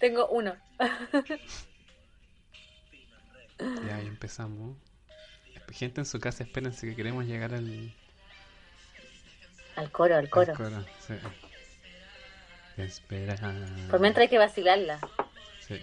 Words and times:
Tengo 0.00 0.26
uno. 0.28 0.56
Ya, 3.86 3.96
ahí 3.96 4.06
empezamos. 4.06 4.74
Gente 5.70 6.00
en 6.00 6.06
su 6.06 6.18
casa, 6.18 6.44
espérense 6.44 6.86
que 6.88 6.96
queremos 6.96 7.26
llegar 7.26 7.52
al, 7.52 7.92
Al 9.76 9.92
coro, 9.92 10.16
al 10.16 10.30
coro. 10.30 10.52
al 10.52 10.56
coro. 10.56 10.86
Sí. 11.06 11.14
Espera. 12.78 13.36
Por 13.90 14.00
mientras 14.00 14.22
hay 14.22 14.28
que 14.28 14.38
vacilarla, 14.38 14.98
Sí. 15.68 15.78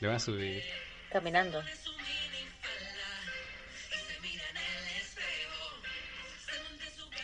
Le 0.00 0.06
va 0.06 0.14
a 0.14 0.20
subir. 0.20 0.62
caminando. 1.10 1.60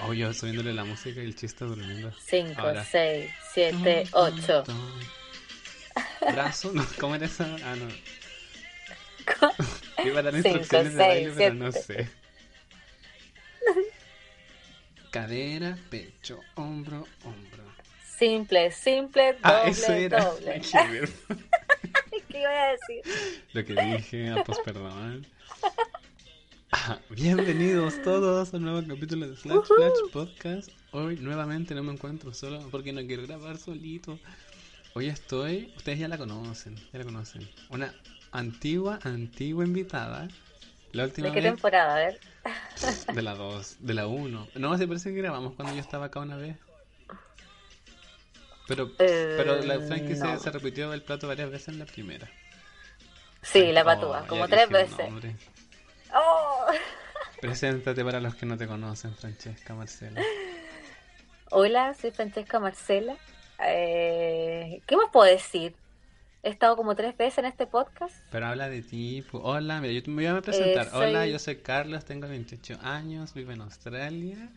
Oh, 0.01 0.13
yo 0.13 0.33
subiéndole 0.33 0.73
la 0.73 0.85
música 0.85 1.21
y 1.21 1.25
el 1.25 1.35
chiste 1.35 1.65
durmiendo. 1.65 2.13
5, 2.27 2.61
Ahora. 2.61 2.85
6, 2.85 3.31
7, 3.53 4.09
8. 4.13 4.65
Brazo, 6.33 6.73
no, 6.73 6.85
¿cómo 7.01 7.15
era 7.15 7.27
eso? 7.27 7.45
Ah, 7.65 7.77
no. 7.77 7.89
Iba 10.05 10.21
a 10.21 10.23
dar 10.23 10.35
instrucciones 10.35 10.95
de 10.95 10.99
baile, 10.99 11.33
pero 11.37 11.55
no 11.55 11.73
sé. 11.73 12.09
Cadera, 15.11 15.79
pecho, 15.91 16.41
hombro, 16.55 17.07
hombro. 17.25 17.65
Simple, 18.19 18.71
simple, 18.73 19.33
doble, 19.35 19.41
Ah, 19.43 19.63
eso 19.67 19.93
era. 19.93 20.25
doble. 20.25 20.61
¿Qué 22.29 22.41
iba 22.41 22.51
a 22.51 22.73
decir? 22.73 23.03
Lo 23.53 23.65
que 23.65 23.75
dije, 23.75 24.29
ah, 24.31 24.43
pues 24.45 24.59
perdón. 24.65 25.27
Ah, 26.73 26.99
bienvenidos 27.11 28.03
todos 28.03 28.53
a 28.53 28.57
un 28.59 28.65
nuevo 28.65 28.87
capítulo 28.87 29.29
de 29.29 29.37
Slash 29.37 29.67
Flash 29.67 30.13
Podcast. 30.13 30.71
Hoy 30.91 31.17
nuevamente 31.17 31.75
no 31.75 31.83
me 31.83 31.93
encuentro 31.93 32.35
solo 32.35 32.69
porque 32.71 32.93
no 32.93 33.01
quiero 33.07 33.23
grabar 33.27 33.57
solito. 33.57 34.19
Hoy 34.95 35.09
estoy, 35.09 35.73
ustedes 35.77 35.99
ya 35.99 36.09
la 36.09 36.19
conocen, 36.19 36.75
ya 36.93 36.99
la 36.99 37.05
conocen. 37.05 37.49
Una 37.71 37.95
antigua, 38.33 38.99
antigua 39.03 39.65
invitada. 39.65 40.29
La 40.93 41.05
última 41.05 41.29
¿De 41.29 41.35
qué 41.35 41.41
vez 41.41 41.53
temporada? 41.53 41.95
A 41.95 41.99
ver. 41.99 42.21
de 43.15 43.23
la 43.23 43.35
2, 43.35 43.77
de 43.81 43.95
la 43.95 44.07
1. 44.07 44.49
No, 44.55 44.79
se 44.79 44.87
parece 44.89 45.11
que 45.13 45.19
grabamos 45.19 45.55
cuando 45.55 45.75
yo 45.75 45.81
estaba 45.81 46.07
acá 46.07 46.21
una 46.21 46.37
vez. 46.37 46.57
Pero, 48.67 48.91
Eh, 48.99 49.35
pero 49.37 49.63
la 49.63 49.81
Frankie 49.81 50.15
se- 50.15 50.25
no. 50.25 50.39
se, 50.39 50.51
repitió 50.51 50.93
el 50.93 51.03
plato 51.03 51.27
varias 51.29 51.51
veces 51.51 51.69
en 51.69 51.79
la 51.79 51.87
primera. 51.87 52.29
Sí, 53.43 53.73
la 53.73 53.85
patúa, 53.85 54.27
como 54.27 54.47
tres 54.49 54.69
veces. 54.69 55.09
¡Oh! 56.13 56.67
Preséntate 57.41 58.05
para 58.05 58.21
los 58.21 58.35
que 58.35 58.47
no 58.47 58.57
te 58.59 58.67
conocen, 58.67 59.15
Francesca 59.15 59.75
Marcela. 59.75 60.21
Hola, 61.51 61.95
soy 61.95 62.11
Francesca 62.11 62.59
Marcela. 62.59 63.17
Eh, 63.61 64.81
¿Qué 64.87 64.97
más 64.97 65.07
puedo 65.13 65.31
decir? 65.31 65.75
He 66.43 66.51
estado 66.51 66.77
como 66.77 66.95
tres 66.95 67.17
veces 67.17 67.39
en 67.39 67.47
este 67.47 67.67
podcast. 67.67 68.15
Pero 68.31 68.47
habla 68.47 68.69
de 68.69 68.83
ti. 68.83 69.25
Hola, 69.33 69.81
mira, 69.81 69.93
yo 69.93 70.03
me 70.13 70.29
voy 70.31 70.39
a 70.39 70.41
presentar. 70.41 70.87
Eh, 70.87 70.91
soy- 70.91 71.09
Hola, 71.11 71.27
yo 71.27 71.39
soy 71.39 71.57
Carlos, 71.57 72.05
tengo 72.05 72.29
28 72.29 72.79
años, 72.83 73.35
vivo 73.35 73.51
en 73.53 73.61
Australia. 73.63 74.49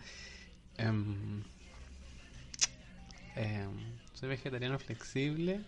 Em, 0.78 1.44
em, 3.36 3.72
soy 4.14 4.30
vegetariano 4.30 4.78
flexible. 4.80 5.62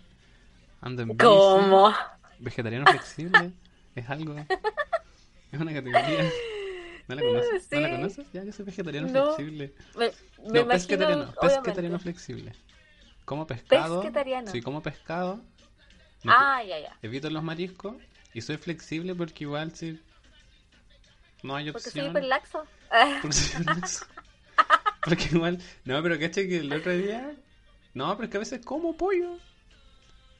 Ando 0.81 1.02
en 1.02 1.09
bici. 1.09 1.23
¿Cómo? 1.23 1.94
Vegetariano 2.40 2.86
flexible 2.86 3.52
es 3.95 4.09
algo. 4.09 4.36
Es 5.52 5.59
una 5.59 5.73
categoría. 5.73 6.30
¿No 7.08 7.16
la 7.16 7.22
conoces? 7.22 7.68
¿No 7.72 7.80
la 7.80 7.90
conoces? 7.92 8.25
Ya, 8.34 8.44
yo 8.44 8.52
soy 8.53 8.66
vegetariano 8.66 9.08
No. 9.09 9.34
flexible. 9.36 9.73
Me, 9.97 10.06
me 10.08 10.14
No, 10.50 10.59
imagino, 10.62 12.00
flexible. 12.00 12.53
Como 13.25 13.47
pescado. 13.47 14.02
Pesquetariano. 14.02 14.52
Sí, 14.52 14.61
como 14.61 14.81
pescado. 14.81 15.39
Ah, 16.25 16.61
ya, 16.63 16.79
ya. 16.79 16.97
Evito 17.02 17.29
los 17.29 17.43
mariscos. 17.43 17.95
Y 18.33 18.41
soy 18.41 18.57
flexible 18.57 19.13
porque 19.16 19.43
igual 19.43 19.75
si 19.75 19.99
no 21.44 21.55
hay 21.55 21.71
Porque 21.71 21.89
soy 21.89 22.01
opción. 22.01 22.07
hiperlaxo. 22.17 22.63
Porque 23.21 23.33
soy 23.38 23.61
hiperlaxo. 23.61 24.06
Porque 25.06 25.25
igual. 25.33 25.59
No, 25.83 26.01
pero 26.01 26.17
caché 26.17 26.47
que 26.47 26.57
el 26.59 26.72
otro 26.72 26.95
día. 26.95 27.35
No, 27.94 28.16
pero 28.16 28.25
es 28.25 28.31
que 28.31 28.38
a 28.38 28.39
veces 28.39 28.66
como 28.66 28.95
pollo. 28.95 29.38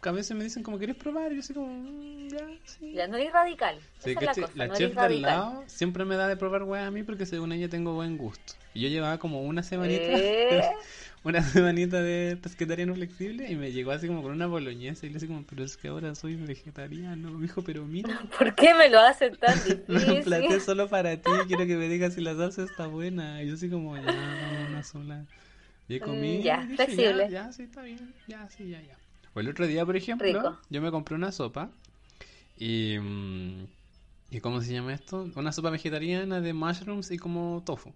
Que 0.02 0.10
a 0.10 0.12
veces 0.14 0.36
me 0.38 0.44
dicen 0.44 0.64
como 0.64 0.78
quieres 0.78 0.96
probar. 0.96 1.34
Y 1.34 1.36
yo 1.38 1.42
soy 1.44 1.56
como. 1.56 1.68
"Mm, 1.68 2.30
ya, 2.30 2.48
sí. 2.66 2.94
Ya 2.94 3.08
no 3.08 3.18
eres 3.18 3.34
radical. 3.34 3.80
Sí, 4.00 4.12
Esa 4.12 4.12
es 4.12 4.16
la 4.22 4.26
caché, 4.28 4.42
cosa, 4.44 4.54
la 4.56 4.68
no 4.68 4.76
chef 4.76 4.94
de 4.96 5.02
al 5.02 5.22
lado 5.22 5.64
siempre 5.68 6.06
me 6.06 6.16
da 6.16 6.28
de 6.30 6.38
probar 6.38 6.64
weas 6.64 6.88
a 6.88 6.92
mí 6.92 7.04
porque 7.04 7.26
según 7.26 7.52
ella 7.52 7.68
tengo 7.70 7.94
buen 7.94 8.18
gusto. 8.18 8.54
Y 8.74 8.82
yo 8.82 8.88
llevaba 8.90 9.18
como 9.20 9.42
una 9.42 9.62
semanita, 9.64 10.04
Eh. 10.06 10.62
una 11.24 11.42
semanita 11.44 12.02
de 12.02 12.38
pesquetariano 12.38 12.94
flexible 12.96 13.50
y 13.50 13.56
me 13.56 13.72
llegó 13.72 13.92
así 13.92 14.08
como 14.08 14.22
con 14.22 14.32
una 14.34 14.48
boloñesa 14.48 15.06
y 15.06 15.10
le 15.10 15.16
dije 15.16 15.28
como, 15.28 15.44
pero 15.46 15.64
es 15.64 15.78
que 15.78 15.88
ahora 15.90 16.16
soy 16.16 16.36
vegetariano. 16.36 17.32
Me 17.32 17.44
dijo, 17.44 17.64
pero 17.64 17.86
mira, 17.86 18.28
¿Por 18.38 18.56
qué 18.56 18.74
me 18.74 18.90
lo 18.90 19.00
hacen 19.00 19.36
tan 19.38 19.58
lo 19.88 20.00
emplaté 20.02 20.60
difícil? 20.60 20.62
solo 20.62 20.90
para 20.90 21.18
ti, 21.22 21.32
quiero 21.48 21.66
que 21.66 21.78
me 21.78 21.88
digas 21.88 22.14
si 22.16 22.22
la 22.22 22.36
salsa 22.36 22.64
está 22.64 22.88
buena. 22.88 23.42
Y 23.44 23.48
yo 23.48 23.54
así 23.56 23.70
como, 23.70 23.98
ya, 23.98 24.64
una 24.68 24.84
sola. 24.84 25.26
Y 25.88 26.00
comí, 26.00 26.40
Mm, 26.40 26.42
ya, 26.42 26.68
y 26.78 26.78
dije, 26.86 26.86
flexible. 26.86 27.30
Ya, 27.30 27.48
ya, 27.48 27.52
sí, 27.54 27.64
está 27.64 27.82
bien, 27.84 28.14
ya, 28.28 28.50
sí, 28.50 28.70
ya, 28.70 28.82
ya. 28.82 28.98
O 29.34 29.40
el 29.40 29.50
otro 29.50 29.68
día, 29.68 29.86
por 29.86 29.96
ejemplo, 29.98 30.42
Rico. 30.42 30.60
yo 30.70 30.82
me 30.82 30.92
compré 30.92 31.16
una 31.16 31.32
sopa 31.32 31.72
y... 32.58 32.98
mm, 33.00 33.68
¿Y 34.32 34.40
cómo 34.42 34.62
se 34.62 34.74
llama 34.74 34.94
esto? 34.94 35.30
Una 35.36 35.52
sopa 35.52 35.70
vegetariana 35.70 36.42
de 36.42 36.54
mushrooms 36.54 37.12
y 37.12 37.18
como 37.20 37.62
tofu. 37.66 37.94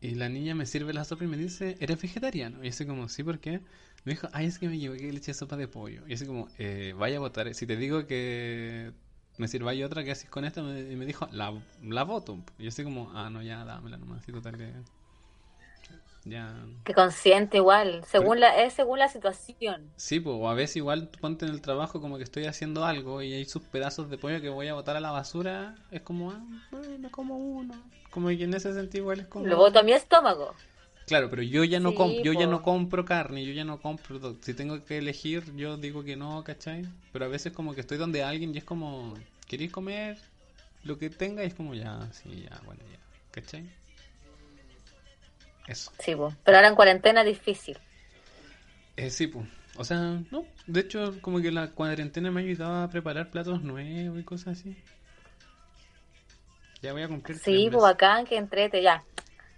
Y 0.00 0.14
la 0.14 0.28
niña 0.28 0.54
me 0.54 0.66
sirve 0.66 0.92
la 0.92 1.04
sopa 1.04 1.24
y 1.24 1.28
me 1.28 1.36
dice, 1.36 1.76
¿eres 1.80 2.00
vegetariano? 2.00 2.62
Y 2.64 2.70
yo 2.70 2.86
como, 2.86 3.08
¿sí? 3.08 3.22
¿Por 3.22 3.38
qué? 3.40 3.60
Me 4.04 4.12
dijo, 4.12 4.28
ay, 4.32 4.46
es 4.46 4.58
que 4.58 4.68
me 4.68 4.76
equivoqué, 4.76 5.10
le 5.10 5.18
eché 5.18 5.34
sopa 5.34 5.56
de 5.56 5.68
pollo. 5.68 6.06
Y 6.06 6.14
así 6.14 6.26
como, 6.26 6.48
eh, 6.58 6.94
vaya 6.96 7.16
a 7.16 7.20
votar. 7.20 7.52
Si 7.54 7.66
te 7.66 7.76
digo 7.76 8.06
que 8.06 8.92
me 9.38 9.48
sirváis 9.48 9.84
otra, 9.84 10.04
¿qué 10.04 10.12
haces 10.12 10.30
con 10.30 10.44
esta? 10.44 10.60
Y 10.60 10.96
me 10.96 11.06
dijo, 11.06 11.28
la, 11.32 11.60
la 11.82 12.04
voto. 12.04 12.44
Y 12.58 12.64
yo 12.64 12.68
así 12.68 12.84
como, 12.84 13.10
ah, 13.14 13.30
no, 13.30 13.42
ya, 13.42 13.64
dámela 13.64 13.96
nomás. 13.96 14.28
Y 14.28 14.32
total 14.32 14.56
que... 14.56 14.72
Ya... 16.26 16.52
Que 16.84 16.92
consciente 16.92 17.58
igual, 17.58 18.04
según 18.04 18.40
la, 18.40 18.62
es 18.62 18.72
según 18.72 18.98
la 18.98 19.08
situación. 19.08 19.88
Sí, 19.96 20.18
pues, 20.18 20.34
o 20.36 20.48
a 20.48 20.54
veces 20.54 20.76
igual 20.76 21.08
ponte 21.20 21.46
en 21.46 21.52
el 21.52 21.60
trabajo 21.60 22.00
como 22.00 22.16
que 22.16 22.24
estoy 22.24 22.46
haciendo 22.46 22.84
algo 22.84 23.22
y 23.22 23.32
hay 23.32 23.44
sus 23.44 23.62
pedazos 23.62 24.10
de 24.10 24.18
pollo 24.18 24.40
que 24.40 24.48
voy 24.48 24.66
a 24.66 24.74
botar 24.74 24.96
a 24.96 25.00
la 25.00 25.12
basura, 25.12 25.76
es 25.92 26.02
como, 26.02 26.32
ah, 26.32 26.44
bueno, 26.72 27.08
como 27.12 27.36
uno. 27.36 27.74
Como 28.10 28.28
que 28.28 28.42
en 28.42 28.54
ese 28.54 28.74
sentido 28.74 29.04
igual 29.04 29.20
es 29.20 29.26
como... 29.26 29.46
Lo 29.46 29.56
boto 29.56 29.78
a 29.78 29.82
mi 29.84 29.92
estómago. 29.92 30.52
Claro, 31.06 31.30
pero 31.30 31.42
yo 31.42 31.62
ya 31.62 31.78
no 31.78 31.92
Sí, 31.92 32.20
yo 32.24 32.32
ya 32.32 32.48
no 32.48 32.62
compro 32.62 33.04
carne, 33.04 33.44
yo 33.44 33.52
ya 33.52 33.64
no 33.64 33.80
compro, 33.80 34.36
si 34.40 34.54
tengo 34.54 34.84
que 34.84 34.98
elegir, 34.98 35.54
yo 35.54 35.76
digo 35.76 36.02
que 36.02 36.16
no, 36.16 36.42
¿cachai? 36.42 36.84
Pero 37.12 37.26
a 37.26 37.28
veces 37.28 37.52
como 37.52 37.72
que 37.74 37.82
estoy 37.82 37.98
donde 37.98 38.24
alguien 38.24 38.52
y 38.52 38.58
es 38.58 38.64
como, 38.64 39.14
¿queréis 39.46 39.70
comer 39.70 40.18
lo 40.82 40.98
que 40.98 41.08
tenga? 41.08 41.44
Y 41.44 41.46
es 41.46 41.54
como, 41.54 41.74
ya, 41.74 42.08
sí, 42.12 42.46
ya, 42.50 42.60
bueno, 42.64 42.82
ya, 42.90 42.98
¿cachai? 43.30 43.70
Eso. 45.66 45.90
Sí, 45.98 46.14
po. 46.14 46.32
pero 46.44 46.56
ahora 46.58 46.68
en 46.68 46.74
cuarentena 46.76 47.20
es 47.22 47.26
difícil. 47.26 47.78
Eh, 48.96 49.10
sí, 49.10 49.26
pues. 49.26 49.46
O 49.76 49.84
sea, 49.84 49.98
no. 50.30 50.44
De 50.66 50.80
hecho, 50.80 51.20
como 51.20 51.40
que 51.40 51.50
la 51.50 51.70
cuarentena 51.70 52.30
me 52.30 52.40
ha 52.40 52.44
ayudado 52.44 52.82
a 52.84 52.88
preparar 52.88 53.30
platos 53.30 53.62
nuevos 53.62 54.18
y 54.18 54.22
cosas 54.24 54.58
así. 54.58 54.76
Ya 56.82 56.92
voy 56.92 57.02
a 57.02 57.08
cumplir 57.08 57.38
Sí, 57.38 57.68
pues 57.70 57.82
bacán, 57.82 58.24
que 58.26 58.36
entrete, 58.36 58.82
ya. 58.82 59.04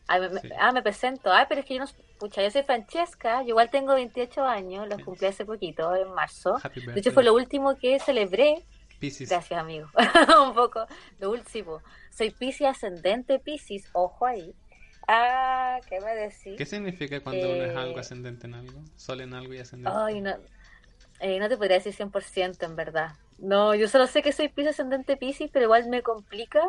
Ay, 0.07 0.21
me- 0.23 0.41
Sí. 0.41 0.49
Ah, 0.59 0.73
me 0.73 0.83
presento. 0.83 1.33
Ay, 1.33 1.47
pero 1.49 1.61
es 1.61 1.67
que 1.67 1.75
yo 1.75 1.81
no... 1.85 1.91
Pucha, 2.19 2.43
yo 2.43 2.51
soy 2.51 2.65
Francesca, 2.65 3.43
yo 3.43 3.51
igual 3.51 3.71
tengo 3.71 3.95
28 3.95 4.43
años, 4.45 4.89
los 4.89 5.01
cumplí 5.03 5.29
hace 5.29 5.45
poquito, 5.45 5.95
en 5.95 6.13
marzo. 6.15 6.57
Happy 6.61 6.81
De 6.81 6.99
hecho, 6.99 7.13
fue 7.13 7.23
lo 7.23 7.33
último 7.33 7.77
que 7.77 8.01
celebré. 8.01 8.65
Piscis. 8.99 9.29
Gracias, 9.29 9.61
amigo. 9.61 9.89
Un 10.49 10.53
poco. 10.53 10.85
Lo 11.21 11.31
último. 11.31 11.81
Soy 12.11 12.31
Piscis 12.31 12.67
ascendente 12.67 13.39
Piscis, 13.39 13.89
ojo 13.93 14.27
ahí. 14.27 14.53
Ah, 15.09 15.81
¿qué 15.89 16.01
me 16.01 16.15
decís? 16.15 16.57
¿Qué 16.57 16.67
significa 16.67 17.21
cuando 17.21 17.47
uno 17.47 17.65
es 17.65 17.71
Eh, 17.71 17.79
algo 17.79 17.99
ascendente 17.99 18.47
en 18.47 18.55
algo? 18.55 18.81
Sol 18.97 19.21
en 19.23 19.35
algo 19.35 19.55
y 19.55 19.59
ascendente. 19.59 19.99
Ay, 19.99 20.21
no, 20.21 20.37
eh, 21.21 21.39
no 21.41 21.49
te 21.49 21.57
podría 21.57 21.79
decir 21.79 21.95
100% 21.95 22.67
en 22.67 22.77
verdad. 22.77 23.13
No, 23.39 23.75
yo 23.75 23.89
solo 23.89 24.07
sé 24.07 24.23
que 24.23 24.33
soy 24.33 24.49
Piscis 24.49 24.71
ascendente 24.71 25.17
Piscis, 25.17 25.51
pero 25.53 25.65
igual 25.67 25.89
me 25.89 26.03
complica 26.03 26.61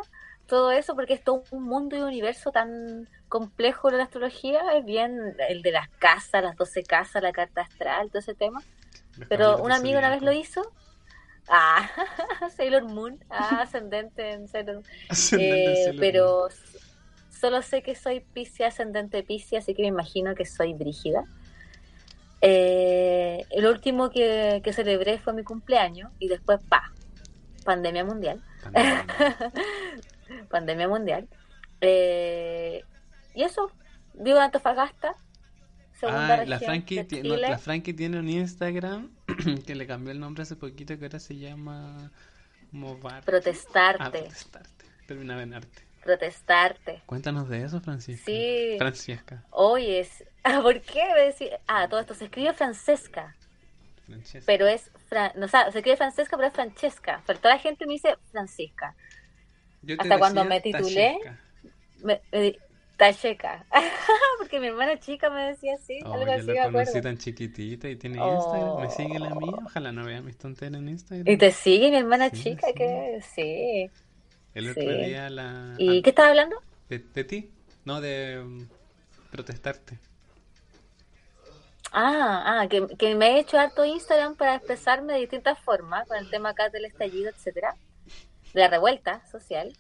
todo 0.48 0.72
eso 0.72 0.96
porque 0.96 1.14
es 1.14 1.24
todo 1.24 1.44
un 1.52 1.64
mundo 1.64 1.96
y 1.96 2.00
un 2.02 2.08
universo 2.08 2.52
tan 2.52 3.08
complejo 3.28 3.90
en 3.90 3.98
la 3.98 4.04
astrología. 4.04 4.62
Es 4.76 4.86
bien 4.86 5.36
el 5.50 5.62
de 5.62 5.72
las 5.72 5.90
casas, 6.00 6.44
las 6.44 6.56
12 6.56 6.84
casas, 6.84 7.24
la 7.24 7.32
carta 7.34 7.62
astral, 7.62 8.10
todo 8.10 8.20
ese 8.20 8.36
tema. 8.36 8.62
Los 9.18 9.28
Pero 9.28 9.62
un 9.62 9.72
amigo 9.72 10.00
una 10.00 10.10
vez 10.10 10.22
lo 10.22 10.32
hizo. 10.32 10.62
Ah, 11.48 11.90
Sailor 12.56 12.86
Moon, 12.86 13.20
ah, 13.30 13.62
ascendente 13.62 14.32
en 14.34 14.48
Sailor 14.48 14.76
Moon. 14.78 14.86
Ascendente 15.10 15.76
Eh, 15.76 15.84
Sailor 15.84 16.00
pero 16.00 16.48
solo 17.40 17.62
sé 17.62 17.82
que 17.82 17.96
soy 17.96 18.20
Piscis 18.20 18.62
ascendente 18.62 19.24
Piscis, 19.24 19.60
así 19.60 19.74
que 19.74 19.84
me 19.84 19.88
imagino 19.88 20.36
que 20.36 20.46
soy 20.46 20.74
brígida. 20.74 21.24
Eh, 22.42 23.46
el 23.50 23.66
último 23.66 24.10
que, 24.10 24.62
que 24.64 24.74
celebré 24.74 25.20
fue 25.20 25.34
mi 25.34 25.44
cumpleaños 25.44 26.12
y 26.20 26.28
después, 26.28 26.60
pa, 26.68 26.94
pandemia 27.66 28.04
mundial. 28.04 28.42
Pandemia. 28.64 29.06
pandemia 30.50 30.88
mundial. 30.88 31.28
Eh, 31.82 32.84
y 33.36 33.44
eso, 33.44 33.72
vivo 34.14 34.38
en 34.38 34.44
Antofagasta, 34.44 35.16
segunda 35.94 36.34
Ah, 36.34 36.38
región 36.38 36.50
la 36.50 36.60
Frankie, 36.60 37.04
de 37.04 37.24
no, 37.24 37.38
la 37.38 37.58
Frankie 37.58 37.94
tiene 37.94 38.20
un 38.20 38.30
Instagram 38.30 39.12
que 39.66 39.76
le 39.76 39.88
cambió 39.88 40.12
el 40.12 40.20
nombre 40.20 40.44
hace 40.44 40.56
poquito, 40.56 40.98
que 40.98 41.06
ahora 41.06 41.20
se 41.20 41.38
llama 41.38 42.12
Movar. 42.72 43.24
Protestarte. 43.24 44.04
Ah, 44.04 44.12
protestarte. 44.12 44.86
Terminaba 45.08 45.44
en 45.44 45.54
arte. 45.54 45.89
Protestarte. 46.18 47.02
Cuéntanos 47.06 47.48
de 47.50 47.64
eso, 47.64 47.80
Francisca. 47.82 48.26
Sí. 48.26 48.76
Francesca. 48.80 49.44
Hoy 49.52 49.92
es. 49.96 50.24
Ah, 50.44 50.60
¿Por 50.64 50.82
qué? 50.82 51.04
Me 51.16 51.22
decía- 51.26 51.60
Ah, 51.68 51.88
todo 51.88 52.00
esto 52.00 52.16
se 52.16 52.26
escribe 52.26 52.52
Francesca. 52.54 53.36
Francesca. 54.08 54.44
Pero 54.48 54.66
es. 54.68 54.92
Fran- 55.10 55.34
No, 55.36 55.46
o 55.46 55.50
sea, 55.50 55.72
se 55.72 55.78
escribe 55.80 55.98
Francesca, 55.98 56.36
pero 56.36 56.48
es 56.48 56.54
Francesca. 56.54 57.22
Pero 57.28 57.40
toda 57.40 57.56
la 57.56 57.60
gente 57.60 57.86
me 57.86 57.94
dice 57.94 58.16
Francisca. 58.32 58.96
Yo 59.84 59.96
te 59.98 60.02
hasta 60.04 60.18
cuando 60.18 60.44
me 60.46 60.60
titulé. 60.62 61.18
Me, 62.04 62.20
me 62.32 62.58
Tacheca. 62.98 63.66
Porque 64.40 64.60
mi 64.60 64.68
hermana 64.68 65.00
chica 65.00 65.30
me 65.30 65.44
decía 65.50 65.76
así. 65.76 66.00
Oh, 66.06 66.14
algo 66.14 66.26
yo 66.26 66.32
así, 66.34 66.48
me 66.48 66.54
la 66.56 66.64
conocí 66.66 66.90
acuerdo. 66.90 67.02
tan 67.10 67.18
chiquitita 67.18 67.88
y 67.88 67.96
tiene 67.96 68.20
Oh. 68.20 68.36
Instagram. 68.36 68.82
¿Me 68.82 68.90
sigue 68.90 69.20
la 69.20 69.36
mía? 69.36 69.54
Ojalá 69.66 69.92
no 69.94 70.06
vea 70.06 70.22
mis 70.22 70.38
tonteras 70.38 70.82
en 70.82 70.90
Instagram. 70.90 71.28
Y 71.34 71.38
te 71.38 71.52
sigue 71.52 71.92
mi 71.92 71.98
hermana 71.98 72.30
Sí, 72.30 72.44
chica, 72.44 72.68
que 72.76 73.22
sí. 73.36 73.90
El 74.54 74.70
otro 74.70 74.84
sí. 74.84 75.06
día 75.06 75.30
la... 75.30 75.76
¿Y 75.78 76.00
ah, 76.00 76.02
qué 76.04 76.10
estás 76.10 76.28
hablando? 76.30 76.62
de, 76.90 77.00
de 77.00 77.24
ti, 77.24 77.52
no 77.86 78.02
de 78.02 78.42
mm, 78.44 78.64
protestarte. 79.32 80.00
Ah, 81.92 82.62
ah 82.62 82.68
que, 82.68 82.88
que 82.98 83.16
me 83.16 83.32
he 83.36 83.40
hecho 83.40 83.58
harto 83.58 83.86
Instagram 83.86 84.36
para 84.36 84.56
expresarme 84.56 85.14
de 85.14 85.20
distintas 85.20 85.60
formas, 85.60 86.08
con 86.08 86.18
el 86.18 86.30
tema 86.30 86.50
acá 86.50 86.70
del 86.70 86.86
estallido, 86.86 87.30
etcétera, 87.30 87.76
de 88.54 88.60
la 88.62 88.68
revuelta 88.68 89.26
social. 89.32 89.76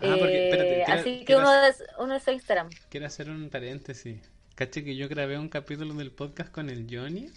Ah, 0.00 0.16
porque, 0.18 0.48
espérate, 0.48 0.80
Eh, 0.80 0.84
quiero- 0.86 1.00
así 1.00 1.24
que 1.24 1.36
uno 1.36 1.50
hacer- 1.50 1.70
es, 1.70 1.84
uno 1.98 2.14
es 2.14 2.28
Instagram. 2.28 2.70
Quiero 2.88 3.06
hacer 3.06 3.30
un 3.30 3.50
paréntesis. 3.50 4.20
Caché 4.54 4.84
que 4.84 4.96
yo 4.96 5.08
grabé 5.08 5.38
un 5.38 5.48
capítulo 5.48 5.94
del 5.94 6.10
podcast 6.10 6.50
con 6.50 6.68
el 6.70 6.86
Johnny 6.90 7.30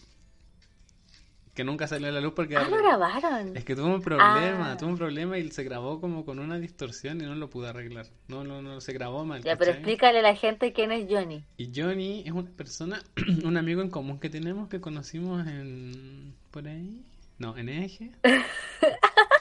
que 1.53 1.63
nunca 1.65 1.85
salió 1.87 2.07
a 2.07 2.11
la 2.11 2.21
luz 2.21 2.33
porque 2.33 2.55
Ah, 2.55 2.63
lo 2.69 2.77
grabaron. 2.77 3.55
es 3.57 3.65
que 3.65 3.75
tuvo 3.75 3.87
un 3.87 4.01
problema, 4.01 4.71
Ah. 4.71 4.77
tuvo 4.77 4.89
un 4.89 4.97
problema 4.97 5.37
y 5.37 5.51
se 5.51 5.63
grabó 5.63 5.99
como 5.99 6.23
con 6.23 6.39
una 6.39 6.57
distorsión 6.57 7.19
y 7.21 7.25
no 7.25 7.35
lo 7.35 7.49
pude 7.49 7.67
arreglar. 7.69 8.05
No, 8.29 8.43
no, 8.45 8.61
no, 8.61 8.79
se 8.79 8.93
grabó 8.93 9.25
mal. 9.25 9.43
Ya, 9.43 9.57
pero 9.57 9.71
explícale 9.71 10.19
a 10.19 10.21
la 10.21 10.35
gente 10.35 10.71
quién 10.71 10.91
es 10.93 11.07
Johnny. 11.09 11.43
Y 11.57 11.71
Johnny 11.75 12.23
es 12.25 12.31
una 12.31 12.49
persona, 12.51 13.01
un 13.43 13.57
amigo 13.57 13.81
en 13.81 13.89
común 13.89 14.19
que 14.19 14.29
tenemos 14.29 14.69
que 14.69 14.79
conocimos 14.79 15.45
en... 15.47 16.33
por 16.51 16.67
ahí. 16.67 17.01
No, 17.37 17.57
en 17.57 17.69
Eje. 17.69 18.11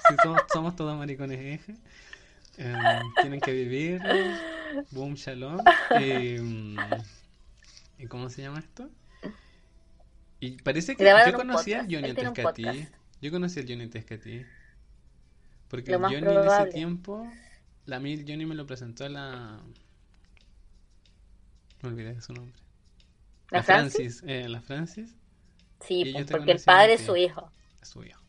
Sí, 0.09 0.17
somos, 0.25 0.41
somos 0.53 0.75
todos 0.75 0.99
maricones 0.99 1.39
Eje. 1.39 1.77
Em, 2.59 2.77
tienen 3.21 3.41
que 3.41 3.53
vivir. 3.53 4.01
Boom, 4.91 5.15
shalom. 5.15 5.59
Mm, 5.93 6.77
¿y 7.99 8.07
cómo 8.07 8.29
se 8.29 8.43
llama 8.43 8.59
esto? 8.59 8.89
Y 10.41 10.53
parece 10.63 10.97
que 10.97 11.05
yo 11.05 11.35
conocí 11.35 11.75
al. 11.75 11.87
Johnny 11.87 12.11
antes 12.11 12.33
que 12.33 12.43
a 12.43 12.53
ti. 12.53 12.89
Yo 13.21 13.31
conocí 13.31 13.61
al 13.61 13.67
Johnny 13.69 13.83
antes 13.85 14.05
que 14.05 14.15
a 14.15 14.21
ti. 14.21 14.47
Porque 15.69 15.93
el 15.93 16.01
Johnny 16.01 16.17
en 16.17 16.45
ese 16.45 16.67
tiempo, 16.67 17.31
la 17.87 17.99
el 17.99 18.25
Johnny 18.27 18.47
me 18.47 18.55
lo 18.55 18.67
presentó 18.67 19.05
a 19.05 19.09
la... 19.09 19.61
Me 21.83 21.89
olvidé 21.89 22.15
de 22.15 22.21
su 22.21 22.33
nombre. 22.33 22.59
¿La 23.51 23.63
Francis? 23.63 24.23
eh, 24.27 24.49
la 24.49 24.61
Francis, 24.61 25.15
Sí, 25.81 26.11
pues, 26.13 26.27
porque 26.31 26.53
el 26.53 26.61
padre 26.61 26.95
es 26.95 27.03
su 27.03 27.17
hijo. 27.17 27.51
es 27.81 27.89
su 27.89 28.05
hijo. 28.05 28.20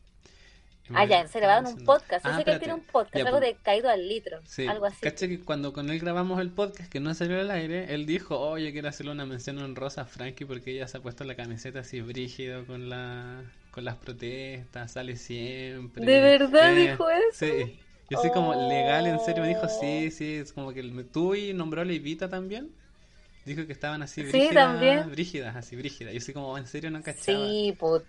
Ah, 0.94 1.04
ya, 1.04 1.26
se 1.26 1.38
grabaron 1.40 1.72
un 1.72 1.84
podcast. 1.84 2.24
Yo 2.24 2.32
Ah, 2.32 2.36
sé 2.38 2.44
que 2.44 2.50
él 2.52 2.58
tiene 2.58 2.74
un 2.74 2.80
podcast, 2.82 3.14
Ya, 3.16 3.22
algo 3.26 3.38
pues, 3.38 3.50
de 3.50 3.56
caído 3.62 3.88
al 3.88 4.08
litro, 4.08 4.40
Sí, 4.44 4.66
algo 4.66 4.84
así. 4.86 4.98
caché 5.00 5.28
que 5.28 5.40
cuando 5.40 5.72
con 5.72 5.88
él 5.90 5.98
grabamos 6.00 6.40
el 6.40 6.50
podcast 6.50 6.90
que 6.90 7.00
no 7.00 7.14
salió 7.14 7.40
al 7.40 7.50
aire, 7.50 7.94
él 7.94 8.04
dijo, 8.04 8.38
oye, 8.38 8.72
quiero 8.72 8.88
hacerle 8.88 9.12
una 9.12 9.24
mención 9.24 9.58
honrosa 9.58 10.02
a 10.02 10.04
Frankie 10.04 10.44
porque 10.44 10.72
ella 10.72 10.88
se 10.88 10.98
ha 10.98 11.00
puesto 11.00 11.24
la 11.24 11.34
camiseta 11.36 11.80
así 11.80 12.00
brígido 12.00 12.66
con 12.66 12.88
la 12.90 13.42
con 13.70 13.84
las 13.86 13.96
protestas, 13.96 14.92
sale 14.92 15.16
siempre. 15.16 16.04
¿De 16.04 16.20
verdad 16.20 16.76
Eh, 16.76 16.90
dijo 16.90 17.08
eso? 17.08 17.46
Sí. 17.46 17.78
Yo 18.10 18.18
así 18.18 18.28
como 18.30 18.52
legal, 18.68 19.06
en 19.06 19.18
serio, 19.20 19.42
me 19.42 19.48
dijo, 19.48 19.62
Oh. 19.64 19.80
sí, 19.80 20.10
sí, 20.10 20.34
es 20.34 20.52
como 20.52 20.74
que 20.74 20.82
tú 21.10 21.34
y 21.34 21.54
nombró 21.54 21.80
a 21.80 21.84
Leivita 21.86 22.28
también. 22.28 22.70
Dijo 23.46 23.66
que 23.66 23.72
estaban 23.72 24.02
así 24.02 24.20
Sí, 24.22 24.28
brígidas, 24.28 24.54
también. 24.54 25.10
brígidas, 25.10 25.56
así 25.56 25.74
brígidas. 25.74 26.12
Yo 26.12 26.18
así 26.18 26.32
como, 26.34 26.58
en 26.58 26.66
serio, 26.66 26.90
no 26.90 27.02
cachaba. 27.02 27.38
Sí, 27.48 27.74
pues. 27.78 28.02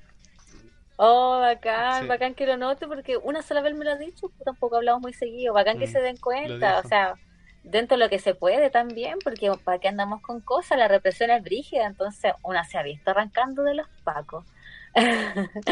Oh, 0.95 1.40
bacán, 1.40 2.07
Sí. 2.07 2.07
bacán 2.07 2.36
que 2.36 2.45
lo 2.45 2.56
note 2.57 2.88
porque 2.88 3.18
una 3.18 3.42
sola 3.42 3.62
vez 3.62 3.75
me 3.75 3.84
lo 3.86 3.92
ha 3.92 3.98
dicho, 3.98 4.28
tampoco 4.45 4.78
hablamos 4.78 5.01
muy 5.01 5.13
seguido. 5.13 5.54
Bacán 5.54 5.78
que 5.80 5.88
Mm, 5.88 5.88
se 5.88 6.00
den 6.01 6.18
cuenta, 6.18 6.80
o 6.80 6.84
sea, 6.84 7.19
dentro 7.63 7.98
de 7.98 8.04
lo 8.04 8.10
que 8.10 8.19
se 8.19 8.36
puede 8.36 8.69
también, 8.69 9.22
porque 9.24 9.51
para 9.63 9.80
qué 9.80 9.88
andamos 9.88 10.22
con 10.22 10.42
cosas, 10.42 10.78
la 10.78 10.88
represión 10.88 11.31
es 11.31 11.44
brígida, 11.44 11.86
entonces 11.88 12.34
una 12.44 12.63
se 12.63 12.78
ha 12.78 12.84
visto 12.84 13.12
arrancando 13.12 13.63
de 13.63 13.75
los 13.75 13.88
pacos. 14.04 14.45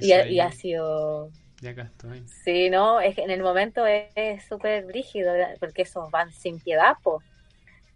Y, 0.00 0.12
ha- 0.12 0.26
y 0.28 0.40
ha 0.40 0.50
sido, 0.52 1.30
Ya 1.62 1.70
acá 1.70 1.82
estoy. 1.84 2.28
sí, 2.44 2.70
¿no? 2.70 3.00
Es 3.00 3.14
que 3.16 3.22
en 3.22 3.30
el 3.30 3.42
momento 3.42 3.86
es 3.86 4.10
es 4.16 4.46
súper 4.46 4.84
brígido, 4.86 5.32
porque 5.60 5.82
esos 5.82 6.10
van 6.10 6.32
sin 6.32 6.60
piedad, 6.60 6.96
po. 7.02 7.24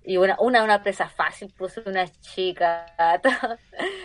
Y 0.08 0.18
una, 0.18 0.36
una, 0.38 0.62
una 0.62 0.82
presa 0.82 1.08
fácil, 1.08 1.52
puse 1.58 1.82
una 1.84 2.06
chica. 2.20 2.86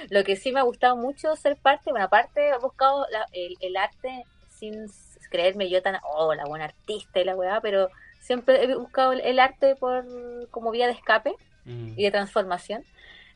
Lo 0.09 0.23
que 0.23 0.35
sí 0.35 0.51
me 0.51 0.59
ha 0.59 0.63
gustado 0.63 0.95
mucho 0.97 1.35
ser 1.35 1.55
parte, 1.57 1.91
bueno, 1.91 2.05
aparte 2.07 2.49
he 2.49 2.57
buscado 2.57 3.05
la- 3.11 3.27
el, 3.33 3.55
el 3.61 3.77
arte 3.77 4.25
sin 4.49 4.87
creerme 5.29 5.69
yo 5.69 5.81
tan, 5.81 5.97
oh, 6.03 6.33
la 6.33 6.45
buena 6.45 6.65
artista 6.65 7.19
y 7.19 7.23
la 7.23 7.35
weá, 7.35 7.61
pero 7.61 7.89
siempre 8.19 8.63
he 8.63 8.75
buscado 8.75 9.11
el, 9.13 9.21
el 9.21 9.39
arte 9.39 9.75
por 9.75 10.03
como 10.49 10.71
vía 10.71 10.87
de 10.87 10.93
escape 10.93 11.35
Mm. 11.65 11.93
y 11.95 12.03
de 12.03 12.09
transformación. 12.11 12.83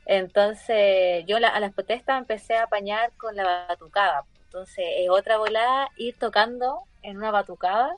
Entonces, 0.07 1.23
yo 1.27 1.39
la- 1.39 1.49
a 1.49 1.59
las 1.59 1.73
protestas 1.73 2.17
empecé 2.19 2.55
a 2.55 2.63
apañar 2.63 3.11
con 3.17 3.35
la 3.35 3.65
batucada. 3.67 4.23
Entonces, 4.45 4.83
es 4.97 5.09
otra 5.09 5.37
volada 5.37 5.89
ir 5.97 6.17
tocando 6.17 6.79
en 7.03 7.17
una 7.17 7.29
batucada 7.31 7.95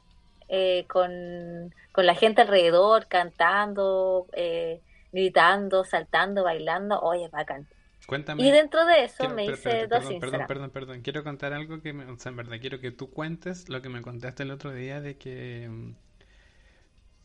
eh, 0.49 0.85
con, 0.87 1.73
con 1.91 2.05
la 2.05 2.15
gente 2.15 2.41
alrededor, 2.41 3.07
cantando, 3.07 4.27
eh, 4.33 4.81
gritando, 5.11 5.83
saltando, 5.83 6.43
bailando. 6.43 6.99
Oye, 7.01 7.27
bacán. 7.29 7.67
Cuéntame. 8.07 8.41
Y 8.43 8.51
dentro 8.51 8.85
de 8.85 9.03
eso 9.03 9.15
Quiero- 9.19 9.35
me 9.35 9.43
hice 9.43 9.53
espérate, 9.53 9.87
dos 9.87 9.99
perdón, 10.05 10.19
perdón, 10.19 10.47
perdón, 10.47 10.69
perdón. 10.71 11.01
Quiero 11.01 11.23
contar 11.23 11.51
algo 11.53 11.81
que 11.81 11.91
me, 11.93 12.05
o 12.05 12.17
sea, 12.17 12.29
en 12.29 12.37
verdad 12.37 12.57
quiero 12.61 12.79
que 12.79 12.91
tú 12.91 13.09
cuentes 13.11 13.67
lo 13.67 13.81
que 13.81 13.89
me 13.89 14.01
contaste 14.01 14.43
el 14.43 14.51
otro 14.51 14.71
día 14.73 15.01
de 15.01 15.17
que 15.17 15.67
mm, 15.69 15.91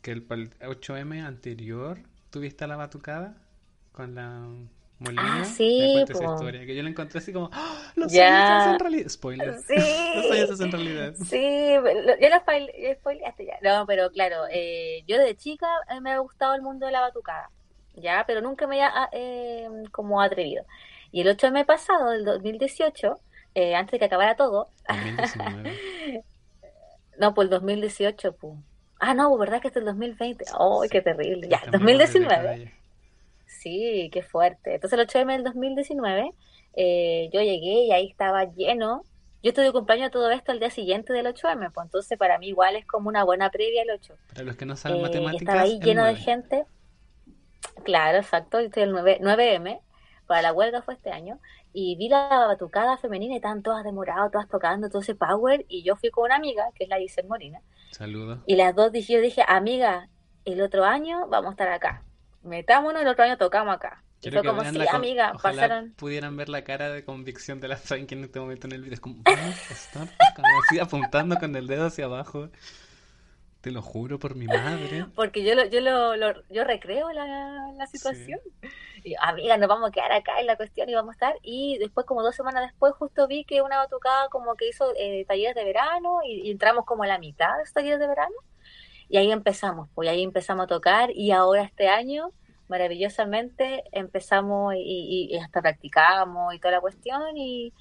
que 0.01 0.11
el, 0.11 0.27
pal- 0.27 0.51
8M 0.59 1.25
anterior 1.25 1.99
tuviste 2.29 2.67
la 2.67 2.75
batucada 2.75 3.37
con 3.93 4.15
la 4.15 4.45
Molina. 4.99 5.41
Ah, 5.41 5.45
sí, 5.45 5.93
Me 5.95 6.03
esa 6.03 6.23
historia, 6.23 6.65
que 6.65 6.75
yo 6.75 6.83
la 6.83 6.89
encontré 6.89 7.19
así 7.19 7.33
como, 7.33 7.49
¡Ah! 7.51 7.91
los 7.95 8.11
Ya. 8.11 8.27
sueños 8.29 8.61
hacen 8.67 8.79
realidad. 8.79 9.09
Spoiler. 9.09 9.59
Sí. 9.59 9.75
los 10.15 10.27
sueños 10.27 10.51
hacen 10.51 10.71
realidad. 10.71 11.13
Sí, 11.25 11.41
ya 12.21 12.29
lo 12.29 12.35
spoile- 12.45 12.95
spoileaste 12.99 13.45
ya. 13.45 13.57
No, 13.61 13.85
pero 13.85 14.09
claro, 14.11 14.43
eh, 14.51 15.03
yo 15.07 15.17
desde 15.17 15.35
chica 15.35 15.67
eh, 15.89 15.99
me 15.99 16.11
ha 16.11 16.19
gustado 16.19 16.53
el 16.55 16.61
mundo 16.61 16.85
de 16.85 16.91
la 16.93 17.01
batucada, 17.01 17.49
ya, 17.95 18.23
pero 18.25 18.41
nunca 18.41 18.65
me 18.67 18.75
había 18.81 18.91
ah, 18.95 19.09
eh, 19.11 19.67
como 19.91 20.21
atrevido. 20.21 20.63
Y 21.11 21.21
el 21.21 21.27
8M 21.37 21.65
pasado, 21.65 22.11
del 22.11 22.23
2018, 22.25 23.19
eh, 23.55 23.75
antes 23.75 23.91
de 23.91 23.99
que 23.99 24.05
acabara 24.05 24.35
todo, 24.35 24.69
2019. 24.87 26.23
no, 27.19 27.33
pues 27.33 27.45
el 27.45 27.49
2018, 27.51 28.33
pues. 28.33 28.53
Ah, 28.99 29.13
no, 29.13 29.37
¿verdad 29.37 29.61
que 29.61 29.67
es 29.67 29.75
el 29.75 29.83
2020? 29.85 30.45
¡Ay, 30.57 30.89
qué 30.89 31.01
terrible! 31.01 31.49
Ya, 31.49 31.59
Cambiamos 31.59 31.85
de 31.87 31.93
2019. 32.21 32.73
Sí, 33.63 34.09
qué 34.11 34.21
fuerte. 34.23 34.75
Entonces 34.75 34.99
el 34.99 35.07
8M 35.07 35.31
del 35.33 35.43
2019, 35.45 36.33
eh, 36.75 37.29
yo 37.31 37.41
llegué 37.41 37.85
y 37.85 37.91
ahí 37.93 38.09
estaba 38.09 38.43
lleno. 38.43 39.03
Yo 39.41 39.49
estoy 39.49 39.65
de 39.65 39.71
cumpleaños 39.71 40.11
todo 40.11 40.29
esto 40.31 40.51
el 40.51 40.59
día 40.59 40.69
siguiente 40.69 41.13
del 41.13 41.27
8M, 41.27 41.71
pues 41.73 41.85
entonces 41.85 42.17
para 42.17 42.37
mí 42.39 42.47
igual 42.49 42.75
es 42.75 42.85
como 42.85 43.09
una 43.09 43.23
buena 43.23 43.49
previa 43.51 43.83
al 43.83 43.91
8. 43.91 44.15
Para 44.27 44.43
los 44.43 44.57
que 44.57 44.65
no 44.65 44.75
saben 44.75 44.97
Eh, 44.97 44.99
y 44.99 45.03
matemáticas, 45.03 45.41
estaba 45.41 45.61
ahí 45.61 45.79
el 45.81 45.81
lleno 45.81 46.03
de 46.03 46.13
9. 46.13 46.15
gente. 46.15 46.65
Claro, 47.83 48.17
exacto. 48.17 48.59
Yo 48.59 48.67
estoy 48.67 48.83
el 48.83 48.91
9, 48.91 49.19
9M. 49.21 49.81
Para 50.27 50.41
la 50.41 50.53
huelga 50.53 50.81
fue 50.81 50.95
este 50.95 51.11
año. 51.11 51.39
Y 51.73 51.95
vi 51.95 52.09
la 52.09 52.27
batucada 52.47 52.97
femenina 52.97 53.33
y 53.33 53.37
estaban 53.37 53.63
todas 53.63 53.83
demoradas, 53.83 54.31
todas 54.31 54.47
tocando 54.49 54.89
todo 54.89 55.01
ese 55.01 55.15
power. 55.15 55.65
Y 55.69 55.83
yo 55.83 55.95
fui 55.95 56.09
con 56.11 56.25
una 56.25 56.35
amiga, 56.35 56.65
que 56.75 56.83
es 56.85 56.89
la 56.89 56.97
Giselle 56.99 57.27
Molina. 57.27 57.61
Saludos. 57.91 58.39
Y 58.45 58.55
las 58.55 58.75
dos 58.75 58.91
dije, 58.91 59.13
yo 59.13 59.21
dije, 59.21 59.43
amiga, 59.47 60.09
el 60.45 60.61
otro 60.61 60.83
año 60.85 61.27
vamos 61.29 61.49
a 61.49 61.51
estar 61.51 61.69
acá. 61.69 62.03
Metámonos, 62.43 63.01
el 63.01 63.07
otro 63.07 63.23
año 63.23 63.37
tocamos 63.37 63.75
acá. 63.75 64.03
Quiero 64.21 64.41
que 64.41 64.47
como, 64.47 64.61
sí, 64.63 64.85
amiga, 64.89 65.33
pasaron. 65.41 65.93
pudieran 65.97 66.37
ver 66.37 66.47
la 66.47 66.63
cara 66.63 66.89
de 66.89 67.03
convicción 67.03 67.59
de 67.59 67.67
la 67.67 67.75
Frankie 67.75 68.15
en 68.15 68.23
este 68.23 68.39
momento 68.39 68.67
en 68.67 68.73
el 68.73 68.81
video. 68.81 68.93
Es 68.93 68.99
como, 69.01 69.21
vamos 69.23 69.69
a 69.69 69.73
estar 69.73 70.03
acá", 70.03 70.43
así 70.65 70.79
apuntando 70.79 71.37
con 71.37 71.55
el 71.55 71.67
dedo 71.67 71.87
hacia 71.87 72.05
abajo. 72.05 72.49
Te 73.61 73.71
lo 73.71 73.81
juro 73.81 74.19
por 74.19 74.35
mi 74.35 74.45
madre. 74.47 75.05
Porque 75.15 75.43
yo 75.43 75.55
lo, 75.55 75.65
yo 75.65 75.79
lo, 75.81 76.15
lo- 76.17 76.43
yo 76.49 76.63
recreo 76.65 77.11
la, 77.11 77.71
la 77.77 77.87
situación. 77.87 78.39
Y 79.05 79.15
amiga, 79.19 79.57
nos 79.57 79.67
vamos 79.67 79.89
a 79.89 79.91
quedar 79.91 80.11
acá 80.13 80.39
en 80.39 80.47
la 80.47 80.55
cuestión 80.57 80.87
y 80.89 80.93
vamos 80.95 81.11
a 81.11 81.13
estar. 81.13 81.35
Y 81.41 81.77
después, 81.77 82.05
como 82.05 82.23
dos 82.23 82.35
semanas 82.35 82.63
después, 82.63 82.93
justo 82.95 83.27
vi 83.27 83.43
que 83.45 83.61
una 83.61 83.77
batucada 83.77 84.27
como 84.29 84.55
que 84.55 84.69
hizo 84.69 84.93
eh, 84.97 85.25
talleres 85.27 85.55
de 85.55 85.63
verano 85.65 86.19
y, 86.25 86.47
y 86.47 86.51
entramos 86.51 86.85
como 86.85 87.03
a 87.03 87.07
la 87.07 87.19
mitad 87.19 87.55
de 87.57 87.63
esos 87.63 87.73
talleres 87.73 87.99
de 87.99 88.07
verano. 88.07 88.35
Y 89.13 89.17
ahí 89.17 89.31
empezamos, 89.31 89.89
pues 89.93 90.09
ahí 90.09 90.23
empezamos 90.23 90.63
a 90.63 90.67
tocar 90.67 91.11
y 91.11 91.29
ahora 91.29 91.61
este 91.61 91.87
año, 91.87 92.31
maravillosamente, 92.67 93.83
empezamos 93.91 94.73
y, 94.73 94.79
y- 94.79 95.35
y 95.35 95.37
hasta 95.37 95.61
practicamos 95.61 96.51
y 96.55 96.59
toda 96.59 96.71
la 96.71 96.81
cuestión 96.81 97.37
y, 97.37 97.73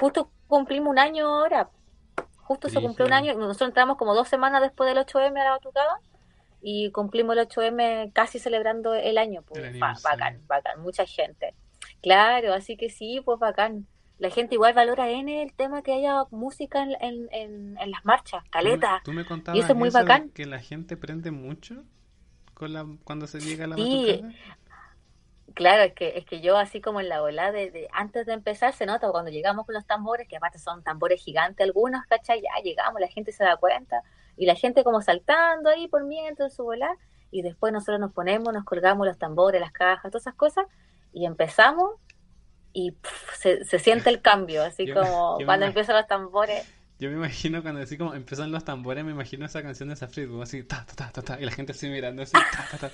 justo 0.00 0.30
cumplimos 0.46 0.90
un 0.90 0.98
año 0.98 1.26
ahora. 1.26 1.68
Justo 2.38 2.70
se 2.70 2.80
cumplió 2.80 3.04
un 3.06 3.12
año. 3.12 3.34
Nosotros 3.34 3.68
entramos 3.68 3.98
como 3.98 4.14
dos 4.14 4.28
semanas 4.28 4.62
después 4.62 4.88
del 4.88 4.96
8M 5.04 5.38
a 5.38 5.44
la 5.44 5.50
batucada 5.50 6.00
y 6.62 6.90
cumplimos 6.90 7.36
el 7.36 7.46
8M 7.46 8.10
casi 8.14 8.38
celebrando 8.38 8.94
el 8.94 9.18
año. 9.18 9.42
Pues, 9.42 9.60
bacán, 10.02 10.46
bacán, 10.46 10.80
mucha 10.80 11.04
gente. 11.04 11.54
Claro, 12.00 12.54
así 12.54 12.78
que 12.78 12.88
sí, 12.88 13.20
pues 13.22 13.38
bacán. 13.38 13.86
La 14.18 14.30
gente 14.30 14.56
igual 14.56 14.74
valora 14.74 15.08
en 15.10 15.28
el 15.28 15.52
tema 15.52 15.82
que 15.82 15.92
haya 15.92 16.24
música 16.30 16.82
en, 16.82 17.28
en, 17.30 17.78
en, 17.78 17.90
las 17.90 18.04
marchas, 18.04 18.42
caleta. 18.50 19.00
¿Tú 19.04 19.12
me, 19.12 19.24
contabas 19.24 19.56
y 19.56 19.60
eso 19.60 19.72
es 19.72 19.78
muy 19.78 19.90
bacán. 19.90 20.30
que 20.30 20.44
la 20.44 20.58
gente 20.58 20.96
prende 20.96 21.30
mucho 21.30 21.84
con 22.54 22.72
la, 22.72 22.84
cuando 23.04 23.28
se 23.28 23.40
llega 23.40 23.64
a 23.64 23.68
la 23.68 23.76
sí. 23.76 24.22
Claro, 25.54 25.82
es 25.82 25.92
que, 25.94 26.18
es 26.18 26.24
que 26.24 26.40
yo 26.40 26.56
así 26.56 26.80
como 26.80 27.00
en 27.00 27.08
la 27.08 27.22
ola 27.22 27.50
de, 27.52 27.88
antes 27.92 28.26
de 28.26 28.32
empezar 28.32 28.74
se 28.74 28.86
nota 28.86 29.10
cuando 29.10 29.30
llegamos 29.30 29.66
con 29.66 29.74
los 29.74 29.86
tambores, 29.86 30.28
que 30.28 30.36
aparte 30.36 30.58
son 30.58 30.82
tambores 30.82 31.22
gigantes 31.22 31.64
algunos, 31.64 32.04
¿cachai? 32.06 32.40
Ya 32.40 32.62
llegamos, 32.62 33.00
la 33.00 33.08
gente 33.08 33.32
se 33.32 33.44
da 33.44 33.56
cuenta 33.56 34.02
y 34.36 34.46
la 34.46 34.54
gente 34.54 34.84
como 34.84 35.00
saltando 35.00 35.70
ahí 35.70 35.88
por 35.88 36.04
mientras 36.04 36.52
en 36.52 36.56
su 36.56 36.64
volar 36.64 36.96
y 37.30 37.42
después 37.42 37.72
nosotros 37.72 37.98
nos 37.98 38.12
ponemos, 38.12 38.52
nos 38.52 38.64
colgamos 38.64 39.06
los 39.06 39.18
tambores, 39.18 39.60
las 39.60 39.72
cajas, 39.72 40.10
todas 40.10 40.22
esas 40.22 40.34
cosas 40.34 40.66
y 41.12 41.26
empezamos 41.26 41.94
y 42.72 42.94
se, 43.38 43.64
se, 43.64 43.78
siente 43.78 44.10
el 44.10 44.20
cambio, 44.20 44.62
así 44.62 44.90
como 44.90 45.38
cuando 45.44 45.66
empiezan 45.66 45.96
los 45.96 46.06
tambores. 46.06 46.66
Yo 46.98 47.08
me 47.10 47.16
imagino 47.16 47.62
cuando 47.62 47.80
así 47.80 47.96
como 47.96 48.14
empiezan 48.14 48.50
los 48.50 48.64
tambores, 48.64 49.04
me 49.04 49.12
imagino 49.12 49.46
esa 49.46 49.62
canción 49.62 49.88
de 49.88 49.96
Safri, 49.96 50.28
así 50.42 50.64
ta, 50.64 50.84
ta, 50.96 51.10
ta, 51.12 51.22
ta, 51.22 51.40
y 51.40 51.44
la 51.44 51.52
gente 51.52 51.72
así 51.72 51.88
mirando 51.88 52.22
así, 52.22 52.32
ta, 52.32 52.68
ta, 52.70 52.88
ta. 52.88 52.90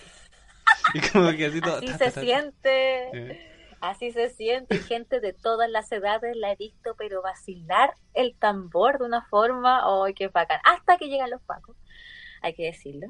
Y 0.93 1.01
como 1.01 1.31
que 1.31 1.47
así 1.47 1.61
todo. 1.61 1.79
Así 1.79 1.89
se 1.89 2.11
siente. 2.11 3.33
Eh. 3.33 3.51
Así 3.81 4.13
se 4.13 4.31
siente. 4.31 4.79
Gente 4.79 5.21
de 5.21 5.33
todas 5.33 5.71
las 5.71 5.91
edades 5.93 6.37
la 6.37 6.53
he 6.53 6.57
visto, 6.57 6.95
pero 6.97 7.23
vacilar 7.23 7.95
el 8.13 8.35
tambor 8.37 8.99
de 8.99 9.05
una 9.05 9.23
forma, 9.23 9.83
¡ay, 9.85 10.15
qué 10.15 10.29
bacán! 10.29 10.61
Hasta 10.65 10.97
que 10.97 11.09
llegan 11.09 11.31
los 11.31 11.43
pacos 11.43 11.77
hay 12.45 12.53
que 12.53 12.65
decirlo. 12.65 13.07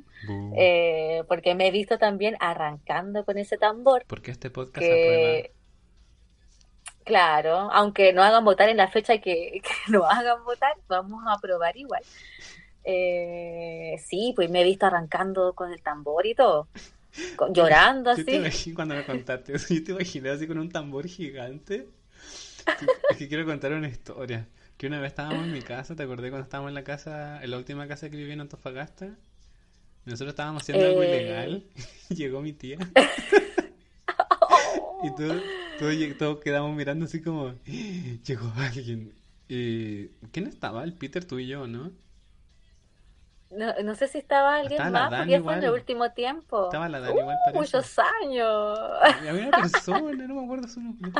Eh, 0.56 1.25
porque 1.26 1.56
me 1.56 1.66
he 1.66 1.71
visto 1.73 1.99
también 1.99 2.37
arrancando 2.38 3.25
con 3.25 3.37
ese 3.37 3.59
tambor. 3.59 4.04
Porque 4.06 4.30
este 4.30 4.49
podcast 4.49 4.87
que... 4.87 5.52
Claro, 7.04 7.70
aunque 7.73 8.12
no 8.12 8.23
hagan 8.23 8.44
votar 8.44 8.68
en 8.68 8.78
la 8.78 8.88
fecha 8.88 9.18
que, 9.18 9.61
que 9.62 9.92
no 9.92 10.04
hagan 10.04 10.44
votar, 10.44 10.75
vamos 10.88 11.23
a 11.26 11.38
probar 11.38 11.76
igual. 11.76 12.02
Eh, 12.82 13.96
sí, 14.04 14.32
pues 14.37 14.50
me 14.50 14.61
he 14.61 14.64
visto 14.64 14.87
arrancando 14.87 15.54
con 15.54 15.73
el 15.73 15.82
tambor 15.82 16.26
y 16.26 16.34
todo 16.34 16.68
llorando 17.50 18.11
así. 18.11 18.70
Yo 18.70 18.75
cuando 18.75 18.94
me 18.94 19.04
contaste 19.04 19.52
yo 19.52 19.84
te 19.84 19.92
imaginé 19.92 20.30
así 20.30 20.46
con 20.46 20.58
un 20.58 20.70
tambor 20.70 21.06
gigante. 21.06 21.88
Es 23.11 23.16
que 23.16 23.28
quiero 23.28 23.44
contar 23.44 23.73
una 23.73 23.88
historia. 23.88 24.46
Que 24.76 24.88
una 24.88 25.00
vez 25.00 25.12
estábamos 25.12 25.44
en 25.44 25.52
mi 25.52 25.62
casa, 25.62 25.94
¿te 25.94 26.02
acordé 26.02 26.30
cuando 26.30 26.44
estábamos 26.44 26.70
en 26.70 26.75
la 26.75 26.82
casa, 26.82 27.42
en 27.42 27.50
la 27.50 27.58
última 27.58 27.87
casa 27.87 28.11
que 28.11 28.16
viví 28.16 28.32
en 28.32 28.40
Antofagasta? 28.40 29.11
Nosotros 30.04 30.30
estábamos 30.30 30.62
haciendo 30.62 30.84
algo 30.84 31.02
eh. 31.02 31.06
ilegal. 31.06 31.64
Llegó 32.08 32.40
mi 32.40 32.52
tía. 32.52 32.78
y 35.04 35.14
todos, 35.78 35.95
todo, 36.19 36.40
quedamos 36.40 36.75
mirando 36.76 37.04
así 37.04 37.23
como, 37.23 37.54
llegó 37.64 38.52
alguien. 38.57 39.14
Y, 39.49 40.09
¿Quién 40.33 40.47
estaba? 40.47 40.85
El 40.85 40.95
Peter, 40.95 41.25
tú 41.25 41.38
y 41.38 41.47
yo, 41.47 41.66
¿no? 41.66 41.93
No, 43.50 43.73
no 43.85 43.95
sé 43.95 44.09
si 44.09 44.19
estaba 44.19 44.57
alguien 44.57 44.90
más, 44.90 45.11
porque 45.14 45.40
fue 45.40 45.54
en 45.54 45.64
el 45.64 45.71
último 45.71 46.11
tiempo. 46.11 46.64
Estaba 46.64 46.88
la 46.88 47.00
Dani 47.00 47.21
igual, 47.21 47.37
uh, 47.52 47.57
Muchos 47.57 47.99
años. 47.99 48.78
Había 49.02 49.49
una 49.49 49.59
persona, 49.59 50.26
no 50.26 50.35
me 50.35 50.45
acuerdo 50.45 50.66
su 50.66 50.81
nombre. 50.81 51.12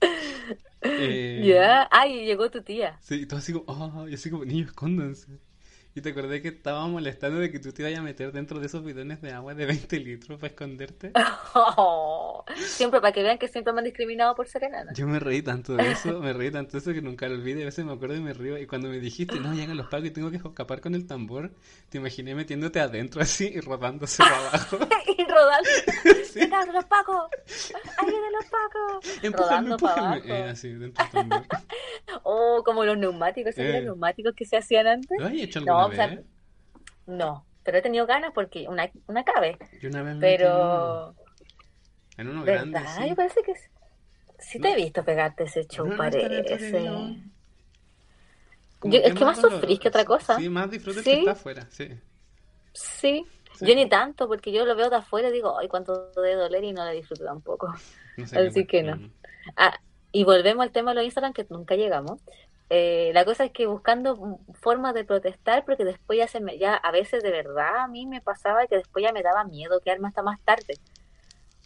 eh, 0.82 1.42
ya, 1.44 1.88
ay, 1.90 2.24
llegó 2.24 2.50
tu 2.50 2.62
tía. 2.62 2.98
Sí, 3.00 3.26
todo 3.26 3.38
así 3.38 3.52
como, 3.52 3.64
oh, 3.66 4.08
y 4.08 4.14
así 4.14 4.30
como, 4.30 4.44
niños, 4.44 4.68
escóndanse. 4.68 5.38
Y 5.98 6.00
te 6.00 6.10
acordé 6.10 6.40
que 6.40 6.46
estaba 6.46 6.86
molestando 6.86 7.40
de 7.40 7.50
que 7.50 7.58
tú 7.58 7.72
te 7.72 7.82
ibas 7.82 7.98
a 7.98 8.02
meter 8.02 8.30
dentro 8.30 8.60
de 8.60 8.66
esos 8.66 8.84
bidones 8.84 9.20
de 9.20 9.32
agua 9.32 9.52
de 9.54 9.66
20 9.66 9.98
litros 9.98 10.38
para 10.38 10.52
esconderte. 10.52 11.10
siempre 12.56 13.00
para 13.00 13.12
que 13.12 13.24
vean 13.24 13.36
que 13.36 13.48
siempre 13.48 13.72
me 13.72 13.80
han 13.80 13.84
discriminado 13.84 14.36
por 14.36 14.46
ser 14.46 14.62
enana. 14.62 14.92
Yo 14.94 15.08
me 15.08 15.18
reí 15.18 15.42
tanto 15.42 15.74
de 15.74 15.90
eso, 15.90 16.20
me 16.20 16.32
reí 16.32 16.52
tanto 16.52 16.72
de 16.74 16.78
eso 16.78 16.92
que 16.92 17.02
nunca 17.02 17.28
lo 17.28 17.34
olvidé. 17.34 17.62
A 17.62 17.64
veces 17.64 17.84
me 17.84 17.94
acuerdo 17.94 18.14
y 18.14 18.20
me 18.20 18.32
río. 18.32 18.56
Y 18.58 18.68
cuando 18.68 18.88
me 18.88 19.00
dijiste, 19.00 19.40
no, 19.40 19.52
llegan 19.52 19.76
los 19.76 19.88
pagos 19.88 20.06
y 20.06 20.10
tengo 20.12 20.30
que 20.30 20.36
escapar 20.36 20.80
con 20.80 20.94
el 20.94 21.04
tambor, 21.04 21.50
te 21.88 21.98
imaginé 21.98 22.36
metiéndote 22.36 22.78
adentro 22.78 23.20
así 23.20 23.50
y 23.52 23.58
rodándose 23.58 24.18
para 24.22 24.38
abajo. 24.38 24.78
y 25.18 25.24
rodando. 25.24 25.68
¿Sí? 26.32 26.40
los 26.46 26.84
pacos! 26.84 27.30
de 28.06 28.12
los 28.12 28.44
pacos! 28.44 29.32
rodando 29.32 29.76
para 29.78 30.12
abajo. 30.12 30.28
Eh, 30.28 30.42
así, 30.44 30.68
dentro 30.74 31.04
del 31.04 31.28
tambor. 31.28 31.46
oh, 32.22 32.62
como 32.64 32.84
los 32.84 32.96
neumáticos, 32.96 33.56
¿sabes 33.56 33.72
los 33.72 33.80
eh. 33.80 33.84
neumáticos 33.86 34.34
que 34.36 34.44
se 34.44 34.56
hacían 34.56 34.86
antes? 34.86 35.18
¿Lo 35.18 35.26
hecho 35.28 35.58
alguna 35.58 35.87
no, 35.87 35.87
vez? 35.88 36.20
no, 37.06 37.46
pero 37.62 37.78
he 37.78 37.82
tenido 37.82 38.06
ganas 38.06 38.32
porque 38.34 38.66
una, 38.68 38.90
una 39.06 39.24
cabe. 39.24 39.58
Yo 39.80 39.88
una 39.88 40.02
vez 40.02 40.14
me 40.14 40.20
pero... 40.20 41.14
En 42.16 42.28
uno 42.28 42.44
grande, 42.44 42.80
sí. 42.96 43.14
parece 43.14 43.42
que 43.42 43.54
sí 44.38 44.58
te 44.58 44.72
he 44.72 44.76
visto 44.76 45.04
pegarte 45.04 45.44
ese 45.44 45.66
show, 45.66 45.88
parece. 45.96 46.72
Yo, 48.82 49.00
es 49.00 49.14
que 49.14 49.24
más 49.24 49.40
sufrís 49.40 49.78
que 49.80 49.88
otra 49.88 50.04
cosa. 50.04 50.36
Sí, 50.36 50.48
más 50.48 50.70
¿Sí? 50.70 50.78
que 50.78 51.18
está 51.18 51.32
afuera, 51.32 51.66
sí. 51.70 51.88
sí. 52.72 53.26
Yo 53.60 53.74
ni 53.74 53.88
tanto, 53.88 54.28
porque 54.28 54.52
yo 54.52 54.64
lo 54.64 54.76
veo 54.76 54.88
de 54.88 54.96
afuera 54.96 55.28
y 55.28 55.32
digo, 55.32 55.58
ay, 55.58 55.68
cuánto 55.68 56.10
debe 56.12 56.34
doler 56.34 56.62
y 56.62 56.72
no 56.72 56.84
lo 56.84 56.90
disfruto 56.92 57.24
tampoco. 57.24 57.74
Así 58.32 58.66
que 58.66 58.82
no. 58.82 59.10
Ah, 59.56 59.78
y 60.12 60.24
volvemos 60.24 60.62
al 60.62 60.70
tema 60.70 60.92
de 60.92 60.96
los 60.96 61.04
Instagram, 61.04 61.32
que 61.32 61.46
nunca 61.50 61.74
llegamos. 61.74 62.20
Eh, 62.70 63.12
la 63.14 63.24
cosa 63.24 63.44
es 63.44 63.50
que 63.50 63.66
buscando 63.66 64.40
formas 64.54 64.94
de 64.94 65.04
protestar, 65.04 65.64
porque 65.64 65.84
después 65.84 66.18
ya 66.18 66.28
se 66.28 66.40
me, 66.40 66.58
ya 66.58 66.74
a 66.74 66.90
veces 66.92 67.22
de 67.22 67.30
verdad 67.30 67.78
a 67.78 67.88
mí 67.88 68.06
me 68.06 68.20
pasaba 68.20 68.66
que 68.66 68.76
después 68.76 69.02
ya 69.02 69.12
me 69.12 69.22
daba 69.22 69.44
miedo 69.44 69.80
quedarme 69.80 70.08
hasta 70.08 70.22
más 70.22 70.40
tarde. 70.44 70.74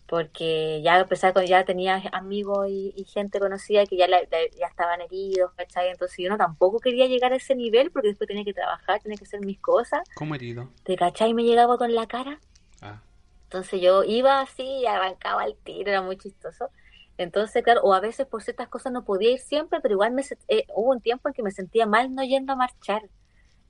Porque 0.07 0.83
ya 0.83 1.01
a 1.01 1.07
pesar 1.07 1.33
que 1.33 1.47
ya 1.47 1.65
tenía 1.65 2.03
amigos 2.13 2.69
y, 2.69 3.05
gente 3.09 3.41
conocida 3.41 3.87
que 3.87 3.97
ya, 3.97 4.07
ya 4.07 4.67
estaban 4.67 5.01
heridos, 5.01 5.53
¿cachai? 5.57 5.89
Entonces 5.89 6.19
yo 6.19 6.29
no 6.29 6.37
tampoco 6.37 6.81
quería 6.81 7.07
llegar 7.07 7.33
a 7.33 7.37
ese 7.37 7.55
nivel 7.55 7.91
porque 7.91 8.09
después 8.09 8.29
tenía 8.29 8.45
que 8.45 8.53
trabajar, 8.53 9.01
tenía 9.01 9.17
que 9.17 9.25
hacer 9.25 9.41
mis 9.41 9.59
cosas. 9.59 10.03
¿Cómo 10.15 10.35
herido? 10.35 10.69
¿Te 10.85 10.97
cachai? 10.97 11.33
Me 11.33 11.45
llegaba 11.45 11.79
con 11.79 11.95
la 11.95 12.07
cara. 12.07 12.39
Ah. 12.83 13.01
Entonces 13.45 13.81
yo 13.81 14.05
iba 14.05 14.41
así 14.41 14.63
y 14.63 14.87
arrancaba 14.87 15.45
el 15.47 15.57
tiro, 15.57 15.91
era 15.91 16.03
muy 16.03 16.19
chistoso. 16.19 16.71
Entonces, 17.19 17.63
claro, 17.63 17.83
o 17.83 17.95
a 17.95 18.01
veces 18.01 18.27
por 18.27 18.43
ciertas 18.43 18.69
cosas 18.69 18.93
no 18.93 19.05
podía 19.05 19.33
ir 19.33 19.39
siempre, 19.39 19.81
pero 19.81 19.95
igual 19.95 20.13
me, 20.13 20.23
eh, 20.49 20.65
hubo 20.75 20.91
un 20.91 21.01
tiempo 21.01 21.29
en 21.29 21.35
que 21.35 21.43
me 21.43 21.51
sentía 21.51 21.87
mal 21.87 22.15
no 22.15 22.23
yendo 22.25 22.53
a 22.53 22.57
marchar. 22.57 23.03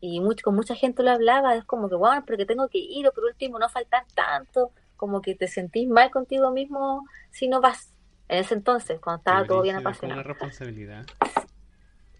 Y 0.01 0.21
mucho, 0.21 0.43
con 0.45 0.55
mucha 0.55 0.75
gente 0.75 1.03
lo 1.03 1.11
hablaba, 1.11 1.55
es 1.55 1.65
como 1.65 1.89
que, 1.89 1.95
bueno, 1.95 2.23
pero 2.27 2.39
que 2.39 2.47
tengo 2.47 2.69
que 2.69 2.79
ir, 2.79 3.07
o 3.07 3.13
por 3.13 3.25
último 3.25 3.59
no 3.59 3.69
faltar 3.69 4.05
tanto, 4.15 4.71
como 4.97 5.21
que 5.21 5.35
te 5.35 5.49
sentís 5.49 5.89
mal 5.89 6.11
contigo 6.11 6.51
mismo 6.51 7.07
si 7.31 7.49
no 7.49 7.61
vas. 7.61 7.93
En 8.29 8.39
ese 8.39 8.55
entonces, 8.55 9.01
cuando 9.01 9.19
estaba 9.19 9.47
todo 9.47 9.63
bien 9.63 9.77
apasionado. 9.77 10.21
una 10.21 10.29
responsabilidad. 10.29 11.07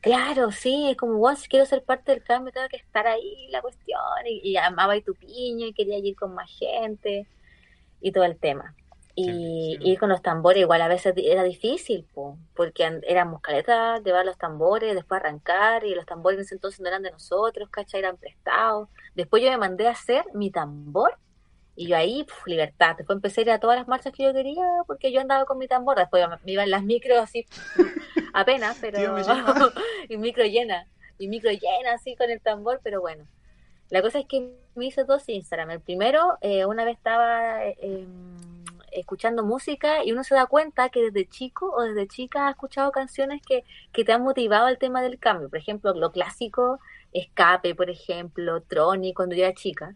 Claro, 0.01 0.51
sí, 0.51 0.91
es 0.91 0.97
como, 0.97 1.15
bueno, 1.15 1.37
si 1.37 1.49
quiero 1.49 1.65
ser 1.65 1.85
parte 1.85 2.11
del 2.13 2.25
cambio, 2.25 2.53
tengo 2.53 2.69
que 2.69 2.77
estar 2.77 3.07
ahí, 3.07 3.47
la 3.51 3.63
cuestión, 3.63 4.01
y, 4.27 4.41
y 4.43 4.57
amaba 4.57 4.97
y 4.97 5.03
tu 5.03 5.15
piña, 5.15 5.67
y 5.67 5.73
quería 5.73 5.99
ir 5.99 6.17
con 6.17 6.35
más 6.35 6.51
gente, 6.51 7.27
y 8.01 8.11
todo 8.11 8.25
el 8.25 8.37
tema. 8.37 8.75
Y 9.15 9.79
ir 9.81 9.99
con 9.99 10.09
los 10.09 10.23
tambores 10.23 10.63
igual 10.63 10.81
a 10.81 10.89
veces 10.89 11.15
era 11.17 11.43
difícil, 11.43 12.07
porque 12.55 13.01
éramos 13.07 13.43
caletas, 13.43 14.03
llevar 14.03 14.25
los 14.25 14.39
tambores, 14.39 14.95
después 14.95 15.21
arrancar, 15.21 15.85
y 15.85 15.95
los 15.95 16.07
tambores 16.07 16.39
en 16.39 16.45
ese 16.45 16.55
entonces 16.55 16.81
no 16.81 16.89
eran 16.89 17.03
de 17.03 17.11
nosotros, 17.11 17.69
¿cachai? 17.69 18.01
Eran 18.01 18.17
prestados. 18.17 18.89
Después 19.15 19.43
yo 19.43 19.51
me 19.51 19.59
mandé 19.59 19.87
a 19.87 19.91
hacer 19.91 20.25
mi 20.33 20.51
tambor, 20.51 21.19
y 21.75 21.89
yo 21.89 21.97
ahí, 21.97 22.27
libertad. 22.47 22.97
Después 22.97 23.17
empecé 23.17 23.41
a 23.41 23.45
ir 23.45 23.51
a 23.51 23.61
todas 23.61 23.79
las 23.79 23.89
marchas 23.89 24.13
que 24.13 24.25
yo 24.25 24.33
quería, 24.33 24.65
porque 24.87 25.13
yo 25.13 25.21
andaba 25.21 25.45
con 25.45 25.59
mi 25.59 25.69
tambor. 25.69 25.97
Después 25.97 26.25
me 26.45 26.53
iban 26.53 26.71
las 26.71 26.83
micros 26.83 27.19
así, 27.19 27.47
apenas, 28.35 28.79
pero... 28.81 29.17
y 30.09 30.17
micro 30.17 30.45
llena, 30.45 30.87
y 31.19 31.29
micro 31.29 31.51
llena 31.51 31.95
así 31.95 32.17
con 32.17 32.31
el 32.31 32.41
tambor, 32.41 32.81
pero 32.83 33.01
bueno. 33.01 33.27
La 33.89 34.01
cosa 34.01 34.21
es 34.21 34.27
que 34.27 34.55
me 34.75 34.87
hice 34.87 35.05
dos 35.05 35.29
Instagram. 35.29 35.71
El 35.71 35.81
primero, 35.81 36.39
eh, 36.41 36.65
una 36.65 36.85
vez 36.85 36.97
estaba... 36.97 37.65
Eh, 37.67 38.07
escuchando 38.93 39.45
música 39.45 40.05
y 40.05 40.13
uno 40.13 40.25
se 40.25 40.35
da 40.35 40.47
cuenta 40.47 40.89
que 40.89 41.11
desde 41.11 41.29
chico 41.29 41.73
o 41.75 41.83
desde 41.83 42.07
chica 42.07 42.49
ha 42.49 42.51
escuchado 42.51 42.93
canciones 42.93 43.43
que, 43.47 43.65
que 43.93 44.05
te 44.05 44.13
han 44.13 44.23
motivado 44.23 44.67
al 44.67 44.79
tema 44.79 45.03
del 45.03 45.19
cambio. 45.19 45.49
Por 45.49 45.59
ejemplo, 45.59 45.95
lo 45.95 46.13
clásico, 46.13 46.81
Escape, 47.13 47.75
por 47.75 47.91
ejemplo, 47.91 48.63
Troni, 48.63 49.15
cuando 49.15 49.35
yo 49.35 49.45
era 49.45 49.55
chica. 49.55 49.95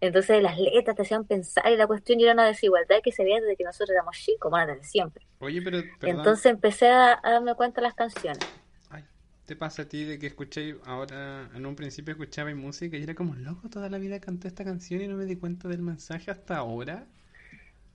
Entonces 0.00 0.42
las 0.42 0.58
letras 0.58 0.94
te 0.94 1.02
hacían 1.02 1.24
pensar 1.24 1.70
y 1.72 1.76
la 1.76 1.86
cuestión 1.86 2.20
era 2.20 2.32
una 2.32 2.44
desigualdad 2.44 2.96
que 3.02 3.12
se 3.12 3.24
veía 3.24 3.40
desde 3.40 3.56
que 3.56 3.64
nosotros 3.64 3.90
éramos 3.90 4.16
chicos, 4.16 4.50
bueno, 4.50 4.66
desde 4.66 4.84
siempre. 4.84 5.26
Oye, 5.38 5.62
pero... 5.62 5.82
Entonces 6.02 6.46
empecé 6.46 6.88
a, 6.88 7.18
darme 7.22 7.54
cuenta 7.54 7.80
de 7.80 7.86
las 7.86 7.94
canciones. 7.94 8.46
Ay, 8.90 9.04
¿te 9.46 9.56
pasa 9.56 9.82
a 9.82 9.84
ti 9.86 10.04
de 10.04 10.18
que 10.18 10.26
escuché 10.26 10.76
ahora, 10.84 11.50
en 11.54 11.64
un 11.64 11.74
principio 11.76 12.12
escuchaba 12.12 12.54
música 12.54 12.96
y 12.98 13.02
era 13.02 13.14
como, 13.14 13.34
loco, 13.36 13.70
toda 13.70 13.88
la 13.88 13.98
vida 13.98 14.20
canté 14.20 14.48
esta 14.48 14.64
canción 14.64 15.00
y 15.00 15.08
no 15.08 15.16
me 15.16 15.24
di 15.24 15.36
cuenta 15.36 15.66
del 15.68 15.80
mensaje 15.80 16.30
hasta 16.30 16.58
ahora? 16.58 17.06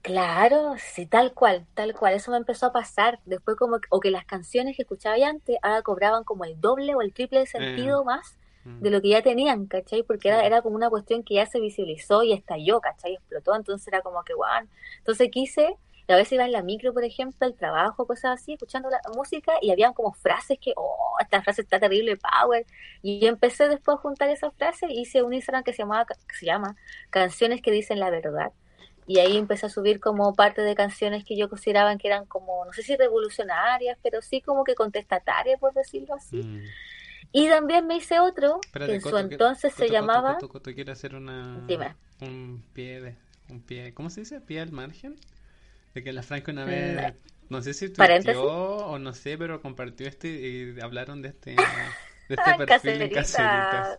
Claro, 0.02 0.74
sí, 0.78 1.06
tal 1.06 1.32
cual, 1.32 1.64
tal 1.74 1.94
cual. 1.94 2.14
Eso 2.14 2.32
me 2.32 2.36
empezó 2.36 2.66
a 2.66 2.72
pasar. 2.72 3.20
Después 3.24 3.56
como, 3.56 3.78
que- 3.80 3.86
o 3.90 4.00
que 4.00 4.10
las 4.10 4.24
canciones 4.24 4.74
que 4.76 4.82
escuchaba 4.82 5.16
ya 5.16 5.28
antes 5.28 5.56
ahora 5.62 5.82
cobraban 5.82 6.24
como 6.24 6.44
el 6.44 6.60
doble 6.60 6.94
o 6.96 7.02
el 7.02 7.12
triple 7.14 7.38
de 7.40 7.46
sentido 7.46 8.04
más 8.04 8.36
Mm. 8.64 8.80
de 8.82 8.90
lo 8.90 9.00
que 9.00 9.08
ya 9.10 9.22
tenían, 9.22 9.66
¿cachai? 9.66 10.02
Porque 10.02 10.28
era, 10.28 10.40
Sí. 10.40 10.46
era 10.46 10.60
como 10.62 10.74
una 10.76 10.90
cuestión 10.90 11.22
que 11.22 11.34
ya 11.34 11.46
se 11.46 11.60
visualizó 11.60 12.22
y 12.24 12.32
estalló, 12.32 12.80
¿cachai? 12.80 13.14
Explotó, 13.14 13.54
entonces 13.54 13.86
era 13.88 14.02
como 14.02 14.22
que, 14.24 14.34
guau. 14.34 14.66
Entonces 14.98 15.30
quise, 15.30 15.76
a 16.08 16.16
veces 16.16 16.32
iba 16.32 16.44
en 16.46 16.52
la 16.52 16.62
micro, 16.62 16.92
por 16.92 17.04
ejemplo, 17.04 17.46
al 17.46 17.54
trabajo, 17.54 18.06
cosas 18.06 18.40
así, 18.40 18.54
escuchando 18.54 18.90
la 18.90 19.00
música 19.14 19.52
y 19.62 19.70
habían 19.70 19.94
como 19.94 20.12
frases 20.12 20.58
que, 20.60 20.72
oh, 20.76 21.14
esta 21.20 21.42
frase 21.42 21.62
está 21.62 21.78
terrible, 21.80 22.16
power. 22.16 22.66
Y 23.02 23.20
yo 23.20 23.28
empecé 23.28 23.68
después 23.68 23.96
a 23.98 24.00
juntar 24.00 24.28
esas 24.30 24.52
frases 24.54 24.90
y 24.90 25.00
hice 25.02 25.22
un 25.22 25.32
Instagram 25.32 25.62
que 25.64 25.72
se, 25.72 25.78
llamaba, 25.82 26.06
que 26.06 26.34
se 26.34 26.46
llama 26.46 26.76
Canciones 27.10 27.62
que 27.62 27.70
dicen 27.70 27.98
la 28.00 28.10
verdad. 28.10 28.52
Y 29.06 29.18
ahí 29.18 29.36
empecé 29.36 29.66
a 29.66 29.68
subir 29.68 30.00
como 30.00 30.34
parte 30.34 30.62
de 30.62 30.74
canciones 30.74 31.24
que 31.24 31.36
yo 31.36 31.48
consideraba 31.48 31.96
que 31.96 32.08
eran 32.08 32.26
como, 32.26 32.64
no 32.64 32.72
sé 32.72 32.82
si 32.82 32.96
revolucionarias, 32.96 33.98
pero 34.02 34.22
sí 34.22 34.40
como 34.40 34.64
que 34.64 34.74
contestatarias, 34.74 35.58
por 35.58 35.72
decirlo 35.74 36.14
así. 36.14 36.36
Mm. 36.36 36.62
Y 37.32 37.48
también 37.48 37.86
me 37.86 37.96
hice 37.96 38.20
otro, 38.20 38.60
Espérate, 38.64 38.90
que 38.90 38.96
en 38.96 39.00
su 39.00 39.10
Coto, 39.10 39.18
entonces 39.18 39.72
se 39.72 39.82
Coto, 39.86 39.92
llamaba... 39.92 40.38
Quiere 40.62 40.92
hacer 40.92 41.14
una 41.14 41.60
Dime. 41.66 41.96
un 42.20 42.62
pie 42.74 43.00
de 43.00 43.16
un 43.48 43.60
pie, 43.62 43.92
¿cómo 43.94 44.10
se 44.10 44.20
dice? 44.20 44.40
Pie 44.40 44.60
al 44.60 44.72
margen. 44.72 45.16
De 45.94 46.02
que 46.02 46.12
la 46.12 46.22
Franco 46.22 46.50
una 46.50 46.64
Mm, 46.64 46.68
vez, 46.68 47.14
no 47.50 47.60
sé 47.62 47.74
si 47.74 47.90
tuiteó 47.90 48.42
o 48.86 48.98
no 48.98 49.12
sé, 49.12 49.36
pero 49.36 49.60
compartió 49.60 50.06
este 50.08 50.28
y 50.28 50.80
hablaron 50.80 51.20
de 51.22 51.28
este 51.28 51.50
de 51.50 51.56
este 52.30 52.54
perfil 52.66 53.02
en. 53.02 53.10
Caceritas. 53.10 53.98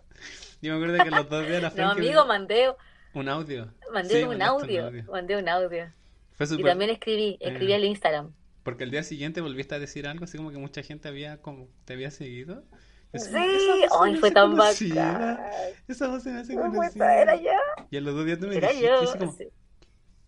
Yo 0.60 0.72
me 0.76 0.84
acuerdo 0.84 1.04
que 1.04 1.10
los 1.10 1.28
dos 1.28 1.46
días 1.46 1.62
la 1.62 1.68
No, 1.68 1.74
Franco 1.74 1.92
amigo, 1.92 2.26
mandé, 2.26 2.68
un 3.14 3.28
audio. 3.28 3.72
mandé 3.92 4.20
Sí, 4.20 4.22
un 4.24 4.42
audio, 4.42 4.90
mandé 5.10 5.36
un 5.36 5.48
audio. 5.48 5.92
Fue 6.32 6.46
Y 6.46 6.48
súper 6.48 6.66
también 6.66 6.90
escribí, 6.90 7.36
escribí 7.40 7.72
Eh. 7.72 7.76
al 7.76 7.84
Instagram. 7.84 8.32
porque 8.64 8.84
el 8.84 8.90
día 8.90 9.02
siguiente 9.02 9.40
volviste 9.42 9.74
a 9.74 9.78
decir 9.78 10.06
algo 10.06 10.24
así 10.24 10.36
como 10.38 10.50
que 10.50 10.58
mucha 10.58 10.82
gente 10.82 11.08
había 11.08 11.40
como 11.42 11.68
te 11.84 11.92
había 11.92 12.10
seguido. 12.10 12.64
Yo 13.12 13.20
Sí, 13.20 13.30
decía, 13.30 13.44
"Esa 13.44 13.74
voz 13.74 13.78
se 13.78 14.04
ay, 14.04 14.12
me 14.12 14.18
fue 14.18 14.30
tan 14.32 14.56
bacán. 14.56 15.38
Esa 15.86 16.08
voz 16.08 16.22
se 16.24 16.32
me 16.32 16.40
hace 16.40 16.54
conocida. 16.54 17.20
Era 17.22 17.36
yo, 17.36 17.50
Y 17.90 17.96
a 17.96 18.00
los 18.00 18.14
dos 18.14 18.26
días 18.26 18.38
tú 18.40 18.46
me 18.48 18.56
era 18.56 18.68
dijiste, 18.68 18.88
yo. 18.88 19.02
y 19.14 19.18
como, 19.18 19.32
sí. 19.36 19.48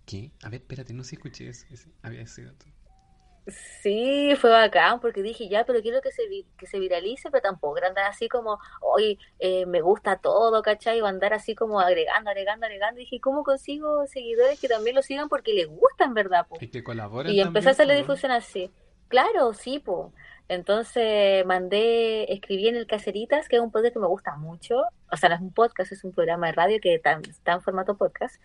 ¿qué? 0.04 0.32
A 0.42 0.48
ver, 0.50 0.60
espérate, 0.60 0.92
no 0.94 1.02
sé 1.02 1.16
escuché 1.16 1.48
eso. 1.48 1.66
Ese 1.70 1.88
había 2.02 2.26
sido 2.26 2.52
tú. 2.54 2.66
Sí, 3.46 4.34
fue 4.40 4.50
bacán, 4.50 4.98
porque 5.00 5.22
dije, 5.22 5.48
ya, 5.48 5.64
pero 5.64 5.80
quiero 5.80 6.00
que 6.00 6.10
se, 6.10 6.26
vi- 6.28 6.46
que 6.58 6.66
se 6.66 6.80
viralice, 6.80 7.30
pero 7.30 7.42
tampoco 7.42 7.78
era 7.78 7.86
andar 7.88 8.06
así 8.06 8.28
como, 8.28 8.58
oye, 8.80 9.18
eh, 9.38 9.66
me 9.66 9.80
gusta 9.82 10.16
todo, 10.16 10.62
¿cachai? 10.62 11.00
O 11.00 11.06
andar 11.06 11.32
así 11.32 11.54
como 11.54 11.78
agregando, 11.80 12.30
agregando, 12.30 12.66
agregando. 12.66 13.00
Y 13.00 13.04
dije, 13.04 13.20
¿cómo 13.20 13.44
consigo 13.44 14.04
seguidores 14.08 14.60
que 14.60 14.66
también 14.68 14.96
lo 14.96 15.02
sigan 15.02 15.28
porque 15.28 15.52
les 15.54 15.68
gustan, 15.68 16.12
verdad, 16.12 16.46
po? 16.48 16.56
Y 16.60 16.68
que 16.68 16.82
colaboren 16.82 17.32
Y 17.32 17.40
empecé 17.40 17.68
a 17.68 17.72
hacerle 17.72 17.94
¿no? 17.94 18.00
difusión 18.00 18.32
así. 18.32 18.70
Claro, 19.08 19.52
sí, 19.52 19.78
po. 19.78 20.12
Entonces 20.48 21.44
mandé, 21.46 22.32
escribí 22.32 22.68
en 22.68 22.76
el 22.76 22.86
Caceritas, 22.86 23.48
que 23.48 23.56
es 23.56 23.62
un 23.62 23.70
podcast 23.70 23.94
que 23.94 24.00
me 24.00 24.06
gusta 24.08 24.36
mucho. 24.36 24.82
O 25.12 25.16
sea, 25.16 25.28
no 25.28 25.34
es 25.36 25.40
un 25.40 25.52
podcast, 25.52 25.92
es 25.92 26.02
un 26.04 26.12
programa 26.12 26.46
de 26.48 26.52
radio 26.52 26.78
que 26.80 26.94
está, 26.94 27.20
está 27.28 27.52
en 27.52 27.62
formato 27.62 27.96
podcast. 27.96 28.40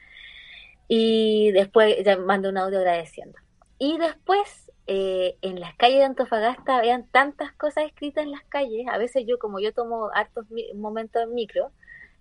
Y 0.88 1.52
después 1.52 1.96
ya 2.04 2.18
mandé 2.18 2.50
un 2.50 2.58
audio 2.58 2.80
agradeciendo. 2.80 3.38
Y 3.84 3.98
después, 3.98 4.72
eh, 4.86 5.40
en 5.42 5.60
las 5.60 5.76
calles 5.76 5.98
de 5.98 6.06
Antofagasta, 6.06 6.78
habían 6.78 7.08
tantas 7.08 7.52
cosas 7.54 7.86
escritas 7.86 8.24
en 8.24 8.30
las 8.30 8.44
calles. 8.44 8.86
A 8.88 9.00
veces 9.00 9.24
yo, 9.26 9.40
como 9.40 9.60
yo 9.60 9.74
tomo 9.74 10.12
hartos 10.14 10.46
momentos 10.76 11.24
en 11.24 11.34
micro, 11.34 11.72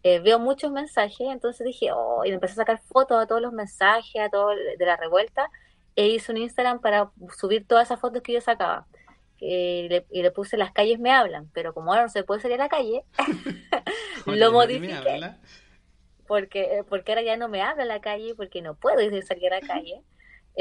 eh, 0.03 0.21
veo 0.21 0.39
muchos 0.39 0.73
mensajes. 0.73 1.29
Entonces 1.31 1.67
dije, 1.67 1.93
oh, 1.93 2.25
y 2.25 2.31
me 2.31 2.37
empecé 2.37 2.55
a 2.55 2.65
sacar 2.65 2.81
fotos 2.81 3.23
a 3.23 3.27
todos 3.27 3.43
los 3.43 3.53
mensajes, 3.53 4.23
a 4.23 4.31
todo 4.31 4.49
de 4.49 4.87
la 4.87 4.97
revuelta. 4.97 5.51
E 5.97 6.09
hice 6.09 6.33
un 6.33 6.39
Instagram 6.39 6.81
para 6.81 7.11
subir 7.37 7.67
todas 7.67 7.89
esas 7.89 8.01
fotos 8.01 8.23
que 8.23 8.33
yo 8.33 8.41
sacaba. 8.41 8.87
Eh, 9.43 9.83
y, 9.85 9.89
le, 9.91 10.07
y 10.11 10.23
le 10.23 10.31
puse 10.31 10.57
las 10.57 10.73
calles 10.73 10.99
me 10.99 11.13
hablan, 11.13 11.51
pero 11.53 11.75
como 11.75 11.93
ahora 11.93 12.05
no 12.05 12.09
se 12.09 12.25
puede 12.25 12.41
salir 12.41 12.59
a 12.59 12.65
la 12.65 12.69
calle, 12.71 13.05
Joder, 14.25 14.39
lo 14.41 14.53
modifiqué. 14.53 15.35
porque, 16.27 16.79
eh, 16.79 16.85
porque 16.89 17.13
ahora 17.13 17.23
ya 17.23 17.37
no 17.37 17.49
me 17.49 17.61
habla 17.61 17.85
la 17.85 18.01
calle, 18.01 18.35
porque 18.35 18.63
no 18.63 18.77
puedo 18.77 19.03
ir 19.03 19.23
salir 19.25 19.53
a 19.53 19.61
la 19.61 19.67
calle, 19.67 20.01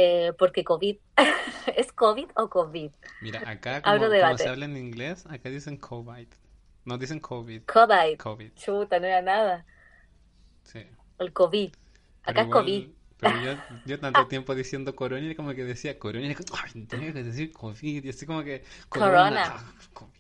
eh, 0.02 0.32
porque 0.40 0.64
COVID. 0.64 0.96
¿Es 1.76 1.92
COVID 1.92 2.30
o 2.36 2.50
COVID? 2.50 2.92
Mira, 3.22 3.50
acá 3.50 3.82
como, 3.82 3.98
como 3.98 4.38
se 4.38 4.48
habla 4.48 4.64
en 4.66 4.78
inglés, 4.78 5.26
acá 5.30 5.50
dicen 5.50 5.76
COVID. 5.76 6.28
No 6.86 6.98
dicen 6.98 7.20
COVID, 7.20 7.64
COVID. 7.66 8.18
COVID. 8.18 8.54
Chuta, 8.56 9.00
no 9.00 9.08
era 9.08 9.22
nada. 9.22 9.66
Sí. 10.64 10.86
El 11.20 11.34
COVID. 11.34 11.74
Acá 12.24 12.42
es 12.44 12.48
COVID. 12.48 12.88
Pero 13.18 13.42
yo, 13.44 13.52
yo 13.86 14.00
tanto 14.00 14.26
tiempo 14.30 14.56
diciendo 14.56 14.96
corona 14.96 15.30
y 15.30 15.36
como 15.36 15.54
que 15.54 15.66
decía 15.66 16.00
corona 16.00 16.28
y 16.28 16.30
ay, 16.30 16.86
tenía 16.86 17.12
que 17.12 17.24
decir 17.24 17.52
COVID 17.52 18.06
y 18.06 18.10
así 18.10 18.26
como 18.26 18.44
que 18.44 18.64
Corona. 18.88 19.44
ah, 19.48 19.74
COVID. 19.92 20.20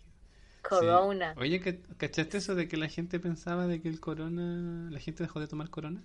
Corona. 0.61 1.33
Sí. 1.35 1.39
Oye, 1.39 1.61
¿ca- 1.61 1.95
¿cachaste 1.97 2.37
eso 2.39 2.53
de 2.53 2.67
que 2.67 2.75
la 2.75 2.89
gente 2.89 3.17
pensaba 3.21 3.65
de 3.65 3.81
que 3.81 3.87
el 3.87 4.01
corona, 4.01 4.91
la 4.91 4.99
gente 4.99 5.23
dejó 5.23 5.39
de 5.39 5.47
tomar 5.47 5.69
corona? 5.69 6.03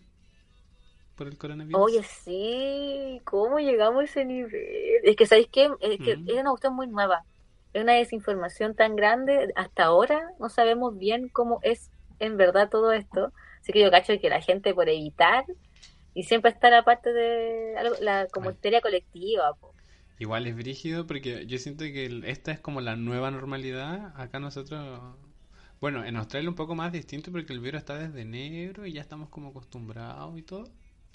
Por 1.17 1.29
el 1.29 1.39
coronavirus. 1.39 1.81
Oye, 1.83 2.03
sí, 2.03 3.21
¿cómo 3.25 3.59
llegamos 3.59 4.01
a 4.03 4.05
ese 4.05 4.25
nivel? 4.25 4.53
Es 5.05 5.17
que, 5.17 5.27
¿sabéis 5.27 5.49
qué? 5.53 5.71
Es 5.81 6.01
que 6.01 6.17
Mm. 6.17 6.29
es 6.29 6.35
una 6.41 6.51
cuestión 6.51 6.75
muy 6.75 6.89
nueva. 6.89 7.25
Es 7.73 7.83
una 7.83 7.95
desinformación 7.95 8.75
tan 8.75 8.97
grande. 8.97 9.53
Hasta 9.57 9.85
ahora 9.85 10.23
no 10.39 10.49
sabemos 10.49 10.97
bien 10.99 11.29
cómo 11.29 11.61
es 11.63 11.91
en 12.19 12.37
verdad 12.37 12.69
todo 12.69 12.93
esto. 12.93 13.33
Así 13.61 13.73
que 13.73 13.81
yo 13.81 13.91
cacho 13.91 14.13
que 14.21 14.29
la 14.29 14.41
gente 14.41 14.75
por 14.75 14.89
evitar 14.89 15.45
y 16.15 16.25
siempre 16.25 16.51
está 16.51 16.71
la 16.71 16.85
parte 16.85 17.13
de 17.13 17.75
la 18.01 18.27
como 18.33 18.51
Ay. 18.51 18.81
colectiva. 18.83 19.55
po. 19.61 19.73
Igual 20.19 20.47
es 20.47 20.57
brígido 20.57 21.07
porque 21.07 21.47
yo 21.47 21.59
siento 21.59 21.85
que 21.85 22.07
el- 22.07 22.25
esta 22.25 22.53
es 22.53 22.61
como 22.61 22.81
la 22.81 22.97
nueva 22.97 23.31
normalidad. 23.31 24.13
Acá 24.17 24.39
nosotros, 24.39 25.01
bueno, 25.81 26.05
en 26.05 26.17
Australia 26.17 26.49
un 26.49 26.55
poco 26.55 26.75
más 26.75 26.93
distinto 26.93 27.33
porque 27.33 27.53
el 27.53 27.61
virus 27.61 27.81
está 27.81 27.99
desde 27.99 28.23
enero 28.23 28.87
y 28.87 28.93
ya 28.93 29.01
estamos 29.01 29.29
como 29.29 29.49
acostumbrados 29.49 30.39
y 30.39 30.43
todo. 30.43 30.65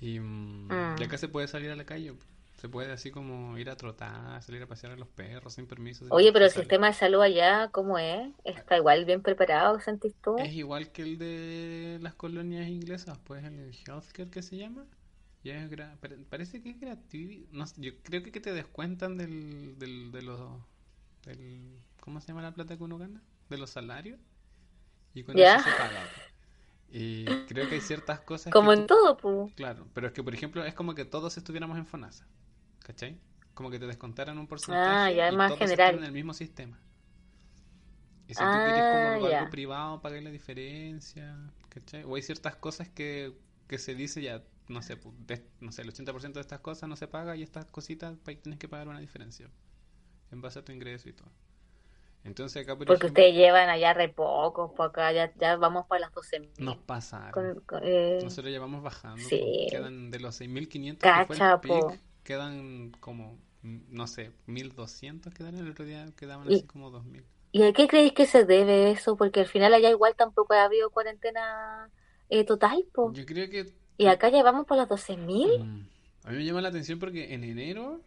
Y 0.02 0.20
mm, 0.20 0.70
ya 0.98 1.06
acá 1.06 1.18
se 1.18 1.28
puede 1.28 1.48
salir 1.48 1.72
a 1.72 1.76
la 1.76 1.86
calle. 1.86 2.14
Se 2.58 2.68
puede 2.68 2.92
así 2.92 3.10
como 3.10 3.58
ir 3.58 3.70
a 3.70 3.78
trotar, 3.78 4.42
salir 4.44 4.62
a 4.62 4.68
pasear 4.68 4.92
a 4.94 4.98
los 4.98 5.08
perros 5.08 5.54
sin 5.54 5.66
permiso. 5.66 6.04
sin 6.06 6.14
Oye, 6.14 6.34
pero 6.34 6.46
el 6.46 6.52
sistema 6.52 6.88
de 6.88 6.94
salud 6.94 7.22
allá, 7.22 7.70
¿cómo 7.72 7.98
es? 7.98 8.32
¿Está 8.44 8.76
igual 8.78 9.06
bien 9.06 9.22
preparado, 9.22 9.80
sentís 9.80 10.14
tú? 10.22 10.36
Es 10.38 10.54
igual 10.54 10.92
que 10.92 11.04
el 11.04 11.18
de 11.18 12.00
las 12.02 12.16
colonias 12.16 12.68
inglesas, 12.68 13.18
pues 13.24 13.44
el 13.46 13.74
healthcare 13.88 14.30
que 14.30 14.42
se 14.42 14.58
llama. 14.58 14.86
Ya 15.44 15.56
es 15.64 15.72
gra- 15.72 15.96
pare- 16.00 16.18
parece 16.30 16.62
que 16.62 16.72
es 16.72 16.80
gratuito. 16.80 17.48
No 17.52 17.66
yo 17.78 17.92
creo 18.04 18.24
que, 18.24 18.32
que 18.32 18.42
te 18.42 18.52
descuentan 18.54 19.18
del, 19.18 19.78
del, 19.80 20.12
de 20.12 20.22
los, 20.22 20.40
del, 21.26 21.80
¿cómo 22.02 22.20
se 22.22 22.28
llama 22.28 22.42
la 22.42 22.54
plata 22.54 22.78
que 22.78 22.84
uno 22.84 22.98
gana? 22.98 23.22
De 23.50 23.58
los 23.58 23.70
salarios. 23.70 24.20
Y 25.14 25.24
con 25.24 25.36
Ya. 25.38 25.56
eso 25.56 25.60
se 25.60 25.72
paga. 25.72 26.04
Y 26.92 27.26
creo 27.48 27.68
que 27.70 27.76
hay 27.76 27.82
ciertas 27.82 28.20
cosas 28.22 28.52
Como 28.52 28.74
en 28.74 28.82
tú- 28.88 28.96
todo, 28.96 29.18
pues. 29.18 29.54
Claro, 29.54 29.88
pero 29.94 30.08
es 30.08 30.14
que 30.14 30.24
por 30.24 30.34
ejemplo 30.34 30.64
es 30.66 30.74
como 30.74 30.96
que 30.96 31.06
todos 31.06 31.38
estuviéramos 31.38 31.78
en 31.78 31.86
FONASA. 31.86 32.26
¿Cachai? 32.80 33.20
Como 33.54 33.70
que 33.70 33.78
te 33.80 33.86
descontaran 33.88 34.38
un 34.40 34.48
porcentaje 34.48 34.90
Ah, 34.92 35.12
ya 35.12 35.32
y 35.32 35.36
más 35.36 35.50
todos 35.50 35.60
general. 35.60 35.90
están 35.90 36.00
en 36.04 36.08
el 36.08 36.14
mismo 36.14 36.34
sistema. 36.34 36.80
Y 38.28 38.34
si 38.34 38.40
tú 38.40 38.46
Ah, 38.46 38.64
querés 38.64 38.84
como 38.86 39.28
ya. 39.30 39.40
algo 39.40 39.50
privado, 39.50 40.02
pagar 40.02 40.22
la 40.24 40.30
diferencia, 40.32 41.38
¿cachai? 41.70 42.04
O 42.04 42.16
hay 42.16 42.22
ciertas 42.22 42.56
cosas 42.56 42.88
que, 42.90 43.34
que 43.68 43.78
se 43.80 43.96
dice 43.96 44.22
ya, 44.22 44.44
no 44.68 44.82
sé, 44.82 45.00
pu- 45.00 45.14
de- 45.26 45.46
no 45.62 45.72
sé, 45.72 45.82
el 45.82 45.90
80% 45.90 46.34
de 46.40 46.42
estas 46.42 46.60
cosas 46.60 46.88
no 46.90 46.96
se 46.96 47.08
paga 47.08 47.36
y 47.36 47.42
estas 47.44 47.66
cositas 47.66 48.18
tienes 48.42 48.60
que 48.60 48.68
pagar 48.68 48.88
una 48.88 49.00
diferencia 49.00 49.50
en 50.32 50.42
base 50.42 50.60
a 50.60 50.66
tu 50.66 50.72
ingreso 50.72 51.10
y 51.10 51.14
todo. 51.14 51.32
Entonces 52.24 52.64
acá, 52.64 52.76
por 52.78 52.86
Porque 52.86 53.08
ejemplo, 53.08 53.24
ustedes 53.24 53.36
llevan 53.36 53.70
allá 53.70 53.94
re 53.94 54.10
pocos, 54.10 54.72
por 54.74 54.88
acá 54.88 55.12
ya, 55.14 55.34
ya 55.40 55.56
vamos 55.56 55.86
para 55.88 56.02
las 56.02 56.12
12.000. 56.14 56.50
nos 56.58 56.78
con- 57.66 57.82
eh, 57.84 58.20
Nosotros 58.22 58.54
ya 58.54 58.60
vamos 58.60 58.84
bajando. 58.84 59.22
Sí. 59.24 59.68
Quedan 59.70 60.12
de 60.12 60.20
los 60.20 60.36
6.500 60.36 61.10
que 61.20 61.26
fue 61.26 61.36
el 61.36 61.40
quedan 62.24 62.92
como, 63.00 63.38
no 63.64 64.06
sé, 64.08 64.32
1.200 64.48 65.34
quedaron 65.34 65.60
el 65.62 65.72
otro 65.72 65.86
día, 65.86 66.06
quedaban 66.18 66.50
Y- 66.52 66.56
así 66.56 66.64
como 66.68 66.92
2.000. 66.92 67.24
¿Y 67.52 67.64
a 67.64 67.74
qué 67.74 67.88
creéis 67.88 68.14
que 68.14 68.28
se 68.28 68.46
debe 68.46 68.92
eso? 68.92 69.16
Porque 69.18 69.40
al 69.40 69.48
final 69.48 69.74
allá 69.74 69.90
igual 69.90 70.14
tampoco 70.16 70.54
ha 70.54 70.66
habido 70.66 70.92
cuarentena 70.92 71.90
eh, 72.30 72.44
total, 72.44 72.86
po. 72.94 73.12
Yo 73.14 73.26
creo 73.26 73.50
que 73.50 73.74
Y 73.98 74.06
acá 74.06 74.30
ya 74.30 74.44
vamos 74.44 74.68
por 74.68 74.78
las 74.78 74.88
12.000. 74.88 75.60
mm, 75.60 75.88
a 76.26 76.30
mí 76.32 76.38
me 76.38 76.46
llama 76.46 76.62
la 76.62 76.70
atención 76.70 77.00
porque 77.00 77.34
en 77.34 77.44
enero 77.44 78.02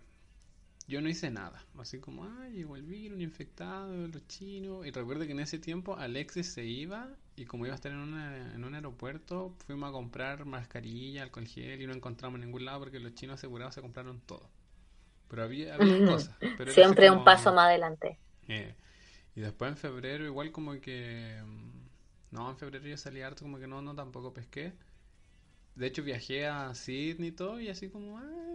yo 0.89 1.01
no 1.01 1.09
hice 1.09 1.31
nada. 1.31 1.65
Así 1.79 1.99
como, 2.01 2.25
ay, 2.25 2.53
llegó 2.55 2.77
el 2.77 2.83
virus, 2.83 3.17
un 3.17 3.23
infectado, 3.23 4.07
los 4.09 4.27
chinos. 4.29 4.87
Y 4.87 4.91
recuerdo 4.91 5.25
que 5.27 5.33
en 5.33 5.41
ese 5.41 5.59
tiempo 5.59 5.97
Alexis 5.97 6.53
se 6.53 6.65
iba 6.67 7.11
y 7.37 7.45
como 7.47 7.65
iba 7.67 7.75
a 7.75 7.77
estar 7.77 7.93
en, 7.93 7.99
una- 7.99 8.55
en 8.55 8.65
un 8.65 8.75
aeropuerto, 8.75 9.55
fuimos 9.67 9.89
a 9.89 9.93
comprar 9.93 10.45
mascarilla, 10.45 11.23
alcohol 11.23 11.47
gel 11.47 11.81
y 11.83 11.87
no 11.87 11.95
encontramos 11.95 12.37
en 12.41 12.47
ningún 12.47 12.65
lado 12.65 12.81
porque 12.81 13.01
los 13.01 13.15
chinos 13.15 13.35
asegurados 13.35 13.75
se 13.75 13.81
compraron 13.83 14.21
todo. 14.21 14.51
Pero 15.29 15.45
había, 15.45 15.75
había 15.77 16.03
cosas. 16.03 16.37
Pero 16.57 16.73
Siempre 16.75 17.11
un 17.11 17.25
paso 17.25 17.53
más 17.53 17.67
adelante. 17.67 18.19
Eh, 18.49 18.75
y 19.37 19.41
después 19.41 19.71
en 19.71 19.77
febrero 19.77 20.25
igual 20.27 20.53
como 20.53 20.81
que... 20.81 21.41
mm, 21.45 22.35
No, 22.37 22.51
en 22.51 22.57
febrero 22.59 22.87
yo 22.87 22.97
salí 22.97 23.23
harto 23.23 23.45
como 23.45 23.59
que 23.59 23.67
no, 23.67 23.83
no 23.83 23.95
tampoco 23.95 24.33
pesqué. 24.35 24.75
De 25.75 25.87
hecho 25.87 26.03
viajé 26.03 26.47
a 26.47 26.75
Sydney 26.75 27.29
y 27.29 27.33
todo 27.33 27.61
y 27.61 27.69
así 27.69 27.89
como... 27.91 28.19
"Ah, 28.19 28.52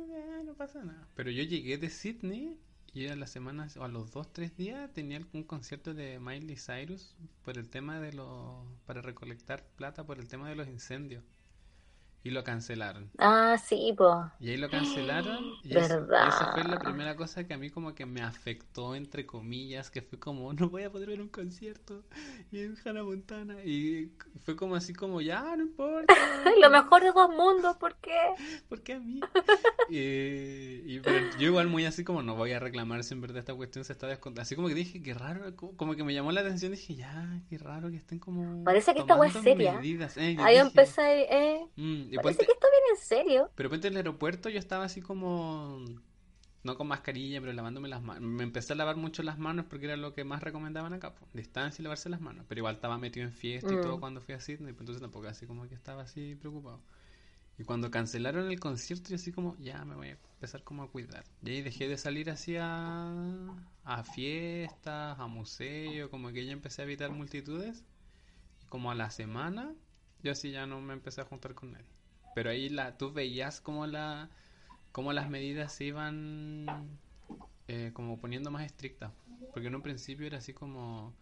pasa 0.56 0.84
nada. 0.84 1.08
Pero 1.16 1.32
yo 1.32 1.44
llegué 1.44 1.78
de 1.78 1.90
Sydney 1.90 2.60
y 2.94 3.08
a 3.08 3.16
las 3.16 3.30
semanas 3.30 3.78
o 3.78 3.84
a 3.84 3.88
los 3.88 4.12
dos, 4.12 4.32
tres 4.34 4.56
días 4.56 4.92
tenía 4.94 5.22
un 5.34 5.44
concierto 5.44 5.94
de 5.94 6.20
Miley 6.20 6.56
Cyrus 6.56 7.16
por 7.44 7.58
el 7.58 7.70
tema 7.70 8.00
de 8.00 8.14
los, 8.14 8.66
para 8.86 9.02
recolectar 9.02 9.64
plata 9.76 10.06
por 10.06 10.20
el 10.20 10.28
tema 10.28 10.50
de 10.50 10.56
los 10.56 10.68
incendios. 10.68 11.24
Y 12.24 12.32
lo 12.32 12.44
cancelaron. 12.44 13.10
Ah, 13.20 13.58
sí, 13.58 13.94
pues. 13.98 14.10
Y 14.42 14.50
ahí 14.50 14.58
lo 14.58 14.70
cancelaron. 14.70 15.46
Y, 15.64 15.78
eso- 15.78 16.06
y 16.12 16.28
esa 16.28 16.52
fue 16.54 16.64
la 16.66 16.78
primera 16.80 17.16
cosa 17.16 17.48
que 17.48 17.54
a 17.54 17.58
mí 17.58 17.70
como 17.70 17.96
que 17.96 18.06
me 18.06 18.22
afectó, 18.22 18.96
entre 18.96 19.26
comillas, 19.26 19.90
que 19.90 20.02
fue 20.02 20.20
como, 20.20 20.52
no 20.52 20.70
voy 20.70 20.84
a 20.84 20.92
poder 20.92 21.08
ver 21.10 21.22
un 21.22 21.30
concierto. 21.30 22.04
Y 22.52 22.60
en 22.60 22.76
Hannah 22.84 23.04
Montana. 23.04 23.64
Y 23.64 24.12
fue 24.44 24.58
como 24.58 24.76
así 24.76 24.94
como, 24.94 25.22
ya, 25.22 25.56
no 25.56 25.64
importa. 25.64 26.14
Lo 26.62 26.70
mejor 26.70 27.02
de 27.04 27.12
dos 27.14 27.30
mundos, 27.30 27.78
¿por 27.78 27.96
qué? 27.96 28.18
¿Por 28.68 28.82
qué 28.82 28.94
a 28.94 29.00
mí? 29.00 29.22
Y, 29.90 31.00
pero 31.00 31.18
yo 31.40 31.48
igual 31.48 31.68
muy 31.68 31.86
así 31.86 32.04
como 32.04 32.22
no 32.24 32.36
voy 32.36 32.52
a 32.52 32.60
reclamar 32.60 33.04
si 33.04 33.14
en 33.14 33.22
verdad 33.22 33.38
esta 33.38 33.54
cuestión 33.56 33.86
se 33.86 33.94
está 33.94 34.08
descontando. 34.08 34.42
Así 34.42 34.56
como 34.56 34.68
que 34.68 34.74
dije, 34.76 35.02
qué 35.02 35.14
raro, 35.14 35.56
como, 35.56 35.96
que 35.96 36.04
me 36.04 36.14
llamó 36.14 36.32
la 36.32 36.42
atención, 36.42 36.72
dije, 36.72 36.96
ya, 36.96 37.40
qué 37.50 37.58
raro 37.58 37.90
que 37.90 37.98
estén 37.98 38.20
como 38.20 38.64
Parece 38.64 38.94
que 38.94 39.00
esta 39.02 39.16
wea 39.16 39.30
es 39.30 39.34
seria. 39.42 39.74
medidas. 39.74 40.18
Eh, 40.18 40.36
Ahí 40.40 40.56
dije, 40.56 40.60
empecé, 40.60 41.22
eh. 41.30 41.66
mm, 41.78 42.07
Parece 42.16 42.22
ponte- 42.40 42.46
que 42.46 42.52
esto 42.54 42.68
viene 42.72 42.86
en 42.92 42.98
serio. 43.06 43.52
pero 43.56 43.70
ponte 43.70 43.88
en 43.88 43.94
el 43.94 43.98
aeropuerto 43.98 44.50
yo 44.50 44.60
estaba 44.60 44.86
así 44.86 45.02
como, 45.02 45.84
no 46.64 46.76
con 46.78 46.88
mascarilla, 46.88 47.40
pero 47.42 47.54
lavándome 47.54 47.88
las 47.90 48.02
manos. 48.02 48.22
Me 48.24 48.44
empecé 48.44 48.74
a 48.74 48.76
lavar 48.76 48.96
mucho 48.98 49.24
las 49.24 49.38
manos 49.38 49.66
porque 49.70 49.86
era 49.86 49.98
lo 49.98 50.14
que 50.14 50.24
más 50.24 50.42
recomendaban 50.44 50.94
acá, 50.94 51.14
po, 51.16 51.28
distancia 51.34 51.82
y 51.82 51.84
lavarse 51.84 52.10
las 52.10 52.22
manos. 52.22 52.46
Pero 52.48 52.60
igual 52.60 52.76
estaba 52.76 52.98
metido 52.98 53.26
en 53.26 53.32
fiesta 53.34 53.74
y 53.74 53.78
todo 53.82 53.98
Mm. 53.98 54.00
cuando 54.00 54.22
fui 54.22 54.34
a 54.36 54.40
Sydney, 54.40 54.74
pues 54.74 54.82
entonces 54.82 55.02
tampoco 55.02 55.28
así 55.28 55.46
como 55.46 55.68
que 55.68 55.76
estaba 55.76 56.04
así 56.04 56.36
preocupado. 56.36 56.82
Y 57.60 57.64
cuando 57.64 57.90
cancelaron 57.90 58.52
el 58.52 58.60
concierto, 58.60 59.10
yo 59.10 59.16
así 59.16 59.32
como, 59.32 59.58
ya 59.58 59.84
me 59.84 59.96
voy 59.96 60.10
a 60.10 60.12
empezar 60.12 60.64
como 60.64 60.84
a 60.84 60.92
cuidar. 60.92 61.24
Y 61.44 61.50
ahí 61.50 61.62
dejé 61.64 61.88
de 61.88 61.98
salir 61.98 62.30
así 62.30 62.56
a, 62.60 63.12
a 63.84 64.04
fiestas, 64.04 65.20
a 65.20 65.26
museos, 65.28 66.10
como 66.10 66.32
que 66.32 66.46
ya 66.46 66.52
empecé 66.52 66.82
a 66.84 66.86
evitar 66.86 67.10
multitudes. 67.12 67.84
Y 68.64 68.68
como 68.68 68.92
a 68.92 68.96
la 68.96 69.10
semana, 69.10 69.74
yo 70.22 70.32
así 70.34 70.52
ya 70.52 70.68
no 70.68 70.82
me 70.82 70.94
empecé 70.94 71.22
a 71.22 71.26
juntar 71.26 71.56
con 71.56 71.72
nadie. 71.72 71.86
Pero 72.38 72.52
ahí 72.52 72.70
la, 72.70 72.96
tú 73.00 73.12
veías 73.12 73.60
como 73.62 73.88
la, 73.88 74.30
como 74.92 75.12
las 75.12 75.28
medidas 75.28 75.74
se 75.74 75.86
iban 75.86 77.00
eh, 77.68 77.90
como 77.96 78.20
poniendo 78.20 78.52
más 78.52 78.64
estrictas. 78.64 79.12
Porque 79.54 79.70
en 79.70 79.76
un 79.76 79.82
principio 79.82 80.28
era 80.28 80.38
así 80.38 80.54
como 80.54 81.16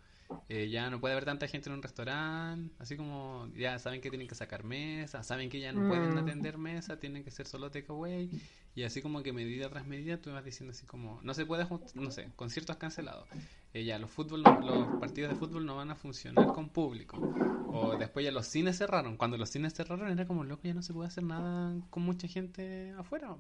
eh, 0.49 0.69
ya 0.69 0.89
no 0.89 0.99
puede 0.99 1.13
haber 1.13 1.23
tanta 1.23 1.47
gente 1.47 1.69
en 1.69 1.75
un 1.75 1.81
restaurante, 1.83 2.75
así 2.79 2.97
como 2.97 3.49
ya 3.55 3.79
saben 3.79 4.01
que 4.01 4.09
tienen 4.09 4.27
que 4.27 4.35
sacar 4.35 4.65
mesa, 4.65 5.23
saben 5.23 5.49
que 5.49 5.61
ya 5.61 5.71
no 5.71 5.87
pueden 5.87 6.15
Mm. 6.15 6.17
atender 6.17 6.57
mesa, 6.57 6.99
tienen 6.99 7.23
que 7.23 7.31
ser 7.31 7.47
solo 7.47 7.71
takeaway, 7.71 8.29
y 8.75 8.83
así 8.83 9.01
como 9.01 9.23
que 9.23 9.31
medida 9.33 9.69
tras 9.69 9.87
medida 9.87 10.21
tú 10.21 10.31
vas 10.33 10.43
diciendo 10.43 10.71
así 10.71 10.85
como, 10.85 11.21
no 11.23 11.33
se 11.33 11.45
puede, 11.45 11.65
no 11.95 12.11
sé, 12.11 12.29
conciertos 12.35 12.75
cancelados, 12.77 13.29
Eh, 13.75 13.85
ya 13.85 13.99
los 13.99 14.11
fútbol, 14.11 14.57
los 14.61 14.91
partidos 14.93 15.29
de 15.29 15.35
fútbol 15.35 15.65
no 15.67 15.75
van 15.77 15.91
a 15.91 15.95
funcionar 15.95 16.51
con 16.51 16.69
público, 16.69 17.25
o 17.71 17.97
después 17.97 18.25
ya 18.25 18.31
los 18.33 18.47
cines 18.47 18.77
cerraron, 18.79 19.17
cuando 19.17 19.37
los 19.37 19.49
cines 19.51 19.73
cerraron 19.75 20.09
era 20.11 20.25
como 20.27 20.43
loco, 20.45 20.63
ya 20.65 20.73
no 20.75 20.81
se 20.83 20.93
puede 20.93 21.09
hacer 21.09 21.23
nada 21.25 21.75
con 21.91 22.03
mucha 22.03 22.27
gente 22.29 22.93
afuera, 22.97 23.35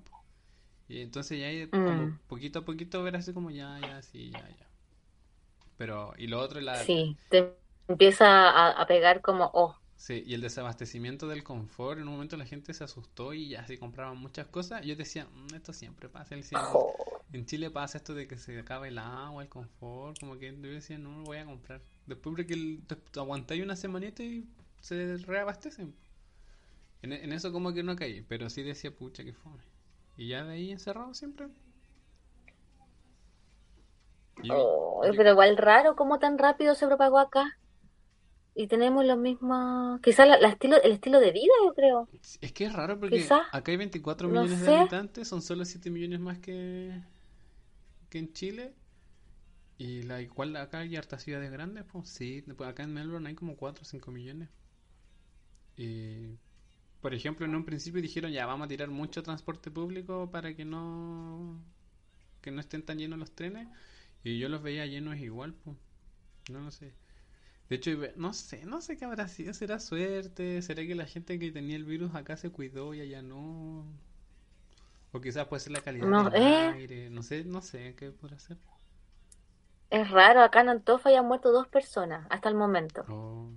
y 0.89 1.01
entonces 1.01 1.39
ya 1.39 1.49
como 1.83 2.09
Mm. 2.09 2.19
poquito 2.27 2.59
a 2.59 2.65
poquito 2.65 3.03
ver 3.03 3.15
así 3.17 3.33
como 3.33 3.51
ya, 3.51 3.79
ya, 3.81 4.01
sí, 4.03 4.31
ya, 4.31 4.49
ya. 4.49 4.67
Pero, 5.77 6.13
y 6.17 6.27
lo 6.27 6.39
otro, 6.41 6.59
la, 6.61 6.87
Sí, 6.87 7.17
te 7.29 7.57
empieza 7.87 8.25
a, 8.49 8.71
a 8.81 8.85
pegar 8.87 9.21
como, 9.21 9.49
oh, 9.53 9.77
Sí, 9.97 10.23
y 10.25 10.33
el 10.33 10.41
desabastecimiento 10.41 11.27
del 11.27 11.43
confort, 11.43 11.99
en 11.99 12.07
un 12.07 12.13
momento 12.13 12.37
la 12.37 12.45
gente 12.45 12.73
se 12.73 12.83
asustó 12.83 13.33
y 13.33 13.49
ya 13.49 13.65
se 13.65 13.79
compraban 13.79 14.17
muchas 14.17 14.47
cosas. 14.47 14.85
Yo 14.85 14.95
decía, 14.95 15.25
"Mm, 15.33 15.55
esto 15.55 15.73
siempre 15.73 16.09
pasa, 16.09 16.35
jo. 16.71 16.91
en 17.33 17.45
Chile 17.45 17.69
pasa 17.71 17.97
esto 17.97 18.13
de 18.13 18.27
que 18.27 18.37
se 18.37 18.59
acaba 18.59 18.87
el 18.87 18.97
agua, 18.97 19.43
el 19.43 19.49
confort, 19.49 20.19
como 20.19 20.37
que 20.39 20.55
yo 20.55 20.69
decía, 20.69 20.97
no 20.97 21.19
lo 21.19 21.23
voy 21.25 21.37
a 21.37 21.45
comprar. 21.45 21.81
Después 22.07 22.35
porque 22.35 22.53
el, 22.53 22.83
aguantáis 23.17 23.63
una 23.63 23.75
semanita 23.75 24.23
y 24.23 24.47
se 24.81 25.17
reabastecen. 25.17 25.93
En, 27.01 27.13
en 27.13 27.31
eso 27.31 27.51
como 27.53 27.73
que 27.73 27.83
no 27.83 27.95
caí, 27.95 28.21
pero 28.21 28.49
sí 28.49 28.61
decía, 28.63 28.93
pucha, 28.95 29.23
que 29.23 29.33
fome. 29.33 29.63
Y 30.17 30.27
ya 30.29 30.43
de 30.43 30.53
ahí 30.55 30.71
encerrado 30.71 31.13
siempre. 31.13 31.47
Y- 34.43 34.49
Oh, 34.49 35.01
pero 35.15 35.29
igual 35.31 35.55
raro 35.57 35.95
cómo 35.95 36.17
tan 36.19 36.37
rápido 36.39 36.73
se 36.73 36.87
propagó 36.87 37.19
acá. 37.19 37.59
Y 38.57 38.67
tenemos 38.67 39.05
los 39.05 39.17
mismos, 39.17 39.99
quizás 39.99 40.25
la, 40.29 40.39
la 40.39 40.47
estilo, 40.47 40.81
el 40.81 40.93
estilo 40.93 41.19
de 41.19 41.31
vida, 41.33 41.51
yo 41.65 41.73
creo. 41.73 42.09
Es 42.39 42.53
que 42.53 42.63
es 42.63 42.73
raro 42.73 42.97
porque 42.97 43.27
acá 43.51 43.71
hay 43.71 43.75
24 43.75 44.29
no 44.29 44.43
millones 44.43 44.65
de 44.65 44.75
habitantes, 44.75 45.27
son 45.27 45.41
solo 45.41 45.65
7 45.65 45.89
millones 45.91 46.21
más 46.21 46.39
que, 46.39 47.01
que 48.09 48.17
en 48.17 48.31
Chile. 48.31 48.73
Y 49.77 50.03
la 50.03 50.21
igual 50.21 50.55
acá 50.55 50.79
hay 50.79 50.95
hartas 50.95 51.23
ciudades 51.23 51.51
grandes, 51.51 51.83
pues 51.83 52.07
sí, 52.07 52.45
pues 52.55 52.69
acá 52.69 52.83
en 52.83 52.93
Melbourne 52.93 53.27
hay 53.27 53.35
como 53.35 53.57
4 53.57 53.81
o 53.81 53.85
5 53.85 54.09
millones. 54.11 54.47
Y, 55.75 56.37
por 57.01 57.13
ejemplo, 57.13 57.45
en 57.45 57.55
un 57.55 57.65
principio 57.65 58.01
dijeron 58.01 58.31
ya 58.31 58.45
vamos 58.45 58.65
a 58.65 58.69
tirar 58.69 58.89
mucho 58.89 59.21
transporte 59.21 59.69
público 59.69 60.31
para 60.31 60.55
que 60.55 60.63
no 60.63 61.61
que 62.41 62.51
no 62.51 62.61
estén 62.61 62.83
tan 62.83 62.99
llenos 62.99 63.19
los 63.19 63.31
trenes. 63.31 63.67
Y 64.23 64.39
yo 64.39 64.47
los 64.47 64.61
veía 64.61 64.85
llenos 64.85 65.17
igual, 65.17 65.53
pues. 65.53 65.75
No 66.49 66.61
lo 66.61 66.71
sé. 66.71 66.93
De 67.69 67.75
hecho, 67.77 67.91
no 68.15 68.33
sé, 68.33 68.65
no 68.65 68.81
sé 68.81 68.97
qué 68.97 69.05
habrá 69.05 69.27
sido. 69.27 69.53
¿Será 69.53 69.79
suerte? 69.79 70.61
¿Será 70.63 70.83
que 70.85 70.95
la 70.95 71.05
gente 71.05 71.37
que 71.39 71.51
tenía 71.51 71.75
el 71.75 71.85
virus 71.85 72.15
acá 72.15 72.37
se 72.37 72.51
cuidó 72.51 72.93
y 72.95 73.01
allá 73.01 73.21
no? 73.21 73.85
O 75.11 75.19
quizás 75.19 75.47
puede 75.47 75.61
ser 75.61 75.71
la 75.73 75.81
calidad 75.81 76.11
No, 76.11 76.29
del 76.29 76.29
eh. 76.33 76.75
aire. 76.75 77.09
No 77.09 77.23
sé, 77.23 77.43
no 77.43 77.61
sé 77.63 77.95
qué 77.97 78.11
podrá 78.11 78.37
ser. 78.39 78.57
Es 79.89 80.11
raro, 80.11 80.41
acá 80.43 80.61
en 80.61 80.69
Antofa 80.69 81.09
ya 81.09 81.21
han 81.21 81.25
muerto 81.25 81.51
dos 81.51 81.67
personas 81.67 82.27
hasta 82.29 82.49
el 82.49 82.53
momento. 82.55 83.09
Oh, 83.09 83.49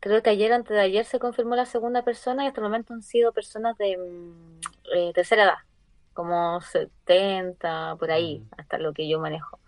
Creo 0.00 0.20
que 0.22 0.30
ayer, 0.30 0.52
antes 0.52 0.74
de 0.76 0.80
ayer, 0.80 1.04
se 1.04 1.18
confirmó 1.20 1.54
la 1.56 1.64
segunda 1.66 2.02
persona 2.04 2.44
y 2.44 2.48
hasta 2.48 2.60
el 2.60 2.64
momento 2.66 2.92
han 2.92 3.02
sido 3.02 3.32
personas 3.32 3.76
de 3.78 3.96
mm, 3.98 4.60
eh, 4.94 5.12
tercera 5.14 5.44
edad, 5.44 5.54
como 6.12 6.60
70, 6.60 7.96
por 7.98 8.10
ahí, 8.10 8.42
Mm. 8.42 8.50
hasta 8.58 8.78
lo 8.78 8.92
que 8.94 9.08
yo 9.08 9.20
manejo. 9.20 9.60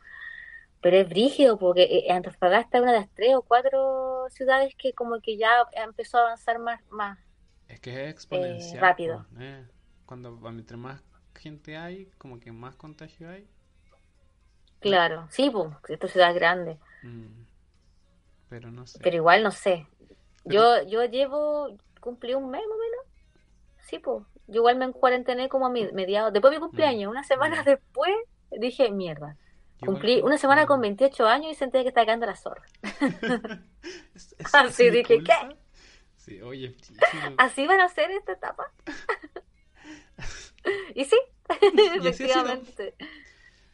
Pero 0.85 0.99
es 0.99 1.09
brígido 1.09 1.59
porque 1.59 1.85
eh, 1.85 2.13
Antofagasta 2.13 2.77
es 2.77 2.83
una 2.83 2.93
de 2.93 2.99
las 3.01 3.09
tres 3.15 3.35
o 3.35 3.41
cuatro 3.43 4.27
ciudades 4.29 4.75
que 4.77 4.93
como 4.93 5.19
que 5.23 5.39
ya 5.39 5.51
empezó 5.73 6.19
a 6.19 6.23
avanzar 6.27 6.59
más, 6.59 6.79
más. 6.91 7.19
es 7.69 7.81
que 7.81 8.05
es 8.05 8.11
exponencial. 8.11 8.81
rápido. 8.83 9.25
po, 9.35 9.41
eh. 9.41 9.65
Cuando 10.05 10.39
entre 10.51 10.77
más 10.77 11.03
gente 11.35 11.79
hay, 11.79 12.11
como 12.19 12.39
que 12.39 12.53
más 12.53 12.77
contagio 12.77 13.31
hay. 13.31 13.49
Claro, 14.81 15.27
sí, 15.31 15.49
pues, 15.51 15.71
esta 15.89 16.07
ciudad 16.09 16.29
es 16.31 16.35
grande, 16.37 16.79
Mm. 17.03 17.45
Pero 18.51 18.71
no 18.71 18.87
sé. 18.87 18.99
pero 19.03 19.17
igual 19.17 19.43
no 19.43 19.51
sé. 19.51 19.87
Yo, 20.45 20.83
yo 20.85 21.03
llevo, 21.07 21.77
cumplí 22.01 22.35
un 22.35 22.51
mes 22.51 22.61
más 22.61 22.77
o 22.77 22.79
menos. 22.79 23.07
Sí, 23.81 23.99
pues. 23.99 24.23
Yo 24.47 24.57
igual 24.57 24.77
me 24.77 24.93
cuarentené 24.93 25.49
como 25.49 25.65
a 25.67 25.71
mi- 25.71 25.91
mediados, 25.93 26.31
después 26.33 26.53
de 26.53 26.59
mi 26.59 26.67
cumpleaños, 26.67 27.11
una 27.11 27.25
semana 27.25 27.63
Mm. 27.63 27.65
después, 27.65 28.15
dije, 28.51 28.91
mierda. 28.91 29.37
Cumplí 29.87 30.21
una 30.23 30.39
semana 30.39 30.67
con 30.67 30.81
28 30.81 31.27
años 31.27 31.53
y 31.53 31.55
sentía 31.55 31.83
que 31.83 31.89
estaba 31.89 32.07
cagando 32.07 32.27
la 32.27 32.37
zorra. 32.37 32.63
¿Es- 34.15 34.35
es- 34.39 34.41
Así 34.55 34.87
es 34.87 34.93
dije, 34.93 35.17
culpa? 35.17 35.49
Sí, 36.17 36.41
oye, 36.41 36.69
brígido. 36.69 37.35
¿Así 37.39 37.67
van 37.67 37.81
a 37.81 37.89
ser 37.89 38.11
esta 38.11 38.33
etapa? 38.33 38.71
y 40.95 41.05
sí, 41.05 41.17
Y 41.75 42.07
efectivamente, 42.09 42.95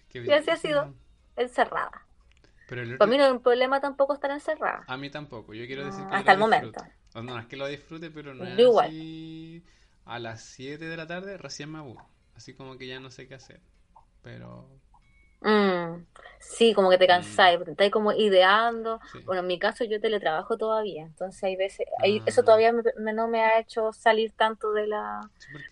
Qué 0.08 0.24
Y 0.24 0.30
así 0.32 0.50
ha 0.50 0.56
sido. 0.56 0.94
encerrada. 1.36 2.06
Pero 2.68 2.82
el 2.82 2.98
Para 2.98 3.10
mí 3.10 3.18
no 3.18 3.24
es 3.26 3.32
un 3.32 3.42
problema 3.42 3.80
tampoco 3.80 4.14
estar 4.14 4.30
encerrada. 4.30 4.84
A 4.86 4.96
mí 4.96 5.10
tampoco, 5.10 5.54
yo 5.54 5.66
quiero 5.66 5.84
decir 5.84 6.04
que 6.06 6.14
hasta 6.14 6.32
el 6.32 6.38
momento. 6.38 6.82
no, 7.14 7.38
es 7.38 7.46
que 7.46 7.56
lo 7.56 7.66
disfrute, 7.66 8.10
pero 8.10 8.34
no 8.34 8.44
es 8.44 8.56
Yo 8.56 8.68
igual. 8.68 8.86
así 8.86 9.64
a 10.04 10.18
las 10.18 10.42
7 10.42 10.84
de 10.86 10.96
la 10.96 11.06
tarde 11.06 11.36
recién 11.36 11.70
me 11.70 11.78
aburro. 11.78 12.06
Así 12.34 12.54
como 12.54 12.78
que 12.78 12.86
ya 12.86 13.00
no 13.00 13.10
sé 13.10 13.28
qué 13.28 13.34
hacer. 13.34 13.60
Pero 14.22 14.68
Mm, 15.40 16.04
sí, 16.38 16.74
como 16.74 16.90
que 16.90 16.98
te 16.98 17.06
cansáis, 17.06 17.56
porque 17.58 17.70
estás 17.72 17.90
como 17.90 18.12
ideando. 18.12 19.00
Sí. 19.12 19.20
Bueno, 19.24 19.40
en 19.40 19.46
mi 19.46 19.58
caso 19.58 19.84
yo 19.84 20.00
teletrabajo 20.00 20.56
todavía, 20.58 21.04
entonces 21.04 21.42
hay 21.44 21.56
veces, 21.56 21.86
hay- 21.98 22.22
eso 22.26 22.42
Ah. 22.42 22.44
todavía 22.44 22.72
me- 22.72 22.82
me- 22.98 23.12
no 23.12 23.28
me 23.28 23.42
ha 23.42 23.58
hecho 23.58 23.92
salir 23.92 24.32
tanto 24.32 24.72
de 24.72 24.86
la... 24.86 25.20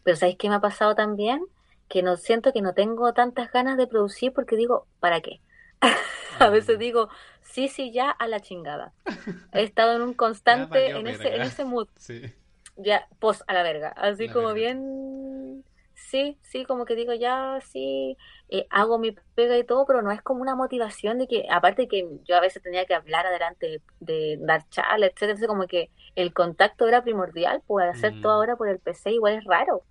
Pero 0.05 0.17
¿sabéis 0.17 0.39
qué 0.39 0.49
me 0.49 0.55
ha 0.57 0.61
pasado 0.61 0.95
también? 0.95 1.45
Que 1.89 2.03
no 2.03 2.17
siento 2.17 2.53
que 2.53 2.63
no 2.63 2.75
tengo 2.75 3.13
tantas 3.13 3.51
ganas 3.53 3.77
de 3.77 3.87
producir 3.87 4.33
porque 4.33 4.57
digo, 4.57 4.87
¿para 5.01 5.21
qué? 5.21 5.41
A 6.39 6.51
veces 6.51 6.77
Ah. 6.77 6.79
digo, 6.79 7.09
sí, 7.43 7.69
sí, 7.69 7.93
ya 7.93 8.11
a 8.11 8.27
la 8.29 8.41
chingada. 8.41 8.93
He 9.53 9.63
estado 9.65 9.97
en 9.97 10.03
un 10.03 10.15
constante, 10.15 10.91
en 10.91 11.07
ese, 11.07 11.35
en 11.35 11.43
ese 11.43 11.65
mood, 11.65 11.89
Sí. 11.97 12.23
ya, 12.77 13.07
pos 13.19 13.43
a 13.49 13.55
la 13.55 13.63
verga. 13.63 13.89
Así 13.97 14.29
La 14.29 14.33
como 14.33 14.49
verga. 14.49 14.61
bien, 14.61 15.65
sí, 16.11 16.39
sí, 16.43 16.65
como 16.65 16.85
que 16.85 16.95
digo, 16.95 17.13
ya, 17.15 17.59
sí, 17.63 18.17
eh, 18.49 18.67
hago 18.71 18.99
mi 18.99 19.13
pega 19.35 19.59
y 19.59 19.65
todo, 19.65 19.87
pero 19.87 20.03
no 20.03 20.11
es 20.13 20.23
como 20.23 20.43
una 20.43 20.55
motivación 20.57 21.19
de 21.19 21.27
que, 21.29 21.47
aparte 21.51 21.89
que 21.89 22.09
yo 22.25 22.37
a 22.37 22.41
veces 22.41 22.63
tenía 22.63 22.87
que 22.87 22.95
hablar 22.95 23.27
adelante 23.27 23.67
de, 23.69 23.83
de 24.01 24.39
dar 24.41 24.69
charla, 24.71 25.07
etcétera, 25.07 25.33
entonces 25.33 25.49
como 25.49 25.67
que 25.67 25.91
el 26.15 26.33
contacto 26.35 26.89
era 26.89 27.03
primordial, 27.03 27.63
pues 27.67 27.87
hacer 27.89 28.17
todo 28.21 28.33
Mm. 28.33 28.35
ahora 28.35 28.57
por 28.57 28.69
el 28.69 28.81
PC 28.81 29.13
igual 29.13 29.35
es 29.35 29.45
raro, 29.45 29.87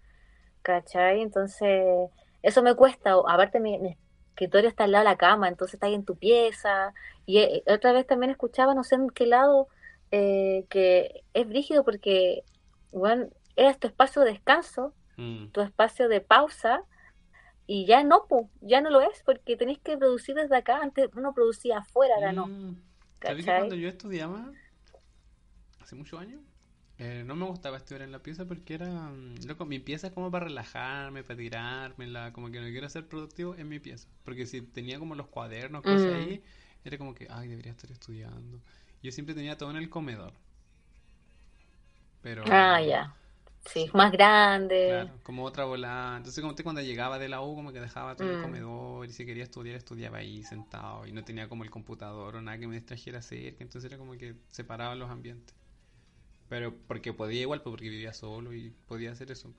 ¿cachai? 0.61 1.21
Entonces, 1.21 2.09
eso 2.41 2.63
me 2.63 2.75
cuesta. 2.75 3.13
Aparte, 3.27 3.59
mi, 3.59 3.79
mi 3.79 3.97
escritorio 4.31 4.69
está 4.69 4.85
al 4.85 4.91
lado 4.91 5.05
de 5.05 5.11
la 5.11 5.17
cama, 5.17 5.47
entonces 5.47 5.75
está 5.75 5.87
ahí 5.87 5.95
en 5.95 6.05
tu 6.05 6.17
pieza. 6.17 6.93
Y 7.25 7.39
eh, 7.39 7.63
otra 7.67 7.91
vez 7.93 8.07
también 8.07 8.31
escuchaba, 8.31 8.73
no 8.75 8.83
sé 8.83 8.95
en 8.95 9.09
qué 9.09 9.25
lado, 9.27 9.69
eh, 10.11 10.65
que 10.69 11.23
es 11.33 11.47
brígido 11.47 11.83
porque, 11.83 12.43
bueno, 12.91 13.27
es 13.55 13.79
tu 13.79 13.87
espacio 13.87 14.21
de 14.23 14.31
descanso, 14.31 14.95
Mm. 15.17 15.47
tu 15.51 15.61
espacio 15.61 16.07
de 16.07 16.21
pausa, 16.21 16.83
y 17.65 17.85
ya 17.85 18.03
no, 18.03 18.27
po, 18.27 18.49
ya 18.61 18.79
no 18.81 18.89
lo 18.89 19.01
es, 19.01 19.23
porque 19.25 19.57
tenés 19.57 19.77
que 19.79 19.97
producir 19.97 20.35
desde 20.35 20.55
acá. 20.55 20.79
Antes 20.81 21.09
uno 21.15 21.33
producía 21.33 21.79
afuera, 21.79 22.15
ahora 22.15 22.31
no. 22.31 22.47
Mm. 22.47 22.75
¿Sabes 23.21 23.45
que 23.45 23.51
cuando 23.51 23.75
yo 23.75 23.89
estudiaba, 23.89 24.51
hace 25.81 25.95
muchos 25.95 26.19
años, 26.19 26.41
eh, 26.99 27.23
no 27.25 27.35
me 27.35 27.45
gustaba 27.45 27.77
estudiar 27.77 28.03
en 28.03 28.11
la 28.11 28.19
pieza 28.19 28.45
porque 28.45 28.73
era, 28.75 28.87
mm, 28.87 29.45
loco, 29.45 29.65
mi 29.65 29.79
pieza 29.79 30.07
es 30.07 30.13
como 30.13 30.31
para 30.31 30.45
relajarme, 30.45 31.23
para 31.23 31.37
tirarme, 31.37 32.07
la, 32.07 32.31
como 32.33 32.49
que 32.51 32.59
no 32.59 32.67
quiero 32.67 32.89
ser 32.89 33.07
productivo 33.07 33.55
en 33.55 33.67
mi 33.69 33.79
pieza. 33.79 34.07
Porque 34.23 34.45
si 34.45 34.61
tenía 34.61 34.97
como 34.99 35.15
los 35.15 35.27
cuadernos, 35.27 35.83
cosas 35.83 36.07
Mm. 36.07 36.15
ahí, 36.15 36.43
era 36.85 36.97
como 36.97 37.13
que, 37.13 37.27
ay, 37.29 37.49
debería 37.49 37.71
estar 37.71 37.91
estudiando. 37.91 38.61
Yo 39.03 39.11
siempre 39.11 39.35
tenía 39.35 39.57
todo 39.57 39.69
en 39.71 39.77
el 39.77 39.89
comedor. 39.89 40.33
Pero, 42.21 42.43
Ah, 42.49 42.81
ya. 42.81 43.13
Sí, 43.67 43.89
más 43.93 44.11
grande. 44.11 45.07
claro, 45.07 45.19
como 45.23 45.43
otra 45.43 45.65
volada. 45.65 46.17
Entonces, 46.17 46.41
como 46.41 46.55
te 46.55 46.63
cuando 46.63 46.81
llegaba 46.81 47.19
de 47.19 47.29
la 47.29 47.41
U, 47.41 47.55
como 47.55 47.71
que 47.73 47.79
dejaba 47.81 48.15
todo 48.15 48.29
el 48.29 48.37
Mm. 48.37 48.37
comedor 48.37 49.07
y 49.07 49.13
si 49.13 49.25
quería 49.25 49.43
estudiar, 49.43 49.75
estudiaba 49.75 50.19
ahí 50.19 50.43
sentado 50.43 51.05
y 51.07 51.11
no 51.11 51.23
tenía 51.23 51.47
como 51.49 51.63
el 51.63 51.69
computador 51.71 52.35
o 52.35 52.41
nada 52.41 52.57
que 52.59 52.67
me 52.67 52.75
distrajera 52.75 53.21
cerca. 53.21 53.63
Entonces 53.63 53.89
era 53.91 53.97
como 53.97 54.13
que 54.17 54.35
separaba 54.49 54.95
los 54.95 55.09
ambientes. 55.09 55.55
Pero 56.49 56.75
porque 56.87 57.13
podía 57.13 57.41
igual, 57.41 57.61
pues 57.63 57.73
porque 57.73 57.89
vivía 57.89 58.13
solo 58.13 58.53
y 58.53 58.71
podía 58.87 59.11
hacer 59.13 59.31
eso. 59.31 59.53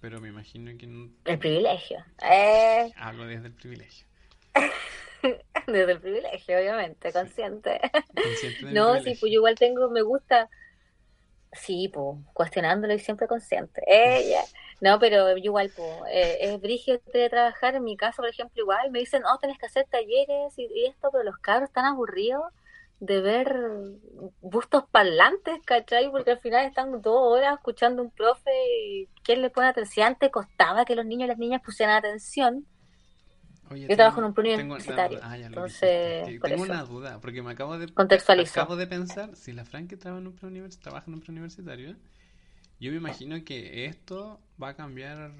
Pero 0.00 0.20
me 0.20 0.28
imagino 0.30 0.76
que 0.78 0.86
no 0.88 1.10
El 1.26 1.38
privilegio. 1.38 2.02
Eh, 2.22 2.90
hablo 2.96 3.26
desde 3.26 3.46
el 3.46 3.52
privilegio. 3.54 4.06
desde 5.66 5.92
el 5.92 6.00
privilegio, 6.00 6.58
obviamente, 6.58 7.12
Sí, 7.12 7.12
consciente. 7.12 7.80
consciente 8.20 8.66
de 8.66 8.76
mi 8.76 8.82
No, 8.82 9.00
sí, 9.00 9.16
pues 9.16 9.32
yo 9.32 9.36
igual 9.38 9.56
tengo, 9.56 9.90
me 9.90 10.02
gusta, 10.02 10.50
sí, 11.56 11.90
pues, 11.92 12.18
cuestionándolo 12.32 12.94
y 12.94 12.98
siempre 12.98 13.26
consciente. 13.26 13.82
Ella. 13.86 14.42
No, 14.80 14.98
pero 14.98 15.36
igual, 15.38 15.70
pues, 15.74 15.90
eh, 16.10 16.38
es 16.40 16.60
brígido 16.60 16.98
teletrabajar. 16.98 17.74
En 17.74 17.84
mi 17.84 17.96
caso, 17.96 18.18
por 18.18 18.28
ejemplo, 18.28 18.62
igual 18.62 18.90
me 18.90 18.98
dicen, 18.98 19.22
oh, 19.24 19.38
tenés 19.38 19.58
que 19.58 19.66
hacer 19.66 19.86
talleres 19.90 20.58
y, 20.58 20.68
y 20.72 20.86
esto, 20.86 21.08
pero 21.10 21.24
los 21.24 21.38
cabros 21.38 21.68
están 21.68 21.86
aburridos 21.86 22.44
de 23.00 23.20
ver 23.20 23.54
bustos 24.40 24.84
parlantes, 24.90 25.60
¿cachai? 25.64 26.10
Porque 26.10 26.32
al 26.32 26.40
final 26.40 26.66
están 26.66 27.02
dos 27.02 27.18
horas 27.20 27.54
escuchando 27.54 28.02
un 28.02 28.10
profe 28.10 28.50
y 28.80 29.08
¿quién 29.22 29.42
le 29.42 29.50
pone 29.50 29.68
atención? 29.68 30.06
Antes 30.06 30.30
costaba 30.30 30.84
que 30.84 30.94
los 30.94 31.04
niños 31.04 31.26
y 31.26 31.28
las 31.28 31.38
niñas 31.38 31.62
pusieran 31.62 31.96
atención. 31.96 32.66
Oye, 33.70 33.88
Yo 33.88 33.96
trabajo 33.96 34.20
en 34.20 34.26
tengo, 34.26 34.26
un 34.26 34.34
tengo 34.52 34.74
una 34.74 34.82
preuniversitario, 34.84 35.18
duda. 35.18 35.20
Ah, 35.24 35.38
entonces, 35.38 36.22
tengo 36.42 36.62
una 36.62 36.84
duda, 36.84 37.20
porque 37.20 37.42
me 37.42 37.50
acabo 37.52 37.78
de, 37.78 37.86
acabo 38.44 38.76
de 38.76 38.86
pensar, 38.86 39.34
si 39.36 39.52
la 39.52 39.64
Fran 39.64 39.88
que 39.88 39.96
trabaja 39.96 40.20
en 40.20 40.28
un 40.28 40.36
preunivers- 40.36 40.78
trabaja 40.80 41.06
en 41.08 41.14
un 41.14 41.20
preuniversitario, 41.20 41.96
yo 42.80 42.90
me 42.92 42.96
imagino 42.98 43.42
que 43.44 43.86
esto 43.86 44.40
va 44.62 44.70
a 44.70 44.76
cambiar 44.76 45.32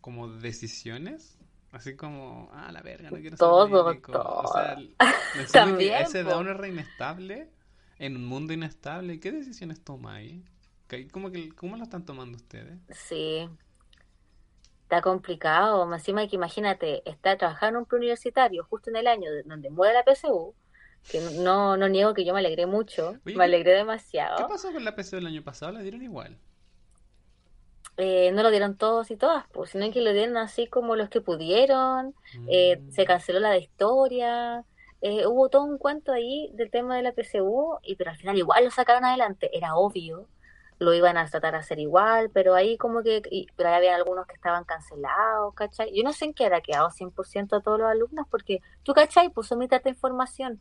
como 0.00 0.28
decisiones, 0.28 1.38
así 1.72 1.96
como, 1.96 2.50
ah, 2.52 2.72
la 2.72 2.82
verga, 2.82 3.10
no 3.10 3.20
quiero 3.20 3.36
ser 3.36 3.48
Todo, 3.50 3.84
médico. 3.84 4.12
O 4.42 4.46
sea, 4.46 4.76
todo. 4.76 5.46
siento 5.46 5.52
que 5.52 5.52
También, 5.52 6.02
ese 6.02 6.24
po. 6.24 6.30
downer 6.30 6.64
inestable, 6.66 7.50
en 7.98 8.16
un 8.16 8.26
mundo 8.26 8.52
inestable, 8.52 9.20
¿qué 9.20 9.32
decisiones 9.32 9.82
toma 9.84 10.16
ahí? 10.16 10.44
¿Qué- 10.88 11.08
¿Cómo, 11.08 11.30
que, 11.32 11.50
¿Cómo 11.50 11.76
lo 11.76 11.84
están 11.84 12.04
tomando 12.06 12.36
ustedes? 12.36 12.78
Sí, 12.90 13.48
está 14.88 15.02
complicado. 15.02 15.92
Encima 15.92 16.26
que 16.28 16.36
imagínate, 16.36 17.02
está 17.10 17.36
trabajando 17.36 17.78
en 17.78 17.82
un 17.82 17.86
preuniversitario 17.86 18.64
justo 18.64 18.90
en 18.90 18.96
el 18.96 19.06
año 19.06 19.30
de- 19.32 19.42
donde 19.44 19.70
muere 19.70 19.94
la 19.94 20.04
PSU, 20.04 20.56
que 21.08 21.20
no, 21.20 21.76
no 21.76 21.88
niego 21.88 22.14
que 22.14 22.24
yo 22.24 22.32
me 22.34 22.40
alegré 22.40 22.66
mucho, 22.66 23.20
Oye, 23.26 23.34
me 23.34 23.44
¿qué, 23.44 23.44
alegré 23.44 23.72
qué 24.34 24.44
demasiado. 24.44 24.46
pasó 24.46 24.72
con 24.72 24.84
la 24.84 24.94
PC 24.96 25.16
del 25.16 25.26
año 25.26 25.44
pasado? 25.44 25.72
¿La 25.72 25.80
dieron 25.82 26.02
igual? 26.02 26.38
Eh, 27.96 28.30
no 28.32 28.42
lo 28.44 28.50
dieron 28.50 28.76
todos 28.76 29.10
y 29.10 29.16
todas, 29.16 29.46
pues, 29.52 29.70
sino 29.70 29.90
que 29.92 30.00
lo 30.00 30.12
dieron 30.12 30.36
así 30.36 30.68
como 30.68 30.94
los 30.96 31.08
que 31.08 31.20
pudieron. 31.20 32.14
eh, 32.46 32.82
se 32.88 33.04
Mm. 33.04 33.06
canceló 33.06 33.40
la 33.40 33.50
de 33.50 33.58
historia. 33.60 34.64
eh, 35.00 35.26
hubo 35.28 35.48
todo 35.48 35.62
un 35.64 35.78
cuento 35.78 36.10
ahí 36.12 36.50
del 36.54 36.70
tema 36.72 36.96
de 36.96 37.02
la 37.04 37.12
PSU, 37.12 37.78
y, 37.82 37.94
pero 37.96 38.10
al 38.10 38.16
final 38.16 38.36
igual 38.36 38.64
lo 38.64 38.70
sacaron 38.72 39.04
adelante. 39.04 39.48
Era 39.56 39.76
obvio, 39.76 40.28
lo 40.78 40.94
iban 40.94 41.16
a 41.16 41.26
tratar 41.26 41.52
de 41.52 41.58
hacer 41.58 41.78
igual, 41.78 42.30
pero 42.32 42.54
ahí 42.54 42.76
como 42.76 43.02
que, 43.02 43.22
pero 43.56 43.68
había 43.70 43.96
algunos 43.96 44.26
que 44.26 44.34
estaban 44.34 44.64
cancelados, 44.64 45.54
¿cachai? 45.54 45.92
Yo 45.94 46.04
no 46.04 46.12
sé 46.12 46.26
en 46.26 46.34
qué 46.34 46.44
habrá 46.44 46.60
quedado 46.60 46.90
100% 46.90 47.56
a 47.56 47.60
todos 47.60 47.80
los 47.80 47.90
alumnos, 47.90 48.26
porque 48.30 48.60
tú, 48.84 48.94
¿cachai? 48.94 49.30
Pues 49.30 49.50
omite 49.50 49.76
esta 49.76 49.88
información. 49.88 50.60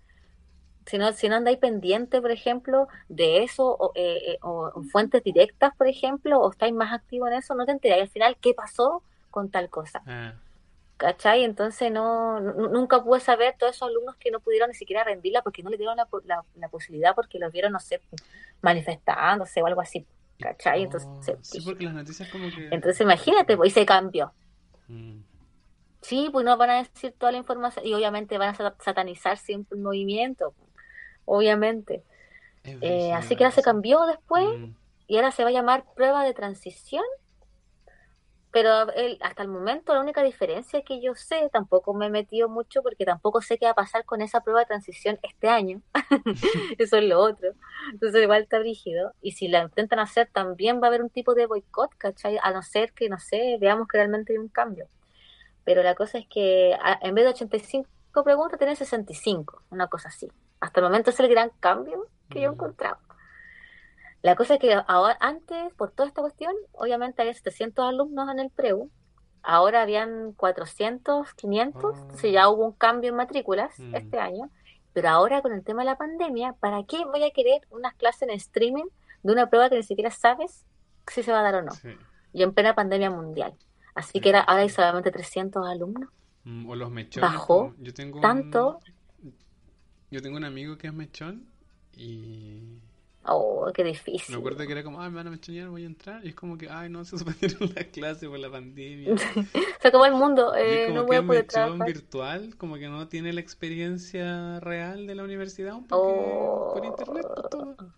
Si 0.88 0.97
no, 0.97 1.12
si 1.12 1.27
no 1.27 1.36
andáis 1.36 1.58
pendiente, 1.58 2.21
por 2.21 2.32
ejemplo, 2.32 2.88
de 3.10 3.43
eso, 3.43 3.75
o, 3.77 3.91
eh, 3.93 4.34
eh, 4.34 4.38
o 4.41 4.71
en 4.75 4.89
fuentes 4.89 5.21
directas, 5.23 5.75
por 5.75 5.88
ejemplo, 5.88 6.39
o 6.39 6.49
estáis 6.49 6.73
más 6.73 6.93
activos 6.93 7.30
en 7.30 7.36
eso, 7.36 7.56
no 7.56 7.65
te 7.65 7.73
enteráis 7.73 8.03
al 8.03 8.10
final 8.10 8.38
qué 8.39 8.53
pasó 8.53 9.03
con 9.30 9.51
tal 9.51 9.69
cosa. 9.69 10.01
Ah, 10.08 10.34
¿Cachai? 10.97 11.43
Entonces 11.43 11.91
no, 11.91 12.39
nu- 12.39 12.69
nunca 12.69 13.03
pude 13.03 13.19
saber 13.19 13.55
todos 13.57 13.75
esos 13.75 13.88
alumnos 13.88 14.15
que 14.15 14.31
no 14.31 14.39
pudieron 14.39 14.69
ni 14.69 14.73
siquiera 14.75 15.03
rendirla 15.03 15.43
porque 15.43 15.62
no 15.62 15.69
le 15.69 15.77
dieron 15.77 15.95
la, 15.95 16.07
la, 16.25 16.43
la 16.55 16.69
posibilidad 16.69 17.13
porque 17.13 17.38
los 17.38 17.51
vieron, 17.51 17.71
no 17.71 17.79
sé, 17.79 18.01
manifestándose 18.62 19.62
o 19.62 19.67
algo 19.67 19.81
así. 19.81 20.05
¿Cachai? 20.39 20.83
Entonces, 20.83 21.07
oh, 21.10 21.23
se- 21.23 21.38
sí, 21.43 21.62
porque 21.62 21.86
las 21.86 21.93
noticias 21.95 22.29
como 22.29 22.49
que... 22.49 22.67
entonces 22.71 23.01
imagínate, 23.01 23.57
pues, 23.57 23.69
y 23.71 23.73
se 23.73 23.86
cambió. 23.86 24.33
Mm. 24.88 25.19
Sí, 26.01 26.29
pues 26.31 26.45
no 26.45 26.55
van 26.57 26.69
a 26.69 26.77
decir 26.83 27.13
toda 27.17 27.31
la 27.31 27.39
información 27.39 27.86
y 27.86 27.93
obviamente 27.93 28.38
van 28.38 28.49
a 28.49 28.55
sa- 28.55 28.75
satanizar 28.79 29.38
siempre 29.38 29.77
el 29.77 29.83
movimiento, 29.83 30.53
obviamente. 31.25 32.03
Eh, 32.63 33.13
así 33.13 33.36
que 33.36 33.43
ahora 33.45 33.55
se 33.55 33.62
cambió 33.62 34.05
después 34.05 34.45
Mm. 34.60 34.73
y 35.07 35.15
ahora 35.15 35.31
se 35.31 35.43
va 35.43 35.49
a 35.49 35.53
llamar 35.53 35.86
prueba 35.95 36.23
de 36.23 36.33
transición. 36.33 37.03
Pero 38.51 38.89
el- 38.93 39.17
hasta 39.21 39.43
el 39.43 39.49
momento 39.49 39.93
la 39.93 39.99
única 39.99 40.23
diferencia 40.23 40.81
que 40.81 41.01
yo 41.01 41.15
sé, 41.15 41.49
tampoco 41.51 41.93
me 41.93 42.07
he 42.07 42.10
metido 42.10 42.47
mucho 42.49 42.81
porque 42.81 43.05
tampoco 43.05 43.41
sé 43.41 43.57
qué 43.57 43.65
va 43.65 43.71
a 43.71 43.75
pasar 43.75 44.05
con 44.05 44.21
esa 44.21 44.41
prueba 44.41 44.62
de 44.62 44.65
transición 44.67 45.19
este 45.21 45.49
año. 45.49 45.81
Eso 46.79 46.97
es 46.97 47.03
lo 47.03 47.19
otro. 47.19 47.51
Entonces 47.91 48.23
igual 48.23 48.43
está 48.43 48.60
brígido. 48.60 49.13
Y 49.21 49.33
si 49.33 49.47
la 49.47 49.62
intentan 49.63 49.99
hacer 49.99 50.29
también 50.31 50.79
va 50.81 50.86
a 50.86 50.88
haber 50.88 51.03
un 51.03 51.10
tipo 51.10 51.33
de 51.36 51.45
boicot, 51.45 51.91
¿cachai? 51.97 52.38
A 52.41 52.51
no 52.51 52.62
ser 52.63 52.93
que, 52.93 53.10
no 53.10 53.19
sé, 53.19 53.57
veamos 53.60 53.88
que 53.88 53.97
realmente 53.97 54.33
hay 54.33 54.39
un 54.39 54.47
cambio. 54.49 54.88
Pero 55.65 55.83
la 55.83 55.95
cosa 55.95 56.17
es 56.17 56.25
que 56.27 56.73
a- 56.81 56.97
en 57.01 57.13
vez 57.15 57.25
de 57.25 57.31
85 57.31 58.23
preguntas, 58.23 58.57
tenés 58.57 58.79
65, 58.79 59.62
una 59.69 59.88
cosa 59.88 60.07
así. 60.07 60.31
Hasta 60.62 60.79
el 60.79 60.86
momento 60.86 61.10
es 61.10 61.19
el 61.19 61.27
gran 61.27 61.51
cambio 61.60 62.07
que 62.29 62.39
yo 62.41 62.47
he 62.47 62.49
Mm. 62.49 62.53
encontrado. 62.53 62.97
La 64.23 64.36
cosa 64.36 64.56
es 64.56 64.60
que 64.60 64.73
ahora, 64.88 65.17
antes, 65.19 65.73
por 65.75 65.91
toda 65.91 66.08
esta 66.10 66.21
cuestión, 66.21 66.53
obviamente 66.73 67.21
había 67.21 67.34
700 67.34 67.86
alumnos 67.88 68.30
en 68.30 68.39
el 68.39 68.49
PREU, 68.49 68.89
ahora 69.43 69.84
habían 69.84 70.34
400, 70.34 71.34
500, 71.36 71.84
Oh. 71.84 72.01
entonces 72.01 72.32
ya 72.34 72.49
hubo 72.49 72.65
un 72.65 72.71
cambio 72.73 73.12
en 73.12 73.15
matrículas 73.15 73.77
Mm. 73.80 73.95
este 73.95 74.19
año, 74.19 74.49
pero 74.93 75.10
ahora 75.10 75.41
con 75.41 75.53
el 75.53 75.63
tema 75.63 75.84
de 75.84 75.86
la 75.86 75.97
pandemia, 75.97 76.53
¿para 76.53 76.84
qué 76.84 77.06
voy 77.06 77.23
a 77.23 77.32
querer 77.32 77.62
unas 77.69 77.93
clases 77.95 78.23
en 78.23 78.32
streaming 78.32 78.86
de 79.23 79.32
una 79.34 79.49
prueba 79.49 79.69
que 79.69 79.75
ni 79.77 79.84
siquiera 79.84 80.10
sabes 80.12 80.65
si 81.08 81.23
se 81.23 81.32
va 81.32 81.39
a 81.39 81.43
dar 81.43 81.56
o 81.56 81.62
no? 81.62 81.71
Sí. 81.71 81.89
Y 82.34 82.43
en 82.43 82.53
plena 82.53 82.75
pandemia 82.75 83.10
mundial. 83.12 83.53
Así 83.95 84.13
Sí, 84.13 84.19
que 84.21 84.30
era, 84.30 84.41
ahora 84.41 84.62
hay 84.63 84.69
solamente 84.69 85.12
300 85.12 85.65
alumnos. 85.67 86.10
Mm, 86.43 86.69
O 86.69 86.75
los 86.75 86.89
mechones. 86.91 87.30
Bajó 87.32 87.73
Yo 87.80 87.93
tengo 87.93 88.17
un... 88.17 88.21
tanto. 88.21 88.80
Yo 90.12 90.21
tengo 90.21 90.38
un 90.38 90.43
amigo 90.45 90.77
que 90.77 90.88
es 90.88 90.93
mechón 90.93 91.47
y 91.95 92.80
Oh, 93.27 93.71
qué 93.73 93.83
me 94.25 94.35
difícil. 94.35 94.35
acuerdo 94.37 94.65
que 94.65 94.71
era 94.73 94.83
como, 94.83 95.01
ay, 95.01 95.09
me 95.09 95.17
van 95.17 95.27
a 95.27 95.31
mechonear, 95.31 95.69
voy 95.69 95.83
a 95.83 95.85
entrar. 95.87 96.25
Y 96.25 96.29
es 96.29 96.35
como 96.35 96.57
que, 96.57 96.69
ay, 96.69 96.89
no, 96.89 97.03
se 97.05 97.11
suspendieron 97.17 97.71
las 97.75 97.85
clases 97.87 98.29
por 98.29 98.39
la 98.39 98.49
pandemia. 98.51 99.15
Se 99.81 99.87
acabó 99.89 100.05
el 100.05 100.13
mundo, 100.13 100.53
Y 100.63 100.77
eh, 100.77 100.83
como 100.85 101.01
no 101.01 101.05
que 101.05 101.05
voy 101.05 101.15
a 101.17 101.25
poder 101.25 101.47
trabajar. 101.47 101.85
virtual, 101.85 102.55
como 102.57 102.75
que 102.77 102.87
no 102.89 103.07
tiene 103.07 103.33
la 103.33 103.41
experiencia 103.41 104.59
real 104.59 105.07
de 105.07 105.15
la 105.15 105.23
universidad, 105.23 105.75
un 105.75 105.87
poco 105.87 106.67
por 106.71 106.85
internet, 106.85 107.29
todo. 107.49 107.75
Oh, 107.79 107.93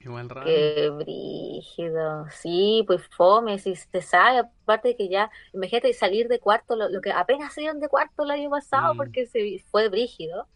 Igual 0.00 0.28
raro. 0.30 0.46
qué 0.46 0.90
brígido. 0.90 2.26
Sí, 2.30 2.84
pues 2.86 3.02
fome, 3.16 3.58
si 3.58 3.74
se 3.76 4.00
sabe, 4.02 4.38
aparte 4.40 4.88
de 4.88 4.96
que 4.96 5.08
ya, 5.08 5.30
imagínate 5.52 5.92
salir 5.92 6.28
de 6.28 6.38
cuarto, 6.40 6.76
lo, 6.76 6.88
lo 6.88 7.00
que 7.00 7.10
apenas 7.12 7.54
salieron 7.54 7.80
de 7.80 7.88
cuarto 7.88 8.22
el 8.24 8.30
año 8.30 8.50
pasado 8.50 8.94
Mm. 8.94 8.96
porque 8.96 9.26
se 9.26 9.64
fue 9.70 9.88
brígido. 9.88 10.48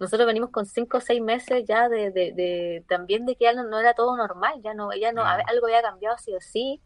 Nosotros 0.00 0.26
venimos 0.26 0.50
con 0.50 0.66
cinco 0.66 0.98
o 0.98 1.00
seis 1.00 1.20
meses 1.22 1.64
ya 1.66 1.88
de, 1.88 2.10
de, 2.10 2.32
de- 2.32 2.84
también 2.88 3.26
de 3.26 3.36
que 3.36 3.44
ya 3.44 3.52
no, 3.52 3.64
no 3.64 3.78
era 3.78 3.94
todo 3.94 4.16
normal, 4.16 4.54
ya 4.62 4.74
no, 4.74 4.92
ya 4.94 5.12
no, 5.12 5.22
Ah. 5.22 5.38
algo 5.46 5.66
había 5.66 5.82
cambiado 5.82 6.16
sí 6.18 6.34
o 6.34 6.40
sí. 6.40 6.80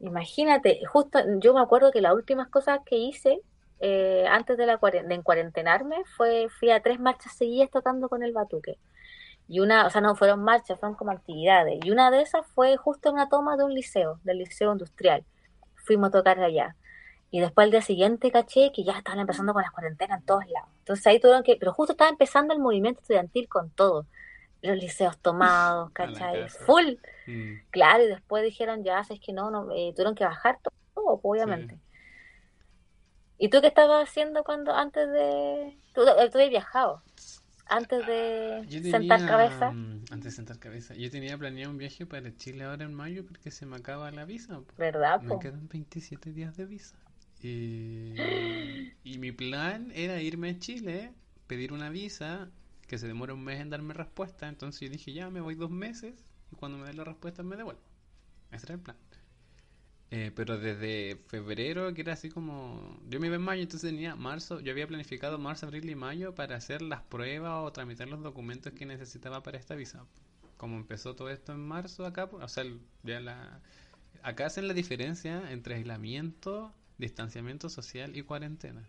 Imagínate, 0.00 0.80
justo 0.86 1.18
yo 1.40 1.54
me 1.54 1.60
acuerdo 1.60 1.90
que 1.92 2.00
las 2.00 2.14
últimas 2.14 2.48
cosas 2.48 2.80
que 2.86 2.96
hice 2.96 3.40
eh, 3.80 4.26
antes 4.28 4.56
de 4.56 4.66
la 4.66 4.76
de 4.78 5.14
encuarentenarme 5.14 5.96
fue 6.16 6.48
fui 6.58 6.70
a 6.70 6.82
tres 6.82 6.98
marchas 7.00 7.36
seguidas 7.36 7.70
tocando 7.70 8.08
con 8.08 8.22
el 8.22 8.32
batuque. 8.32 8.78
Y 9.48 9.60
una, 9.60 9.86
o 9.86 9.90
sea, 9.90 10.00
no 10.00 10.14
fueron 10.16 10.42
marchas, 10.42 10.78
fueron 10.78 10.96
como 10.96 11.10
actividades. 11.12 11.80
Y 11.84 11.90
una 11.90 12.10
de 12.10 12.22
esas 12.22 12.46
fue 12.54 12.76
justo 12.76 13.08
en 13.08 13.14
una 13.16 13.28
toma 13.28 13.56
de 13.56 13.64
un 13.64 13.72
liceo, 13.74 14.20
del 14.24 14.38
liceo 14.38 14.72
industrial. 14.72 15.24
Fuimos 15.86 16.08
a 16.08 16.12
tocar 16.12 16.38
allá. 16.40 16.76
Y 17.30 17.40
después 17.40 17.66
al 17.66 17.70
día 17.70 17.82
siguiente 17.82 18.30
caché 18.30 18.72
que 18.72 18.84
ya 18.84 18.92
estaban 18.92 19.20
empezando 19.20 19.52
con 19.52 19.62
las 19.62 19.70
cuarentenas 19.70 20.20
en 20.20 20.26
todos 20.26 20.46
lados. 20.46 20.70
Entonces 20.78 21.06
ahí 21.06 21.20
tuvieron 21.20 21.42
que, 21.42 21.56
pero 21.56 21.72
justo 21.72 21.92
estaba 21.92 22.10
empezando 22.10 22.54
el 22.54 22.60
movimiento 22.60 23.00
estudiantil 23.00 23.48
con 23.48 23.70
todo. 23.70 24.06
Los 24.62 24.76
liceos 24.76 25.18
tomados, 25.18 25.90
¿cachai? 25.94 26.48
Full. 26.48 26.94
Mm. 27.26 27.52
Claro, 27.70 28.04
y 28.04 28.08
después 28.08 28.42
dijeron, 28.42 28.82
ya, 28.82 29.00
es 29.00 29.20
que 29.20 29.32
no, 29.32 29.50
no 29.50 29.70
eh, 29.72 29.92
tuvieron 29.94 30.14
que 30.14 30.24
bajar 30.24 30.58
todo, 30.62 31.20
obviamente. 31.22 31.78
¿Y 33.36 33.50
tú 33.50 33.60
qué 33.60 33.68
estabas 33.68 34.08
haciendo 34.08 34.42
cuando 34.42 34.74
antes 34.74 35.08
de... 35.10 35.78
Tú, 35.94 36.04
tú 36.04 36.38
habías 36.38 36.50
viajado 36.50 37.02
antes 37.68 38.06
de 38.06 38.82
sentar 38.90 39.26
cabeza. 39.26 39.70
Mm, 39.70 40.04
antes 40.10 40.24
de 40.24 40.30
sentar 40.30 40.58
cabeza. 40.58 40.94
Yo 40.94 41.10
tenía 41.10 41.36
planeado 41.36 41.70
un 41.70 41.78
viaje 41.78 42.06
para 42.06 42.34
Chile 42.34 42.64
ahora 42.64 42.84
en 42.84 42.94
mayo 42.94 43.24
porque 43.26 43.50
se 43.50 43.66
me 43.66 43.76
acaba 43.76 44.10
la 44.10 44.24
visa. 44.24 44.60
¿Verdad? 44.76 45.20
Me 45.22 45.38
quedan 45.38 45.68
27 45.68 46.32
días 46.32 46.56
de 46.56 46.66
visa. 46.66 46.96
Y, 47.42 49.18
mi 49.18 49.32
plan 49.32 49.90
era 49.94 50.20
irme 50.22 50.50
a 50.50 50.58
Chile, 50.58 51.12
pedir 51.46 51.72
una 51.72 51.90
visa, 51.90 52.50
que 52.86 52.98
se 52.98 53.06
demora 53.06 53.34
un 53.34 53.44
mes 53.44 53.60
en 53.60 53.70
darme 53.70 53.94
respuesta. 53.94 54.48
Entonces 54.48 54.80
yo 54.80 54.88
dije, 54.88 55.12
ya 55.12 55.30
me 55.30 55.40
voy 55.40 55.54
dos 55.54 55.70
meses 55.70 56.14
y 56.52 56.56
cuando 56.56 56.78
me 56.78 56.86
den 56.86 56.96
la 56.96 57.04
respuesta 57.04 57.42
me 57.42 57.56
devuelvo. 57.56 57.82
Ese 58.50 58.66
era 58.66 58.74
el 58.74 58.80
plan. 58.80 58.96
Eh, 60.10 60.32
pero 60.34 60.58
desde 60.58 61.16
febrero, 61.26 61.92
que 61.92 62.00
era 62.00 62.14
así 62.14 62.30
como. 62.30 62.98
Yo 63.10 63.20
me 63.20 63.26
iba 63.26 63.36
en 63.36 63.42
mayo, 63.42 63.62
entonces 63.62 63.90
tenía 63.90 64.16
marzo. 64.16 64.60
Yo 64.60 64.72
había 64.72 64.86
planificado 64.86 65.38
marzo, 65.38 65.66
abril 65.66 65.88
y 65.90 65.94
mayo 65.94 66.34
para 66.34 66.56
hacer 66.56 66.80
las 66.80 67.02
pruebas 67.02 67.62
o 67.62 67.72
tramitar 67.72 68.08
los 68.08 68.22
documentos 68.22 68.72
que 68.72 68.86
necesitaba 68.86 69.42
para 69.42 69.58
esta 69.58 69.74
visa. 69.74 70.06
Como 70.56 70.76
empezó 70.76 71.14
todo 71.14 71.28
esto 71.28 71.52
en 71.52 71.60
marzo 71.60 72.06
acá, 72.06 72.28
pues, 72.30 72.42
o 72.42 72.48
sea, 72.48 72.64
ya 73.02 73.20
la. 73.20 73.60
Acá 74.22 74.46
hacen 74.46 74.66
la 74.66 74.74
diferencia 74.74 75.52
entre 75.52 75.74
aislamiento, 75.74 76.72
distanciamiento 76.98 77.68
social 77.68 78.16
y 78.16 78.22
cuarentena. 78.22 78.88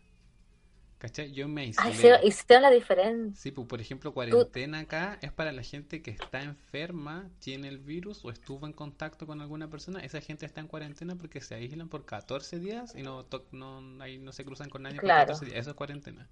¿Cachai? 0.99 1.31
Yo 1.31 1.47
me 1.47 1.61
aislé. 1.61 1.81
Ah, 1.81 2.19
hicieron 2.21 2.61
la 2.61 2.69
diferencia. 2.69 3.41
Sí, 3.41 3.51
pues 3.51 3.65
por 3.67 3.79
ejemplo, 3.79 4.13
cuarentena 4.13 4.79
acá 4.79 5.17
es 5.21 5.31
para 5.31 5.53
la 5.53 5.63
gente 5.63 6.01
que 6.01 6.11
está 6.11 6.41
enferma, 6.41 7.29
tiene 7.39 7.69
el 7.69 7.79
virus 7.79 8.25
o 8.25 8.29
estuvo 8.29 8.65
en 8.67 8.73
contacto 8.73 9.25
con 9.25 9.39
alguna 9.39 9.69
persona. 9.69 10.01
Esa 10.01 10.19
gente 10.19 10.45
está 10.45 10.59
en 10.59 10.67
cuarentena 10.67 11.15
porque 11.15 11.39
se 11.39 11.55
aíslan 11.55 11.87
por 11.87 12.03
14 12.03 12.59
días 12.59 12.95
y 12.95 13.03
no, 13.03 13.25
no, 13.53 14.03
ahí 14.03 14.17
no 14.17 14.33
se 14.33 14.43
cruzan 14.43 14.69
con 14.69 14.83
nadie 14.83 14.99
por 14.99 15.07
14 15.07 15.45
días. 15.45 15.57
Eso 15.57 15.69
es 15.69 15.75
cuarentena. 15.77 16.27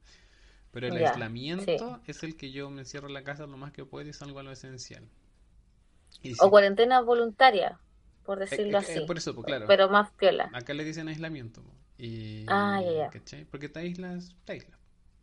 Pero 0.71 0.87
el 0.87 0.97
aislamiento 0.97 2.01
es 2.05 2.23
el 2.23 2.35
que 2.35 2.51
yo 2.51 2.69
me 2.69 2.81
encierro 2.81 3.07
en 3.07 3.13
la 3.13 3.23
casa 3.23 3.47
lo 3.47 3.55
más 3.55 3.71
que 3.71 3.85
puedo 3.85 4.09
y 4.09 4.11
salgo 4.11 4.39
a 4.39 4.43
lo 4.43 4.51
esencial. 4.51 5.07
o 6.39 6.49
cuarentena 6.49 6.99
voluntaria, 6.99 7.79
por 8.27 8.39
eh, 8.39 8.45
decirlo 8.45 8.77
eh, 8.77 8.81
así. 8.81 8.99
por 9.07 9.17
eso, 9.17 9.33
pues, 9.33 9.45
claro. 9.47 9.65
Pero 9.65 9.89
más 9.89 10.11
piola. 10.11 10.51
Acá 10.53 10.73
le 10.73 10.83
dicen 10.83 11.07
aislamiento. 11.07 11.63
Y, 11.97 12.45
ah, 12.47 12.79
Porque 13.49 13.69
te 13.69 13.79
aíslas, 13.79 14.35
te 14.45 14.51
aíslas. 14.51 14.77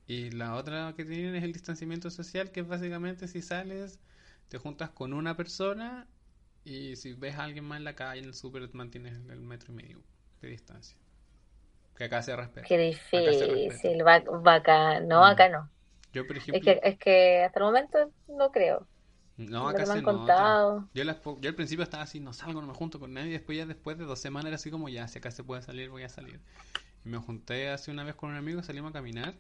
Y 0.07 0.31
la 0.31 0.57
otra 0.57 0.95
que 0.97 1.05
tienen 1.05 1.37
es 1.37 1.45
el 1.45 1.53
distanciamiento 1.53 2.11
social, 2.11 2.51
que 2.51 2.61
es 2.61 2.67
básicamente 2.67 3.29
si 3.29 3.43
sales, 3.43 4.01
te 4.49 4.59
juntas 4.59 4.91
con 4.91 5.13
una 5.13 5.37
persona 5.37 6.09
y 6.65 6.97
si 6.97 7.13
ves 7.13 7.37
a 7.37 7.45
alguien 7.45 7.65
más 7.65 7.79
en 7.79 7.85
la 7.85 7.95
calle, 7.95 8.21
en 8.21 8.27
el 8.27 8.35
súper, 8.35 8.69
mantienes 8.73 9.13
el 9.13 9.41
metro 9.41 9.73
y 9.73 9.77
medio 9.77 10.03
de 10.41 10.49
distancia. 10.49 10.97
Que 11.97 12.05
acá 12.05 12.23
se 12.23 12.35
respeta. 12.35 12.67
Qué 12.67 12.77
difícil, 12.77 14.05
va, 14.05 14.55
acá, 14.55 15.01
no, 15.01 15.21
mm. 15.21 15.25
acá 15.25 15.49
no. 15.49 15.71
Yo, 16.13 16.27
por 16.27 16.39
ejemplo... 16.39 16.59
Es 16.59 16.81
que, 16.81 16.89
es 16.89 16.99
que 16.99 17.45
hasta 17.45 17.61
el 17.61 17.67
momento 17.67 18.11
no 18.29 18.51
creo. 18.51 18.87
No, 19.37 19.69
acá 19.69 19.85
se 19.87 20.01
nota. 20.01 20.87
Yo, 20.95 21.03
yo 21.05 21.49
al 21.49 21.55
principio 21.55 21.83
estaba 21.83 22.05
así, 22.05 22.21
no 22.21 22.33
salgo, 22.33 22.61
no 22.61 22.69
me 22.69 22.75
junto 22.75 23.01
con 23.01 23.13
nadie. 23.13 23.33
Después 23.33 23.59
ya 23.59 23.67
después 23.67 23.99
de 23.99 24.05
dos 24.05 24.19
semanas 24.19 24.47
era 24.47 24.57
así 24.57 24.71
como, 24.71 24.89
ya, 24.89 25.09
si 25.09 25.19
acá 25.19 25.31
se 25.31 25.43
puede 25.43 25.63
salir, 25.63 25.91
voy 25.91 26.05
a 26.05 26.09
salir. 26.09 26.41
Y 27.05 27.09
me 27.09 27.19
junté 27.19 27.71
hace 27.71 27.91
una 27.91 28.05
vez 28.05 28.15
con 28.15 28.31
un 28.31 28.37
amigo, 28.37 28.63
salimos 28.63 28.91
a 28.91 28.93
caminar. 28.93 29.35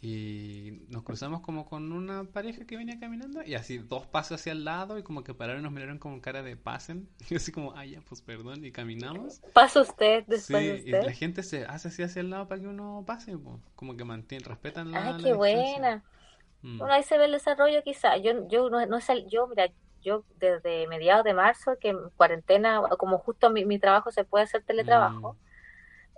Y 0.00 0.82
nos 0.88 1.04
cruzamos 1.04 1.40
como 1.40 1.64
con 1.64 1.92
una 1.92 2.24
pareja 2.24 2.66
que 2.66 2.76
venía 2.76 2.98
caminando. 2.98 3.44
Y 3.44 3.54
así 3.54 3.78
dos 3.78 4.04
pasos 4.04 4.40
hacia 4.40 4.50
el 4.50 4.64
lado 4.64 4.98
y 4.98 5.04
como 5.04 5.22
que 5.22 5.32
pararon 5.32 5.60
y 5.60 5.62
nos 5.62 5.72
miraron 5.72 5.98
con 5.98 6.20
cara 6.20 6.42
de 6.42 6.56
pasen. 6.56 7.08
Y 7.30 7.36
así 7.36 7.52
como, 7.52 7.74
ay, 7.76 7.92
ya, 7.92 8.00
pues 8.00 8.20
perdón. 8.20 8.64
Y 8.64 8.72
caminamos. 8.72 9.40
Pasa 9.52 9.80
usted, 9.80 10.24
después 10.26 10.62
sí, 10.62 10.70
usted. 10.80 11.02
y 11.02 11.06
la 11.06 11.12
gente 11.12 11.44
se 11.44 11.64
hace 11.64 11.88
así 11.88 12.02
hacia 12.02 12.20
el 12.20 12.30
lado 12.30 12.48
para 12.48 12.60
que 12.60 12.66
uno 12.66 13.04
pase. 13.06 13.36
Como 13.76 13.96
que 13.96 14.04
mantiene, 14.04 14.44
respetan 14.44 14.90
la 14.90 15.14
Ay, 15.14 15.22
qué 15.22 15.32
buena. 15.32 16.02
Mm. 16.62 16.78
Bueno, 16.78 16.94
ahí 16.94 17.02
se 17.02 17.18
ve 17.18 17.26
el 17.26 17.32
desarrollo 17.32 17.82
quizá. 17.82 18.16
Yo, 18.16 18.48
yo 18.48 18.70
no, 18.70 18.84
no 18.86 18.98
yo, 19.28 19.46
mira, 19.46 19.70
yo 20.00 20.24
desde 20.38 20.86
mediados 20.88 21.24
de 21.24 21.34
marzo, 21.34 21.76
que 21.80 21.90
en 21.90 22.10
cuarentena, 22.16 22.82
como 22.98 23.18
justo 23.18 23.50
mi, 23.50 23.64
mi 23.64 23.78
trabajo 23.78 24.10
se 24.10 24.24
puede 24.24 24.44
hacer 24.44 24.62
teletrabajo, 24.62 25.34
mm. 25.34 25.36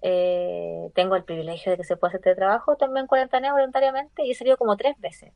eh, 0.02 0.90
tengo 0.94 1.16
el 1.16 1.24
privilegio 1.24 1.72
de 1.72 1.78
que 1.78 1.84
se 1.84 1.96
puede 1.96 2.10
hacer 2.10 2.20
teletrabajo, 2.20 2.76
también 2.76 3.06
cuarentena 3.06 3.52
voluntariamente 3.52 4.24
y 4.24 4.30
he 4.30 4.34
salido 4.34 4.56
como 4.56 4.76
tres 4.76 4.98
veces 5.00 5.32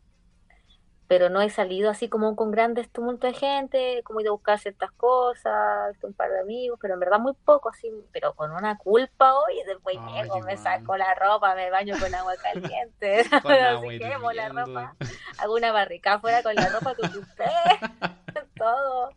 pero 1.09 1.31
no 1.31 1.40
he 1.40 1.49
salido 1.49 1.88
así 1.90 2.09
como 2.09 2.37
con 2.37 2.51
grandes 2.51 2.90
tumultos 2.90 3.33
de 3.33 3.38
gente, 3.38 4.03
como 4.05 4.21
he 4.21 4.25
ido 4.25 4.33
a 4.33 4.37
buscar 4.37 4.59
ciertas 4.59 4.92
cosas, 4.92 5.97
un 6.03 6.12
par 6.12 6.31
de 6.31 6.40
amigos, 6.40 6.79
pero 6.81 6.94
en 6.94 7.01
verdad 7.01 7.18
muy 7.18 7.33
poco, 7.47 7.71
así, 7.71 7.90
pero 8.12 8.35
con 8.35 8.53
una 8.53 8.77
culpa 8.77 9.35
hoy, 9.35 9.55
después 9.66 9.97
llego, 10.12 10.40
me 10.40 10.59
saco 10.59 10.99
la 10.99 11.14
ropa, 11.14 11.55
me 11.55 11.71
baño 11.71 11.94
con 11.99 12.14
agua 12.14 12.35
caliente, 12.37 13.25
con 13.42 13.53
así 13.53 13.99
quemo 13.99 14.33
la 14.33 14.51
ropa, 14.51 14.97
hago 15.38 15.55
una 15.55 15.73
barricada 15.73 16.16
afuera 16.16 16.42
con 16.42 16.55
la 16.55 16.68
ropa 16.68 16.94
que 16.94 17.07
usted, 17.07 17.44
todo, 18.59 19.11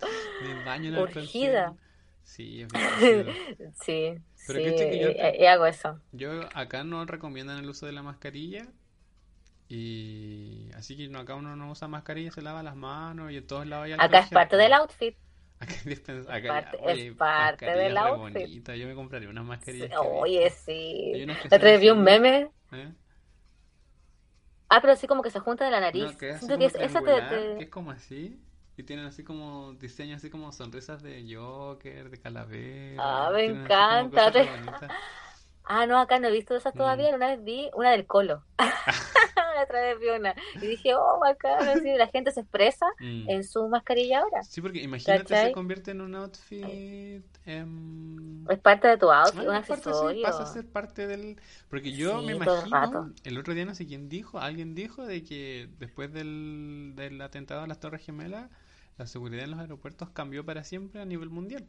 me 0.44 0.64
baño 0.64 0.90
en 0.90 0.98
urgida. 0.98 1.76
Sí, 2.24 2.66
sí, 3.82 4.16
pero 4.48 4.70
sí, 4.70 5.36
y 5.38 5.46
hago 5.46 5.66
eso. 5.66 6.00
Yo 6.14 6.32
acá 6.54 6.86
no 6.86 7.04
recomiendan 7.04 7.58
el 7.58 7.70
uso 7.70 7.86
de 7.86 7.92
la 7.92 8.04
mascarilla, 8.04 8.68
y 9.74 10.70
así 10.76 10.98
que 10.98 11.10
acá 11.18 11.36
uno 11.36 11.56
no 11.56 11.72
usa 11.72 11.88
mascarilla, 11.88 12.30
se 12.30 12.42
lava 12.42 12.62
las 12.62 12.76
manos 12.76 13.32
y 13.32 13.38
en 13.38 13.48
todos 13.48 13.66
lados 13.66 13.86
hay 13.86 13.94
Acá 13.94 14.20
es 14.20 14.30
parte 14.30 14.58
del 14.58 14.74
outfit. 14.74 15.16
Acá, 15.62 15.74
acá 16.28 16.72
es 16.88 17.16
parte 17.16 17.66
del 17.66 17.96
outfit. 17.96 18.34
Bonita. 18.34 18.76
Yo 18.76 18.86
me 18.86 18.96
compraría 18.96 19.30
unas 19.30 19.46
mascarillas. 19.46 19.92
oye, 19.98 20.50
sí. 20.50 21.26
¿Te 21.50 21.78
vi 21.78 21.90
un 21.90 22.04
meme? 22.04 22.52
¿Eh? 22.74 22.92
Ah, 24.68 24.82
pero 24.82 24.92
así 24.92 25.08
como 25.08 25.24
que 25.24 25.30
se 25.30 25.40
junta 25.40 25.64
de 25.64 25.72
la 25.72 25.80
nariz. 25.80 26.18
que 26.18 26.32
es, 26.32 26.44
esa 26.44 27.02
te, 27.02 27.56
que 27.58 27.64
es 27.64 27.70
como 27.70 27.92
así. 27.92 28.44
Y 28.76 28.84
tienen 28.84 29.06
así 29.06 29.24
como 29.24 29.72
diseños 29.76 30.18
así 30.18 30.30
como 30.30 30.52
sonrisas 30.52 31.02
de 31.02 31.34
Joker, 31.34 32.10
de 32.10 32.20
calavera. 32.20 33.02
Ah, 33.02 33.32
me 33.34 33.46
encanta. 33.46 34.34
Ah, 35.64 35.86
no, 35.86 35.98
acá 36.00 36.20
no 36.20 36.28
he 36.28 36.32
visto 36.32 36.54
esas 36.56 36.74
todavía. 36.74 37.12
Mm. 37.12 37.16
Una 37.16 37.28
vez 37.28 37.44
vi 37.44 37.70
una 37.76 37.92
del 37.92 38.06
Colo. 38.06 38.44
otra 39.64 39.82
vez 39.82 40.00
vi 40.00 40.10
una. 40.10 40.36
Y 40.56 40.68
dije, 40.68 40.96
oh, 40.96 41.24
acá 41.26 41.58
la 41.84 42.08
gente 42.08 42.32
se 42.32 42.42
expresa 42.42 42.86
mm. 43.00 43.30
en 43.30 43.44
su 43.44 43.68
mascarilla 43.68 44.20
ahora. 44.20 44.44
Sí, 44.44 44.62
porque 44.62 44.82
imagínate 44.82 45.36
se 45.36 45.52
convierte 45.52 45.92
en 45.92 46.02
un 46.02 46.16
outfit. 46.16 47.24
Em, 47.46 48.50
es 48.50 48.60
parte 48.60 48.88
de 48.88 48.98
tu 48.98 49.12
outfit, 49.12 49.48
un 49.48 49.56
accesorio. 49.56 50.24
pasa 50.24 50.44
a 50.44 50.46
ser 50.46 50.68
parte 50.68 51.08
del. 51.08 51.40
Porque 51.70 51.92
yo 51.92 52.22
me 52.22 52.34
imagino. 52.34 53.14
El, 53.24 53.38
otro 53.38 53.54
día 53.54 53.66
no 53.66 53.76
sé 53.76 53.88
quién 53.88 54.10
dijo, 54.10 54.40
alguien 54.40 54.76
dijo 54.76 55.06
de 55.06 55.24
que 55.24 55.70
después 55.80 56.12
del, 56.14 56.94
del 56.96 57.22
atentado 57.22 57.62
a 57.62 57.68
las 57.68 57.80
Torres 57.80 58.06
Gemelas, 58.06 58.50
la 58.98 59.08
seguridad 59.08 59.46
en 59.46 59.52
los 59.52 59.60
aeropuertos 59.60 60.10
cambió 60.10 60.46
para 60.46 60.64
siempre 60.64 61.02
a 61.02 61.06
nivel 61.06 61.30
mundial. 61.30 61.66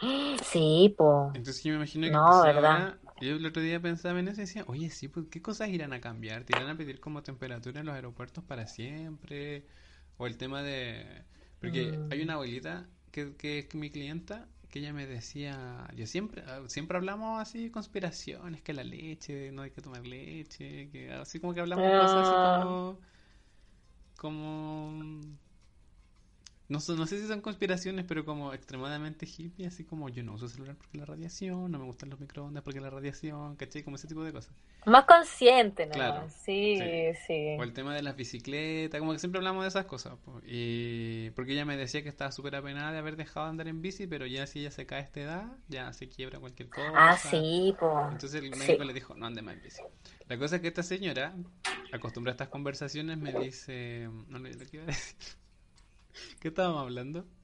Sí, 0.42 0.94
po. 0.96 1.30
Entonces 1.34 1.62
yo 1.62 1.72
me 1.72 1.76
imagino 1.76 2.06
que 2.06 2.12
no, 2.12 2.42
¿verdad? 2.42 2.96
Yo 3.20 3.36
el 3.36 3.46
otro 3.46 3.62
día 3.62 3.80
pensaba 3.80 4.20
en 4.20 4.28
eso 4.28 4.40
y 4.40 4.44
decía, 4.44 4.64
oye, 4.66 4.90
sí, 4.90 5.08
pues 5.08 5.26
¿qué 5.30 5.42
cosas 5.42 5.68
irán 5.68 5.92
a 5.92 6.00
cambiar? 6.00 6.44
¿Te 6.44 6.56
irán 6.56 6.70
a 6.70 6.76
pedir 6.76 7.00
como 7.00 7.22
temperatura 7.22 7.80
en 7.80 7.86
los 7.86 7.94
aeropuertos 7.94 8.44
para 8.44 8.66
siempre? 8.66 9.66
O 10.16 10.26
el 10.26 10.36
tema 10.36 10.62
de... 10.62 11.24
Porque 11.60 11.92
mm. 11.92 12.12
hay 12.12 12.22
una 12.22 12.34
abuelita 12.34 12.88
que, 13.12 13.36
que 13.36 13.60
es 13.60 13.74
mi 13.74 13.90
clienta 13.90 14.48
que 14.70 14.78
ella 14.78 14.92
me 14.92 15.06
decía, 15.06 15.88
yo 15.96 16.06
siempre, 16.06 16.44
ah, 16.46 16.62
siempre 16.68 16.96
hablamos 16.96 17.42
así 17.42 17.70
conspiraciones, 17.70 18.62
que 18.62 18.72
la 18.72 18.84
leche, 18.84 19.50
no 19.52 19.62
hay 19.62 19.70
que 19.72 19.82
tomar 19.82 20.06
leche, 20.06 20.88
que 20.90 21.12
así 21.12 21.40
como 21.40 21.52
que 21.54 21.60
hablamos 21.60 21.90
cosas 21.90 22.28
así 22.28 22.32
ah. 22.36 22.60
como, 22.62 23.00
como 24.16 25.20
no, 26.70 26.78
no 26.78 27.06
sé 27.06 27.18
si 27.18 27.26
son 27.26 27.40
conspiraciones, 27.40 28.04
pero 28.06 28.24
como 28.24 28.54
extremadamente 28.54 29.26
hippie, 29.26 29.66
así 29.66 29.82
como 29.84 30.08
yo 30.08 30.22
no 30.22 30.34
uso 30.34 30.46
celular 30.46 30.76
porque 30.76 30.98
la 30.98 31.04
radiación, 31.04 31.68
no 31.68 31.80
me 31.80 31.84
gustan 31.84 32.10
los 32.10 32.20
microondas 32.20 32.62
porque 32.62 32.80
la 32.80 32.90
radiación, 32.90 33.56
¿cachai? 33.56 33.82
Como 33.82 33.96
ese 33.96 34.06
tipo 34.06 34.22
de 34.22 34.32
cosas. 34.32 34.54
Más 34.86 35.04
consciente, 35.04 35.86
¿no? 35.86 35.92
Claro. 35.92 36.28
Sí, 36.30 36.78
sí, 37.26 37.56
O 37.58 37.64
el 37.64 37.72
tema 37.72 37.92
de 37.92 38.02
las 38.02 38.14
bicicletas, 38.14 39.00
como 39.00 39.12
que 39.12 39.18
siempre 39.18 39.40
hablamos 39.40 39.64
de 39.64 39.68
esas 39.68 39.86
cosas. 39.86 40.12
Y 40.46 41.30
porque 41.30 41.54
ella 41.54 41.64
me 41.64 41.76
decía 41.76 42.04
que 42.04 42.08
estaba 42.08 42.30
súper 42.30 42.54
apenada 42.54 42.92
de 42.92 42.98
haber 42.98 43.16
dejado 43.16 43.46
de 43.46 43.50
andar 43.50 43.66
en 43.66 43.82
bici, 43.82 44.06
pero 44.06 44.24
ya 44.26 44.46
si 44.46 44.60
ella 44.60 44.70
se 44.70 44.86
cae 44.86 45.00
a 45.00 45.02
esta 45.02 45.20
edad, 45.20 45.46
ya 45.66 45.92
se 45.92 46.08
quiebra 46.08 46.38
cualquier 46.38 46.70
cosa. 46.70 46.92
Ah, 46.94 47.16
sí, 47.16 47.74
pues. 47.80 48.12
Entonces 48.12 48.44
el 48.44 48.56
médico 48.56 48.84
le 48.84 48.92
dijo, 48.92 49.16
no 49.16 49.26
ande 49.26 49.42
más 49.42 49.56
en 49.56 49.62
bici. 49.62 49.82
La 50.28 50.38
cosa 50.38 50.56
es 50.56 50.62
que 50.62 50.68
esta 50.68 50.84
señora, 50.84 51.34
acostumbrada 51.92 52.34
a 52.34 52.36
estas 52.36 52.48
conversaciones, 52.48 53.18
me 53.18 53.32
dice, 53.32 54.08
no 54.28 54.38
le 54.38 54.50
iba 54.50 54.84
a 54.84 54.86
decir. 54.86 55.40
¿Qué 56.40 56.48
estábamos 56.48 56.82
hablando? 56.82 57.24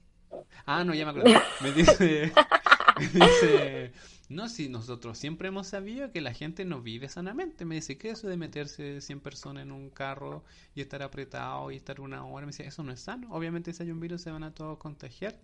Ah, 0.66 0.82
no, 0.84 0.92
ya 0.92 1.04
me 1.04 1.12
acuerdo. 1.12 1.40
Me 1.62 1.70
dice, 1.72 2.32
Dice, 2.98 3.92
no, 4.30 4.48
si 4.48 4.68
nosotros 4.70 5.18
siempre 5.18 5.48
hemos 5.48 5.66
sabido 5.66 6.10
que 6.12 6.22
la 6.22 6.32
gente 6.32 6.64
no 6.64 6.80
vive 6.80 7.08
sanamente. 7.08 7.64
Me 7.66 7.74
dice, 7.74 7.98
¿qué 7.98 8.10
es 8.10 8.18
eso 8.18 8.28
de 8.28 8.38
meterse 8.38 9.00
100 9.00 9.20
personas 9.20 9.64
en 9.64 9.72
un 9.72 9.90
carro 9.90 10.44
y 10.74 10.80
estar 10.80 11.02
apretado 11.02 11.70
y 11.70 11.76
estar 11.76 12.00
una 12.00 12.24
hora? 12.24 12.46
Me 12.46 12.52
dice, 12.52 12.66
eso 12.66 12.82
no 12.82 12.92
es 12.92 13.00
sano. 13.00 13.28
Obviamente 13.32 13.72
si 13.72 13.82
hay 13.82 13.90
un 13.90 14.00
virus 14.00 14.22
se 14.22 14.30
van 14.30 14.44
a 14.44 14.54
todos 14.54 14.78
contagiar. 14.78 15.38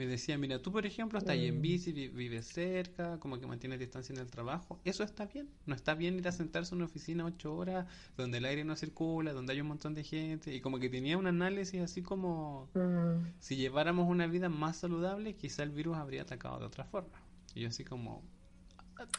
Me 0.00 0.06
decía, 0.06 0.38
mira, 0.38 0.60
tú 0.62 0.72
por 0.72 0.86
ejemplo 0.86 1.18
estás 1.18 1.34
ahí 1.34 1.46
en 1.46 1.60
Mm. 1.60 1.62
bici, 1.62 1.92
vi- 1.92 2.08
vives 2.08 2.46
cerca, 2.46 3.18
como 3.20 3.38
que 3.38 3.46
mantienes 3.46 3.78
distancia 3.78 4.12
en 4.14 4.18
el 4.20 4.30
trabajo. 4.30 4.80
Eso 4.84 5.02
está 5.04 5.26
bien. 5.26 5.48
No 5.66 5.74
está 5.74 5.94
bien 5.94 6.18
ir 6.18 6.26
a 6.28 6.32
sentarse 6.32 6.74
en 6.74 6.78
una 6.78 6.86
oficina 6.86 7.24
ocho 7.26 7.54
horas 7.54 7.86
donde 8.16 8.38
el 8.38 8.44
aire 8.46 8.64
no 8.64 8.76
circula, 8.76 9.32
donde 9.32 9.52
hay 9.52 9.60
un 9.60 9.68
montón 9.68 9.94
de 9.94 10.04
gente. 10.04 10.54
Y 10.54 10.60
como 10.60 10.78
que 10.78 10.88
tenía 10.88 11.18
un 11.18 11.26
análisis 11.26 11.80
así 11.82 12.02
como... 12.02 12.68
Mm. 12.74 13.24
Si 13.40 13.56
lleváramos 13.56 14.08
una 14.08 14.26
vida 14.26 14.48
más 14.48 14.78
saludable, 14.78 15.36
quizá 15.36 15.62
el 15.64 15.70
virus 15.70 15.96
habría 15.98 16.22
atacado 16.22 16.58
de 16.60 16.66
otra 16.66 16.84
forma. 16.84 17.20
Y 17.54 17.62
yo 17.62 17.68
así 17.68 17.84
como, 17.84 18.22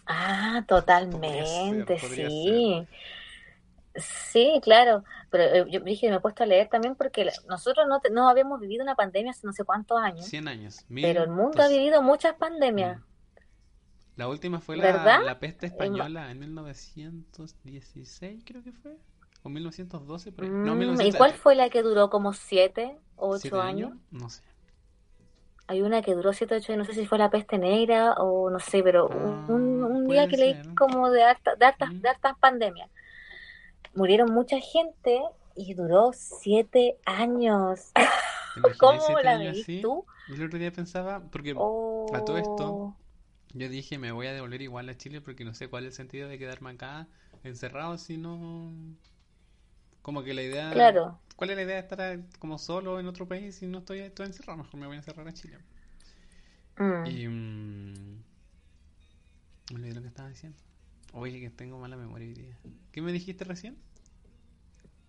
Ah, 0.07 0.63
podría 1.09 1.45
totalmente, 1.45 1.45
ser, 1.45 1.95
podría 1.99 2.29
sí. 2.29 2.87
Sí, 3.95 4.59
claro, 4.63 5.03
pero 5.29 5.43
eh, 5.43 5.65
yo 5.69 5.81
dije, 5.81 6.09
me 6.09 6.15
he 6.15 6.19
puesto 6.21 6.43
a 6.43 6.45
leer 6.45 6.69
también 6.69 6.95
porque 6.95 7.29
nosotros 7.49 7.85
no, 7.87 7.99
no 8.11 8.29
habíamos 8.29 8.59
vivido 8.61 8.83
una 8.83 8.95
pandemia 8.95 9.31
hace 9.31 9.45
no 9.45 9.51
sé 9.53 9.63
cuántos 9.65 9.99
años, 9.99 10.25
100 10.25 10.47
años. 10.47 10.85
pero 10.89 11.23
el 11.23 11.29
mundo 11.29 11.61
ha 11.61 11.67
vivido 11.67 12.01
muchas 12.01 12.35
pandemias. 12.35 13.01
La 14.15 14.27
última 14.27 14.59
fue 14.59 14.77
la, 14.77 15.19
la 15.19 15.39
peste 15.39 15.65
Eh, 15.65 15.69
española 15.69 16.31
en 16.31 16.39
1916, 16.39 18.43
creo 18.45 18.63
que 18.63 18.71
fue. 18.71 18.95
O 19.43 19.49
1912, 19.49 20.31
por 20.31 20.45
ahí. 20.45 20.51
No, 20.51 20.75
Mm, 20.75 20.81
¿y 20.81 20.85
1900 20.85 21.17
cuál 21.17 21.33
fue 21.33 21.55
la 21.55 21.69
que 21.69 21.81
duró 21.81 22.09
como 22.09 22.33
siete, 22.33 22.83
¿siete 22.83 22.99
ocho 23.17 23.61
años? 23.61 23.93
No 24.11 24.29
sé. 24.29 24.43
Hay 25.67 25.81
una 25.81 26.01
que 26.01 26.13
duró 26.13 26.33
siete, 26.33 26.55
ocho 26.55 26.73
años, 26.73 26.87
no 26.87 26.93
sé 26.93 26.99
si 26.99 27.07
fue 27.07 27.17
la 27.17 27.29
peste 27.29 27.57
negra 27.57 28.13
o 28.13 28.49
no 28.49 28.59
sé, 28.59 28.83
pero 28.83 29.07
Ah, 29.09 29.45
un, 29.47 29.83
un 29.83 30.07
día 30.07 30.27
que 30.27 30.37
leí 30.37 30.53
como 30.75 31.09
de, 31.09 31.23
harta- 31.23 31.55
de 31.55 31.65
hartas, 31.65 31.89
Mm. 31.89 32.01
de 32.01 32.09
hartas 32.09 32.37
pandemias. 32.39 32.89
Murieron 33.93 34.31
mucha 34.33 34.59
gente 34.59 35.21
y 35.55 35.73
duró 35.73 36.11
siete 36.13 36.97
años. 37.05 37.91
¿Te 38.53 38.59
imaginas 38.59 39.03
¿Cómo 39.03 39.03
siete 39.03 39.27
la 39.27 39.37
años 39.37 39.51
veis 39.51 39.59
así? 39.59 39.81
tú? 39.81 40.05
Y 40.27 40.33
el 40.35 40.43
otro 40.45 40.59
día 40.59 40.71
pensaba, 40.71 41.29
porque 41.31 41.59
Oh, 41.59 42.07
a 42.11 42.23
todo 42.23 42.37
esto, 42.37 42.77
yo 43.53 43.69
dije 43.69 43.97
me 43.99 44.11
voy 44.11 44.27
a 44.27 44.33
devolver 44.33 44.61
igual 44.61 44.89
a 44.89 44.97
Chile 44.97 45.21
porque 45.21 45.45
no 45.45 45.53
sé 45.55 45.69
cuál 45.69 45.85
es 45.85 45.89
el 45.91 45.97
sentido 45.97 46.29
de 46.29 46.39
quedarme 46.39 46.71
acá 46.71 47.07
encerrado 47.43 47.97
si 47.97 48.17
no... 48.17 48.73
Como 50.03 50.23
que 50.23 50.33
la 50.35 50.43
idea... 50.43 50.69
claro. 50.69 51.21
¿Cuál 51.35 51.49
es 51.51 51.55
la 51.55 51.63
idea 51.63 51.75
de 51.75 51.81
estar 51.81 52.01
a- 52.01 52.19
como 52.39 52.57
solo 52.59 52.99
en 52.99 53.07
otro 53.07 53.27
país 53.27 53.55
si 53.55 53.65
no 53.67 53.79
estoy 53.79 54.09
todo 54.11 54.27
encerrado? 54.27 54.57
Mejor 54.59 54.79
me 54.79 54.85
voy 54.87 54.95
a 54.95 54.99
encerrar 54.99 55.27
a 55.27 55.33
Chile. 55.33 55.57
Mm. 56.79 57.11
Y... 57.11 57.27
mm, 57.27 58.23
me 59.71 59.75
olvidé 59.77 59.95
lo 59.95 60.01
que 60.01 60.07
estaba 60.09 60.29
diciendo. 60.29 60.59
Oye, 61.13 61.39
que 61.39 61.49
tengo 61.49 61.77
mala 61.79 61.95
memoria 61.97 62.27
hoy 62.27 62.33
día. 62.33 62.57
¿Qué 62.91 63.01
me 63.01 63.11
dijiste 63.13 63.43
recién? 63.45 63.77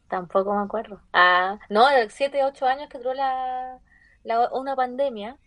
Tampoco 0.08 0.54
me 0.54 0.62
acuerdo. 0.62 1.02
Ah, 1.12 1.58
no, 1.70 1.86
siete, 2.10 2.44
ocho 2.44 2.66
años 2.66 2.88
que 2.88 2.98
duró 2.98 3.14
la, 3.14 3.80
la- 4.24 4.50
una 4.52 4.76
pandemia. 4.76 5.38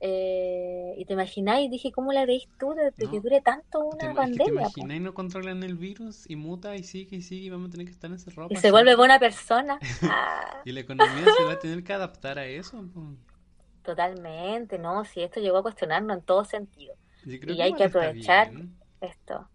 eh, 0.00 0.94
y 0.98 1.06
te 1.06 1.14
imagináis, 1.14 1.70
dije, 1.70 1.92
¿cómo 1.92 2.12
la 2.12 2.26
veis 2.26 2.48
tú 2.58 2.74
de, 2.74 2.92
de 2.96 3.08
que 3.08 3.20
dure 3.20 3.40
tanto 3.42 3.80
¿Te, 3.96 4.06
una 4.06 4.12
ima- 4.12 4.22
es 4.24 4.30
que 4.30 4.40
te 4.40 4.50
pandemia? 4.50 4.70
po? 4.70 4.92
y 4.96 5.00
no 5.00 5.14
controlan 5.14 5.62
el 5.62 5.76
virus 5.76 6.28
y 6.28 6.34
muta 6.36 6.76
y 6.76 6.82
sigue 6.82 7.16
y 7.16 7.22
sigue 7.22 7.46
y 7.46 7.50
vamos 7.50 7.68
a 7.68 7.70
tener 7.70 7.86
que 7.86 7.92
estar 7.92 8.10
encerrados 8.10 8.50
Y 8.50 8.56
se 8.56 8.70
vuelve 8.70 8.94
buena 8.96 9.18
persona. 9.18 9.80
Ah, 10.02 10.64
Y 10.64 10.72
la 10.72 10.80
economía 10.80 11.30
se 11.30 11.44
va 11.44 11.52
a 11.52 11.58
tener 11.58 11.84
que 11.84 11.92
adaptar 11.92 12.38
a 12.38 12.46
eso. 12.46 12.84
po. 12.94 13.16
totalmente, 13.82 14.78
¿no? 14.78 15.04
Si 15.04 15.22
esto 15.22 15.40
llegó 15.40 15.58
a 15.58 15.62
cuestionarnos 15.62 16.18
en 16.18 16.24
todo 16.24 16.44
sentido. 16.44 16.96
Y 17.46 17.62
hay 17.62 17.74
que 17.74 17.84
aprovechar 17.84 18.54
bien. 18.54 18.72
esto. 19.00 19.50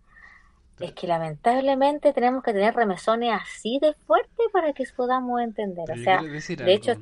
Es 0.79 0.93
que 0.93 1.07
lamentablemente 1.07 2.13
tenemos 2.13 2.43
que 2.43 2.53
tener 2.53 2.75
remesones 2.75 3.31
así 3.33 3.79
de 3.81 3.93
fuertes 4.05 4.45
para 4.53 4.73
que 4.73 4.83
podamos 4.95 5.41
entender. 5.41 5.85
Pero 5.87 5.99
O 5.99 6.03
sea, 6.03 6.21
decir 6.23 6.63
de 6.63 6.73
hecho. 6.73 6.93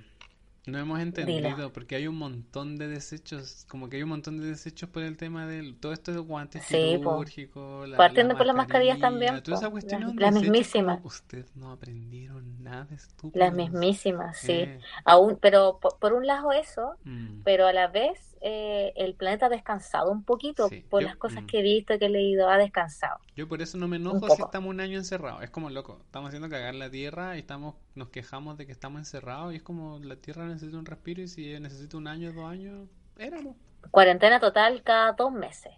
No 0.68 0.80
hemos 0.80 1.00
entendido 1.00 1.56
dilo. 1.58 1.72
porque 1.74 1.96
hay 1.96 2.08
un 2.08 2.16
montón 2.18 2.76
de 2.76 2.88
desechos, 2.88 3.66
como 3.70 3.88
que 3.88 3.98
hay 3.98 4.02
un 4.04 4.10
montón 4.10 4.40
de 4.42 4.48
desechos 4.48 4.90
por 4.90 5.04
el 5.04 5.16
tema 5.16 5.46
del 5.46 5.76
todo 5.80 5.94
esto 5.94 6.12
de 6.12 6.18
guantes 6.18 6.64
Sí, 6.64 6.76
quirúrgicos, 6.98 7.88
la, 7.88 7.98
Partiendo 7.98 8.34
la 8.34 8.38
por 8.40 8.48
las 8.48 8.56
mascarillas 8.56 8.98
mascarilla, 8.98 9.30
también, 9.30 9.44
toda 9.44 9.58
esa 9.58 9.70
cuestión 9.70 10.02
Las- 10.02 10.16
las 10.16 10.30
como, 10.32 10.42
mismísimas. 10.42 11.00
ustedes 11.04 11.56
no 11.56 11.72
aprendieron 11.72 12.64
nada 12.64 12.88
Las 12.90 13.04
estúpidos. 13.04 13.54
mismísimas, 13.54 14.38
sí. 14.40 14.54
Eh, 14.54 14.80
Aún, 15.04 15.38
pero 15.40 15.78
por, 15.80 16.00
por 16.00 16.14
un 16.14 16.26
lado 16.26 16.52
eso, 16.52 16.96
mm, 17.04 17.42
pero 17.44 17.68
a 17.68 17.74
la 17.74 17.88
vez 17.88 18.35
eh, 18.48 18.94
el 18.96 19.16
planeta 19.16 19.48
ha 19.48 19.50
descansado 19.50 20.12
un 20.12 20.24
poquito 20.24 20.70
Sí, 20.70 20.86
por 20.88 21.02
yo- 21.02 21.08
las 21.08 21.18
cosas 21.18 21.44
mm. 21.44 21.46
que 21.48 21.60
he 21.60 21.62
visto, 21.64 21.98
que 21.98 22.06
he 22.06 22.10
leído, 22.10 22.48
ha 22.48 22.58
descansado. 22.58 23.18
Yo 23.36 23.48
por 23.48 23.62
eso 23.64 23.78
no 23.80 23.88
me 23.88 23.96
enojo 23.98 24.30
si 24.30 24.42
estamos 24.42 24.70
un 24.70 24.80
año 24.80 24.98
encerrados. 24.98 25.42
Es 25.44 25.50
como 25.50 25.70
loco, 25.72 26.00
estamos 26.06 26.28
haciendo 26.30 26.48
cagar 26.50 26.76
la 26.76 26.90
tierra 26.92 27.36
y 27.36 27.40
estamos, 27.40 27.76
nos 27.96 28.10
quejamos 28.10 28.58
de 28.58 28.66
que 28.68 28.72
estamos 28.72 29.00
encerrados 29.00 29.52
y 29.54 29.58
es 29.58 29.64
como 29.64 30.00
la 30.00 30.16
tierra 30.16 30.46
necesita 30.46 30.78
un 30.78 30.86
respiro 30.86 31.22
y 31.24 31.28
si 31.28 31.60
necesita 31.60 31.98
un 31.98 32.08
año, 32.08 32.32
dos 32.34 32.46
años, 32.50 32.88
éramos. 33.18 33.56
Cuarentena 33.92 34.40
total 34.40 34.84
cada 34.84 35.14
dos 35.14 35.32
meses. 35.32 35.74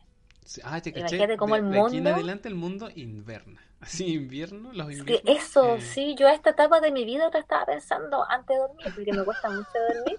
Sí, 0.45 0.61
Ah, 0.63 0.82
te. 0.82 0.89
Imagínate 0.91 1.38
cómo 1.38 1.55
De, 1.55 1.61
el 1.61 1.72
de 1.72 1.80
aquí 1.80 1.97
en 1.97 2.03
mundo- 2.03 2.13
adelante 2.15 2.47
el 2.49 2.55
mundo 2.55 2.89
inverna. 2.95 3.61
Así, 3.80 4.13
invierno, 4.13 4.71
los 4.73 4.91
Es 4.91 5.03
que 5.03 5.21
inviernos. 5.21 5.25
eso, 5.25 5.80
eh, 5.80 5.82
sí, 5.82 6.15
yo 6.17 6.28
a 6.28 6.34
esta 6.34 6.51
etapa 6.51 6.80
de 6.80 6.91
mi 6.91 7.03
vida 7.05 7.30
lo 7.32 7.39
estaba 7.39 7.65
pensando 7.65 8.23
antes 8.30 8.55
de 8.55 8.61
dormir, 8.61 8.91
porque 8.93 9.13
me 9.13 9.23
cuesta 9.23 9.49
mucho 9.49 9.78
dormir. 9.80 10.17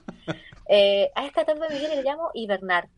Eh, 0.66 1.10
a 1.16 1.26
esta 1.26 1.42
etapa 1.42 1.66
de 1.66 1.70
mi 1.72 1.80
vida 1.80 1.94
le 1.96 2.02
llamo 2.02 2.30
hibernar, 2.34 2.90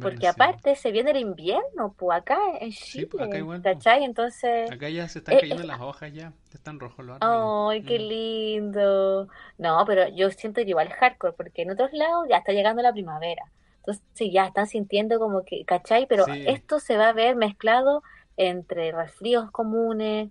porque 0.00 0.28
invernación. 0.28 0.28
aparte 0.28 0.76
se 0.76 0.92
viene 0.92 1.12
el 1.12 1.18
invierno, 1.18 1.94
pues 1.98 2.18
acá 2.20 2.38
en 2.60 2.76
Sí, 2.80 3.06
pues, 3.06 3.22
acá 3.22 3.38
Chile, 3.38 3.38
igual, 3.38 3.64
pues. 3.70 3.84
¿cachai? 3.84 4.04
Entonces, 4.04 4.74
Acá 4.74 4.88
ya 4.90 5.08
se 5.08 5.20
están 5.20 5.36
Eh, 5.36 5.38
cayendo 5.38 5.64
las 5.64 5.80
hojas 5.80 6.12
ya. 6.12 6.34
Están 6.52 6.80
rojos 6.80 7.04
los 7.04 7.16
árboles. 7.16 7.54
¡ay, 7.68 7.84
qué 7.84 7.98
Mm. 7.98 7.98
lindo! 7.98 9.28
No, 9.58 9.84
pero 9.86 10.08
yo 10.08 10.30
siento 10.30 10.62
que 10.62 10.70
igual 10.70 10.88
es 10.88 10.94
hardcore, 10.94 11.34
porque 11.34 11.62
en 11.62 11.70
otros 11.70 11.92
lados 11.92 12.26
ya 12.28 12.38
está 12.38 12.52
llegando 12.52 12.82
la 12.82 12.92
primavera. 12.92 13.42
Entonces 13.78 14.28
ya 14.32 14.46
están 14.46 14.66
sintiendo 14.66 15.18
como 15.18 15.44
que, 15.44 15.64
¿cachai? 15.64 16.06
Pero 16.06 16.26
Sí. 16.26 16.34
esto 16.44 16.78
se 16.80 16.96
va 16.96 17.08
a 17.08 17.12
ver 17.12 17.36
mezclado 17.36 18.02
entre 18.38 18.92
resfríos 18.92 19.50
comunes. 19.52 20.30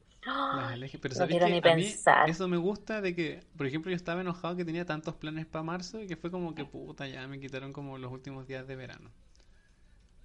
Las 0.50 0.72
¡Ah! 0.72 0.74
alergias, 0.74 1.02
pero 1.02 1.16
No 1.16 1.16
¿sabes 1.16 1.30
quiero 1.30 1.48
ni 1.50 1.62
A 1.62 1.72
mí 1.72 2.02
pensar. 2.02 2.26
eso 2.26 2.48
me 2.50 2.58
gusta 2.58 3.00
de 3.02 3.16
que, 3.16 3.46
por 3.58 3.66
ejemplo, 3.66 3.92
yo 3.92 3.96
estaba 3.96 4.20
enojado 4.22 4.56
que 4.58 4.66
tenía 4.66 4.86
tantos 4.86 5.16
planes 5.16 5.46
para 5.46 5.64
marzo 5.64 6.02
y 6.02 6.08
que 6.08 6.18
fue 6.18 6.32
como 6.32 6.54
que 6.56 6.66
puta, 6.66 7.08
ya 7.08 7.26
me 7.30 7.40
quitaron 7.40 7.72
como 7.74 7.98
los 7.98 8.12
últimos 8.12 8.46
días 8.48 8.68
de 8.68 8.76
verano. 8.76 9.12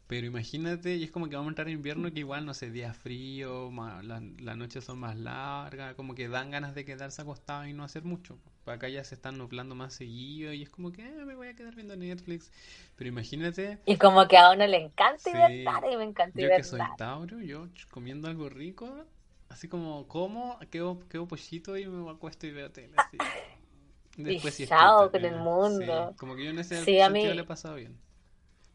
Pero 0.07 0.27
imagínate, 0.27 0.97
y 0.97 1.05
es 1.05 1.11
como 1.11 1.29
que 1.29 1.37
vamos 1.37 1.49
a 1.49 1.53
entrar 1.53 1.69
en 1.69 1.75
invierno 1.75 2.13
que 2.13 2.21
igual, 2.21 2.45
no 2.45 2.53
sé, 2.55 2.71
días 2.71 2.97
fríos, 2.97 3.73
la- 4.05 4.21
las 4.39 4.57
noches 4.57 4.85
son 4.85 4.99
más 4.99 5.17
largas, 5.17 5.95
como 5.95 6.15
que 6.15 6.29
dan 6.29 6.51
ganas 6.51 6.75
de 6.75 6.85
quedarse 6.85 7.23
acostado 7.23 7.67
y 7.67 7.73
no 7.73 7.85
hacer 7.85 8.05
mucho. 8.05 8.39
Acá 8.67 8.89
ya 8.89 9.03
se 9.05 9.15
están 9.15 9.39
nublando 9.39 9.75
más 9.75 9.95
seguido 9.95 10.53
y 10.53 10.63
es 10.63 10.71
como 10.71 10.93
que 10.93 11.03
"Ah, 11.03 11.25
me 11.25 11.35
voy 11.35 11.49
a 11.49 11.55
quedar 11.57 11.75
viendo 11.75 11.97
Netflix. 11.97 12.51
Pero 12.97 13.09
imagínate, 13.09 13.79
Y 13.85 13.97
como 13.97 14.27
que 14.29 14.37
a 14.39 14.51
uno 14.53 14.67
le 14.67 14.77
encanta 14.77 15.31
Sí. 15.31 15.39
hibernar 15.39 15.85
y 15.93 15.97
me 15.97 16.05
encanta 16.05 16.41
yo 16.41 16.49
que 16.53 16.63
soy. 16.65 16.81
Tauro, 16.97 17.41
yo 17.41 17.69
comiendo 17.91 18.29
algo 18.29 18.49
rico, 18.49 19.07
así 19.49 19.69
como 19.69 20.07
como, 20.09 20.59
quedo, 20.71 21.01
quedo 21.09 21.27
pollito 21.29 21.77
y 21.77 21.87
me 21.87 22.11
acuesto 22.11 22.47
y 22.47 22.53
veo 22.53 22.71
tele. 22.71 22.95
Así. 22.97 23.19
Después 24.17 24.55
Y 24.61 24.67
chao 24.67 24.97
siestita, 24.97 25.11
con 25.11 25.25
el 25.25 25.35
eh, 25.35 25.39
mundo. 25.39 26.11
Sí, 26.11 26.17
como 26.17 26.37
que 26.37 26.45
yo 26.45 26.51
en 26.51 26.59
ese 26.59 26.77
sentido 26.77 27.11
mí- 27.11 27.35
le 27.35 27.43
he 27.43 27.45
pasado 27.45 27.77
bien. 27.77 27.97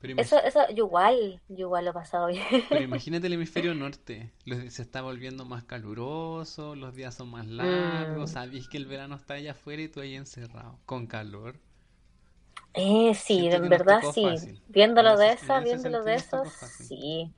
Pero, 0.01 0.15
Eso, 0.15 0.37
eso, 0.43 0.67
yo 0.69 0.85
igual, 0.85 1.41
yo 1.47 1.67
igual 1.67 1.85
lo 1.85 1.91
he 1.91 1.93
pasado 1.93 2.27
bien. 2.27 2.43
pero 2.69 2.81
imagínate 2.85 3.27
el 3.27 3.33
hemisferio 3.33 3.75
norte, 3.75 4.31
los- 4.45 4.73
se 4.73 4.81
está 4.81 5.01
volviendo 5.01 5.43
más 5.43 5.63
caluroso, 5.65 6.75
los 6.75 6.95
días 6.95 7.15
son 7.15 7.29
más 7.29 7.45
Mm. 7.57 7.57
largos, 7.57 8.31
sabes 8.31 8.69
que 8.69 8.77
el 8.77 8.85
verano 8.85 9.15
está 9.15 9.33
allá 9.35 9.51
afuera 9.51 9.81
y 9.81 9.89
tú 9.89 9.99
ahí 9.99 10.15
encerrado, 10.15 10.79
con 10.85 11.07
calor. 11.07 11.59
Eh, 12.73 13.13
sí, 13.15 13.47
en 13.47 13.69
verdad 13.69 14.01
sí. 14.03 14.21
fácil. 14.21 14.61
Viéndolo 14.67 15.17
de 15.17 15.33
ese 15.33 15.59
viéndolo 15.61 16.03
de 16.03 16.15
eso, 16.15 16.43
sí. 16.45 17.33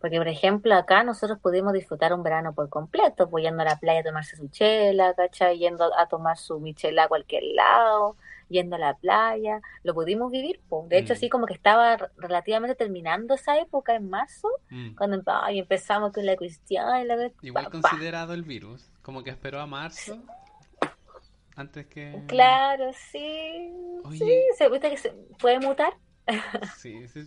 Porque, 0.00 0.18
por 0.18 0.28
ejemplo, 0.28 0.74
acá 0.74 1.02
nosotros 1.02 1.38
pudimos 1.40 1.72
disfrutar 1.72 2.12
un 2.12 2.22
verano 2.22 2.54
por 2.54 2.68
completo, 2.68 3.28
pues 3.30 3.42
yendo 3.44 3.62
a 3.62 3.64
la 3.64 3.76
playa 3.80 4.00
a 4.00 4.02
tomarse 4.04 4.36
su 4.36 4.48
chela, 4.48 5.14
¿cachai? 5.14 5.58
Yendo 5.58 5.96
a 5.96 6.06
tomar 6.08 6.36
su 6.36 6.60
michela 6.60 7.04
a 7.04 7.08
cualquier 7.08 7.42
lado, 7.54 8.16
yendo 8.54 8.76
a 8.76 8.78
la 8.78 8.94
playa, 8.94 9.60
lo 9.82 9.92
pudimos 9.94 10.30
vivir. 10.30 10.60
De 10.88 10.98
hecho, 10.98 11.12
Mm. 11.12 11.16
así 11.16 11.28
como 11.28 11.46
que 11.46 11.54
estaba 11.54 11.96
relativamente 12.16 12.74
terminando 12.76 13.34
esa 13.34 13.58
época 13.58 13.94
en 13.94 14.08
marzo, 14.08 14.48
Mm. 14.70 14.94
cuando 14.96 15.20
ay, 15.26 15.58
empezamos 15.58 16.12
con 16.12 16.24
la 16.24 16.36
cuestión, 16.36 16.84
la... 17.08 17.30
Igual 17.42 17.64
pa, 17.64 17.70
pa. 17.70 17.80
considerado 17.80 18.32
el 18.32 18.42
virus, 18.44 18.90
como 19.02 19.22
que 19.22 19.30
esperó 19.30 19.60
a 19.60 19.66
marzo 19.66 20.16
antes 21.56 21.86
que... 21.86 22.22
Claro, 22.26 22.90
sí. 22.92 23.70
Oye. 24.04 24.18
Sí, 24.18 24.42
se 24.56 24.68
viste 24.68 24.90
que 24.90 24.96
se 24.96 25.10
puede 25.38 25.60
mutar. 25.60 25.94
Sí, 26.76 27.06
sí. 27.08 27.26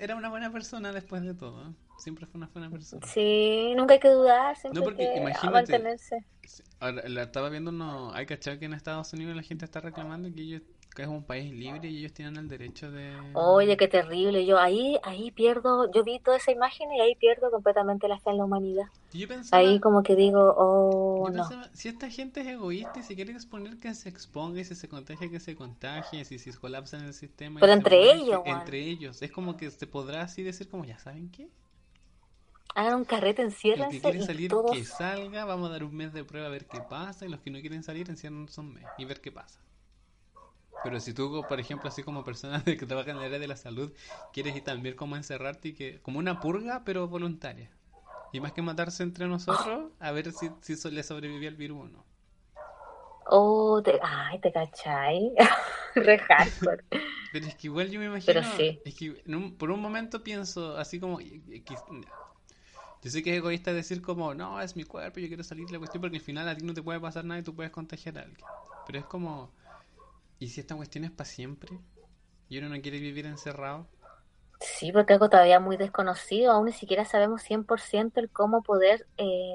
Era 0.00 0.14
una 0.16 0.28
buena 0.28 0.52
persona 0.52 0.92
después 0.92 1.22
de 1.22 1.34
todo. 1.34 1.70
¿eh? 1.70 1.72
Siempre 1.98 2.26
fue 2.26 2.38
una 2.38 2.48
buena 2.48 2.70
persona. 2.70 3.06
Sí, 3.06 3.72
nunca 3.76 3.94
hay 3.94 4.00
que 4.00 4.08
dudar, 4.08 4.56
siempre 4.56 4.80
No, 4.80 4.84
porque 4.84 5.02
hay 5.06 5.14
que 5.14 5.20
imagínate. 5.20 5.50
mantenerse. 5.52 6.24
Sí, 6.44 6.62
Ahora, 6.78 7.08
la 7.08 7.22
estaba 7.22 7.48
viendo, 7.48 7.72
no, 7.72 8.12
hay 8.12 8.26
cachado 8.26 8.58
que 8.58 8.66
en 8.66 8.74
Estados 8.74 9.12
Unidos 9.12 9.34
la 9.36 9.42
gente 9.42 9.64
está 9.64 9.80
reclamando 9.80 10.32
que 10.34 10.42
ellos 10.42 10.62
que 10.96 11.02
es 11.02 11.08
un 11.08 11.22
país 11.22 11.52
libre 11.52 11.90
y 11.90 11.98
ellos 11.98 12.14
tienen 12.14 12.36
el 12.38 12.48
derecho 12.48 12.90
de... 12.90 13.12
Oye, 13.34 13.76
qué 13.76 13.86
terrible. 13.86 14.46
Yo 14.46 14.58
ahí, 14.58 14.98
ahí 15.02 15.30
pierdo, 15.30 15.92
yo 15.92 16.02
vi 16.02 16.18
toda 16.20 16.38
esa 16.38 16.52
imagen 16.52 16.90
y 16.90 17.00
ahí 17.02 17.14
pierdo 17.14 17.50
completamente 17.50 18.08
la 18.08 18.18
fe 18.18 18.30
en 18.30 18.38
la 18.38 18.46
humanidad. 18.46 18.86
Yo 19.12 19.28
pensaba, 19.28 19.60
Ahí 19.60 19.78
como 19.78 20.02
que 20.02 20.16
digo, 20.16 20.54
oh, 20.56 21.26
yo 21.26 21.36
no. 21.36 21.42
pensaba, 21.42 21.68
si 21.74 21.88
esta 21.88 22.08
gente 22.08 22.40
es 22.40 22.46
egoísta 22.46 22.98
y 22.98 23.02
se 23.02 23.14
quiere 23.14 23.32
exponer 23.32 23.78
que 23.78 23.94
se 23.94 24.08
exponga 24.08 24.58
y 24.60 24.64
si 24.64 24.74
se 24.74 24.88
contagia 24.88 25.30
que 25.30 25.38
se 25.38 25.54
contagie, 25.54 26.24
si, 26.24 26.38
si 26.38 26.50
colapsan 26.54 27.04
el 27.04 27.12
sistema. 27.12 27.60
Pero 27.60 27.72
se 27.74 27.76
entre 27.76 28.12
ellos. 28.12 28.40
Entre 28.46 28.80
ellos. 28.80 29.20
Es 29.20 29.30
como 29.30 29.58
que 29.58 29.70
se 29.70 29.86
podrá 29.86 30.22
así 30.22 30.42
decir 30.42 30.70
como, 30.70 30.86
ya 30.86 30.98
saben 30.98 31.30
qué. 31.30 31.50
Hagan 32.74 32.94
un 32.94 33.04
carrete, 33.04 33.44
Los 33.44 33.52
que 33.52 33.56
enciérrense 33.56 34.00
quieren 34.00 34.22
salir, 34.24 34.50
todos... 34.50 34.70
que 34.72 34.84
salga, 34.84 35.44
vamos 35.44 35.68
a 35.68 35.72
dar 35.72 35.84
un 35.84 35.94
mes 35.94 36.14
de 36.14 36.24
prueba 36.24 36.46
a 36.46 36.50
ver 36.50 36.64
qué 36.66 36.80
pasa, 36.80 37.26
y 37.26 37.28
los 37.28 37.40
que 37.40 37.50
no 37.50 37.60
quieren 37.60 37.82
salir, 37.82 38.08
enciérrense 38.08 38.60
un 38.60 38.72
mes 38.72 38.84
y 38.96 39.04
ver 39.04 39.20
qué 39.20 39.30
pasa. 39.30 39.60
Pero 40.86 41.00
si 41.00 41.14
tú, 41.14 41.46
por 41.48 41.60
ejemplo, 41.60 41.88
así 41.88 42.02
como 42.04 42.24
persona 42.24 42.62
que 42.64 42.76
trabaja 42.86 43.10
en 43.12 43.18
el 43.18 43.24
área 43.24 43.38
de 43.40 43.48
la 43.48 43.56
salud, 43.56 43.92
quieres 44.32 44.54
ir 44.56 44.64
también 44.64 44.96
como 44.96 45.16
encerrarte 45.16 45.68
y 45.68 45.74
que, 45.74 46.00
como 46.02 46.18
una 46.20 46.40
purga, 46.40 46.84
pero 46.84 47.08
voluntaria. 47.08 47.70
Y 48.32 48.40
más 48.40 48.52
que 48.52 48.62
matarse 48.62 49.02
entre 49.04 49.28
nosotros, 49.28 49.92
a 50.00 50.12
ver 50.12 50.32
si, 50.32 50.56
si 50.62 50.76
so- 50.76 50.90
le 50.90 51.02
sobrevivió 51.04 51.48
el 51.48 51.56
virus 51.56 51.80
o 51.86 51.88
no. 51.88 52.04
Oh, 53.28 53.80
te... 53.82 53.98
ay, 54.02 54.38
te 54.40 54.52
cachai. 54.52 55.34
Re 55.94 56.18
hardcore. 56.18 56.84
Pero 57.30 57.46
es 57.46 57.54
que 57.56 57.66
igual 57.68 57.90
yo 57.90 58.00
me 58.00 58.06
imagino, 58.06 58.40
Pero 58.40 58.42
sí. 58.42 58.82
es 58.84 58.94
que 58.94 59.22
un- 59.26 59.56
por 59.56 59.70
un 59.70 59.80
momento 59.80 60.22
pienso 60.22 60.76
así 60.76 61.00
como, 61.00 61.18
que- 61.18 61.42
yo 63.02 63.10
sé 63.10 63.22
que 63.22 63.30
es 63.30 63.36
egoísta 63.38 63.72
decir 63.72 64.02
como, 64.02 64.34
no, 64.34 64.60
es 64.60 64.76
mi 64.76 64.84
cuerpo, 64.84 65.20
yo 65.20 65.28
quiero 65.28 65.44
salir 65.44 65.66
de 65.66 65.72
la 65.74 65.78
cuestión 65.78 66.00
porque 66.00 66.16
al 66.16 66.22
final 66.22 66.48
a 66.48 66.56
ti 66.56 66.64
no 66.64 66.74
te 66.74 66.82
puede 66.82 67.00
pasar 67.00 67.24
nada 67.24 67.40
y 67.40 67.44
tú 67.44 67.54
puedes 67.54 67.72
contagiar 67.72 68.18
a 68.18 68.22
alguien. 68.22 68.46
Pero 68.84 68.98
es 68.98 69.04
como, 69.06 69.52
¿y 70.38 70.48
si 70.48 70.60
esta 70.60 70.76
cuestión 70.76 71.04
es 71.04 71.10
para 71.10 71.28
siempre? 71.28 71.78
Y 72.48 72.58
uno 72.58 72.68
no 72.68 72.80
quiere 72.80 72.98
vivir 73.00 73.26
encerrado. 73.26 73.88
Sí, 74.60 74.90
porque 74.92 75.12
algo 75.12 75.28
todavía 75.28 75.60
muy 75.60 75.76
desconocido, 75.76 76.52
aún 76.52 76.66
ni 76.66 76.72
siquiera 76.72 77.04
sabemos 77.04 77.42
100% 77.42 78.20
el 78.20 78.30
cómo 78.30 78.62
poder 78.62 79.06
eh, 79.18 79.54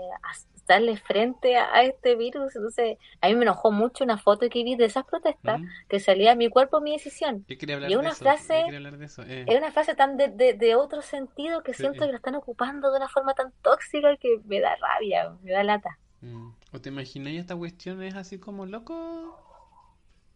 darle 0.67 0.95
frente 0.95 1.57
a, 1.57 1.73
a 1.73 1.83
este 1.83 2.15
virus. 2.15 2.55
Entonces, 2.55 2.97
a 3.19 3.27
mí 3.27 3.35
me 3.35 3.41
enojó 3.43 3.71
mucho 3.71 4.03
una 4.03 4.19
foto 4.19 4.47
que 4.49 4.63
vi 4.63 4.75
de 4.75 4.85
esas 4.85 5.03
protestas 5.05 5.59
¿Mm? 5.59 5.65
que 5.89 5.99
salía 5.99 6.35
mi 6.35 6.49
cuerpo, 6.49 6.81
mi 6.81 6.91
decisión. 6.93 7.45
Yo 7.47 7.57
quería 7.57 7.75
hablar 7.75 7.89
Y 7.89 7.93
de 7.95 7.99
una 7.99 8.09
eso, 8.11 8.23
frase- 8.23 8.63
hablar 8.63 8.97
de 8.97 9.05
eso. 9.05 9.23
eh. 9.23 9.43
Es 9.47 9.57
una 9.57 9.71
frase 9.71 9.95
tan 9.95 10.17
de, 10.17 10.27
de, 10.29 10.53
de 10.53 10.75
otro 10.75 11.01
sentido 11.01 11.63
que 11.63 11.73
Sí. 11.73 11.79
siento 11.79 12.05
que 12.05 12.11
lo 12.11 12.17
están 12.17 12.35
ocupando 12.35 12.91
de 12.91 12.97
una 12.97 13.09
forma 13.09 13.33
tan 13.33 13.51
tóxica 13.63 14.15
que 14.17 14.39
me 14.45 14.59
da 14.61 14.75
rabia, 14.75 15.35
me 15.41 15.51
da 15.51 15.63
lata. 15.63 15.97
Mm. 16.21 16.51
¿O 16.73 16.79
te 16.79 16.89
imagináis 16.89 17.39
esta 17.39 17.55
cuestión 17.55 18.03
es 18.03 18.13
así 18.15 18.37
como 18.39 18.65
loco? 18.67 19.37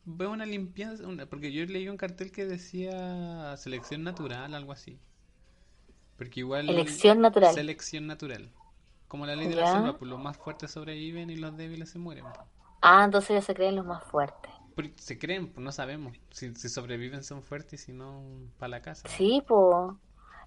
Veo 0.06 0.32
una 0.32 0.46
limpieza, 0.46 1.08
una- 1.08 1.26
porque 1.26 1.52
yo 1.52 1.66
leí 1.66 1.90
un 1.90 1.98
cartel 1.98 2.32
que 2.32 2.46
decía 2.46 3.56
selección 3.58 4.04
natural, 4.04 4.54
algo 4.54 4.72
así. 4.72 5.00
Porque 6.18 6.40
igual 6.42 6.70
Elección 6.70 7.22
natural. 7.22 7.54
selección 7.54 8.08
natural. 8.08 8.50
Como 9.08 9.26
la 9.26 9.36
ley 9.36 9.48
de 9.48 9.56
la 9.56 9.66
Ya. 9.66 9.72
selva, 9.74 9.98
pues 9.98 10.10
los 10.10 10.20
más 10.20 10.38
fuertes 10.38 10.72
sobreviven 10.72 11.30
y 11.30 11.36
los 11.36 11.56
débiles 11.58 11.90
se 11.90 12.00
mueren. 12.00 12.26
Ah, 12.82 13.04
entonces 13.06 13.32
ellos 13.32 13.46
se 13.46 13.54
creen 13.56 13.76
los 13.76 13.86
más 13.86 14.04
fuertes. 14.04 14.52
Se 14.98 15.18
creen, 15.18 15.48
pues 15.52 15.64
no 15.64 15.72
sabemos. 15.72 16.18
Si, 16.32 16.54
si 16.56 16.70
sobreviven 16.70 17.24
son 17.24 17.42
fuertes 17.44 17.82
y 17.82 17.86
si 17.86 17.94
no, 17.94 18.24
para 18.60 18.70
la 18.70 18.82
casa. 18.82 19.08
Sí, 19.08 19.42
pues. 19.48 19.94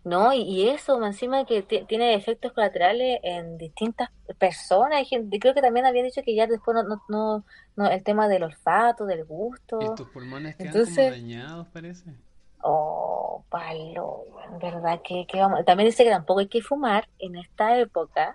No, 0.04 0.32
y, 0.32 0.42
y 0.42 0.68
eso, 0.70 1.04
encima 1.04 1.44
que 1.44 1.62
ti- 1.62 1.84
tiene 1.86 2.14
efectos 2.14 2.52
colaterales 2.52 3.20
en 3.22 3.58
distintas 3.58 4.10
personas. 4.38 4.98
Hay 4.98 5.04
gente, 5.04 5.38
creo 5.38 5.54
que 5.54 5.60
también 5.60 5.84
había 5.86 6.02
dicho 6.02 6.22
que 6.24 6.34
ya 6.34 6.46
después 6.46 6.74
no, 6.74 6.82
no, 6.84 7.02
no, 7.08 7.44
no, 7.76 7.90
el 7.90 8.02
tema 8.02 8.28
del 8.28 8.44
olfato, 8.44 9.04
del 9.06 9.24
gusto. 9.24 9.78
Y 9.80 9.94
tus 9.96 10.08
pulmones 10.10 10.56
quedan 10.56 10.68
Entonces- 10.72 10.96
como 10.96 11.10
dañados, 11.10 11.66
parece. 11.68 12.14
Oh, 12.62 13.44
palo, 13.50 14.24
en 14.50 14.58
verdad 14.58 15.00
que, 15.02 15.26
que 15.26 15.38
vamos. 15.40 15.64
También 15.64 15.88
dice 15.88 16.02
que 16.04 16.10
tampoco 16.10 16.40
hay 16.40 16.48
que 16.48 16.60
fumar 16.62 17.08
en 17.18 17.36
esta 17.36 17.78
época 17.78 18.34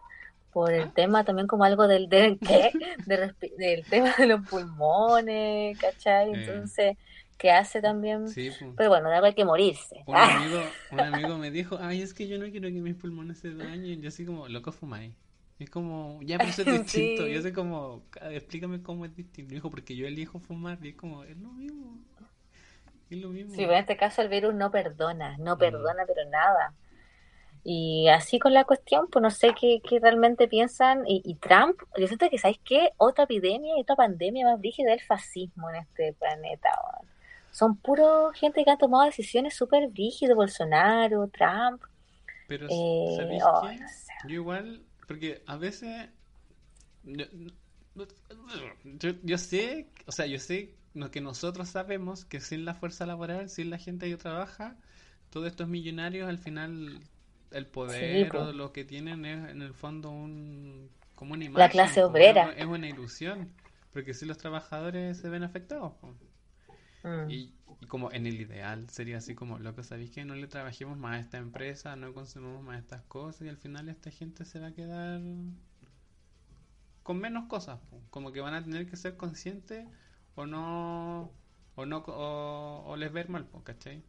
por 0.54 0.72
el 0.72 0.84
Ah. 0.84 0.92
tema 0.96 1.24
también 1.26 1.48
como 1.48 1.64
algo 1.66 1.88
del, 1.88 2.08
del 2.08 2.40
¿qué? 2.40 2.72
De 3.06 3.28
respi- 3.34 3.54
del 3.58 3.84
tema 3.86 4.14
de 4.18 4.28
los 4.28 4.48
pulmones, 4.48 5.78
¿cachai? 5.80 6.32
Eh. 6.34 6.96
¿Qué 7.44 7.52
hace 7.52 7.82
también? 7.82 8.30
Sí, 8.30 8.52
pues. 8.58 8.72
Pero 8.78 8.90
bueno, 8.90 9.10
algo 9.10 9.26
hay 9.26 9.34
que 9.34 9.44
morirse. 9.44 10.02
Un 10.08 10.16
amigo, 10.16 10.62
un 10.92 11.00
amigo 11.02 11.38
me 11.38 11.52
dijo, 11.52 11.78
ay, 11.82 12.02
es 12.02 12.14
que 12.14 12.26
yo 12.26 12.38
no 12.40 12.50
quiero 12.50 12.70
que 12.70 12.80
mis 12.80 12.96
pulmones 12.96 13.38
se 13.40 13.54
dañen. 13.54 14.02
Yo 14.02 14.08
así 14.08 14.26
como, 14.26 14.48
loco, 14.48 14.72
fumáis. 14.72 15.14
Es 15.60 15.70
como, 15.70 16.22
ya, 16.24 16.38
pero 16.38 16.50
eso 16.52 16.62
es 16.62 16.68
distinto. 16.84 17.26
Sí. 17.26 17.34
Yo 17.34 17.42
sé 17.42 17.52
como, 17.52 18.04
"Ah, 18.22 18.32
explícame 18.32 18.82
cómo 18.82 19.04
es 19.04 19.14
distinto. 19.14 19.54
Dijo, 19.54 19.70
porque 19.70 19.94
yo 19.94 20.08
elijo 20.08 20.40
fumar. 20.40 20.78
Y 20.82 20.90
es 20.90 20.96
como, 20.96 21.26
es 21.26 21.38
lo 21.38 21.50
mismo. 21.50 21.98
Es 23.10 23.18
lo 23.18 23.28
mismo. 23.28 23.52
Sí, 23.52 23.58
pero 23.58 23.74
en 23.74 23.80
este 23.80 23.98
caso 23.98 24.22
el 24.22 24.30
virus 24.30 24.56
no 24.56 24.72
perdona, 24.72 25.38
no 25.38 25.58
perdona, 25.58 26.04
pero 26.08 26.28
nada. 26.30 26.74
Y 27.66 28.08
así 28.10 28.40
con 28.40 28.54
la 28.54 28.66
cuestión, 28.66 29.08
pues 29.10 29.22
no 29.24 29.30
sé 29.30 29.54
qué, 29.60 29.82
qué 29.88 30.00
realmente 30.00 30.48
piensan. 30.48 31.04
Y, 31.08 31.22
y 31.24 31.36
Trump, 31.36 31.78
yo 31.98 32.08
siento 32.08 32.30
que, 32.30 32.38
¿sabéis 32.38 32.60
qué? 32.66 32.90
Otra 32.98 33.26
epidemia 33.26 33.78
y 33.78 33.82
otra 33.82 33.96
pandemia 33.96 34.46
más 34.46 34.60
brígida 34.60 34.92
del 34.92 35.00
fascismo 35.02 35.70
en 35.70 35.78
este 35.78 36.14
planeta. 36.14 36.70
Son 37.54 37.78
puro 37.78 38.32
gente 38.34 38.66
que 38.66 38.72
ha 38.72 38.78
tomado 38.78 39.06
decisiones 39.06 39.56
súper 39.56 39.88
brígidas, 39.90 40.36
Bolsonaro, 40.36 41.30
Trump. 41.30 41.82
Pero, 42.48 42.68
Eh, 42.70 43.06
¿sabéis 43.16 43.44
oh, 43.46 43.62
qué? 43.62 43.78
no 43.78 43.88
sé. 43.88 44.14
Yo 44.24 44.36
igual, 44.36 44.86
porque 45.08 45.44
a 45.48 45.58
veces... 45.58 46.10
Yo, 47.04 47.26
yo, 48.84 49.12
yo 49.24 49.38
sé, 49.38 49.92
o 50.06 50.12
sea, 50.12 50.26
yo 50.26 50.40
sé 50.40 50.76
lo 50.94 51.12
que 51.12 51.22
nosotros 51.22 51.70
sabemos 51.70 52.26
que 52.26 52.40
sin 52.40 52.66
la 52.66 52.74
fuerza 52.76 53.06
laboral, 53.06 53.50
sin 53.50 53.70
la 53.70 53.78
gente 53.78 54.10
que 54.10 54.18
trabaja, 54.18 54.78
todos 55.30 55.48
estos 55.48 55.68
millonarios 55.68 56.30
al 56.30 56.38
final 56.40 57.02
el 57.52 57.68
poder 57.68 58.30
po. 58.32 58.40
o 58.40 58.52
lo 58.54 58.72
que 58.74 58.86
tienen 58.86 59.26
es 59.26 59.50
en 59.52 59.62
el 59.62 59.74
fondo 59.74 60.12
un 60.12 60.90
como 61.16 61.34
una 61.34 61.46
La 61.56 61.68
imagen, 61.68 61.70
clase 61.70 62.02
po, 62.02 62.08
obrera. 62.08 62.52
es, 62.52 62.58
es 62.58 62.66
una 62.66 62.88
ilusión, 62.90 63.54
porque 63.92 64.14
si 64.14 64.26
los 64.26 64.38
trabajadores 64.38 65.18
se 65.20 65.30
ven 65.30 65.44
afectados. 65.44 65.94
Mm. 67.04 67.30
Y, 67.30 67.54
y 67.82 67.86
como 67.88 68.12
en 68.12 68.26
el 68.26 68.40
ideal 68.40 68.90
sería 68.90 69.18
así 69.18 69.36
como, 69.36 69.60
loco, 69.60 69.84
¿sabéis 69.84 70.12
que 70.12 70.26
no 70.26 70.36
le 70.36 70.48
trabajemos 70.48 70.98
más 70.98 71.18
a 71.18 71.20
esta 71.20 71.38
empresa, 71.38 71.96
no 71.96 72.14
consumimos 72.14 72.64
más 72.64 72.80
estas 72.80 73.04
cosas 73.04 73.44
y 73.44 73.50
al 73.50 73.58
final 73.58 73.90
esta 73.90 74.10
gente 74.12 74.46
se 74.46 74.60
va 74.60 74.68
a 74.68 74.74
quedar 74.74 75.22
con 77.04 77.20
menos 77.20 77.48
cosas? 77.48 77.80
Como 78.10 78.32
que 78.32 78.42
van 78.42 78.54
a 78.54 78.64
tener 78.64 78.90
que 78.90 78.96
ser 78.96 79.18
conscientes 79.18 79.86
o 80.36 80.46
no, 80.46 81.32
o 81.76 81.86
no, 81.86 82.04
o, 82.08 82.96
les 82.98 83.12
ver 83.12 83.30
mal, 83.30 83.48
¿cachai? 83.64 84.04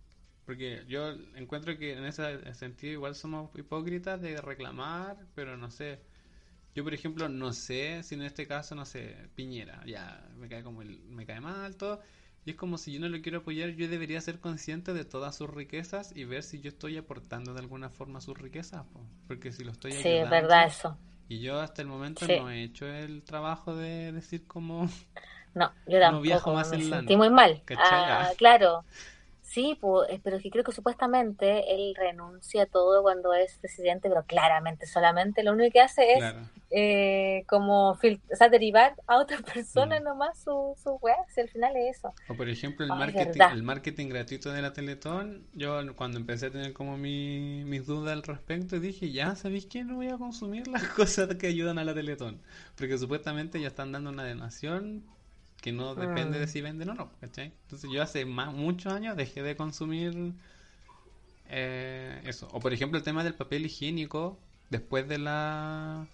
Porque 0.47 0.84
yo 0.88 1.11
encuentro 1.36 1.76
que 1.78 1.95
en 1.95 2.05
ese 2.05 2.55
sentido 2.55 2.92
igual 2.92 3.14
somos 3.14 3.51
hipócritas 3.59 4.20
de 4.20 4.40
reclamar, 4.40 5.16
pero 5.34 5.57
no 5.57 5.70
sé. 5.70 6.01
Yo, 6.74 6.84
por 6.84 6.95
ejemplo, 6.95 7.28
no 7.28 7.53
sé 7.53 8.03
si 8.03 8.14
en 8.16 8.22
este 8.22 8.47
caso, 8.47 8.74
no 8.74 8.84
sé, 8.84 9.16
Piñera, 9.34 9.84
ya 9.86 10.28
me 10.36 10.49
cae 10.49 10.62
como 10.62 10.82
el, 10.82 11.01
me 11.05 11.26
cae 11.26 11.40
mal 11.40 11.76
todo. 11.76 12.03
Y 12.45 12.51
es 12.51 12.57
como 12.57 12.78
si 12.78 12.92
yo 12.92 13.01
no 13.01 13.09
lo 13.09 13.20
quiero 13.22 13.38
apoyar, 13.38 13.70
yo 13.70 13.88
debería 13.88 14.20
ser 14.20 14.38
consciente 14.40 14.92
de 14.92 15.05
todas 15.05 15.36
sus 15.36 15.51
riquezas 15.51 16.12
y 16.14 16.24
ver 16.24 16.42
si 16.42 16.61
yo 16.61 16.68
estoy 16.68 16.97
aportando 16.99 17.55
de 17.55 17.61
alguna 17.61 17.88
forma 17.90 18.20
sus 18.20 18.36
riquezas, 18.38 18.84
po. 18.92 19.01
porque 19.26 19.53
si 19.53 19.64
lo 19.64 19.72
estoy 19.72 19.92
Sí, 19.92 20.09
es 20.09 20.26
ayudando. 20.26 20.30
verdad 20.30 20.66
eso. 20.66 20.99
Y 21.28 21.40
yo 21.40 21.61
hasta 21.61 21.82
el 21.82 21.88
momento 21.88 22.26
Sí. 22.26 22.34
no 22.36 22.51
he 22.51 22.62
hecho 22.64 22.86
el 22.86 23.22
trabajo 23.24 23.74
de 23.76 24.12
decir 24.12 24.47
como... 24.47 24.88
No, 25.55 25.72
yo 25.86 26.01
tampoco, 26.01 26.22
viajo 26.22 26.53
más 26.55 26.70
me 26.70 26.76
en 26.76 26.90
lana. 26.90 26.99
sentí 26.99 27.16
muy 27.16 27.30
mal. 27.30 27.62
Ah, 27.76 28.30
Ah. 28.30 28.32
claro. 28.36 28.84
Sí, 29.55 29.78
pues, 29.80 30.11
eh, 30.11 30.20
pero 30.22 30.36
es 30.36 30.42
que 30.42 30.50
creo 30.50 30.64
que 30.64 30.72
supuestamente 30.72 31.72
él 31.74 31.94
renuncia 31.96 32.64
a 32.64 32.66
todo 32.66 33.02
cuando 33.02 33.32
es 33.34 33.57
presidente, 33.59 34.09
pero 34.09 34.24
claramente 34.24 34.86
solamente 34.86 35.44
lo 35.44 35.52
único 35.52 35.72
que 35.72 35.80
hace 35.80 36.12
es 36.14 36.18
Claro. 36.18 36.40
eh, 36.70 37.44
como 37.46 37.90
o 37.92 37.98
sea, 38.36 38.48
derivar 38.48 38.96
a 39.07 39.18
otra 39.18 39.36
persona 39.62 40.00
Mm. 40.00 40.05
nomás 40.05 40.42
su, 40.42 40.74
su 40.82 40.98
weá, 41.00 41.14
si 41.32 41.40
al 41.40 41.48
final 41.48 41.76
es 41.76 41.98
eso. 41.98 42.12
O 42.28 42.34
por 42.34 42.48
ejemplo 42.48 42.84
el 42.84 42.90
marketing, 42.90 43.40
el 43.52 43.62
marketing 43.62 44.09
gratuito 44.09 44.50
de 44.50 44.61
la 44.61 44.72
Teletón, 44.72 45.46
yo 45.52 45.80
cuando 45.94 46.18
empecé 46.18 46.46
a 46.46 46.50
tener 46.50 46.72
como 46.72 46.96
mi- 46.96 47.62
mis 47.64 47.86
dudas 47.86 48.12
al 48.12 48.24
respecto 48.24 48.80
dije, 48.80 49.12
ya, 49.12 49.36
¿sabéis 49.36 49.66
qué? 49.66 49.84
No 49.84 49.94
voy 49.96 50.09
a 50.09 50.18
consumir 50.18 50.66
las 50.66 50.82
cosas 50.98 51.32
que 51.36 51.46
ayudan 51.46 51.78
a 51.78 51.84
la 51.84 51.94
Teletón, 51.94 52.40
porque 52.76 52.98
supuestamente 52.98 53.61
ya 53.61 53.68
están 53.68 53.92
dando 53.92 54.11
una 54.11 54.26
donación 54.28 55.05
que 55.65 55.73
no 55.73 55.97
depende 55.97 56.39
Mm. 56.39 56.41
de 56.41 56.49
si 56.49 56.61
venden 56.62 56.91
o 56.91 56.95
no, 56.95 57.11
¿cachai? 57.21 57.53
Entonces 57.65 57.91
yo 57.91 58.03
hace 58.03 58.27
más, 58.27 58.53
muchos 58.55 58.93
años 58.93 59.17
dejé 59.17 59.43
de 59.43 59.57
consumir 59.57 60.35
eh, 61.49 62.21
eso. 62.25 62.49
O 62.53 62.61
por 62.61 62.73
ejemplo 62.73 62.99
el 62.99 63.05
tema 63.05 63.25
del 63.25 63.35
papel 63.35 63.67
higiénico, 63.67 64.39
después 64.71 65.09
de 65.09 65.19
la 65.19 66.07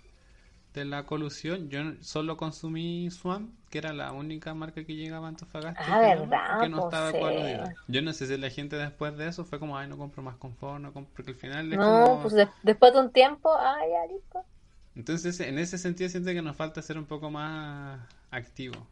de 0.75 0.85
la 0.87 1.07
colusión, 1.07 1.71
yo 1.71 1.81
solo 2.03 2.37
consumí 2.37 3.11
Swam, 3.11 3.53
que 3.71 3.79
era 3.79 3.93
la 3.93 4.13
única 4.13 4.55
marca 4.55 4.85
que 4.85 4.97
llegaba 4.97 5.27
a 5.27 5.31
Antofagasta, 5.31 5.85
Ah, 5.85 6.01
¿verdad? 6.01 6.61
que 6.61 6.69
no 6.69 6.77
Pues 6.77 6.87
estaba 6.87 7.13
coaludida. 7.13 7.75
Yo 7.89 8.03
no 8.03 8.13
sé 8.13 8.27
si 8.27 8.37
la 8.39 8.51
gente 8.51 8.77
después 8.77 9.17
de 9.17 9.29
eso 9.29 9.45
fue 9.45 9.59
como, 9.61 9.79
ay, 9.79 9.89
no 9.89 9.99
compro 9.99 10.23
más 10.23 10.37
confort, 10.37 10.81
no 10.83 10.93
compro, 10.93 11.13
porque 11.17 11.33
al 11.33 11.37
final 11.39 11.73
es 11.73 11.79
No, 11.81 11.85
como... 11.87 12.21
pues 12.23 12.35
de- 12.35 12.49
después 12.63 12.93
de 12.93 13.01
un 13.01 13.13
tiempo, 13.13 13.51
ah, 13.55 13.79
ya 13.91 14.07
listo. 14.13 14.45
Entonces, 14.95 15.41
en 15.41 15.59
ese 15.59 15.79
sentido 15.79 16.09
siento 16.11 16.31
que 16.31 16.43
nos 16.43 16.57
falta 16.57 16.83
ser 16.83 16.99
un 16.99 17.07
poco 17.07 17.31
más 17.31 18.01
activo. 18.31 18.87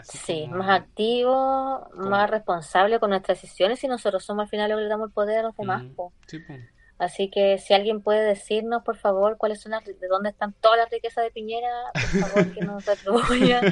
Así 0.00 0.18
Sí, 0.18 0.42
como, 0.42 0.56
más 0.56 0.80
activo, 0.80 1.88
como, 1.92 2.10
más 2.10 2.28
responsable 2.30 2.98
con 2.98 3.10
nuestras 3.10 3.40
decisiones 3.40 3.82
y 3.84 3.88
nosotros 3.88 4.24
somos 4.24 4.44
al 4.44 4.48
final 4.48 4.70
los 4.70 4.78
que 4.78 4.82
le 4.84 4.88
damos 4.88 5.08
el 5.08 5.12
poder 5.14 5.38
a 5.38 5.42
los 5.42 5.56
demás, 5.56 5.82
mm, 5.84 5.94
po. 5.94 6.12
sí, 6.26 6.38
po. 6.40 6.54
Así 7.00 7.30
que 7.30 7.56
si 7.56 7.72
alguien 7.72 8.02
puede 8.02 8.22
decirnos, 8.22 8.82
por 8.82 8.98
favor, 8.98 9.38
cuáles 9.38 9.62
son 9.62 9.72
las, 9.72 9.82
de 9.86 10.06
dónde 10.06 10.28
están 10.28 10.52
todas 10.60 10.80
las 10.80 10.90
riquezas 10.90 11.24
de 11.24 11.30
Piñera, 11.30 11.66
por 11.94 12.28
favor, 12.28 12.52
que 12.52 12.60
nos 12.60 12.84
retribuya, 12.86 13.62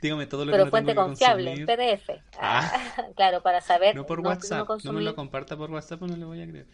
Dígame 0.00 0.26
todo 0.26 0.44
lo 0.44 0.52
que 0.52 0.56
pero 0.56 0.64
no 0.66 0.70
tengo 0.70 0.70
fuente 0.70 0.92
que 0.92 0.96
confiable, 0.96 1.66
consumir. 1.66 1.98
PDF. 1.98 2.22
Ah, 2.38 2.70
claro, 3.16 3.42
para 3.42 3.60
saber 3.60 3.96
no 3.96 4.06
por 4.06 4.18
no, 4.18 4.22
no 4.22 4.28
WhatsApp, 4.28 4.68
no 4.84 4.92
me 4.92 5.02
lo 5.02 5.16
comparta 5.16 5.56
por 5.56 5.68
WhatsApp, 5.72 6.00
no 6.02 6.16
le 6.16 6.24
voy 6.24 6.42
a 6.42 6.46
creer. 6.46 6.66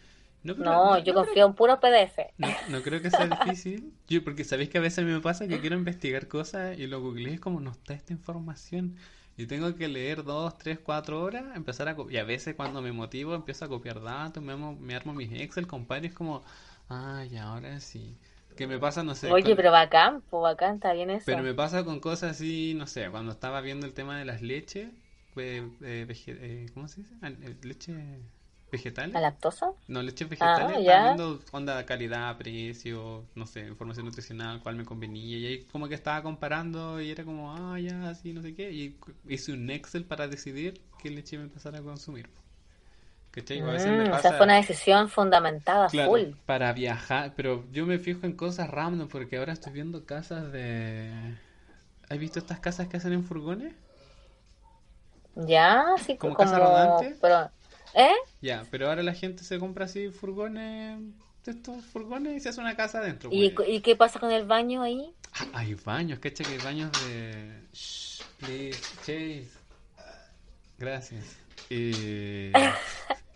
No, 0.43 0.55
pero 0.55 0.65
No, 0.65 0.83
no, 0.85 0.97
yo 0.99 1.13
no 1.13 1.21
creo 1.21 1.25
confío 1.25 1.45
en 1.45 1.53
puros 1.53 1.79
PDF. 1.79 2.33
No, 2.37 2.55
no 2.67 2.83
creo 2.83 3.01
que 3.01 3.09
sea 3.11 3.27
difícil. 3.27 3.93
Yo, 4.07 4.23
porque 4.23 4.43
sabéis 4.43 4.69
que 4.69 4.77
a 4.77 4.81
veces 4.81 4.99
a 4.99 5.01
mí 5.07 5.11
me 5.11 5.21
pasa 5.21 5.47
que 5.47 5.59
quiero 5.59 5.75
investigar 5.75 6.27
cosas 6.27 6.77
y 6.77 6.85
lo 6.87 7.01
googleé 7.01 7.31
y 7.31 7.33
es 7.35 7.39
como 7.39 7.59
no 7.59 7.71
está 7.71 7.93
esta 7.93 8.13
información. 8.13 8.95
Y 9.37 9.47
tengo 9.47 9.75
que 9.75 9.87
leer 9.87 10.23
dos, 10.23 10.57
tres, 10.57 10.79
cuatro 10.79 11.21
horas, 11.21 11.55
empezar 11.55 11.87
a. 11.89 11.95
Y 12.09 12.17
a 12.17 12.23
veces 12.23 12.55
cuando 12.55 12.81
me 12.81 12.91
motivo 12.91 13.33
empiezo 13.35 13.65
a 13.65 13.69
copiar 13.69 14.01
datos, 14.01 14.43
me 14.43 14.53
armo, 14.53 14.75
me 14.75 14.95
armo 14.95 15.13
mis 15.13 15.31
Excel, 15.33 15.67
compadre, 15.67 16.07
es 16.07 16.13
como, 16.13 16.43
ay, 16.89 17.37
ahora 17.37 17.79
sí. 17.79 18.15
Que 18.55 18.67
me 18.67 18.79
pasa, 18.79 19.03
no 19.03 19.13
sé, 19.15 19.29
Oye, 19.31 19.43
con- 19.43 19.55
pero 19.55 19.71
bacán, 19.71 20.21
pues 20.29 20.41
bacán, 20.41 20.75
está 20.75 20.93
bien 20.93 21.09
pero 21.25 21.37
eso. 21.37 21.43
me 21.43 21.53
pasa 21.53 21.83
con 21.83 21.99
cosas 21.99 22.31
así, 22.31 22.73
no 22.75 22.87
sé, 22.87 23.09
cuando 23.09 23.31
estaba 23.31 23.61
viendo 23.61 23.85
el 23.85 23.93
tema 23.93 24.17
de 24.17 24.25
las 24.25 24.41
leches, 24.41 24.89
eh, 25.35 25.69
eh, 25.81 26.07
eh, 26.27 26.65
¿cómo 26.73 26.87
se 26.87 27.01
dice? 27.01 27.13
Eh, 27.23 27.55
Leche 27.63 27.93
vegetales. 28.71 29.19
¿La 29.19 29.21
lactosa? 29.21 29.73
No, 29.87 30.01
leches 30.03 30.29
Ah, 30.39 30.59
vegetales, 30.59 30.79
estaba 30.79 30.99
ya. 30.99 30.99
viendo 30.99 31.41
onda 31.51 31.85
calidad, 31.85 32.37
precio, 32.37 33.25
no 33.35 33.45
sé, 33.47 33.61
información 33.67 34.05
nutricional, 34.07 34.61
cuál 34.63 34.75
me 34.77 34.85
convenía, 34.85 35.37
y 35.37 35.45
ahí 35.47 35.63
como 35.65 35.87
que 35.89 35.95
estaba 35.95 36.23
comparando 36.23 37.01
y 37.01 37.11
era 37.11 37.23
como, 37.25 37.53
ah, 37.55 37.79
ya, 37.79 38.09
así, 38.09 38.33
no 38.33 38.41
sé 38.41 38.53
qué, 38.55 38.71
y 38.71 38.97
hice 39.29 39.53
un 39.53 39.69
Excel 39.69 40.05
para 40.05 40.27
decidir 40.27 40.81
qué 40.97 41.09
leche 41.11 41.37
me 41.37 41.45
empezar 41.45 41.75
a 41.75 41.81
consumir. 41.83 42.29
¿Cachai? 43.31 43.61
A 43.61 43.71
veces 43.71 43.93
me 43.93 44.03
Mm, 44.03 44.13
o 44.13 44.17
sea, 44.17 44.31
fue 44.33 44.45
una 44.45 44.55
decisión 44.55 45.09
fundamentada, 45.09 45.89
claro, 45.89 45.91
full. 45.91 46.35
para 46.45 46.71
viajar, 46.73 47.33
pero 47.35 47.65
yo 47.71 47.85
me 47.85 47.99
fijo 47.99 48.25
en 48.25 48.33
cosas 48.35 48.69
random 48.69 49.07
porque 49.09 49.37
ahora 49.37 49.53
estoy 49.53 49.73
viendo 49.73 50.05
casas 50.05 50.51
de... 50.51 51.11
¿Has 52.09 52.19
visto 52.19 52.39
estas 52.39 52.59
casas 52.59 52.87
que 52.87 52.97
hacen 52.97 53.13
en 53.13 53.23
furgones? 53.25 53.73
Ya, 55.35 55.93
así 55.93 56.17
Como 56.19 56.33
co- 56.33 56.35
casa 56.35 56.59
como, 56.59 56.59
rodante. 56.59 57.15
pero, 57.21 57.51
¿eh? 57.93 58.13
Ya, 58.41 58.65
pero 58.71 58.89
ahora 58.89 59.03
la 59.03 59.13
gente 59.13 59.43
se 59.43 59.59
compra 59.59 59.85
así 59.85 60.09
furgones, 60.09 60.99
estos 61.45 61.83
furgones 61.85 62.35
y 62.35 62.39
se 62.39 62.49
hace 62.49 62.59
una 62.59 62.75
casa 62.75 62.99
adentro, 62.99 63.29
¿Y, 63.31 63.51
pues. 63.51 63.69
y 63.69 63.81
qué 63.81 63.95
pasa 63.95 64.19
con 64.19 64.31
el 64.31 64.45
baño 64.45 64.81
ahí? 64.81 65.13
Ah, 65.33 65.47
hay 65.53 65.75
baños, 65.75 66.19
cacha 66.19 66.43
que 66.43 66.51
hay 66.51 66.57
baños 66.59 66.91
de... 67.07 67.61
Shh, 67.73 68.21
please, 68.37 68.81
Chase. 68.99 69.47
Gracias. 70.77 71.37
Eh, 71.69 72.51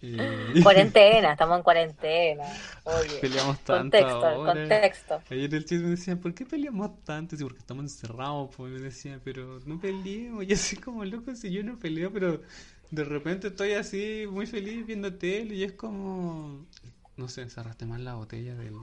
Cuarentena, 0.62 1.32
estamos 1.32 1.56
en 1.58 1.62
cuarentena. 1.62 2.44
Oye, 2.84 3.18
Peleamos 3.20 3.58
tanto 3.60 3.80
contexto, 3.98 4.26
ahora. 4.26 4.52
contexto. 4.52 5.22
Ayer 5.30 5.54
el 5.54 5.64
Chase 5.64 5.82
me 5.82 5.90
decía, 5.90 6.16
¿por 6.16 6.34
qué 6.34 6.44
peleamos 6.44 7.02
tanto? 7.04 7.36
Sí, 7.36 7.42
porque 7.42 7.58
estamos 7.58 7.84
encerrados, 7.84 8.54
pues 8.56 8.72
me 8.72 8.78
decía, 8.80 9.20
pero 9.24 9.60
no 9.64 9.80
peleemos. 9.80 10.44
Y 10.48 10.52
así 10.52 10.76
como 10.76 11.04
loco, 11.04 11.34
si 11.34 11.50
yo 11.50 11.62
no 11.62 11.78
peleo, 11.78 12.12
pero 12.12 12.42
de 12.90 13.04
repente 13.04 13.48
estoy 13.48 13.72
así 13.72 14.26
muy 14.30 14.46
feliz 14.46 14.86
viendo 14.86 15.12
tele 15.14 15.54
y 15.54 15.64
es 15.64 15.72
como... 15.72 16.64
No 17.16 17.28
sé, 17.28 17.48
cerraste 17.48 17.86
mal 17.86 18.04
la 18.04 18.14
botella 18.14 18.54
del... 18.54 18.74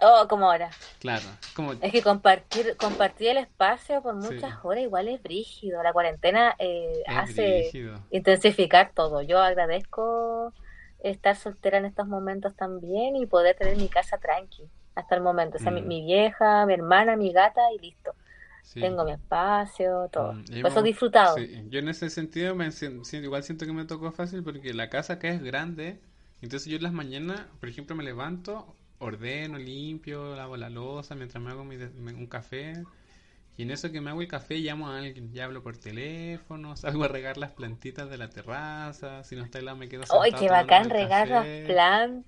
Oh, 0.00 0.26
como 0.28 0.50
ahora. 0.50 0.70
Claro, 0.98 1.24
como... 1.54 1.72
Es 1.74 1.92
que 1.92 2.02
compartir, 2.02 2.76
compartir 2.76 3.28
el 3.28 3.36
espacio 3.38 4.02
por 4.02 4.20
Sí. 4.22 4.34
muchas 4.34 4.52
horas 4.62 4.82
igual 4.82 5.08
es 5.08 5.22
brígido. 5.22 5.82
La 5.82 5.92
cuarentena 5.92 6.54
eh, 6.58 7.02
hace 7.06 7.60
brígido. 7.70 8.00
intensificar 8.10 8.92
todo. 8.94 9.22
Yo 9.22 9.38
agradezco 9.40 10.52
estar 10.98 11.36
soltera 11.36 11.78
en 11.78 11.84
estos 11.84 12.06
momentos 12.08 12.54
también 12.56 13.16
y 13.16 13.26
poder 13.26 13.56
tener 13.56 13.76
mi 13.76 13.88
casa 13.88 14.18
tranqui 14.18 14.64
hasta 14.94 15.14
el 15.14 15.22
momento. 15.22 15.56
O 15.58 15.60
sea, 15.60 15.70
mi, 15.70 15.82
Mm. 15.82 15.88
mi 15.88 16.02
vieja, 16.04 16.66
mi 16.66 16.74
hermana, 16.74 17.16
mi 17.16 17.32
gata 17.32 17.60
y 17.74 17.78
listo. 17.78 18.14
Sí. 18.64 18.80
Tengo 18.80 19.04
mi 19.04 19.12
espacio, 19.12 20.08
todo. 20.12 20.32
Mm, 20.32 20.44
y 20.52 20.62
Por 20.62 20.70
eso 20.70 20.82
disfrutado. 20.82 21.36
sí, 21.36 21.64
yo 21.68 21.78
en 21.78 21.88
ese 21.88 22.10
sentido 22.10 22.54
me 22.54 22.68
igual 23.12 23.42
siento 23.44 23.66
que 23.66 23.72
me 23.72 23.84
tocó 23.84 24.10
fácil 24.12 24.42
porque 24.42 24.74
la 24.74 24.90
casa 24.90 25.14
acá 25.14 25.28
es 25.28 25.42
grande, 25.42 26.00
entonces 26.42 26.68
yo 26.70 26.76
en 26.76 26.82
las 26.82 26.92
mañanas, 26.92 27.46
por 27.60 27.68
ejemplo, 27.68 27.94
me 27.96 28.04
levanto, 28.04 28.76
ordeno, 28.98 29.58
limpio, 29.58 30.34
lavo 30.34 30.56
la 30.56 30.70
loza 30.70 31.14
mientras 31.14 31.42
me 31.42 31.50
hago 31.50 31.64
mi 31.64 31.76
un 31.76 32.26
café 32.26 32.86
y 33.56 33.62
en 33.62 33.70
eso 33.70 33.92
que 33.92 34.00
me 34.00 34.10
hago 34.10 34.20
el 34.22 34.28
café 34.28 34.56
llamo 34.58 34.88
a 34.88 34.98
alguien, 34.98 35.32
ya 35.32 35.44
hablo 35.44 35.62
por 35.62 35.76
teléfono, 35.76 36.76
salgo 36.76 37.04
a 37.04 37.08
regar 37.08 37.36
las 37.38 37.52
plantitas 37.52 38.10
de 38.10 38.18
la 38.18 38.30
terraza, 38.30 39.24
si 39.24 39.36
no 39.36 39.44
está 39.44 39.58
helado 39.60 39.76
me 39.76 39.88
quedo 39.88 40.06
¡Ay, 40.08 40.32
sentado 40.32 40.46
qué 40.46 40.48
tomándome 40.48 40.88
bacán 40.88 40.88
regar 40.90 41.28
las 41.28 41.48
café. 41.50 41.82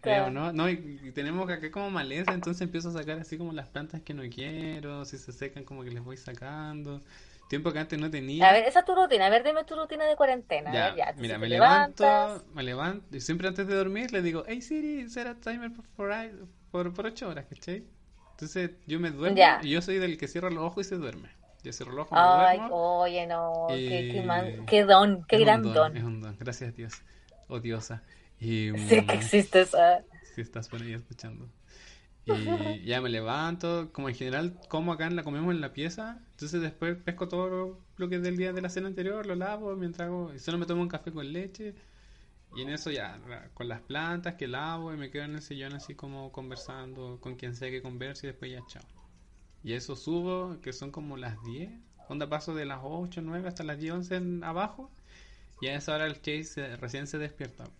Eh, 0.04 0.20
¿o 0.20 0.30
plantas! 0.30 0.30
no? 0.30 0.52
No, 0.52 0.68
y, 0.70 1.00
y 1.02 1.12
tenemos 1.12 1.48
acá 1.50 1.70
como 1.70 1.90
maleza, 1.90 2.32
entonces 2.34 2.62
empiezo 2.62 2.90
a 2.90 2.92
sacar 2.92 3.18
así 3.18 3.38
como 3.38 3.52
las 3.52 3.68
plantas 3.68 4.02
que 4.02 4.14
no 4.14 4.22
quiero, 4.30 5.04
si 5.04 5.18
se 5.18 5.32
secan 5.32 5.64
como 5.64 5.84
que 5.84 5.90
les 5.90 6.02
voy 6.04 6.16
sacando. 6.16 7.02
Tiempo 7.48 7.72
que 7.72 7.78
antes 7.80 7.98
no 7.98 8.10
A 8.38 8.50
tenía. 8.50 8.52
ver, 8.52 8.64
esa 8.64 8.78
es 8.80 8.84
tu 8.86 8.94
rutina. 8.94 9.26
A 9.26 9.30
ver, 9.30 9.42
dime 9.44 9.64
tu 9.64 9.74
rutina 9.76 10.04
de 10.06 10.16
cuarentena. 10.16 10.76
A 10.76 10.78
Ya, 10.78 10.84
ver, 10.84 10.94
ya. 10.94 11.08
Entonces 11.10 11.36
mira, 11.36 11.38
me 11.38 11.48
levantas. 11.48 12.32
levanto, 12.34 12.44
me 12.54 12.62
levanto, 12.62 13.16
y 13.16 13.20
siempre 13.20 13.46
antes 13.48 13.66
de 13.68 13.74
dormir 13.74 14.12
le 14.12 14.20
digo, 14.22 14.44
hey 14.48 14.60
Siri, 14.62 15.08
set 15.08 15.26
a 15.28 15.34
timer 15.40 15.72
por, 15.72 15.86
por, 16.70 16.92
por 16.94 17.06
8 17.06 17.28
horas, 17.28 17.46
¿cachai? 17.46 17.86
Entonces 18.36 18.70
yo 18.86 19.00
me 19.00 19.10
duermo 19.10 19.36
Ya. 19.36 19.60
y 19.62 19.70
yo 19.70 19.80
soy 19.82 19.98
del 19.98 20.18
que 20.18 20.28
cierra 20.28 20.50
los 20.50 20.62
ojos 20.64 20.86
y 20.86 20.88
se 20.90 20.96
duerme. 20.96 21.30
Yo 21.62 21.72
cierro 21.72 21.92
los 21.92 22.06
ojos, 22.06 22.18
me 22.18 22.18
Ay, 22.18 22.58
duermo. 22.58 22.76
oye, 23.00 23.26
no. 23.26 23.66
Qué, 23.68 24.10
qué, 24.12 24.22
man- 24.22 24.46
y 24.62 24.66
qué 24.66 24.84
don, 24.84 25.24
qué 25.24 25.36
es 25.36 25.42
gran 25.42 25.62
don, 25.62 25.74
don. 25.74 25.96
es 25.96 26.02
un 26.04 26.20
don, 26.20 26.36
gracias 26.38 26.74
Dios, 26.76 26.94
o 27.48 27.60
diosa. 27.60 28.02
Y, 28.38 28.70
Sí, 28.88 29.00
mm, 29.00 29.06
que 29.06 29.14
existe 29.14 29.62
esa. 29.62 30.04
si 30.34 30.40
estás 30.42 30.68
por 30.68 30.82
ahí 30.82 30.92
escuchando. 30.92 31.48
Y 32.26 32.32
ya 32.84 33.00
me 33.00 33.08
levanto, 33.08 33.90
como 33.92 34.08
en 34.08 34.14
general 34.14 34.58
como 34.68 34.92
acá 34.92 35.06
en 35.06 35.16
la 35.16 35.22
comemos 35.24 35.54
en 35.54 35.60
la 35.60 35.72
pieza, 35.72 36.20
entonces 36.32 36.60
después 36.60 36.96
pesco 36.96 37.28
todo 37.28 37.80
lo 37.96 38.08
que 38.08 38.16
es 38.16 38.22
del 38.22 38.36
día 38.36 38.52
de 38.52 38.60
la 38.62 38.68
cena 38.68 38.88
anterior, 38.88 39.26
lo 39.26 39.34
lavo 39.34 39.74
mientras 39.76 40.08
hago, 40.08 40.34
y 40.34 40.38
solo 40.38 40.58
me 40.58 40.66
tomo 40.66 40.82
un 40.82 40.88
café 40.88 41.10
con 41.12 41.32
leche 41.32 41.74
y 42.54 42.62
en 42.62 42.70
eso 42.70 42.90
ya 42.90 43.20
con 43.54 43.68
las 43.68 43.80
plantas 43.82 44.34
que 44.34 44.48
lavo 44.48 44.92
y 44.94 44.96
me 44.96 45.10
quedo 45.10 45.24
en 45.24 45.34
el 45.36 45.42
sillón 45.42 45.74
así 45.74 45.94
como 45.94 46.32
conversando 46.32 47.18
con 47.20 47.36
quien 47.36 47.54
sea 47.54 47.70
que 47.70 47.82
converse 47.82 48.26
y 48.26 48.30
después 48.30 48.50
ya 48.52 48.64
chao. 48.66 48.84
Y 49.62 49.72
eso 49.74 49.96
subo, 49.96 50.60
que 50.62 50.72
son 50.72 50.90
como 50.92 51.16
las 51.16 51.42
10, 51.42 51.70
onda 52.08 52.28
paso 52.28 52.54
de 52.54 52.66
las 52.66 52.80
8, 52.82 53.22
9 53.22 53.48
hasta 53.48 53.64
las 53.64 53.78
10, 53.78 53.92
11 53.94 54.16
en 54.16 54.44
abajo 54.44 54.90
y 55.60 55.68
a 55.68 55.76
esa 55.76 55.94
hora 55.94 56.06
el 56.06 56.16
Chase 56.22 56.44
se- 56.44 56.76
recién 56.76 57.06
se 57.06 57.18
despierta. 57.18 57.70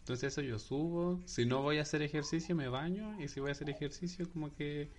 Entonces 0.00 0.32
eso 0.32 0.42
yo 0.42 0.58
subo, 0.58 1.22
si 1.26 1.46
no 1.46 1.62
voy 1.62 1.78
a 1.78 1.82
hacer 1.82 2.02
ejercicio 2.02 2.56
me 2.56 2.68
baño 2.68 3.20
y 3.20 3.28
si 3.28 3.40
voy 3.40 3.50
a 3.50 3.52
hacer 3.52 3.70
ejercicio 3.70 4.30
como 4.32 4.54
que 4.54 4.90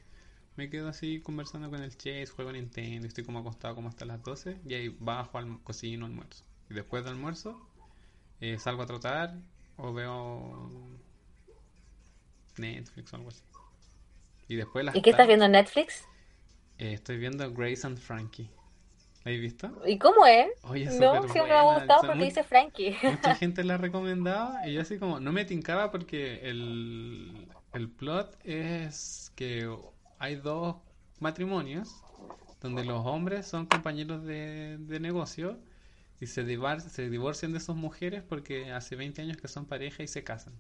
me 0.56 0.70
quedo 0.70 0.90
así 0.90 1.22
conversando 1.22 1.70
con 1.70 1.82
el 1.84 1.92
Chase, 1.98 2.28
juego 2.28 2.52
Nintendo, 2.52 3.08
estoy 3.08 3.24
como 3.24 3.40
acostado 3.40 3.76
como 3.76 3.90
hasta 3.90 4.06
las 4.06 4.24
12 4.24 4.60
y 4.66 4.74
ahí 4.76 4.90
bajo 5.00 5.38
al 5.38 5.62
cocino, 5.64 6.06
almuerzo. 6.06 6.46
Y 6.70 6.74
después 6.76 7.04
del 7.04 7.14
almuerzo 7.16 7.62
eh, 8.44 8.58
salgo 8.60 8.84
a 8.84 8.86
trotar 8.86 9.28
o 9.78 9.94
veo 9.94 10.18
Netflix 12.58 13.14
o 13.14 13.16
algo 13.18 13.30
así. 13.30 13.42
Y 14.48 14.56
después 14.56 14.86
las 14.86 14.96
¿Y 14.96 15.02
qué 15.02 15.10
estás 15.12 15.28
viendo 15.28 15.46
en 15.46 15.54
Netflix? 15.54 16.04
eh, 16.78 16.94
estoy 16.94 17.18
viendo 17.18 17.52
Grace 17.54 17.86
and 17.88 17.98
Frankie. 17.98 18.50
¿La 19.24 19.32
has 19.32 19.40
visto? 19.40 19.72
¿Y 19.88 19.98
cómo 19.98 20.26
es? 20.26 20.48
Oye, 20.64 20.84
es 20.84 21.00
No, 21.00 21.14
siempre 21.30 21.54
me 21.54 21.60
ha 21.60 21.64
gustado 21.64 22.02
porque 22.02 22.16
muy- 22.18 22.26
dice 22.26 22.44
Frankie. 22.44 22.98
Mucha 23.04 23.36
gente 23.36 23.64
la 23.64 23.78
recomendaba 23.78 24.68
y 24.68 24.74
yo 24.74 24.82
así 24.82 24.98
como, 25.00 25.20
no 25.20 25.32
me 25.32 25.46
tincaba 25.46 25.92
porque 25.92 26.42
el, 26.50 27.48
el 27.74 27.90
plot 27.90 28.38
es 28.44 29.32
que 29.36 29.70
hay 30.20 30.36
dos 30.36 30.76
matrimonios 31.20 31.90
donde 32.62 32.84
los 32.84 33.06
hombres 33.06 33.48
son 33.48 33.66
compañeros 33.66 34.24
de, 34.24 34.78
de 34.78 35.00
negocio 35.00 35.58
y 36.24 36.28
se, 36.28 36.44
se 36.90 37.10
divorcian 37.10 37.54
de 37.54 37.60
sus 37.60 37.76
mujeres 37.76 38.24
porque 38.28 38.72
hace 38.72 38.96
20 38.96 39.22
años 39.22 39.38
que 39.38 39.48
son 39.48 39.66
pareja 39.66 40.04
y 40.04 40.08
se 40.08 40.24
casan. 40.24 40.54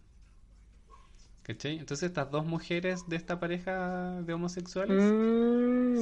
¿Cachai? 1.44 1.78
Entonces 1.78 2.08
estas 2.08 2.32
dos 2.32 2.46
mujeres 2.46 3.04
de 3.10 3.18
esta 3.18 3.38
pareja 3.40 4.22
de 4.22 4.34
homosexuales 4.34 5.02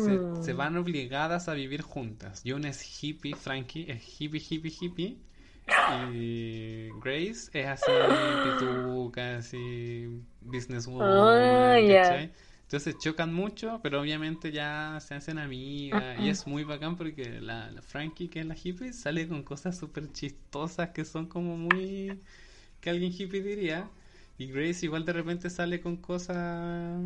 se, 0.06 0.12
Mm. 0.20 0.44
se 0.44 0.54
van 0.54 0.78
obligadas 0.78 1.48
a 1.50 1.54
vivir 1.54 1.82
juntas. 1.82 2.42
Y 2.44 2.52
una 2.52 2.70
es 2.70 3.04
hippie, 3.04 3.36
Frankie 3.36 3.90
es 3.92 4.22
hippie, 4.22 4.40
hippie, 4.48 4.72
hippie. 4.80 5.18
Y 6.14 6.90
Grace 7.04 7.50
es 7.54 7.66
así, 7.68 7.92
pituca, 8.44 9.38
así, 9.38 10.22
businesswoman, 10.42 11.86
ya. 11.88 12.02
¿cachai? 12.04 12.32
Entonces 12.72 12.96
chocan 13.00 13.34
mucho, 13.34 13.82
pero 13.84 14.00
obviamente 14.00 14.54
ya 14.54 14.98
se 15.02 15.14
hacen 15.14 15.38
amigas. 15.40 16.18
Y 16.22 16.30
es 16.30 16.48
muy 16.48 16.64
bacán 16.64 16.96
porque 16.96 17.42
la, 17.42 17.70
la 17.70 17.82
Frankie, 17.82 18.30
que 18.30 18.40
es 18.40 18.46
la 18.46 18.56
hippie, 18.56 18.94
sale 18.94 19.28
con 19.28 19.44
cosas 19.44 19.78
súper 19.78 20.10
chistosas 20.14 20.92
que 20.92 21.04
son 21.04 21.26
como 21.26 21.58
muy... 21.58 22.22
que 22.80 22.90
alguien 22.90 23.12
hippie 23.12 23.42
diría. 23.44 23.90
Y 24.38 24.48
Grace 24.48 24.86
igual 24.86 25.04
de 25.04 25.12
repente 25.12 25.50
sale 25.50 25.82
con 25.82 25.98
cosas 25.98 26.98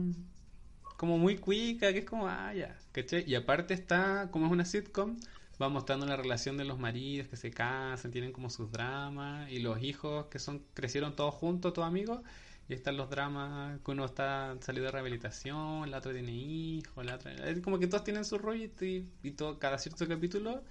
como 0.97 1.17
muy 1.17 1.37
cuica, 1.37 1.91
que 1.93 1.99
es 1.99 2.05
como, 2.05 2.27
ah, 2.27 2.53
ya, 2.53 2.77
¿cachai? 2.91 3.23
Y 3.27 3.33
aparte 3.33 3.73
está, 3.73 4.29
como 4.29 4.45
es 4.45 4.51
una 4.51 4.65
sitcom, 4.65 5.17
va 5.59 5.69
mostrando 5.69 6.05
la 6.05 6.15
relación 6.15 6.57
de 6.57 6.65
los 6.65 6.77
maridos 6.77 7.27
que 7.27 7.37
se 7.37 7.49
casan, 7.49 8.11
tienen 8.11 8.31
como 8.31 8.51
sus 8.51 8.71
dramas, 8.71 9.51
y 9.51 9.59
los 9.59 9.81
hijos 9.81 10.27
que 10.27 10.37
son 10.37 10.63
crecieron 10.75 11.15
todos 11.15 11.33
juntos, 11.33 11.73
todos 11.73 11.87
amigos, 11.87 12.21
y 12.67 12.73
están 12.73 12.97
los 12.97 13.09
dramas 13.09 13.79
que 13.83 13.91
uno 13.91 14.05
está 14.05 14.55
salido 14.61 14.85
de 14.85 14.91
rehabilitación, 14.91 15.89
la 15.91 15.99
otra 15.99 16.13
tiene 16.13 16.31
hijos, 16.31 17.05
la 17.05 17.15
otra... 17.15 17.31
Es 17.33 17.59
como 17.61 17.79
que 17.79 17.87
todos 17.87 18.03
tienen 18.03 18.25
su 18.25 18.37
rollo 18.37 18.65
y, 18.81 19.07
y 19.23 19.31
todo, 19.31 19.59
cada 19.59 19.77
cierto 19.77 20.07
capítulo 20.07 20.63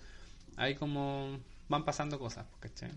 hay 0.57 0.74
como... 0.74 1.38
van 1.68 1.84
pasando 1.84 2.18
cosas, 2.18 2.47
¿cachai? 2.61 2.90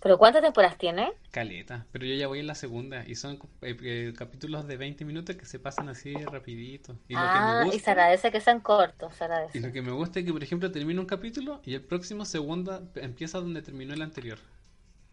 ¿Pero 0.00 0.16
cuántas 0.16 0.42
temporadas 0.42 0.78
tiene? 0.78 1.12
Caleta, 1.30 1.86
pero 1.92 2.06
yo 2.06 2.14
ya 2.14 2.26
voy 2.26 2.38
en 2.38 2.46
la 2.46 2.54
segunda 2.54 3.04
y 3.06 3.16
son 3.16 3.38
eh, 3.60 3.76
eh, 3.82 4.14
capítulos 4.16 4.66
de 4.66 4.78
20 4.78 5.04
minutos 5.04 5.36
que 5.36 5.44
se 5.44 5.58
pasan 5.58 5.90
así 5.90 6.14
rapidito. 6.14 6.96
Y 7.06 7.14
ah, 7.16 7.66
y 7.70 7.78
se 7.78 7.90
agradece 7.90 8.32
que 8.32 8.40
sean 8.40 8.60
cortos, 8.60 9.14
se 9.14 9.24
agradece. 9.24 9.58
Y 9.58 9.60
lo 9.60 9.70
que 9.72 9.82
me 9.82 9.92
gusta 9.92 10.20
es 10.20 10.24
que, 10.24 10.32
por 10.32 10.42
ejemplo, 10.42 10.72
termina 10.72 11.00
un 11.00 11.06
capítulo 11.06 11.60
y 11.66 11.74
el 11.74 11.82
próximo 11.82 12.24
segundo 12.24 12.88
empieza 12.94 13.40
donde 13.40 13.60
terminó 13.60 13.92
el 13.92 14.00
anterior. 14.00 14.38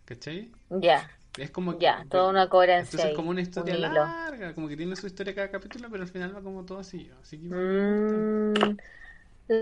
¿Cachai? 0.06 0.52
Ya. 0.70 1.12
Es 1.38 1.52
como 1.52 1.80
ya, 1.80 2.06
toda 2.10 2.30
una 2.30 2.50
coherencia. 2.50 2.90
Entonces 2.90 3.12
es 3.12 3.16
como 3.16 3.30
una 3.30 3.42
historia 3.42 3.76
larga, 3.78 4.54
como 4.54 4.68
que 4.68 4.76
tiene 4.78 4.96
su 4.96 5.08
historia 5.08 5.36
cada 5.36 5.50
capítulo, 5.50 5.90
pero 5.90 6.04
al 6.04 6.10
final 6.10 6.36
va 6.36 6.42
como 6.42 6.64
todo 6.66 6.80
así. 6.80 7.10
así 7.22 7.38
que 7.38 7.48
mm, 7.48 8.78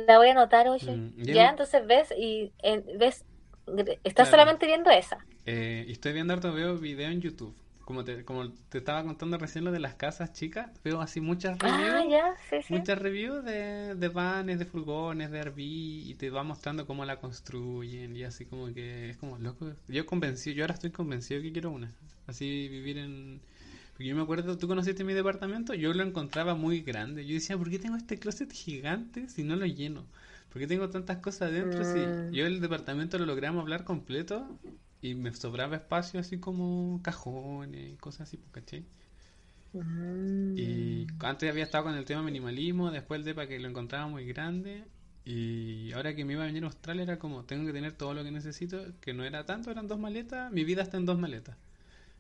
la 0.07 0.17
voy 0.17 0.30
a 0.30 0.32
anotar, 0.32 0.67
oye. 0.69 0.91
Mm, 0.91 1.23
ya, 1.23 1.49
entonces 1.49 1.86
ves 1.86 2.13
y 2.17 2.51
ves 2.97 3.26
¿Estás 4.03 4.30
solamente 4.30 4.65
viendo 4.65 4.89
esa? 4.91 5.17
Eh, 5.45 5.86
estoy 5.89 6.13
viendo 6.13 6.34
harto, 6.34 6.53
veo 6.53 6.78
video 6.78 7.09
en 7.09 7.21
YouTube. 7.21 7.55
Como 7.86 8.03
te, 8.03 8.25
como 8.25 8.51
te 8.51 8.79
estaba 8.79 9.03
contando 9.03 9.38
recién 9.38 9.63
lo 9.63 9.71
de 9.71 9.79
las 9.79 9.93
casas 9.93 10.33
chicas, 10.33 10.71
veo 10.83 11.01
así 11.01 11.21
muchas 11.21 11.55
ah, 11.61 11.77
reviews. 11.77 12.69
Muchas 12.69 12.97
reviews 12.97 13.45
de, 13.45 13.93
de 13.93 14.07
vanes, 14.09 14.57
de 14.57 14.65
furgones, 14.65 15.29
de 15.29 15.43
RV, 15.43 15.59
y 15.59 16.15
te 16.15 16.31
va 16.31 16.41
mostrando 16.41 16.88
cómo 16.88 17.05
la 17.05 17.19
construyen, 17.19 18.15
y 18.15 18.23
así 18.23 18.45
como 18.45 18.73
que 18.73 19.11
es 19.11 19.17
como 19.17 19.38
loco. 19.38 19.71
Yo 19.88 20.05
convencido, 20.07 20.55
yo 20.55 20.63
ahora 20.63 20.73
estoy 20.73 20.89
convencido 20.89 21.43
que 21.43 21.51
quiero 21.51 21.69
una. 21.69 21.93
Así 22.25 22.67
vivir 22.69 22.97
en. 22.97 23.39
Porque 23.93 24.07
yo 24.07 24.15
me 24.15 24.23
acuerdo, 24.23 24.57
tú 24.57 24.67
conociste 24.67 25.03
mi 25.03 25.13
departamento, 25.13 25.75
yo 25.75 25.93
lo 25.93 26.03
encontraba 26.03 26.55
muy 26.55 26.81
grande. 26.81 27.25
Yo 27.25 27.36
decía, 27.36 27.55
¿por 27.55 27.69
qué 27.69 27.77
tengo 27.77 27.95
este 27.95 28.17
closet 28.17 28.51
gigante 28.51 29.29
si 29.29 29.43
no 29.43 29.55
lo 29.55 29.67
lleno? 29.67 30.05
¿Por 30.51 30.59
qué 30.59 30.67
tengo 30.67 30.89
tantas 30.89 31.17
cosas 31.17 31.49
adentro? 31.49 31.83
Si 31.83 31.99
mm. 31.99 32.31
yo 32.31 32.45
el 32.47 32.61
departamento 32.61 33.19
lo 33.19 33.25
logramos 33.25 33.61
hablar 33.61 33.83
completo 33.83 34.57
y 35.05 35.13
me 35.13 35.31
sobraba 35.33 35.75
espacio 35.75 36.19
así 36.19 36.39
como 36.39 36.99
cajones 37.03 37.93
y 37.93 37.95
cosas 37.97 38.21
así, 38.27 38.39
¿cachai? 38.51 38.83
Mm. 39.73 40.57
Y 40.57 41.07
antes 41.19 41.49
había 41.49 41.63
estado 41.63 41.83
con 41.83 41.95
el 41.95 42.05
tema 42.05 42.23
minimalismo, 42.23 42.89
después 42.91 43.19
el 43.19 43.25
depa 43.25 43.45
que 43.45 43.59
lo 43.59 43.67
encontraba 43.67 44.07
muy 44.07 44.25
grande 44.25 44.83
y 45.23 45.91
ahora 45.93 46.15
que 46.15 46.25
me 46.25 46.33
iba 46.33 46.43
a 46.43 46.47
venir 46.47 46.63
a 46.63 46.67
Australia 46.67 47.03
era 47.03 47.19
como, 47.19 47.43
tengo 47.43 47.67
que 47.67 47.73
tener 47.73 47.93
todo 47.93 48.15
lo 48.15 48.23
que 48.23 48.31
necesito, 48.31 48.83
que 48.99 49.13
no 49.13 49.23
era 49.23 49.45
tanto, 49.45 49.69
eran 49.69 49.87
dos 49.87 49.99
maletas, 49.99 50.51
mi 50.51 50.63
vida 50.63 50.81
está 50.81 50.97
en 50.97 51.05
dos 51.05 51.19
maletas. 51.19 51.55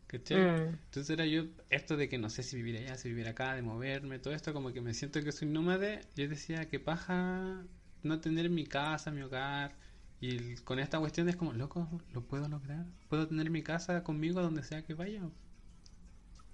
¿Cachai? 0.05 0.37
Mm. 0.37 0.77
Entonces 0.85 1.09
era 1.09 1.25
yo, 1.25 1.45
esto 1.71 1.97
de 1.97 2.07
que 2.07 2.19
no 2.19 2.29
sé 2.29 2.43
si 2.43 2.55
vivir 2.55 2.77
allá, 2.77 2.97
si 2.97 3.09
vivir 3.09 3.27
acá, 3.27 3.55
de 3.55 3.63
moverme, 3.63 4.19
todo 4.19 4.35
esto, 4.35 4.53
como 4.53 4.71
que 4.71 4.81
me 4.81 4.93
siento 4.93 5.23
que 5.23 5.31
soy 5.31 5.47
nómade, 5.47 6.01
yo 6.15 6.27
decía 6.27 6.69
que 6.69 6.79
paja 6.79 7.63
no 8.03 8.19
tener 8.19 8.51
mi 8.51 8.65
casa, 8.65 9.09
mi 9.09 9.21
hogar. 9.23 9.73
Y 10.21 10.55
con 10.57 10.79
esta 10.79 10.99
cuestión 10.99 11.29
es 11.29 11.35
como, 11.35 11.53
loco, 11.53 11.87
¿lo 12.13 12.21
puedo 12.21 12.47
lograr? 12.47 12.85
¿Puedo 13.09 13.27
tener 13.27 13.49
mi 13.49 13.63
casa 13.63 14.03
conmigo 14.03 14.41
donde 14.41 14.63
sea 14.63 14.83
que 14.83 14.93
vaya? 14.93 15.21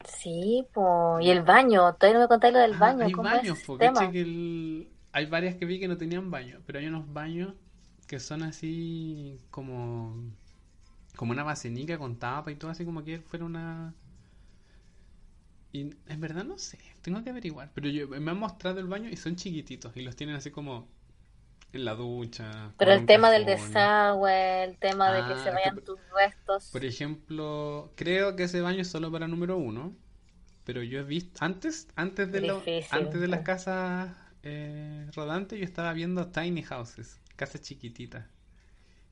Sí, 0.06 0.66
y 1.22 1.30
el 1.30 1.44
baño, 1.44 1.94
todavía 1.94 2.20
no 2.20 2.26
me 2.26 2.28
contáis 2.28 2.54
lo 2.54 2.60
del 2.60 2.74
ah, 2.74 2.78
baño. 2.80 3.06
Hay 3.06 3.14
baños, 3.14 3.60
porque 3.66 3.92
que 4.12 4.88
hay 5.14 5.26
varias 5.26 5.56
que 5.56 5.66
vi 5.66 5.80
que 5.80 5.88
no 5.88 5.98
tenían 5.98 6.32
baño, 6.32 6.60
pero 6.66 6.80
hay 6.80 6.88
unos 6.88 7.12
baños 7.12 7.54
que 8.08 8.20
son 8.20 8.44
así 8.44 9.40
como 9.52 10.16
como 11.16 11.32
una 11.32 11.44
basenica 11.44 11.98
con 11.98 12.18
tapa 12.18 12.52
y 12.52 12.56
todo 12.56 12.72
así 12.72 12.84
como 12.84 13.04
que 13.04 13.20
fuera 13.20 13.46
una 13.46 13.94
y 15.74 15.92
en 16.08 16.20
verdad 16.20 16.44
no 16.44 16.58
sé, 16.58 16.80
tengo 17.02 17.24
que 17.24 17.30
averiguar, 17.30 17.72
pero 17.74 17.88
yo 17.88 18.08
me 18.08 18.32
han 18.32 18.40
mostrado 18.40 18.80
el 18.80 18.88
baño 18.88 19.10
y 19.10 19.16
son 19.16 19.36
chiquititos 19.36 19.96
y 19.96 20.02
los 20.02 20.16
tienen 20.16 20.36
así 20.36 20.52
como 20.52 20.90
en 21.74 21.86
la 21.86 21.96
ducha. 21.96 22.74
Pero 22.78 22.92
el 22.94 23.06
tema 23.06 23.32
del 23.32 23.46
desagüe, 23.46 24.64
el 24.64 24.78
tema 24.78 25.12
de 25.12 25.28
que 25.28 25.40
se 25.42 25.50
ah, 25.50 25.54
vayan 25.54 25.82
tus 25.82 26.00
restos. 26.14 26.70
Por 26.72 26.86
ejemplo, 26.86 27.92
creo 27.96 28.36
que 28.36 28.44
ese 28.44 28.62
baño 28.62 28.82
es 28.82 28.90
solo 28.90 29.12
para 29.12 29.28
número 29.28 29.58
uno. 29.58 29.94
Pero 30.64 30.84
yo 30.84 31.00
he 31.00 31.04
visto, 31.04 31.44
antes, 31.44 31.88
antes 31.96 32.32
de, 32.32 32.42
lo, 32.42 32.62
antes 32.92 33.20
de 33.20 33.28
las 33.28 33.42
casas 33.42 34.16
eh, 34.44 35.08
rodantes, 35.16 35.58
yo 35.58 35.66
estaba 35.66 35.92
viendo 35.92 36.28
tiny 36.28 36.62
houses, 36.62 37.20
casas 37.36 37.62
chiquititas. 37.62 38.26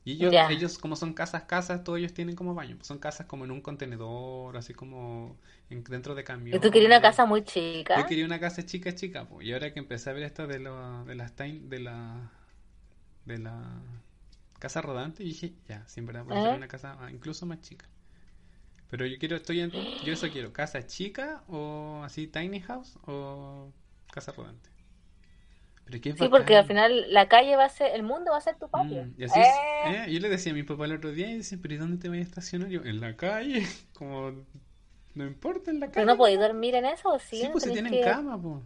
Y 0.05 0.14
ellos, 0.14 0.34
ellos, 0.49 0.78
como 0.78 0.95
son 0.95 1.14
casas, 1.14 1.43
casas, 1.43 1.84
todos 1.84 1.99
ellos 1.99 2.14
tienen 2.14 2.36
como 2.36 2.55
baño. 2.55 2.78
Son 2.82 2.99
casas 2.99 3.28
como 3.28 3.45
en 3.45 3.51
un 3.51 3.62
contenedor, 3.62 4.55
así 4.57 4.74
como 4.74 5.38
dentro 5.70 6.16
de 6.16 6.24
camión. 6.24 6.55
¿Y 6.55 6.60
tú 6.60 6.72
querías 6.72 6.89
una 6.89 7.01
casa 7.01 7.26
muy 7.26 7.43
chica? 7.43 7.97
Yo 7.97 8.05
quería 8.05 8.26
una 8.26 8.39
casa 8.39 8.66
chica, 8.66 8.95
chica. 8.95 9.28
Y 9.41 9.51
ahora 9.51 9.74
que 9.74 9.80
empecé 9.80 10.10
a 10.10 10.14
ver 10.14 10.24
esto 10.24 10.47
de, 10.47 10.60
lo, 10.60 11.03
de 11.03 11.16
las 11.16 11.36
de 11.36 11.80
la 11.80 12.32
de 13.38 13.44
la 13.44 13.82
casa 14.60 14.82
rodante 14.82 15.24
y 15.24 15.28
dije, 15.28 15.54
ya, 15.68 15.88
siempre 15.88 16.14
verdad 16.14 16.28
puede 16.28 16.44
ser 16.44 16.58
una 16.58 16.68
casa 16.68 16.98
ah, 17.00 17.12
incluso 17.12 17.46
más 17.46 17.62
chica. 17.62 17.86
Pero 18.90 19.06
yo 19.06 19.18
quiero, 19.20 19.36
estoy 19.36 19.62
en, 19.62 19.72
yo 19.72 20.14
eso 20.14 20.30
quiero, 20.30 20.52
casa 20.52 20.86
chica 20.86 21.44
o 21.48 22.02
así 22.04 22.28
tiny 22.28 22.60
house 22.62 22.98
o 23.06 23.72
casa 24.12 24.32
rodante. 24.32 24.70
Pero 25.86 26.18
sí, 26.18 26.28
porque 26.30 26.56
al 26.56 26.66
final 26.66 27.12
la 27.12 27.28
calle 27.28 27.56
va 27.56 27.66
a 27.66 27.70
ser, 27.70 27.96
el 27.96 28.04
mundo 28.04 28.32
va 28.32 28.38
a 28.38 28.42
ser 28.42 28.56
tu 28.58 28.70
patio. 28.70 29.06
Mm, 29.06 29.14
y 29.18 29.24
así 29.24 29.40
eh. 29.40 30.06
¿eh? 30.06 30.12
Yo 30.12 30.20
le 30.20 30.30
decía 30.30 30.52
a 30.52 30.56
mi 30.56 30.62
papá 30.62 30.86
el 30.86 30.94
otro 30.94 31.12
día 31.12 31.30
y 31.32 31.38
dice, 31.38 31.58
pero 31.58 31.74
¿y 31.74 31.78
dónde 31.78 31.98
te 31.98 32.10
voy 32.10 32.20
a 32.20 32.22
estacionar? 32.22 32.70
Yo, 32.70 32.84
en 32.84 33.00
la 33.00 33.16
calle, 33.16 33.66
como, 33.94 34.32
no 35.16 35.26
importa 35.26 35.72
en 35.72 35.80
la 35.80 35.88
calle. 35.88 35.96
¿Pero 35.96 36.06
no 36.06 36.18
podéis 36.18 36.40
dormir 36.40 36.76
en 36.76 36.86
eso? 36.86 37.18
Sí, 37.20 37.42
sí 37.42 37.50
pues 37.52 37.64
si 37.64 37.72
tienen 37.72 38.04
cama, 38.04 38.40
pues. 38.40 38.64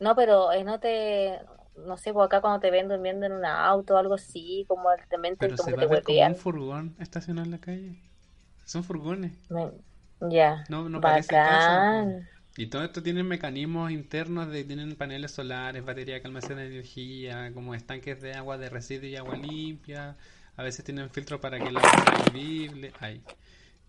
No, 0.00 0.16
pero 0.16 0.52
eh, 0.52 0.64
no 0.64 0.80
te 0.80 1.38
no 1.76 1.96
sé, 1.96 2.12
por 2.12 2.24
acá 2.24 2.40
cuando 2.40 2.60
te 2.60 2.70
ven 2.70 2.88
durmiendo 2.88 3.26
en 3.26 3.32
un 3.32 3.44
auto 3.44 3.94
o 3.94 3.96
algo 3.98 4.14
así, 4.14 4.64
como 4.68 4.88
también 5.08 5.36
Pero 5.38 5.56
como 5.56 5.70
se 5.70 5.76
va 5.76 5.82
a 5.82 5.86
ver 5.86 6.02
como 6.02 6.26
un 6.26 6.36
furgón 6.36 6.96
estacionado 6.98 7.46
en 7.46 7.50
la 7.52 7.58
calle. 7.58 7.98
Son 8.64 8.84
furgones. 8.84 9.32
Ya. 10.20 10.64
No, 10.68 10.88
no 10.88 11.00
parece 11.00 11.28
casa. 11.28 12.28
Y 12.56 12.66
todo 12.66 12.84
esto 12.84 13.02
tiene 13.02 13.22
mecanismos 13.22 13.90
internos 13.90 14.48
de 14.48 14.64
tienen 14.64 14.94
paneles 14.94 15.30
solares, 15.30 15.84
batería 15.84 16.20
que 16.20 16.26
almacena 16.26 16.62
energía, 16.64 17.50
como 17.54 17.74
estanques 17.74 18.20
de 18.20 18.34
agua 18.34 18.58
de 18.58 18.68
residuo 18.68 19.08
y 19.08 19.16
agua 19.16 19.36
limpia. 19.36 20.16
A 20.56 20.62
veces 20.62 20.84
tienen 20.84 21.08
filtros 21.10 21.40
para 21.40 21.58
que 21.58 21.68
el 21.68 21.76
agua 21.78 21.90
sea 21.90 22.24
bebible. 22.26 22.92
Ay. 23.00 23.22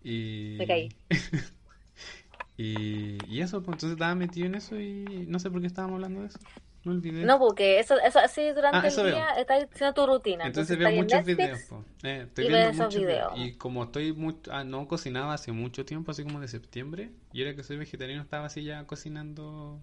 Y... 0.02 0.58
y... 2.56 3.18
y 3.28 3.40
eso, 3.42 3.62
pues 3.62 3.74
entonces 3.74 3.92
estaba 3.92 4.14
metido 4.14 4.46
en 4.46 4.54
eso 4.54 4.80
y 4.80 5.26
no 5.28 5.38
sé 5.38 5.50
por 5.50 5.60
qué 5.60 5.66
estábamos 5.66 5.96
hablando 5.96 6.22
de 6.22 6.28
eso. 6.28 6.40
No 6.84 7.38
porque 7.38 7.78
eso, 7.78 7.98
eso 7.98 8.18
así 8.18 8.50
durante 8.52 8.88
ah, 8.88 8.90
el 8.90 9.06
día 9.06 9.28
estás 9.38 9.64
haciendo 9.72 9.94
tu 9.94 10.06
rutina. 10.06 10.46
Entonces, 10.46 10.76
veo 10.76 10.90
muchos 10.92 11.24
videos. 11.24 11.60
Eh, 12.02 12.24
estoy 12.26 12.44
y 12.44 12.48
viendo 12.48 12.72
muchos 12.84 12.94
videos. 12.94 13.32
Y 13.36 13.54
como 13.54 13.84
estoy 13.84 14.12
muy, 14.12 14.36
ah, 14.50 14.64
no 14.64 14.86
cocinaba 14.86 15.32
hace 15.32 15.52
mucho 15.52 15.86
tiempo, 15.86 16.10
así 16.10 16.24
como 16.24 16.40
de 16.40 16.48
septiembre, 16.48 17.10
y 17.32 17.42
era 17.42 17.54
que 17.54 17.62
soy 17.62 17.78
vegetariano 17.78 18.22
estaba 18.22 18.46
así 18.46 18.64
ya 18.64 18.86
cocinando. 18.86 19.80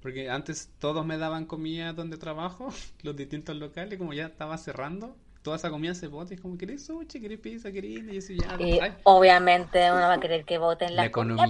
Porque 0.00 0.28
antes 0.28 0.70
todos 0.78 1.06
me 1.06 1.16
daban 1.16 1.46
comida 1.46 1.94
donde 1.94 2.18
trabajo, 2.18 2.68
los 3.02 3.16
distintos 3.16 3.56
locales, 3.56 3.98
como 3.98 4.12
ya 4.12 4.26
estaba 4.26 4.58
cerrando, 4.58 5.16
toda 5.40 5.56
esa 5.56 5.70
comida 5.70 5.94
se 5.94 6.08
bota 6.08 6.34
y 6.34 6.36
es 6.36 6.42
como, 6.42 6.58
¿querés 6.58 6.84
sushi? 6.84 7.18
¿Querés 7.18 7.38
pizza? 7.38 7.72
¿Querés? 7.72 8.04
Y 8.12 8.16
eso 8.18 8.34
ya. 8.34 8.62
Y 8.62 8.78
obviamente 9.04 9.90
uno 9.90 10.02
va 10.02 10.14
a 10.14 10.20
querer 10.20 10.44
que 10.44 10.58
voten 10.58 10.96
la, 10.96 11.06
economía. 11.06 11.46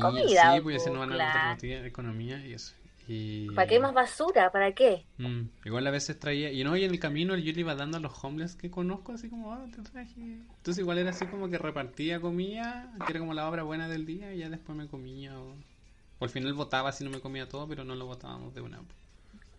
sí, 0.55 0.61
pues 0.61 0.87
no 0.87 1.01
van 1.01 1.13
a 1.13 1.15
votar 1.15 1.59
la 1.61 1.87
economía 1.87 2.47
y 2.47 2.53
eso. 2.53 2.75
¿Para 3.55 3.69
qué 3.69 3.79
más 3.81 3.93
basura? 3.93 4.51
¿Para 4.51 4.73
qué? 4.73 5.05
Mm, 5.19 5.43
igual 5.65 5.87
a 5.87 5.91
veces 5.91 6.19
traía, 6.19 6.51
y 6.51 6.65
no, 6.65 6.77
y 6.77 6.85
en 6.85 6.91
el 6.91 6.99
camino 6.99 7.37
yo 7.37 7.53
le 7.53 7.61
iba 7.61 7.75
dando 7.75 7.99
a 7.99 8.01
los 8.01 8.25
homeless 8.25 8.57
que 8.57 8.71
conozco, 8.71 9.13
así 9.13 9.29
como, 9.29 9.53
ah, 9.53 9.67
te 9.75 9.83
traje. 9.83 10.21
Entonces 10.21 10.79
igual 10.79 10.99
era 10.99 11.11
así 11.11 11.27
como 11.27 11.49
que 11.49 11.59
repartía 11.59 12.21
comida, 12.21 12.93
que 13.05 13.13
era 13.13 13.21
como 13.21 13.35
la 13.35 13.49
obra 13.49 13.63
buena 13.63 13.89
del 13.89 14.07
día, 14.07 14.33
y 14.35 14.39
ya 14.39 14.49
después 14.49 14.77
me 14.77 14.89
comía. 14.89 15.39
O, 15.39 15.55
al 16.21 16.31
final 16.31 16.55
votaba 16.55 16.93
si 16.93 17.05
no 17.05 17.11
me 17.11 17.21
comía 17.21 17.49
todo, 17.49 17.69
pero 17.69 17.85
no 17.85 17.95
lo 17.95 18.07
votábamos 18.07 18.55
de 18.55 18.63
una. 18.63 18.81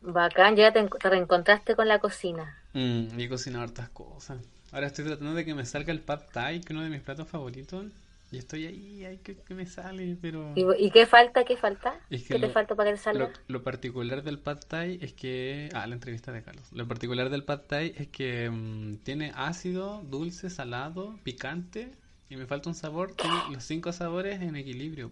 Bacán, 0.01 0.55
ya 0.55 0.73
te, 0.73 0.87
reencontraste 0.99 1.75
con 1.75 1.87
la 1.87 1.99
cocina. 1.99 2.57
Mm, 2.73 3.19
y 3.19 3.23
he 3.23 3.29
cocinado 3.29 3.63
hartas 3.63 3.89
cosas. 3.89 4.39
Ahora 4.71 4.87
estoy 4.87 5.05
tratando 5.05 5.35
de 5.35 5.45
que 5.45 5.53
me 5.53 5.65
salga 5.65 5.93
el 5.93 6.01
pad 6.01 6.21
thai, 6.33 6.61
que 6.61 6.65
es 6.65 6.71
uno 6.71 6.83
de 6.83 6.89
mis 6.89 7.01
platos 7.01 7.27
favoritos. 7.27 7.85
Y 8.31 8.37
estoy 8.37 8.65
ahí, 8.65 9.05
ay, 9.05 9.19
que, 9.19 9.53
me 9.53 9.65
sale, 9.65 10.17
pero... 10.19 10.53
¿Y, 10.55 10.89
qué 10.91 11.05
falta? 11.05 11.45
¿Qué 11.45 11.55
falta? 11.55 11.99
¿Qué 12.09 12.17
te 12.17 12.49
falta 12.49 12.75
para 12.75 12.89
que 12.89 12.97
te 12.97 13.03
salga? 13.03 13.31
Lo, 13.47 13.63
particular 13.63 14.23
del 14.23 14.39
pad 14.39 14.59
thai 14.67 14.97
es 15.01 15.13
que... 15.13 15.69
Ah, 15.73 15.85
la 15.85 15.93
entrevista 15.93 16.31
de 16.31 16.41
Carlos. 16.41 16.67
Lo 16.71 16.87
particular 16.87 17.29
del 17.29 17.43
pad 17.43 17.61
thai 17.61 17.93
es 17.95 18.07
que 18.07 18.49
mm, 18.49 18.97
tiene 19.03 19.31
ácido, 19.35 20.01
dulce, 20.03 20.49
salado, 20.49 21.19
picante 21.23 21.91
y 22.29 22.35
me 22.35 22.47
falta 22.47 22.69
un 22.69 22.75
sabor. 22.75 23.13
Tiene 23.13 23.37
los 23.51 23.63
cinco 23.63 23.93
sabores 23.93 24.41
en 24.41 24.55
equilibrio. 24.55 25.11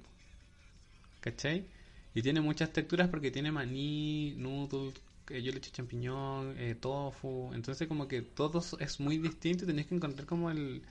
¿Cachai? 1.21 1.65
Y 2.15 2.21
tiene 2.21 2.41
muchas 2.41 2.73
texturas 2.73 3.09
porque 3.09 3.31
tiene 3.31 3.51
maní, 3.51 4.33
noodle, 4.37 4.91
eh, 5.29 5.41
yo 5.41 5.51
le 5.51 5.59
echo 5.59 5.71
champiñón, 5.71 6.55
eh, 6.57 6.75
tofu. 6.75 7.51
Entonces 7.53 7.87
como 7.87 8.07
que 8.07 8.21
todo 8.21 8.61
es 8.79 8.99
muy 8.99 9.17
distinto 9.17 9.63
y 9.63 9.67
tenés 9.67 9.85
que 9.87 9.95
encontrar 9.95 10.25
como 10.25 10.49
el... 10.49 10.81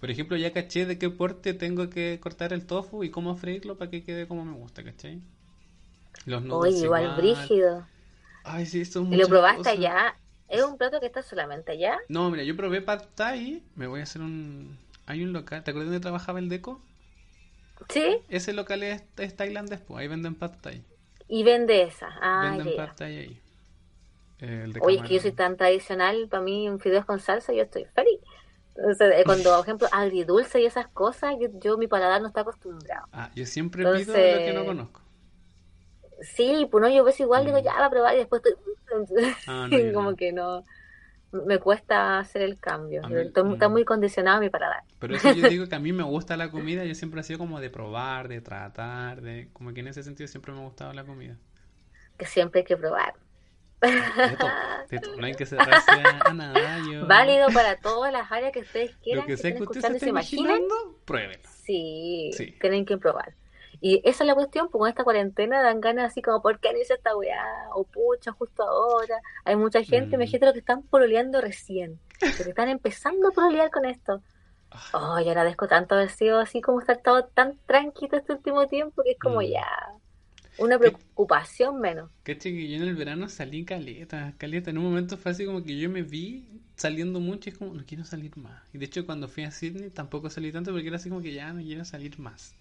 Por 0.00 0.10
ejemplo, 0.10 0.36
ya 0.36 0.52
caché 0.52 0.86
de 0.86 0.98
qué 0.98 1.10
porte 1.10 1.54
tengo 1.54 1.90
que 1.90 2.20
cortar 2.20 2.52
el 2.52 2.66
tofu 2.66 3.02
y 3.02 3.10
cómo 3.10 3.34
freírlo 3.34 3.76
para 3.76 3.90
que 3.90 4.04
quede 4.04 4.28
como 4.28 4.44
me 4.44 4.52
gusta, 4.52 4.84
¿cachai? 4.84 5.20
Los 6.24 6.42
noodles 6.42 6.74
Oye, 6.74 6.84
igual, 6.84 7.16
brígido. 7.16 7.86
Ay, 8.44 8.66
sí, 8.66 8.84
son 8.84 9.12
¿Y 9.12 9.16
lo 9.16 9.28
probaste 9.28 9.68
allá? 9.68 10.16
¿Es 10.48 10.62
un 10.62 10.78
plato 10.78 11.00
que 11.00 11.06
está 11.06 11.22
solamente 11.22 11.72
allá? 11.72 11.98
No, 12.08 12.30
mira, 12.30 12.42
yo 12.44 12.56
probé 12.56 12.80
pad 12.80 13.02
thai. 13.14 13.62
Me 13.74 13.86
voy 13.86 14.00
a 14.00 14.04
hacer 14.04 14.22
un... 14.22 14.78
Hay 15.06 15.22
un 15.22 15.32
local, 15.32 15.64
¿te 15.64 15.70
acuerdas 15.70 15.90
dónde 15.90 16.00
trabajaba 16.00 16.38
el 16.38 16.48
Deco? 16.48 16.80
Sí. 17.88 18.18
Ese 18.28 18.52
local 18.52 18.82
es, 18.82 19.02
tailandés, 19.36 19.80
pues 19.80 20.00
ahí 20.00 20.08
venden 20.08 20.34
pad 20.34 20.52
thai. 20.60 20.82
Y 21.28 21.42
vende 21.42 21.82
esa. 21.82 22.08
Ah, 22.20 22.54
venden 22.56 22.76
pad 22.76 22.96
thai 22.96 23.16
ahí. 23.18 23.40
Oye, 24.80 24.96
es 24.96 25.02
que 25.02 25.14
yo 25.14 25.20
soy 25.20 25.32
tan 25.32 25.56
tradicional, 25.56 26.28
para 26.28 26.42
mí 26.42 26.68
un 26.68 26.78
fideos 26.78 27.04
con 27.04 27.18
salsa 27.18 27.52
yo 27.52 27.62
estoy 27.62 27.86
feliz. 27.86 28.20
Entonces, 28.78 29.12
eh, 29.16 29.22
cuando, 29.26 29.50
por 29.50 29.60
ejemplo, 29.64 29.88
agridulce 29.92 30.60
y 30.60 30.66
esas 30.66 30.88
cosas, 30.88 31.34
yo, 31.60 31.76
mi 31.76 31.88
paladar 31.88 32.22
no 32.22 32.28
está 32.28 32.42
acostumbrado. 32.42 33.06
Ah, 33.12 33.30
yo 33.34 33.44
siempre 33.44 33.82
pido 33.84 34.12
lo 34.12 34.14
que 34.14 34.52
no 34.54 34.64
conozco. 34.64 35.02
Sí, 36.20 36.66
pues 36.70 36.82
no, 36.82 36.88
yo 36.88 37.04
ves 37.04 37.20
igual, 37.20 37.44
digo, 37.44 37.60
mm. 37.60 37.62
ya 37.62 37.74
va 37.74 37.86
a 37.86 37.90
probar 37.90 38.14
y 38.14 38.18
después 38.18 38.42
estoy... 38.44 38.54
Ah, 39.46 39.68
como 39.94 40.16
que 40.16 40.32
no 40.32 40.64
me 41.30 41.58
cuesta 41.58 42.18
hacer 42.18 42.40
el 42.40 42.58
cambio. 42.58 43.02
está 43.06 43.68
muy 43.68 43.84
condicionado 43.84 44.40
mi 44.40 44.48
paladar. 44.48 44.82
Pero 44.98 45.14
eso 45.14 45.30
yo 45.32 45.46
digo 45.48 45.66
que 45.66 45.74
a 45.74 45.78
mí 45.78 45.92
me 45.92 46.02
gusta 46.02 46.38
la 46.38 46.50
comida, 46.50 46.86
yo 46.86 46.94
siempre 46.94 47.20
he 47.20 47.24
sido 47.24 47.38
como 47.38 47.60
de 47.60 47.68
probar, 47.68 48.28
de 48.28 48.40
tratar, 48.40 49.20
de 49.20 49.50
como 49.52 49.74
que 49.74 49.80
en 49.80 49.88
ese 49.88 50.02
sentido 50.02 50.26
siempre 50.26 50.52
me 50.52 50.60
ha 50.60 50.62
gustado 50.62 50.94
la 50.94 51.04
comida. 51.04 51.36
Que 52.16 52.24
siempre 52.24 52.60
hay 52.60 52.64
que 52.64 52.78
probar. 52.78 53.14
No 53.80 55.26
hay 55.26 55.34
que 55.36 55.46
cerrarse 55.46 55.90
a, 55.90 56.32
nada. 56.32 56.54
Válido 57.06 57.48
para 57.52 57.76
todas 57.76 58.12
las 58.12 58.30
áreas 58.30 58.52
que 58.52 58.60
ustedes 58.60 58.96
quieran. 59.02 59.22
Lo 59.22 59.26
que 59.26 59.36
sea 59.36 59.54
que, 59.54 59.62
ustedes 59.62 60.00
se 60.00 60.08
imaginando, 60.08 60.98
pruébenlo. 61.04 61.48
Sí, 61.64 62.30
sí, 62.34 62.56
tienen 62.60 62.84
que 62.84 62.98
probar. 62.98 63.34
Y 63.80 64.00
esa 64.04 64.24
es 64.24 64.26
la 64.26 64.34
cuestión, 64.34 64.68
pues 64.70 64.80
con 64.80 64.88
esta 64.88 65.04
cuarentena 65.04 65.62
dan 65.62 65.80
ganas 65.80 66.10
así 66.10 66.20
como, 66.20 66.42
¿por 66.42 66.58
qué 66.58 66.72
no 66.72 66.80
hice 66.80 66.94
esta 66.94 67.16
weá? 67.16 67.44
O 67.74 67.84
pucha, 67.84 68.32
justo 68.32 68.64
ahora. 68.64 69.20
Hay 69.44 69.54
mucha 69.54 69.84
gente, 69.84 70.16
me 70.16 70.24
mm. 70.24 70.26
dijiste 70.26 70.46
lo 70.46 70.52
que 70.52 70.58
están 70.58 70.82
pololeando 70.82 71.40
recién, 71.40 72.00
que 72.18 72.26
están 72.26 72.68
empezando 72.68 73.28
a 73.28 73.30
pololear 73.30 73.70
con 73.70 73.84
esto. 73.84 74.20
Oh, 74.92 75.20
yo 75.20 75.30
agradezco 75.30 75.68
tanto 75.68 75.94
haber 75.94 76.10
sido 76.10 76.40
así 76.40 76.60
como 76.60 76.80
estar 76.80 76.98
todo 76.98 77.24
tan 77.24 77.58
tranquilo 77.66 78.18
este 78.18 78.32
último 78.32 78.66
tiempo 78.66 79.02
que 79.02 79.12
es 79.12 79.18
como 79.18 79.40
mm. 79.40 79.44
ya 79.44 79.66
una 80.58 80.78
preocupación 80.78 81.80
menos. 81.80 82.10
Que 82.24 82.36
yo 82.36 82.76
en 82.76 82.82
el 82.82 82.94
verano 82.94 83.28
salí 83.28 83.64
caleta, 83.64 84.34
caleta. 84.38 84.70
En 84.70 84.78
un 84.78 84.84
momento 84.84 85.16
fue 85.16 85.32
así 85.32 85.44
como 85.44 85.62
que 85.62 85.78
yo 85.78 85.88
me 85.88 86.02
vi 86.02 86.46
saliendo 86.76 87.20
mucho 87.20 87.48
y 87.48 87.52
es 87.52 87.58
como, 87.58 87.74
no 87.74 87.84
quiero 87.86 88.04
salir 88.04 88.36
más. 88.36 88.62
Y 88.72 88.78
de 88.78 88.86
hecho 88.86 89.04
cuando 89.06 89.28
fui 89.28 89.44
a 89.44 89.50
Sydney 89.50 89.90
tampoco 89.90 90.30
salí 90.30 90.52
tanto 90.52 90.72
porque 90.72 90.88
era 90.88 90.96
así 90.96 91.08
como 91.08 91.22
que 91.22 91.32
ya 91.32 91.52
no 91.52 91.62
quiero 91.62 91.84
salir 91.84 92.18
más. 92.18 92.54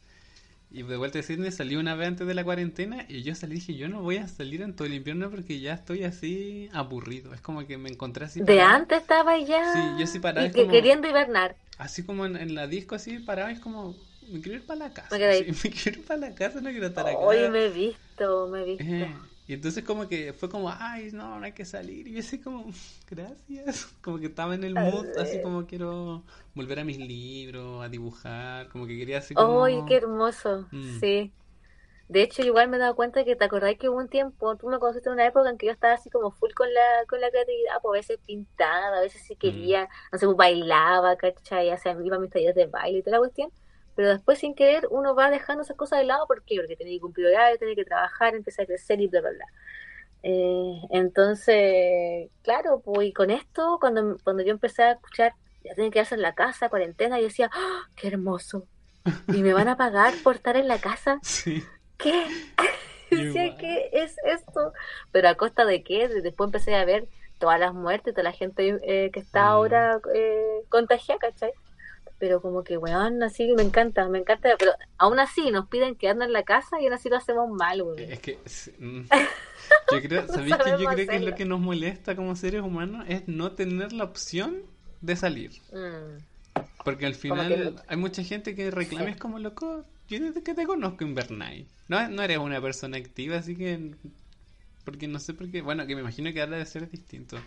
Y 0.69 0.83
de 0.83 0.97
vuelta 0.97 1.19
a 1.19 1.23
Sydney 1.23 1.51
salí 1.51 1.77
una 1.77 1.95
vez 1.95 2.09
antes 2.09 2.27
de 2.27 2.33
la 2.33 2.43
cuarentena 2.43 3.05
y 3.07 3.23
yo 3.23 3.33
salí 3.35 3.53
y 3.53 3.59
dije, 3.59 3.75
yo 3.75 3.87
no 3.87 4.01
voy 4.01 4.17
a 4.17 4.27
salir 4.27 4.61
en 4.61 4.75
todo 4.75 4.85
el 4.85 4.95
invierno 4.95 5.29
porque 5.29 5.59
ya 5.61 5.73
estoy 5.73 6.03
así 6.03 6.69
aburrido. 6.73 7.33
Es 7.33 7.39
como 7.39 7.65
que 7.65 7.77
me 7.77 7.89
encontré 7.89 8.25
así. 8.25 8.41
De 8.41 8.59
antes 8.59 9.01
estaba 9.01 9.37
ya. 9.39 9.73
Sí, 9.73 9.79
yo 9.99 10.07
sí 10.07 10.19
paraba. 10.19 10.47
Y 10.47 10.51
que 10.51 10.67
queriendo 10.67 11.07
hibernar. 11.07 11.55
Así 11.77 12.03
como 12.03 12.25
en, 12.25 12.53
la 12.53 12.67
disco, 12.67 12.95
así 12.95 13.19
paraba, 13.19 13.51
es 13.51 13.59
como, 13.59 13.95
me 14.27 14.41
quiero 14.41 14.57
ir 14.57 14.65
para 14.65 14.79
la 14.79 14.93
casa. 14.93 15.17
Me, 15.17 15.71
quiero 15.71 15.99
ir 15.99 16.05
para 16.05 16.19
la 16.19 16.35
casa, 16.35 16.61
no 16.61 16.69
quiero 16.69 16.87
estar 16.87 17.07
acá. 17.07 17.17
Hoy 17.17 17.49
me 17.49 17.65
he 17.65 17.69
visto, 17.69 18.47
me 18.47 18.61
he 18.61 18.65
visto. 18.65 18.83
Eh, 18.83 19.15
y 19.47 19.53
entonces 19.53 19.83
como 19.83 20.07
que 20.09 20.33
fue 20.33 20.49
como, 20.49 20.69
ay, 20.69 21.11
no, 21.13 21.39
no 21.39 21.45
hay 21.45 21.53
que 21.53 21.63
salir. 21.63 22.07
Y 22.07 22.13
yo 22.13 22.19
así 22.19 22.39
como, 22.39 22.65
gracias. 23.09 23.87
Como 24.01 24.19
que 24.19 24.27
estaba 24.27 24.55
en 24.55 24.63
el 24.65 24.73
mood, 24.73 25.07
así 25.17 25.41
como 25.41 25.65
quiero 25.65 26.23
volver 26.53 26.79
a 26.79 26.83
mis 26.83 26.97
libros, 26.97 27.83
a 27.83 27.87
dibujar, 27.87 28.67
como 28.69 28.85
que 28.85 28.97
quería 28.97 29.19
así 29.19 29.33
como... 29.33 29.63
¡Ay, 29.63 29.81
qué 29.87 29.95
hermoso! 29.95 30.67
Mm. 30.71 30.99
Sí. 30.99 31.31
De 32.09 32.21
hecho, 32.21 32.41
igual 32.41 32.69
me 32.69 32.77
he 32.77 32.79
dado 32.79 32.95
cuenta 32.95 33.25
que 33.25 33.35
te 33.35 33.43
acordáis 33.43 33.77
que 33.77 33.89
hubo 33.89 33.97
un 33.97 34.07
tiempo, 34.07 34.55
tú 34.55 34.67
me 34.67 34.79
conociste 34.79 35.09
en 35.09 35.13
una 35.13 35.27
época 35.27 35.49
en 35.49 35.57
que 35.57 35.65
yo 35.65 35.73
estaba 35.73 35.93
así 35.93 36.09
como 36.09 36.31
full 36.31 36.51
con 36.53 36.73
la, 36.73 37.05
con 37.07 37.19
la 37.19 37.29
creatividad, 37.29 37.81
pues 37.81 37.89
a 37.89 37.99
veces 37.99 38.19
pintaba, 38.25 38.97
a 38.97 39.01
veces 39.01 39.21
si 39.21 39.35
quería, 39.35 39.83
mm. 39.83 39.87
no 40.13 40.19
sé, 40.19 40.25
pues 40.25 40.37
bailaba, 40.37 41.17
¿cachai? 41.17 41.69
O 41.71 41.77
sea, 41.77 41.97
iba 42.01 42.15
a 42.15 42.19
mis 42.19 42.31
talleres 42.31 42.55
de 42.55 42.65
baile 42.65 42.99
y 42.99 43.01
toda 43.01 43.17
la 43.17 43.19
cuestión 43.19 43.51
pero 43.97 44.09
después 44.09 44.37
sin 44.37 44.53
querer 44.53 44.87
uno 44.91 45.15
va 45.15 45.31
dejando 45.31 45.63
esas 45.63 45.75
cosas 45.75 45.97
de 45.97 46.05
lado, 46.05 46.27
¿por 46.27 46.43
qué? 46.43 46.57
Porque 46.57 46.75
tiene 46.75 46.91
que 46.91 46.99
cumplir 46.99 47.25
horarios, 47.27 47.57
tiene 47.57 47.75
que 47.75 47.83
trabajar, 47.83 48.35
empezar 48.35 48.63
a 48.63 48.67
crecer 48.67 49.01
y 49.01 49.07
bla, 49.07 49.21
bla, 49.21 49.31
bla. 49.31 49.45
Eh, 50.21 50.81
entonces, 50.91 52.29
claro, 52.43 52.79
pues 52.85 53.07
y 53.07 53.13
con 53.13 53.31
esto, 53.31 53.79
cuando, 53.81 54.17
cuando 54.23 54.43
yo 54.43 54.51
empecé 54.51 54.83
a 54.83 54.91
escuchar, 54.91 55.33
ya 55.63 55.73
tienen 55.73 55.89
que 55.89 55.95
quedarse 55.95 56.13
en 56.13 56.21
la 56.21 56.35
casa, 56.35 56.69
cuarentena, 56.69 57.17
yo 57.17 57.25
decía, 57.25 57.49
¡Ah, 57.51 57.87
qué 57.95 58.09
hermoso. 58.09 58.67
Y 59.29 59.41
me 59.41 59.53
van 59.53 59.67
a 59.67 59.77
pagar 59.77 60.13
por 60.23 60.35
estar 60.35 60.55
en 60.57 60.67
la 60.67 60.79
casa. 60.79 61.19
Sí. 61.23 61.63
¿Qué? 61.97 62.27
decía, 63.09 63.57
¿qué 63.57 63.89
es 63.93 64.15
esto? 64.23 64.73
Pero 65.11 65.29
a 65.29 65.35
costa 65.35 65.65
de 65.65 65.81
qué? 65.81 66.07
Después 66.07 66.49
empecé 66.49 66.75
a 66.75 66.85
ver 66.85 67.07
todas 67.39 67.59
las 67.59 67.73
muertes, 67.73 68.13
toda 68.13 68.25
la 68.25 68.31
gente 68.31 68.77
eh, 68.83 69.09
que 69.11 69.19
está 69.19 69.45
mm. 69.45 69.47
ahora 69.47 69.99
eh, 70.13 70.61
contagiada, 70.69 71.19
¿cachai? 71.19 71.51
Pero 72.19 72.41
como 72.41 72.63
que, 72.63 72.77
weón, 72.77 73.21
así 73.23 73.51
me 73.55 73.63
encanta, 73.63 74.07
me 74.09 74.19
encanta, 74.19 74.49
pero 74.57 74.71
aún 74.97 75.19
así 75.19 75.51
nos 75.51 75.67
piden 75.67 75.95
quedarnos 75.95 76.27
en 76.27 76.33
la 76.33 76.43
casa 76.43 76.81
y 76.81 76.85
aún 76.85 76.93
así 76.93 77.09
lo 77.09 77.17
hacemos 77.17 77.49
mal, 77.49 77.81
weón. 77.81 77.99
Es 77.99 78.19
que, 78.19 78.39
mm, 78.79 79.01
yo 79.91 80.01
creo, 80.01 80.27
¿sabéis 80.27 80.55
que 80.57 80.71
yo 80.71 80.89
creo 80.89 81.07
que 81.07 81.19
lo 81.19 81.35
que 81.35 81.45
nos 81.45 81.59
molesta 81.59 82.15
como 82.15 82.35
seres 82.35 82.61
humanos 82.61 83.05
es 83.07 83.27
no 83.27 83.51
tener 83.51 83.93
la 83.93 84.05
opción 84.05 84.61
de 85.01 85.15
salir? 85.15 85.51
Mm. 85.71 86.63
Porque 86.83 87.05
al 87.05 87.15
final 87.15 87.75
hay 87.87 87.97
mucha 87.97 88.23
gente 88.23 88.55
que 88.55 88.71
reclama, 88.71 89.09
es 89.09 89.17
como 89.17 89.39
loco, 89.39 89.85
yo 90.07 90.19
desde 90.19 90.41
que 90.41 90.53
te 90.53 90.65
conozco 90.65 91.03
invernáis. 91.03 91.67
No, 91.87 92.07
no 92.09 92.23
eres 92.23 92.37
una 92.37 92.61
persona 92.61 92.97
activa, 92.97 93.37
así 93.37 93.55
que, 93.55 93.91
porque 94.83 95.07
no 95.07 95.19
sé 95.19 95.33
por 95.33 95.51
qué, 95.51 95.61
bueno, 95.61 95.85
que 95.85 95.95
me 95.95 96.01
imagino 96.01 96.31
que 96.33 96.41
ahora 96.41 96.57
de 96.57 96.65
ser 96.65 96.89
distinto. 96.89 97.37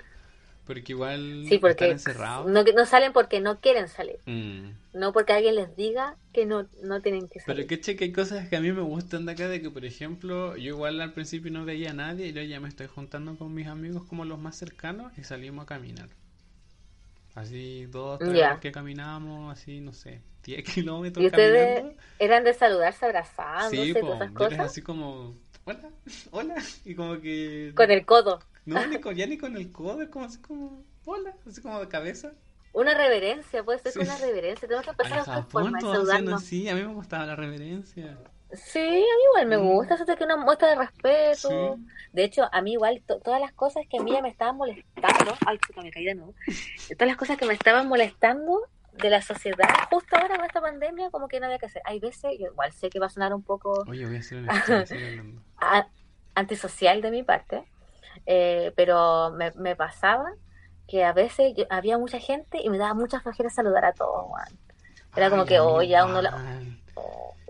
Porque 0.70 0.92
igual 0.92 1.46
sí, 1.48 1.58
porque 1.58 1.72
están 1.72 1.90
encerrados. 1.90 2.46
No, 2.48 2.62
no 2.62 2.86
salen 2.86 3.12
porque 3.12 3.40
no 3.40 3.58
quieren 3.58 3.88
salir. 3.88 4.20
Mm. 4.24 4.68
No 4.92 5.12
porque 5.12 5.32
alguien 5.32 5.56
les 5.56 5.74
diga 5.74 6.16
que 6.32 6.46
no, 6.46 6.68
no 6.84 7.00
tienen 7.00 7.26
que 7.26 7.40
salir. 7.40 7.56
Pero 7.56 7.66
que 7.66 7.80
che, 7.80 7.96
que 7.96 8.04
hay 8.04 8.12
cosas 8.12 8.48
que 8.48 8.54
a 8.54 8.60
mí 8.60 8.70
me 8.70 8.82
gustan 8.82 9.26
de 9.26 9.32
acá, 9.32 9.48
de 9.48 9.60
que 9.60 9.68
por 9.68 9.84
ejemplo, 9.84 10.56
yo 10.56 10.68
igual 10.68 11.00
al 11.00 11.12
principio 11.12 11.50
no 11.50 11.64
veía 11.64 11.90
a 11.90 11.92
nadie 11.92 12.28
y 12.28 12.32
yo 12.32 12.40
ya 12.42 12.60
me 12.60 12.68
estoy 12.68 12.86
juntando 12.86 13.36
con 13.36 13.52
mis 13.52 13.66
amigos 13.66 14.04
como 14.04 14.24
los 14.24 14.38
más 14.38 14.54
cercanos 14.56 15.10
y 15.18 15.24
salimos 15.24 15.64
a 15.64 15.66
caminar. 15.66 16.08
Así 17.34 17.86
dos, 17.86 18.20
tres 18.20 18.60
que 18.60 18.70
caminábamos, 18.70 19.52
así, 19.52 19.80
no 19.80 19.92
sé, 19.92 20.20
10 20.44 20.62
kilómetros. 20.72 21.20
¿Y 21.20 21.26
ustedes 21.26 21.96
eran 22.20 22.44
de 22.44 22.54
saludarse 22.54 23.06
abrazados? 23.06 23.70
Sí, 23.72 23.90
esas 23.90 24.30
cosas? 24.30 24.60
así 24.60 24.82
como, 24.82 25.34
hola, 25.64 25.90
hola, 26.30 26.54
y 26.84 26.94
como 26.94 27.20
que... 27.20 27.72
Con 27.74 27.90
el 27.90 28.06
codo. 28.06 28.38
No, 28.74 28.86
ni 28.86 29.00
con, 29.00 29.14
ya 29.14 29.26
ni 29.26 29.36
con 29.36 29.56
el 29.56 29.72
codo, 29.72 30.08
como 30.10 30.24
así 30.24 30.38
como, 30.38 30.84
hola, 31.04 31.34
así 31.46 31.60
como 31.60 31.80
de 31.80 31.88
cabeza. 31.88 32.32
Una 32.72 32.94
reverencia, 32.94 33.64
puede 33.64 33.80
ser 33.80 34.00
una 34.00 34.16
reverencia. 34.16 34.68
Tenemos 34.68 34.84
que 34.84 34.90
empezar 34.90 35.14
a 35.14 35.22
buscar 35.22 35.44
formas 35.46 35.82
de 35.82 35.90
saludarnos. 35.90 36.44
Sí, 36.44 36.68
a 36.68 36.74
mí 36.74 36.82
me 36.82 36.94
gustaba 36.94 37.26
la 37.26 37.34
reverencia. 37.34 38.16
Sí, 38.52 38.78
a 38.78 38.82
mí 38.82 39.24
igual 39.30 39.46
me 39.46 39.58
mm. 39.58 39.68
gusta, 39.68 39.94
eso 39.94 40.04
es 40.06 40.16
que 40.16 40.24
una 40.24 40.36
muestra 40.36 40.68
de 40.68 40.76
respeto. 40.76 41.78
De 42.12 42.24
hecho, 42.24 42.48
a 42.52 42.62
mí 42.62 42.72
igual, 42.72 43.02
todas 43.06 43.40
las 43.40 43.52
cosas 43.52 43.84
que 43.88 43.98
a 43.98 44.02
mí 44.02 44.12
ya 44.12 44.22
me 44.22 44.28
estaban 44.28 44.56
molestando, 44.56 45.34
ay, 45.46 45.58
chica, 45.66 45.82
me 45.82 45.90
caí 45.90 46.04
de 46.04 46.14
nuevo. 46.14 46.34
Todas 46.96 47.08
las 47.08 47.16
cosas 47.16 47.36
que 47.36 47.46
me 47.46 47.54
estaban 47.54 47.88
molestando 47.88 48.62
de 48.92 49.10
la 49.10 49.22
sociedad, 49.22 49.68
justo 49.90 50.16
ahora 50.16 50.36
con 50.36 50.44
esta 50.44 50.60
pandemia, 50.60 51.10
como 51.10 51.28
que 51.28 51.38
no 51.38 51.46
había 51.46 51.58
que 51.58 51.66
hacer. 51.66 51.82
Hay 51.84 52.00
veces, 52.00 52.38
yo 52.38 52.46
igual 52.46 52.72
sé 52.72 52.90
que 52.90 52.98
va 52.98 53.06
a 53.06 53.10
sonar 53.10 53.32
un 53.34 53.42
poco 53.42 53.84
Oye, 53.88 54.06
voy 54.06 54.16
a 54.16 54.20
hacer 54.20 54.44
antisocial 56.34 57.02
de 57.02 57.10
mi 57.10 57.22
parte, 57.22 57.64
eh, 58.26 58.72
pero 58.76 59.30
me, 59.32 59.52
me, 59.52 59.76
pasaba 59.76 60.32
que 60.86 61.04
a 61.04 61.12
veces 61.12 61.54
había 61.70 61.98
mucha 61.98 62.18
gente 62.18 62.60
y 62.62 62.68
me 62.68 62.78
daba 62.78 62.94
mucha 62.94 63.20
flojera 63.20 63.50
saludar 63.50 63.84
a 63.84 63.92
todos, 63.92 64.26
Era 65.16 65.30
como 65.30 65.44
que, 65.44 65.60
oh, 65.60 65.82
ya 65.82 66.04
uno 66.04 66.20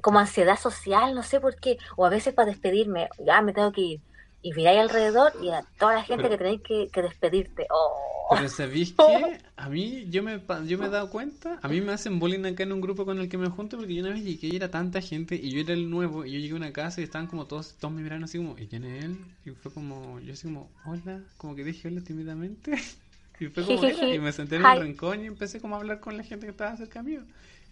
como 0.01 0.19
ansiedad 0.19 0.57
social, 0.57 1.15
no 1.15 1.23
sé 1.23 1.41
por 1.41 1.57
qué, 1.57 1.79
o 1.97 2.07
a 2.07 2.11
veces 2.11 2.35
para 2.35 2.51
despedirme, 2.51 3.09
ya 3.19 3.43
me 3.43 3.53
tengo 3.53 3.73
que 3.73 3.81
ir. 3.81 4.01
Y 4.43 4.53
miráis 4.55 4.81
alrededor 4.81 5.33
y 5.43 5.51
a 5.51 5.63
toda 5.79 5.95
la 5.95 6.03
gente 6.03 6.29
que 6.29 6.39
tenéis 6.39 6.61
que, 6.63 7.03
despedirte. 7.03 7.67
Oh. 7.71 8.35
Pero 8.35 8.49
¿sabéis 8.49 8.93
qué? 8.93 9.39
A 9.57 9.69
mí, 9.69 10.07
yo 10.09 10.23
me, 10.23 10.41
yo 10.67 10.79
me 10.79 10.87
he 10.87 10.89
dado 10.89 11.11
cuenta, 11.11 11.59
a 11.61 11.69
mí 11.69 11.83
me 11.83 11.93
hacen 11.93 12.19
bullying 12.19 12.47
acá 12.47 12.63
en 12.63 12.73
un 12.73 12.81
grupo 12.81 13.05
con 13.05 13.19
el 13.19 13.29
que 13.29 13.37
me 13.37 13.51
junto 13.51 13.77
porque 13.77 13.95
yo 13.95 14.03
una 14.03 14.15
vez 14.15 14.25
llegué 14.25 14.49
y 14.49 14.57
era 14.57 14.71
tanta 14.71 15.03
gente 15.03 15.35
y 15.35 15.51
yo 15.51 15.61
era 15.61 15.75
el 15.75 15.91
nuevo 15.91 16.25
y 16.25 16.33
yo 16.33 16.39
llegué 16.39 16.55
a 16.55 16.57
una 16.57 16.73
casa 16.73 17.03
y 17.03 17.05
estaban 17.05 17.27
como 17.27 17.45
todos, 17.45 17.75
todos 17.75 17.93
me 17.93 18.01
miraron 18.01 18.25
así 18.25 18.39
como, 18.39 18.57
¿y 18.59 18.69
quién 18.69 18.85
es 18.85 19.05
él? 19.05 19.19
Y 19.45 19.51
fue 19.51 19.71
como, 19.71 20.19
yo 20.21 20.33
así 20.33 20.45
como, 20.45 20.71
hola, 20.87 21.21
como 21.37 21.55
que 21.55 21.65
dije 21.65 21.89
hola 21.89 22.01
tímidamente. 22.01 22.73
Y 23.41 23.47
fue 23.47 23.65
como, 23.65 23.87
y 23.87 24.19
me 24.19 24.33
senté 24.33 24.57
en 24.57 24.67
el 24.67 24.83
rincón 24.83 25.25
y 25.25 25.27
empecé 25.27 25.61
como 25.61 25.75
a 25.75 25.79
hablar 25.79 25.99
con 25.99 26.17
la 26.17 26.23
gente 26.23 26.47
que 26.47 26.51
estaba 26.51 26.77
cerca 26.77 27.03
mío. 27.03 27.23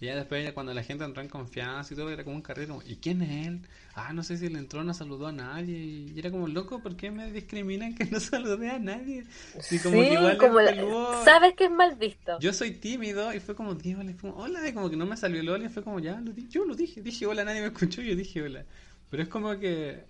Y 0.01 0.07
ya 0.07 0.15
después, 0.15 0.53
cuando 0.53 0.73
la 0.73 0.85
gente 0.85 1.05
entró 1.05 1.23
en 1.23 1.29
confianza 1.29 1.93
y 1.93 1.97
todo, 1.97 2.09
era 2.11 2.23
como 2.23 2.37
un 2.37 2.43
carrero. 2.43 2.81
¿Y 2.87 2.97
quién 2.97 3.21
es 3.23 3.47
él? 3.47 3.61
Ah, 3.95 4.13
no 4.13 4.23
sé 4.23 4.37
si 4.37 4.49
le 4.49 4.59
entró, 4.59 4.85
no 4.85 4.95
saludó 4.95 5.27
a 5.27 5.33
nadie. 5.33 5.77
Y 5.77 6.15
era 6.17 6.31
como, 6.31 6.47
loco, 6.47 6.81
¿por 6.81 6.97
qué 6.97 7.11
me 7.11 7.33
discriminan 7.33 7.95
que 7.95 8.05
no 8.05 8.21
saludé 8.21 8.71
a 8.71 8.79
nadie? 8.79 9.25
Y 9.71 9.79
como 9.79 10.01
que 10.01 10.13
igual 10.13 10.39
como 10.39 11.25
Sabes 11.25 11.55
que 11.55 11.65
es 11.65 11.71
mal 11.71 11.97
visto. 11.97 12.39
Yo 12.39 12.53
soy 12.53 12.73
tímido 12.73 13.35
y 13.35 13.41
fue 13.41 13.57
como, 13.57 13.75
Dios, 13.75 14.05
le 14.05 14.17
como, 14.17 14.35
hola. 14.37 14.69
Y 14.69 14.73
como 14.73 14.89
que 14.89 14.97
no 14.97 15.07
me 15.07 15.17
salió 15.17 15.41
el 15.41 15.49
hola 15.49 15.67
y 15.67 15.69
fue 15.69 15.83
como, 15.83 15.99
ya, 15.99 16.21
lo 16.21 16.33
yo 16.33 16.65
lo 16.65 16.77
dije. 16.77 17.03
Dije 17.03 17.27
hola, 17.27 17.45
nadie 17.45 17.61
me 17.61 17.67
escuchó. 17.69 18.01
Yo 18.01 18.15
dije 18.15 18.43
hola. 18.43 18.65
Pero 19.11 19.23
es 19.23 19.29
como 19.29 19.59
que, 19.59 20.05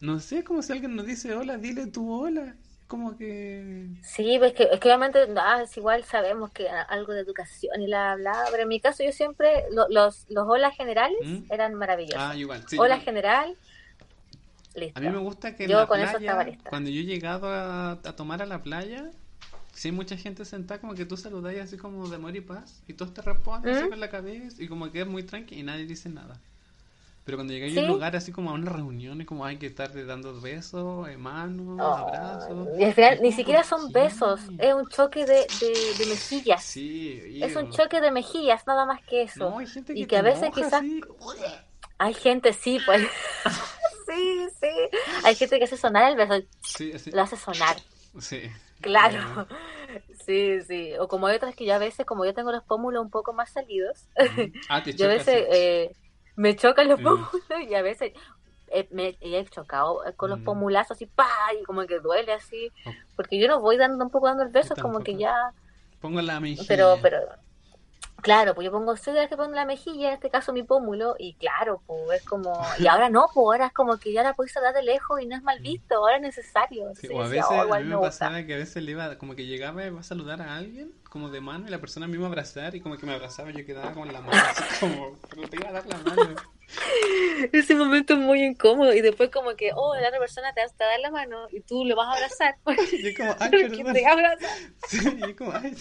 no 0.00 0.20
sé, 0.20 0.44
como 0.44 0.62
si 0.62 0.72
alguien 0.72 0.94
nos 0.94 1.06
dice 1.06 1.34
hola, 1.34 1.56
dile 1.58 1.86
tu 1.86 2.12
hola 2.12 2.54
como 2.88 3.16
que... 3.16 3.86
Sí, 4.02 4.36
pues 4.38 4.54
que, 4.54 4.64
es 4.64 4.80
que 4.80 4.88
obviamente 4.88 5.20
ah, 5.36 5.60
es 5.62 5.76
igual 5.76 6.04
sabemos 6.04 6.50
que 6.50 6.68
algo 6.68 7.12
de 7.12 7.20
educación 7.20 7.80
y 7.82 7.86
la 7.86 8.16
bla, 8.16 8.46
pero 8.50 8.62
en 8.62 8.68
mi 8.68 8.80
caso 8.80 9.04
yo 9.04 9.12
siempre, 9.12 9.64
los, 9.70 10.26
los 10.28 10.48
hola 10.48 10.72
generales 10.72 11.18
¿Mm? 11.22 11.52
eran 11.52 11.74
maravillosos. 11.74 12.20
Ah, 12.20 12.34
igual. 12.34 12.64
hola 12.78 12.98
general, 12.98 13.56
listo. 14.74 14.98
A 14.98 15.02
mí 15.02 15.10
me 15.10 15.18
gusta 15.18 15.54
que 15.54 15.68
yo 15.68 15.86
con 15.86 16.00
eso 16.00 16.16
estaba 16.16 16.44
lista. 16.44 16.70
cuando 16.70 16.88
yo 16.88 17.00
he 17.00 17.04
llegado 17.04 17.48
a, 17.52 18.00
tomar 18.16 18.40
a 18.40 18.46
la 18.46 18.62
playa, 18.62 19.10
si 19.74 19.88
hay 19.88 19.92
mucha 19.92 20.16
gente 20.16 20.46
sentada, 20.46 20.80
como 20.80 20.94
que 20.94 21.04
tú 21.04 21.18
saludáis 21.18 21.60
así 21.60 21.76
como 21.76 22.08
de 22.08 22.16
amor 22.16 22.34
y 22.34 22.40
paz, 22.40 22.82
y 22.88 22.94
todos 22.94 23.12
te 23.12 23.20
responden 23.20 23.76
así 23.76 23.84
¿Mm? 23.84 23.90
con 23.90 24.00
la 24.00 24.08
cabeza, 24.08 24.62
y 24.62 24.66
como 24.66 24.90
que 24.90 25.02
es 25.02 25.06
muy 25.06 25.24
tranquilo 25.24 25.60
y 25.60 25.62
nadie 25.62 25.84
dice 25.84 26.08
nada. 26.08 26.40
Pero 27.28 27.36
cuando 27.36 27.52
llegué 27.52 27.78
a 27.78 27.82
un 27.82 27.88
lugar 27.88 28.16
así 28.16 28.32
como 28.32 28.48
a 28.48 28.54
una 28.54 28.72
reunión, 28.72 29.20
es 29.20 29.26
como 29.26 29.44
hay 29.44 29.58
que 29.58 29.66
estar 29.66 29.90
dando 30.06 30.40
besos, 30.40 31.14
manos, 31.18 31.78
abrazos. 31.78 32.68
Y 32.78 32.84
al 32.84 32.94
final 32.94 33.18
ni 33.20 33.32
siquiera 33.32 33.62
son 33.64 33.92
besos, 33.92 34.40
es 34.56 34.72
un 34.72 34.88
choque 34.88 35.26
de, 35.26 35.46
de, 35.60 36.06
mejillas. 36.06 36.64
Sí, 36.64 37.38
es 37.42 37.54
un 37.54 37.70
choque 37.70 38.00
de 38.00 38.12
mejillas, 38.12 38.66
nada 38.66 38.86
más 38.86 39.02
que 39.02 39.24
eso. 39.24 39.50
No, 39.50 39.58
hay 39.58 39.66
gente 39.66 39.92
que 39.92 40.00
y 40.00 40.06
que 40.06 40.16
a 40.16 40.22
veces 40.22 40.48
quizás... 40.54 40.82
Hay 41.98 42.14
gente, 42.14 42.54
sí, 42.54 42.80
pues. 42.86 43.02
sí, 44.06 44.46
sí. 44.58 44.98
Hay 45.24 45.34
gente 45.34 45.58
que 45.58 45.64
hace 45.64 45.76
sonar 45.76 46.10
el 46.10 46.16
beso. 46.16 46.46
Sí, 46.62 46.94
Lo 47.12 47.20
hace 47.20 47.36
sonar. 47.36 47.76
Sí. 48.18 48.40
Claro. 48.80 49.46
Sí, 50.24 50.62
sí. 50.62 50.92
O 50.98 51.08
como 51.08 51.26
hay 51.26 51.36
otras 51.36 51.54
que 51.54 51.66
yo 51.66 51.74
a 51.74 51.78
veces, 51.78 52.06
como 52.06 52.24
yo 52.24 52.32
tengo 52.32 52.52
los 52.52 52.64
pómulos 52.64 53.04
un 53.04 53.10
poco 53.10 53.34
más 53.34 53.50
salidos, 53.50 54.06
ah, 54.70 54.82
yo 54.96 55.04
a 55.04 55.08
veces... 55.08 55.44
Eh, 55.52 55.92
me 56.38 56.54
chocan 56.54 56.88
los 56.88 57.00
pómulos 57.00 57.30
y 57.68 57.74
a 57.74 57.82
veces 57.82 58.12
eh, 58.68 58.86
me 58.92 59.18
he 59.20 59.44
chocado 59.46 60.02
con 60.16 60.30
los 60.30 60.38
mm. 60.38 60.44
pomulazos 60.44 60.92
así, 60.92 61.06
pa, 61.06 61.28
y 61.60 61.64
como 61.64 61.84
que 61.86 61.98
duele 61.98 62.32
así, 62.32 62.70
porque 63.16 63.40
yo 63.40 63.48
no 63.48 63.60
voy 63.60 63.76
dando 63.76 64.04
un 64.04 64.10
poco 64.10 64.28
dando 64.28 64.44
el 64.44 64.50
beso, 64.50 64.74
como 64.80 65.00
que 65.00 65.16
ya... 65.16 65.52
Pongo 66.00 66.22
la 66.22 66.38
mejilla. 66.38 66.64
Pero, 66.68 66.96
pero, 67.02 67.18
claro, 68.22 68.54
pues 68.54 68.66
yo 68.66 68.70
pongo, 68.70 68.96
soy 68.96 69.14
de 69.14 69.28
que 69.28 69.36
pongo 69.36 69.52
la 69.54 69.64
mejilla, 69.64 70.10
en 70.10 70.14
este 70.14 70.30
caso 70.30 70.52
mi 70.52 70.62
pómulo, 70.62 71.16
y 71.18 71.34
claro, 71.34 71.82
pues 71.86 72.20
es 72.20 72.24
como, 72.24 72.52
y 72.78 72.86
ahora 72.86 73.10
no, 73.10 73.26
pues 73.34 73.44
ahora 73.44 73.66
es 73.66 73.72
como 73.72 73.98
que 73.98 74.12
ya 74.12 74.22
la 74.22 74.34
puedes 74.34 74.54
dar 74.54 74.72
de 74.72 74.84
lejos 74.84 75.20
y 75.20 75.26
no 75.26 75.34
es 75.34 75.42
mal 75.42 75.58
visto, 75.58 75.96
ahora 75.96 76.16
es 76.16 76.22
necesario. 76.22 76.94
Sí, 76.94 77.08
o 77.08 77.20
a 77.20 77.26
veces, 77.26 77.50
a 77.50 77.78
mí 77.80 77.84
me, 77.84 77.98
pasaba 77.98 78.44
que 78.44 78.54
a 78.54 78.58
veces 78.58 78.80
le 78.84 78.92
iba, 78.92 79.18
como 79.18 79.34
que 79.34 79.44
llegaba 79.44 79.82
y 79.82 79.88
iba 79.88 79.98
a 79.98 80.04
saludar 80.04 80.40
a 80.40 80.56
alguien, 80.56 80.92
como 81.08 81.30
de 81.30 81.40
mano 81.40 81.66
y 81.66 81.70
la 81.70 81.80
persona 81.80 82.06
me 82.06 82.14
iba 82.14 82.26
a 82.26 82.28
abrazar 82.28 82.74
y 82.74 82.80
como 82.80 82.96
que 82.96 83.06
me 83.06 83.14
abrazaba 83.14 83.50
yo 83.50 83.64
quedaba 83.64 83.92
con 83.92 84.12
la 84.12 84.20
mano 84.20 84.42
así 84.50 84.62
como, 84.80 85.18
pero 85.30 85.48
te 85.48 85.56
iba 85.56 85.68
a 85.68 85.72
dar 85.72 85.86
la 85.86 85.98
mano. 85.98 86.36
Ese 87.52 87.74
momento 87.74 88.14
es 88.14 88.20
muy 88.20 88.42
incómodo 88.42 88.92
y 88.92 89.00
después 89.00 89.30
como 89.30 89.56
que, 89.56 89.70
oh, 89.74 89.94
la 89.94 90.08
otra 90.08 90.18
persona 90.18 90.52
te 90.52 90.60
va 90.60 90.66
a 90.66 90.90
dar 90.90 91.00
la 91.00 91.10
mano 91.10 91.46
y 91.50 91.60
tú 91.60 91.84
le 91.84 91.94
vas 91.94 92.08
a 92.08 92.12
abrazar. 92.12 92.56
Y 92.92 93.14
como, 93.14 93.34
ay, 93.38 93.50
te 93.50 94.88
Sí, 94.88 95.34
como, 95.34 95.52
ay. 95.52 95.74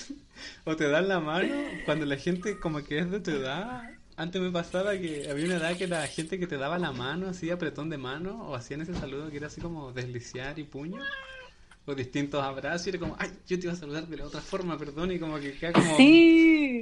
O 0.63 0.75
te 0.75 0.88
dan 0.88 1.09
la 1.09 1.19
mano 1.19 1.53
cuando 1.86 2.05
la 2.05 2.15
gente 2.15 2.59
como 2.59 2.84
que 2.84 2.99
es 2.99 3.11
de 3.11 3.19
tu 3.19 3.32
edad. 3.32 3.84
Antes 4.15 4.41
me 4.41 4.49
pasaba 4.49 4.97
que 4.97 5.30
había 5.30 5.45
una 5.45 5.57
edad 5.57 5.78
que 5.78 5.88
la 5.88 6.07
gente 6.07 6.39
que 6.39 6.47
te 6.47 6.57
daba 6.57 6.80
la 6.80 6.91
mano, 6.91 7.28
así 7.28 7.51
apretón 7.51 7.89
de 7.89 7.97
mano, 7.97 8.47
o 8.47 8.55
hacían 8.55 8.82
ese 8.82 8.95
saludo 8.95 9.30
que 9.30 9.38
era 9.38 9.47
así 9.47 9.61
como 9.61 9.91
desliciar 9.91 10.57
y 10.57 10.63
puño 10.63 11.01
o 11.88 11.95
distintos 11.95 12.43
abrazos 12.43 12.85
y 12.85 12.89
era 12.89 12.99
como, 12.99 13.15
ay, 13.17 13.29
yo 13.47 13.57
te 13.57 13.65
iba 13.65 13.73
a 13.73 13.75
saludar 13.77 14.07
de 14.07 14.17
la 14.17 14.25
otra 14.25 14.41
forma, 14.41 14.77
perdón, 14.77 15.13
y 15.13 15.19
como 15.19 15.39
que 15.39 15.53
queda 15.57 15.71
como 15.71 15.97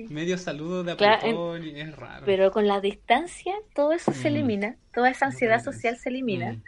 medio 0.09 0.35
saludo 0.39 0.83
de 0.83 0.93
apretón 0.93 1.63
y 1.63 1.79
es 1.79 1.95
raro. 1.95 2.25
Pero 2.25 2.51
con 2.51 2.67
la 2.67 2.81
distancia 2.81 3.53
todo 3.75 3.93
eso 3.93 4.11
se 4.11 4.31
mm. 4.31 4.33
elimina, 4.33 4.75
toda 4.93 5.11
esa 5.11 5.27
ansiedad 5.27 5.63
social 5.63 5.95
se 5.97 6.09
elimina. 6.09 6.53
Mm. 6.53 6.63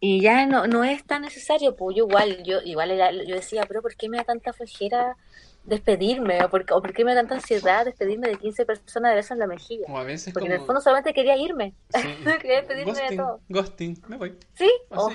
Y 0.00 0.20
ya 0.22 0.46
no, 0.46 0.66
no 0.66 0.84
es 0.84 1.04
tan 1.04 1.22
necesario, 1.22 1.76
pues 1.76 1.96
yo 1.96 2.06
igual, 2.06 2.42
yo 2.44 2.60
igual 2.64 2.96
yo 3.26 3.34
decía, 3.34 3.64
pero 3.68 3.82
¿por 3.82 3.94
qué 3.94 4.08
me 4.08 4.16
da 4.16 4.24
tanta 4.24 4.54
flojera 4.54 5.16
despedirme? 5.64 6.42
¿O 6.44 6.48
por, 6.48 6.64
qué 6.94 7.04
me 7.04 7.14
da 7.14 7.20
tanta 7.20 7.34
ansiedad 7.34 7.84
despedirme 7.84 8.28
de 8.28 8.36
15 8.36 8.64
personas 8.64 9.10
de 9.10 9.16
besos 9.16 9.32
en 9.32 9.38
la 9.40 9.46
mejilla? 9.46 9.86
O 9.88 9.98
a 9.98 10.04
veces 10.04 10.32
Porque 10.32 10.48
en 10.48 10.54
el 10.54 10.60
fondo 10.60 10.80
solamente 10.80 11.12
quería 11.12 11.36
irme, 11.36 11.74
quería 12.40 12.62
despedirme 12.62 13.10
de 13.10 13.16
todo. 13.16 13.40
Ghosting, 13.50 14.02
me 14.08 14.16
voy. 14.16 14.34
Sí, 14.54 14.70
oh. 14.90 15.10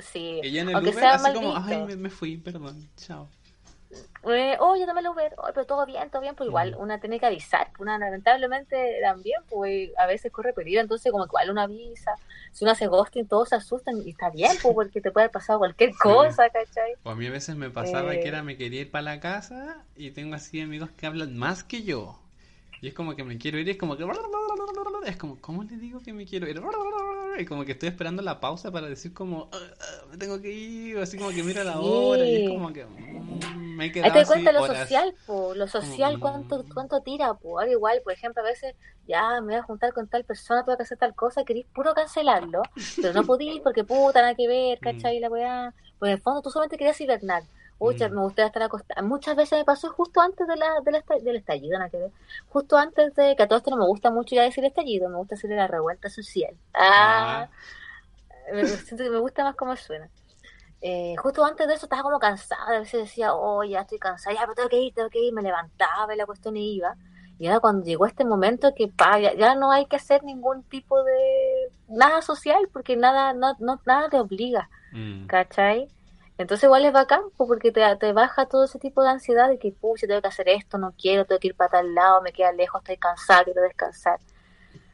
Sí. 0.00 0.40
Ella 0.42 0.62
en 0.62 0.70
el 0.70 0.76
Uber, 0.76 1.04
así 1.04 1.32
como, 1.32 1.56
ay, 1.56 1.96
me, 1.96 2.10
fui, 2.10 2.36
perdón, 2.36 2.88
chao. 2.96 3.28
Eh, 4.22 4.56
oh, 4.60 4.76
yo 4.76 4.86
también 4.86 5.04
lo 5.04 5.12
Uber, 5.12 5.34
oh, 5.38 5.48
pero 5.52 5.66
todo 5.66 5.84
bien, 5.84 6.10
todo 6.10 6.22
bien, 6.22 6.36
pues 6.36 6.48
igual 6.48 6.76
mm. 6.76 6.80
una 6.80 7.00
tiene 7.00 7.18
que 7.18 7.26
avisar, 7.26 7.70
una 7.78 7.98
lamentablemente 7.98 9.00
también, 9.02 9.40
pues 9.48 9.90
a 9.98 10.06
veces 10.06 10.30
corre 10.30 10.52
peligro, 10.52 10.80
entonces 10.80 11.10
como 11.10 11.24
igual 11.24 11.50
una 11.50 11.64
avisa, 11.64 12.12
si 12.52 12.64
uno 12.64 12.72
hace 12.72 12.86
ghosting 12.86 13.26
todos 13.26 13.48
se 13.48 13.56
asustan 13.56 14.00
y 14.04 14.10
está 14.10 14.30
bien, 14.30 14.52
pues 14.62 14.74
porque 14.74 15.00
te 15.00 15.10
puede 15.10 15.24
haber 15.24 15.32
pasado 15.32 15.58
cualquier 15.58 15.92
cosa, 15.96 16.48
¿cachai? 16.50 16.92
O 17.02 17.10
a 17.10 17.16
mí 17.16 17.26
a 17.26 17.30
veces 17.30 17.56
me 17.56 17.70
pasaba 17.70 18.12
que 18.12 18.28
era, 18.28 18.40
eh. 18.40 18.42
me 18.42 18.56
quería 18.56 18.82
ir 18.82 18.90
para 18.90 19.02
la 19.02 19.20
casa 19.20 19.84
y 19.96 20.10
tengo 20.12 20.34
así 20.36 20.60
amigos 20.60 20.90
que 20.90 21.06
hablan 21.06 21.36
más 21.36 21.64
que 21.64 21.82
yo. 21.82 22.20
Y 22.82 22.88
es 22.88 22.94
como 22.94 23.14
que 23.14 23.24
me 23.24 23.36
quiero 23.36 23.58
ir 23.58 23.68
y 23.68 23.72
es 23.72 23.76
como 23.76 23.96
que... 23.96 24.06
Es 25.04 25.16
como, 25.16 25.40
¿cómo 25.40 25.64
le 25.64 25.76
digo 25.76 26.00
que 26.00 26.12
me 26.12 26.24
quiero 26.24 26.48
ir? 26.48 26.62
Y 27.38 27.44
como 27.44 27.64
que 27.64 27.72
estoy 27.72 27.88
esperando 27.88 28.22
la 28.22 28.40
pausa 28.40 28.70
para 28.70 28.88
decir 28.88 29.12
como, 29.12 29.48
ah, 29.52 29.58
ah, 29.80 30.04
me 30.10 30.16
tengo 30.16 30.40
que 30.40 30.50
ir, 30.50 30.98
así 30.98 31.16
como 31.18 31.30
que 31.30 31.42
mira 31.42 31.64
la 31.64 31.78
hora. 31.78 32.24
Y 32.24 32.44
es 32.44 32.50
como 32.50 32.72
que 32.72 32.84
mm, 32.84 33.76
me 33.76 33.86
he 33.86 33.92
quedado 33.92 34.12
Ahí 34.12 34.20
te 34.20 34.26
cuenta 34.26 34.52
lo 34.52 34.66
social, 34.66 35.14
po, 35.26 35.54
lo 35.54 35.68
social, 35.68 36.18
cuánto, 36.20 36.64
cuánto 36.72 37.00
tira, 37.02 37.34
po. 37.34 37.58
Ahora 37.58 37.70
igual, 37.70 38.00
por 38.02 38.12
ejemplo, 38.12 38.42
a 38.42 38.46
veces 38.46 38.74
ya 39.06 39.40
me 39.40 39.46
voy 39.46 39.54
a 39.54 39.62
juntar 39.62 39.92
con 39.92 40.08
tal 40.08 40.24
persona, 40.24 40.64
tengo 40.64 40.76
que 40.76 40.82
hacer 40.82 40.98
tal 40.98 41.14
cosa, 41.14 41.44
querís 41.44 41.66
puro 41.66 41.94
cancelarlo, 41.94 42.62
pero 42.96 43.12
no 43.12 43.24
podís 43.24 43.60
porque 43.60 43.84
puta, 43.84 44.20
nada 44.20 44.34
que 44.34 44.48
ver, 44.48 44.78
mm. 44.80 44.82
¿cachai? 44.82 45.20
La 45.20 45.28
weá. 45.28 45.74
Pues 45.98 46.10
en 46.10 46.16
el 46.16 46.22
fondo 46.22 46.42
tú 46.42 46.50
solamente 46.50 46.78
querías 46.78 47.00
hibernar. 47.00 47.42
Uy, 47.80 47.94
mm. 47.94 48.14
me 48.14 48.20
gustaría 48.20 48.48
estar 48.48 48.62
acostada. 48.62 49.00
Muchas 49.02 49.34
veces 49.34 49.58
me 49.58 49.64
pasó 49.64 49.90
justo 49.90 50.20
antes 50.20 50.46
de 50.46 50.54
la, 50.54 50.74
del 51.22 51.36
estallido, 51.36 51.78
¿no? 51.78 51.86
Justo 52.50 52.76
antes 52.76 53.14
de 53.14 53.34
que 53.34 53.42
a 53.42 53.48
todo 53.48 53.58
esto 53.58 53.70
no 53.70 53.78
me 53.78 53.86
gusta 53.86 54.10
mucho 54.10 54.36
ya 54.36 54.42
decir 54.42 54.64
estallido, 54.66 55.08
me 55.08 55.16
gusta 55.16 55.34
decir 55.34 55.50
la 55.50 55.66
revuelta 55.66 56.10
social. 56.10 56.54
Ah, 56.74 57.48
Me, 58.52 58.66
siento 58.66 59.02
que 59.02 59.10
me 59.10 59.18
gusta 59.18 59.44
más 59.44 59.56
cómo 59.56 59.74
suena. 59.76 60.10
Eh, 60.82 61.14
justo 61.16 61.42
antes 61.42 61.66
de 61.66 61.74
eso 61.74 61.86
estaba 61.86 62.02
como 62.02 62.18
cansada, 62.18 62.76
a 62.76 62.80
veces 62.80 63.00
decía, 63.00 63.34
oh, 63.34 63.64
ya 63.64 63.80
estoy 63.80 63.98
cansada, 63.98 64.34
ya, 64.34 64.42
pero 64.42 64.54
tengo 64.54 64.68
que 64.68 64.80
ir, 64.80 64.94
tengo 64.94 65.08
que 65.08 65.20
ir, 65.20 65.32
me 65.32 65.42
levantaba 65.42 66.14
y 66.14 66.18
la 66.18 66.26
cuestión 66.26 66.58
iba. 66.58 66.96
Y 67.38 67.46
ahora 67.46 67.60
cuando 67.60 67.86
llegó 67.86 68.04
este 68.04 68.26
momento 68.26 68.74
que 68.76 68.88
pa, 68.88 69.18
ya, 69.18 69.54
no 69.54 69.72
hay 69.72 69.86
que 69.86 69.96
hacer 69.96 70.22
ningún 70.22 70.62
tipo 70.64 71.02
de 71.02 71.70
nada 71.88 72.20
social 72.20 72.68
porque 72.70 72.96
nada, 72.96 73.32
no, 73.32 73.56
no, 73.58 73.80
nada 73.86 74.10
te 74.10 74.20
obliga, 74.20 74.68
mm. 74.92 75.26
¿cachai? 75.26 75.88
Entonces 76.40 76.64
igual 76.64 76.86
es 76.86 76.92
bacán, 76.94 77.20
porque 77.36 77.70
te, 77.70 77.82
te 77.96 78.12
baja 78.14 78.46
todo 78.46 78.64
ese 78.64 78.78
tipo 78.78 79.02
de 79.02 79.10
ansiedad 79.10 79.50
de 79.50 79.58
que, 79.58 79.72
pucha, 79.72 80.06
tengo 80.06 80.22
que 80.22 80.28
hacer 80.28 80.48
esto, 80.48 80.78
no 80.78 80.94
quiero, 80.98 81.26
tengo 81.26 81.38
que 81.38 81.48
ir 81.48 81.54
para 81.54 81.72
tal 81.72 81.94
lado, 81.94 82.22
me 82.22 82.32
queda 82.32 82.50
lejos, 82.52 82.80
estoy 82.80 82.96
cansado, 82.96 83.44
quiero 83.44 83.60
descansar. 83.60 84.18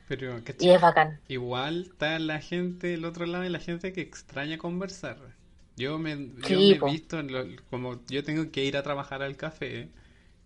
Pero, 0.08 0.40
y 0.58 0.70
es 0.70 0.80
bacán. 0.80 1.20
Igual 1.28 1.82
está 1.82 2.18
la 2.18 2.40
gente, 2.40 2.94
el 2.94 3.04
otro 3.04 3.26
lado, 3.26 3.44
y 3.44 3.48
la 3.48 3.60
gente 3.60 3.92
que 3.92 4.00
extraña 4.00 4.58
conversar. 4.58 5.18
Yo 5.76 6.00
me, 6.00 6.32
yo 6.48 6.58
me 6.58 6.70
he 6.70 6.90
visto, 6.90 7.18
como 7.70 8.04
yo 8.08 8.24
tengo 8.24 8.50
que 8.50 8.64
ir 8.64 8.76
a 8.76 8.82
trabajar 8.82 9.22
al 9.22 9.36
café, 9.36 9.88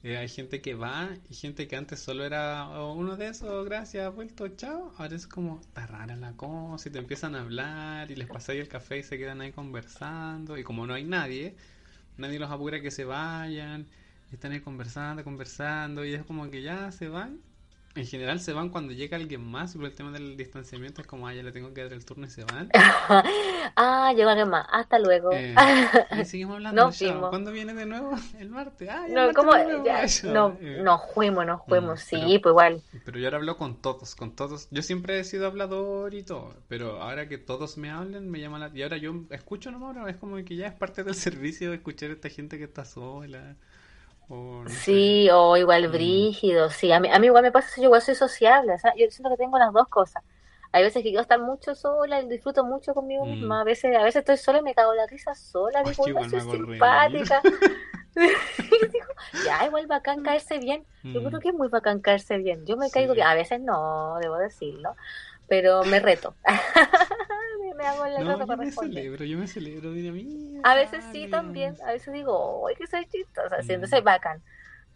eh, 0.03 0.17
hay 0.17 0.29
gente 0.29 0.63
que 0.63 0.75
va 0.75 1.11
y 1.29 1.35
gente 1.35 1.69
que 1.69 1.77
antes 1.77 2.01
solo 2.01 2.25
era 2.25 2.69
uno 2.93 3.17
de 3.17 3.29
esos, 3.29 3.65
gracias, 3.67 4.15
vuelto, 4.15 4.49
chao. 4.49 4.95
Ahora 4.97 5.15
es 5.15 5.27
como, 5.27 5.61
está 5.61 5.87
rara 5.87 6.17
la 6.17 6.33
cosa 6.33 6.89
y 6.89 6.93
te 6.93 6.99
empiezan 6.99 7.35
a 7.35 7.41
hablar 7.43 8.11
y 8.11 8.17
les 8.17 8.29
pasáis 8.29 8.61
el 8.61 8.69
café 8.69 8.99
y 8.99 9.03
se 9.03 9.19
quedan 9.19 9.41
ahí 9.43 9.53
conversando. 9.53 10.57
Y 10.59 10.65
como 10.65 10.87
no 10.87 10.95
hay 10.95 11.05
nadie, 11.05 11.55
nadie 12.17 12.39
los 12.39 12.51
apura 12.51 12.81
que 12.81 12.91
se 12.91 13.05
vayan. 13.05 13.87
Y 14.31 14.35
están 14.35 14.53
ahí 14.53 14.61
conversando, 14.61 15.25
conversando 15.25 16.05
y 16.05 16.15
es 16.15 16.25
como 16.25 16.51
que 16.51 16.63
ya 16.63 16.93
se 16.93 17.09
van 17.09 17.41
en 17.97 18.07
general 18.07 18.39
se 18.41 18.53
van 18.53 18.69
cuando 18.69 18.93
llega 18.93 19.17
alguien 19.17 19.43
más, 19.45 19.75
y 19.75 19.79
por 19.79 19.87
el 19.89 19.93
tema 19.95 20.13
del 20.13 20.37
distanciamiento 20.37 21.01
es 21.01 21.07
como, 21.09 21.27
ah, 21.27 21.35
ya 21.35 21.43
le 21.43 21.51
tengo 21.53 21.75
que 21.75 21.83
dar 21.83 21.93
el 21.93 22.05
turno 22.05 22.27
y 22.27 22.31
se 22.31 22.45
van. 22.45 22.71
ah, 23.77 24.13
llegó 24.15 24.31
alguien 24.31 24.49
más, 24.49 24.67
hasta 24.71 24.99
luego. 24.99 25.31
Eh, 25.33 25.55
y 26.21 26.25
seguimos 26.25 26.57
hablando. 26.57 26.85
Nos 26.85 26.99
ya. 26.99 27.19
¿Cuándo 27.19 27.51
viene 27.53 27.75
de 27.75 27.87
nuevo? 27.87 28.13
El 28.39 28.51
martes. 28.51 28.89
Ah, 28.89 29.07
ya 29.09 29.15
No, 29.15 29.33
vemos. 29.33 29.85
Ya, 29.85 30.31
no, 30.31 30.57
Eh, 30.61 30.81
nos 30.83 31.01
fuimos, 31.15 31.45
nos 31.47 31.65
fuimos, 31.67 32.01
Mm, 32.01 32.03
sí, 32.03 32.17
pero- 32.17 32.41
pues 32.43 32.53
igual. 32.53 32.83
Pero 33.05 33.19
yo 33.19 33.27
ahora 33.27 33.37
hablo 33.39 33.57
con 33.57 33.77
todos, 33.81 34.15
con 34.15 34.37
todos. 34.37 34.69
Yo 34.71 34.83
siempre 34.83 35.19
he 35.19 35.25
sido 35.25 35.47
hablador 35.47 36.15
y 36.15 36.23
todo, 36.23 36.55
pero 36.69 37.03
ahora 37.03 37.29
que 37.29 37.39
todos 37.39 37.77
me 37.77 37.91
hablan, 37.91 38.29
me 38.29 38.41
llama 38.41 38.59
la... 38.59 38.71
Y 38.75 38.83
ahora 38.83 38.97
yo 38.99 39.15
escucho 39.31 39.71
nomás, 39.71 39.97
es 40.09 40.17
como 40.17 40.37
que 40.45 40.57
ya 40.57 40.69
es 40.69 40.75
parte 40.75 41.03
del 41.03 41.15
servicio 41.15 41.73
escuchar 41.73 42.11
a 42.11 42.13
esta 42.15 42.29
gente 42.29 42.57
que 42.59 42.65
está 42.65 42.85
sola. 42.85 43.57
O 44.31 44.63
no 44.65 44.69
sé. 44.71 44.77
Sí, 44.77 45.29
o 45.33 45.57
igual 45.57 45.89
Mm. 45.89 45.93
brígido, 45.93 46.71
sí. 46.71 46.93
A 46.93 47.01
mí, 47.01 47.09
a 47.11 47.19
mí 47.19 47.27
igual 47.27 47.43
me 47.43 47.53
pasa 47.53 47.69
eso, 47.69 47.81
yo 47.83 47.87
igual 47.87 48.03
soy 48.03 48.15
sociable, 48.15 48.75
o 48.75 48.79
sea, 48.79 48.95
yo 48.97 49.11
siento 49.11 49.31
que 49.31 49.37
tengo 49.37 49.59
las 49.59 49.73
dos 49.73 49.89
cosas. 49.89 50.23
Hay 50.73 50.85
veces 50.85 51.03
que 51.03 51.09
quiero 51.09 51.23
estar 51.23 51.41
mucho 51.41 51.75
sola 51.75 52.21
y 52.21 52.29
disfruto 52.29 52.65
mucho 52.65 52.95
conmigo 52.95 53.27
Mm. 53.27 53.31
misma. 53.31 53.61
A 53.63 53.65
veces, 53.65 53.97
a 53.97 54.03
veces 54.05 54.21
estoy 54.21 54.37
sola 54.37 54.61
y 54.61 54.63
me 54.63 54.75
cago 54.75 54.93
en 54.93 54.99
la 54.99 55.07
risa 55.09 55.35
sola. 55.35 55.83
Digo, 55.83 56.05
qué 56.05 56.13
"Oiga, 56.13 56.21
igual 56.23 56.25
me 56.25 56.31
soy 56.31 56.41
hago 56.41 56.53
reír". 56.53 56.67
simpática. 56.81 57.43
Digo, 58.93 59.07
ya, 59.45 59.65
igual 59.67 59.87
bacán 59.89 60.23
caerse 60.23 60.59
bien. 60.59 60.87
Yo 61.03 61.21
Mm. 61.23 61.27
creo 61.27 61.41
que 61.41 61.49
es 61.49 61.55
muy 61.55 61.69
bacán 61.69 62.01
caerse 62.01 62.39
bien. 62.39 62.65
Yo 62.67 62.77
me 62.77 62.87
Sí. 62.87 62.93
caigo 62.93 63.15
bien. 63.15 63.27
A 63.27 63.35
veces 63.35 63.61
no, 63.61 64.17
debo 64.21 64.37
decirlo. 64.37 64.95
Pero 65.49 65.85
me 65.85 65.99
reto. 66.01 66.37
me 67.81 67.89
hago 67.89 68.05
el 68.05 68.25
No, 68.25 68.47
yo 68.47 68.57
me 68.57 68.71
celebro, 68.71 69.25
yo 69.25 69.39
me 69.39 69.47
celebro, 69.47 69.91
mira, 69.91 70.13
mira, 70.13 70.61
A 70.63 70.75
veces 70.75 71.05
sí 71.13 71.29
también, 71.31 71.77
a 71.87 71.93
veces 71.93 72.13
digo, 72.13 72.67
¡ay, 72.69 72.75
que 72.77 72.87
soy 72.87 73.07
chistosa! 73.07 73.63
Sí, 73.63 73.77
Mm. 73.77 74.05
bacán. 74.05 74.43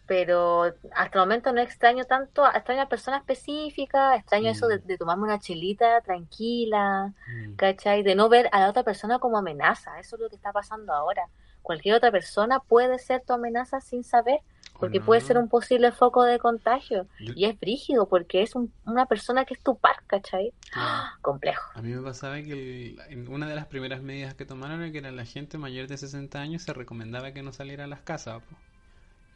Pero 0.06 0.64
hasta 0.94 1.18
el 1.18 1.20
momento 1.20 1.52
no 1.52 1.60
extraño 1.62 2.04
tanto, 2.04 2.46
extraño 2.46 2.82
a 2.82 2.88
personas 2.88 3.20
específicas, 3.20 4.18
extraño 4.18 4.50
eso 4.50 4.68
de, 4.68 4.78
Mm. 4.78 4.86
de 4.86 4.98
tomarme 4.98 5.24
una 5.24 5.38
chelita 5.40 6.02
tranquila, 6.02 7.14
Mm. 7.26 7.54
¿cachai? 7.56 8.02
De 8.02 8.14
no 8.14 8.28
ver 8.28 8.48
a 8.52 8.60
la 8.60 8.68
otra 8.68 8.82
persona 8.82 9.18
como 9.18 9.38
amenaza, 9.38 9.98
eso 9.98 10.16
es 10.16 10.22
lo 10.22 10.28
que 10.28 10.36
está 10.36 10.52
pasando 10.52 10.92
ahora. 10.92 11.30
Cualquier 11.62 11.94
otra 11.94 12.10
persona 12.10 12.60
puede 12.60 12.98
ser 12.98 13.22
tu 13.26 13.32
amenaza 13.32 13.80
sin 13.80 14.04
saber, 14.04 14.40
porque 14.78 14.98
¿O 14.98 15.04
puede 15.04 15.20
ser 15.20 15.38
un 15.38 15.48
posible 15.48 15.92
foco 15.92 16.24
de 16.24 16.38
contagio. 16.38 17.06
Yo- 17.20 17.32
Y 17.36 17.44
es 17.46 17.58
brígido, 17.58 18.08
porque 18.08 18.42
es 18.42 18.54
un- 18.54 18.72
una 18.84 19.06
persona 19.06 19.44
que 19.44 19.54
es 19.54 19.62
tu 19.62 19.76
par, 19.78 19.96
¿cachai? 20.06 20.52
claro. 20.70 21.04
Complejo. 21.22 21.62
A 21.74 21.82
mí 21.82 21.92
me 21.92 22.02
pasaba 22.02 22.36
que 22.42 22.52
el- 22.52 23.00
en 23.08 23.28
una 23.28 23.48
de 23.48 23.54
las 23.54 23.66
primeras 23.66 24.02
medidas 24.02 24.34
que 24.34 24.44
tomaron 24.44 24.82
era 24.82 24.92
que 24.92 24.98
era 24.98 25.12
la 25.12 25.24
gente 25.24 25.58
mayor 25.58 25.86
de 25.86 25.96
60 25.96 26.40
años 26.40 26.62
se 26.62 26.72
recomendaba 26.72 27.32
que 27.32 27.42
no 27.42 27.52
saliera 27.52 27.84
a 27.84 27.86
las 27.88 28.00
casas. 28.00 28.42
po. 28.42 28.56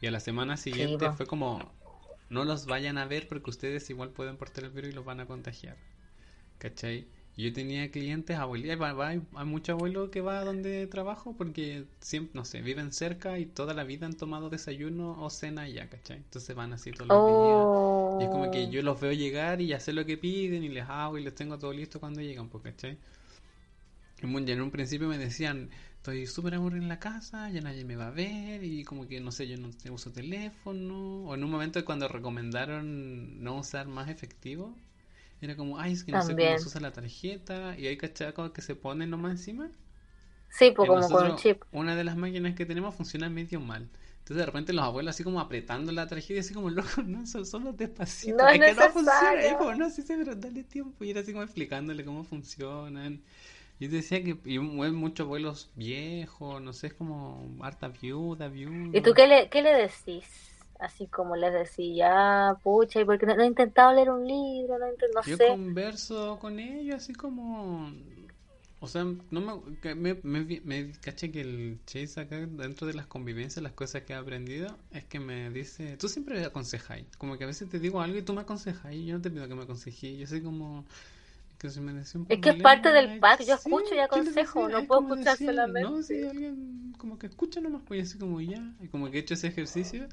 Y 0.01 0.07
a 0.07 0.11
la 0.11 0.19
semana 0.19 0.55
siguiente 0.57 1.07
po. 1.07 1.13
fue 1.13 1.25
como, 1.25 1.71
no 2.29 2.43
los 2.45 2.65
vayan 2.65 2.97
a 2.97 3.05
ver 3.05 3.27
porque 3.27 3.49
ustedes 3.49 3.89
igual 3.89 4.09
pueden 4.09 4.37
portar 4.37 4.63
el 4.65 4.69
virus 4.71 4.91
y 4.91 4.93
los 4.93 5.03
van 5.05 5.19
a 5.19 5.25
contagiar. 5.25 5.75
¿Cachai? 6.57 7.07
Yo 7.43 7.53
tenía 7.53 7.89
clientes, 7.91 8.37
va- 8.93 9.07
hay, 9.09 9.21
hay 9.35 9.45
mucho 9.45 9.71
abuelo 9.73 10.11
que 10.11 10.21
va 10.21 10.39
a 10.39 10.43
donde 10.45 10.87
trabajo 10.87 11.35
porque 11.37 11.85
siempre, 12.01 12.33
no 12.35 12.45
sé, 12.45 12.61
viven 12.61 12.91
cerca 12.91 13.39
y 13.39 13.45
toda 13.45 13.73
la 13.73 13.83
vida 13.83 14.05
han 14.05 14.13
tomado 14.17 14.49
desayuno 14.49 15.21
o 15.23 15.29
cena 15.29 15.63
allá, 15.63 15.89
¿cachai? 15.89 16.17
Entonces 16.17 16.55
van 16.55 16.73
así 16.73 16.91
todos 16.93 17.09
los 17.09 17.25
días. 17.25 17.69
Y 18.17 18.25
es 18.25 18.29
como 18.29 18.49
que 18.51 18.69
yo 18.69 18.81
los 18.81 18.99
veo 18.99 19.13
llegar 19.13 19.61
y 19.61 19.67
sé 19.79 19.93
lo 19.93 20.05
que 20.05 20.17
piden 20.17 20.63
y 20.63 20.69
les 20.69 20.85
hago 20.89 21.17
y 21.17 21.23
les 21.23 21.33
tengo 21.35 21.57
todo 21.57 21.71
listo 21.73 21.99
cuando 21.99 22.21
llegan, 22.21 22.49
pues, 22.49 22.63
¿cachai? 22.63 22.97
En 24.21 24.31
un 24.61 24.71
principio 24.71 25.07
me 25.07 25.17
decían, 25.17 25.69
estoy 25.95 26.27
súper 26.27 26.55
aburrido 26.55 26.83
en 26.83 26.89
la 26.89 26.99
casa, 26.99 27.49
ya 27.49 27.61
nadie 27.61 27.85
me 27.85 27.95
va 27.95 28.07
a 28.07 28.11
ver 28.11 28.63
y 28.63 28.83
como 28.83 29.07
que, 29.07 29.19
no 29.21 29.31
sé, 29.31 29.47
yo 29.47 29.57
no 29.57 29.69
uso 29.91 30.11
teléfono. 30.11 31.23
O 31.25 31.35
en 31.35 31.43
un 31.43 31.49
momento 31.51 31.83
cuando 31.85 32.07
recomendaron 32.07 33.41
no 33.43 33.57
usar 33.59 33.87
más 33.87 34.09
efectivo, 34.09 34.75
era 35.41 35.55
como, 35.55 35.79
ay, 35.79 35.93
es 35.93 36.03
que 36.03 36.13
no 36.13 36.21
sé 36.21 36.35
También. 36.35 36.37
cómo 36.37 36.57
se 36.57 36.67
usa 36.69 36.81
la 36.81 36.93
tarjeta 36.93 37.77
y 37.77 37.87
hay 37.87 37.97
cachacos 37.97 38.51
que 38.51 38.61
se 38.61 38.75
ponen 38.75 39.09
nomás 39.09 39.31
encima. 39.33 39.71
Sí, 40.49 40.71
pues 40.71 40.89
como 40.89 41.09
con 41.09 41.23
un 41.25 41.33
nosotros, 41.33 41.35
chip. 41.35 41.63
Una 41.71 41.95
de 41.95 42.03
las 42.03 42.17
máquinas 42.17 42.55
que 42.55 42.65
tenemos 42.65 42.95
funciona 42.95 43.29
medio 43.29 43.59
mal. 43.59 43.89
Entonces 44.19 44.37
de 44.37 44.45
repente 44.45 44.73
los 44.73 44.83
abuelos 44.85 45.15
así 45.15 45.23
como 45.23 45.39
apretando 45.39 45.91
la 45.91 46.07
tarjeta 46.07 46.33
y 46.35 46.39
así 46.39 46.53
como 46.53 46.69
loco, 46.69 47.01
no, 47.05 47.25
son 47.27 47.45
solo 47.45 47.73
despacito. 47.73 48.47
No 48.47 48.49
es 48.49 48.61
que 48.63 48.73
no 48.73 48.89
funciona. 48.89 49.45
Y 49.47 49.55
como, 49.55 49.73
no, 49.75 49.89
sí 49.89 50.01
sé, 50.01 50.17
pero 50.17 50.35
dale 50.35 50.63
tiempo. 50.63 51.03
Y 51.03 51.11
era 51.11 51.21
así 51.21 51.31
como 51.31 51.43
explicándole 51.43 52.03
cómo 52.05 52.23
funcionan. 52.23 53.21
Y 53.79 53.87
decía 53.87 54.23
que 54.23 54.37
y 54.45 54.59
mu- 54.59 54.91
muchos 54.93 55.25
abuelos 55.25 55.71
viejos, 55.75 56.61
no 56.61 56.73
sé, 56.73 56.87
es 56.87 56.93
como 56.95 57.57
harta 57.61 57.89
viuda, 57.89 58.47
viuda. 58.49 58.71
¿Y 58.91 59.01
tú 59.01 59.13
qué 59.15 59.25
le, 59.27 59.49
qué 59.49 59.61
le 59.63 59.73
decís? 59.73 60.48
Así 60.79 61.07
como 61.07 61.35
les 61.35 61.53
decís, 61.53 61.95
ya, 61.97 62.57
pucha, 62.63 63.01
¿y 63.01 63.05
por 63.05 63.19
qué 63.19 63.25
no, 63.27 63.35
no 63.35 63.43
he 63.43 63.47
intentado 63.47 63.93
leer 63.93 64.09
un 64.11 64.25
libro? 64.27 64.79
No, 64.79 64.85
no 64.87 65.23
Yo 65.25 65.37
sé. 65.37 65.47
converso 65.47 66.39
con 66.39 66.59
ellos 66.59 66.95
así 66.97 67.13
como... 67.13 67.91
O 68.81 68.87
sea, 68.87 69.03
no 69.03 69.41
me, 69.41 69.95
me, 69.95 70.15
me, 70.23 70.61
me 70.63 70.91
caché 71.01 71.31
que 71.31 71.41
el 71.41 71.81
Chase 71.85 72.21
acá, 72.21 72.37
dentro 72.37 72.87
de 72.87 72.93
las 72.93 73.07
convivencias, 73.07 73.61
las 73.61 73.73
cosas 73.73 74.03
que 74.03 74.13
he 74.13 74.15
aprendido, 74.15 74.77
es 74.91 75.03
que 75.03 75.19
me 75.19 75.49
dice, 75.49 75.97
tú 75.97 76.07
siempre 76.07 76.45
aconsejáis, 76.45 77.05
como 77.17 77.37
que 77.37 77.43
a 77.43 77.47
veces 77.47 77.67
te 77.69 77.79
digo 77.79 78.01
algo 78.01 78.17
y 78.17 78.21
tú 78.21 78.33
me 78.33 78.41
aconsejáis, 78.41 79.05
yo 79.05 79.15
no 79.15 79.21
te 79.21 79.31
pido 79.31 79.47
que 79.49 79.55
me 79.55 79.63
aconsejes, 79.63 80.17
yo 80.17 80.27
soy 80.27 80.41
como... 80.41 80.85
Que 81.57 81.69
si 81.69 81.81
me 81.81 81.93
decía 81.93 82.21
un 82.21 82.27
Es 82.29 82.39
que 82.39 82.51
es 82.51 82.61
parte 82.61 82.89
del 82.93 83.19
pack, 83.19 83.41
yo 83.43 83.57
sí, 83.57 83.69
escucho 83.69 83.93
y 83.93 83.97
yo 83.97 84.03
aconsejo, 84.03 84.69
decía, 84.69 84.81
no 84.81 84.87
puedo 84.87 85.01
escuchar 85.01 85.37
decía, 85.37 85.51
No, 85.77 86.01
solamente. 86.01 86.03
si 86.03 86.23
alguien 86.25 86.93
como 86.97 87.19
que 87.19 87.27
escucha 87.27 87.59
nomás, 87.61 87.81
pues 87.85 88.03
así 88.09 88.17
como 88.17 88.39
ya, 88.41 88.73
y 88.81 88.87
como 88.87 89.11
que 89.11 89.17
he 89.17 89.21
hecho 89.21 89.33
ese 89.33 89.47
ejercicio. 89.47 90.07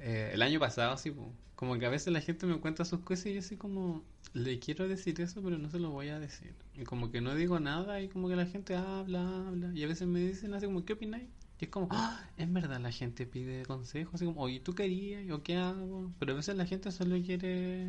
Eh, 0.00 0.30
el 0.32 0.42
año 0.42 0.58
pasado, 0.60 0.96
sí, 0.96 1.10
po. 1.10 1.32
como 1.56 1.78
que 1.78 1.86
a 1.86 1.90
veces 1.90 2.12
la 2.12 2.20
gente 2.20 2.46
me 2.46 2.58
cuenta 2.58 2.84
sus 2.84 3.00
cosas 3.00 3.26
y 3.26 3.34
yo 3.34 3.40
así 3.40 3.56
como, 3.56 4.02
le 4.32 4.58
quiero 4.58 4.88
decir 4.88 5.20
eso, 5.20 5.42
pero 5.42 5.58
no 5.58 5.70
se 5.70 5.78
lo 5.78 5.90
voy 5.90 6.08
a 6.08 6.18
decir. 6.18 6.54
Y 6.74 6.84
como 6.84 7.10
que 7.10 7.20
no 7.20 7.34
digo 7.34 7.60
nada 7.60 8.00
y 8.00 8.08
como 8.08 8.28
que 8.28 8.36
la 8.36 8.46
gente 8.46 8.76
habla, 8.76 9.46
habla. 9.48 9.70
Y 9.74 9.84
a 9.84 9.86
veces 9.88 10.08
me 10.08 10.20
dicen 10.20 10.54
así 10.54 10.66
como, 10.66 10.84
¿qué 10.84 10.94
opináis? 10.94 11.28
Y 11.60 11.64
es 11.66 11.70
como, 11.70 11.88
ah, 11.90 12.18
es 12.38 12.50
verdad, 12.52 12.80
la 12.80 12.90
gente 12.92 13.26
pide 13.26 13.66
consejos, 13.66 14.14
así 14.14 14.24
como, 14.24 14.40
oye, 14.40 14.60
¿tú 14.60 14.74
querías? 14.74 15.30
¿O 15.30 15.42
qué 15.42 15.56
hago? 15.58 16.10
Pero 16.18 16.32
a 16.32 16.36
veces 16.36 16.56
la 16.56 16.64
gente 16.66 16.90
solo 16.90 17.16
quiere... 17.22 17.86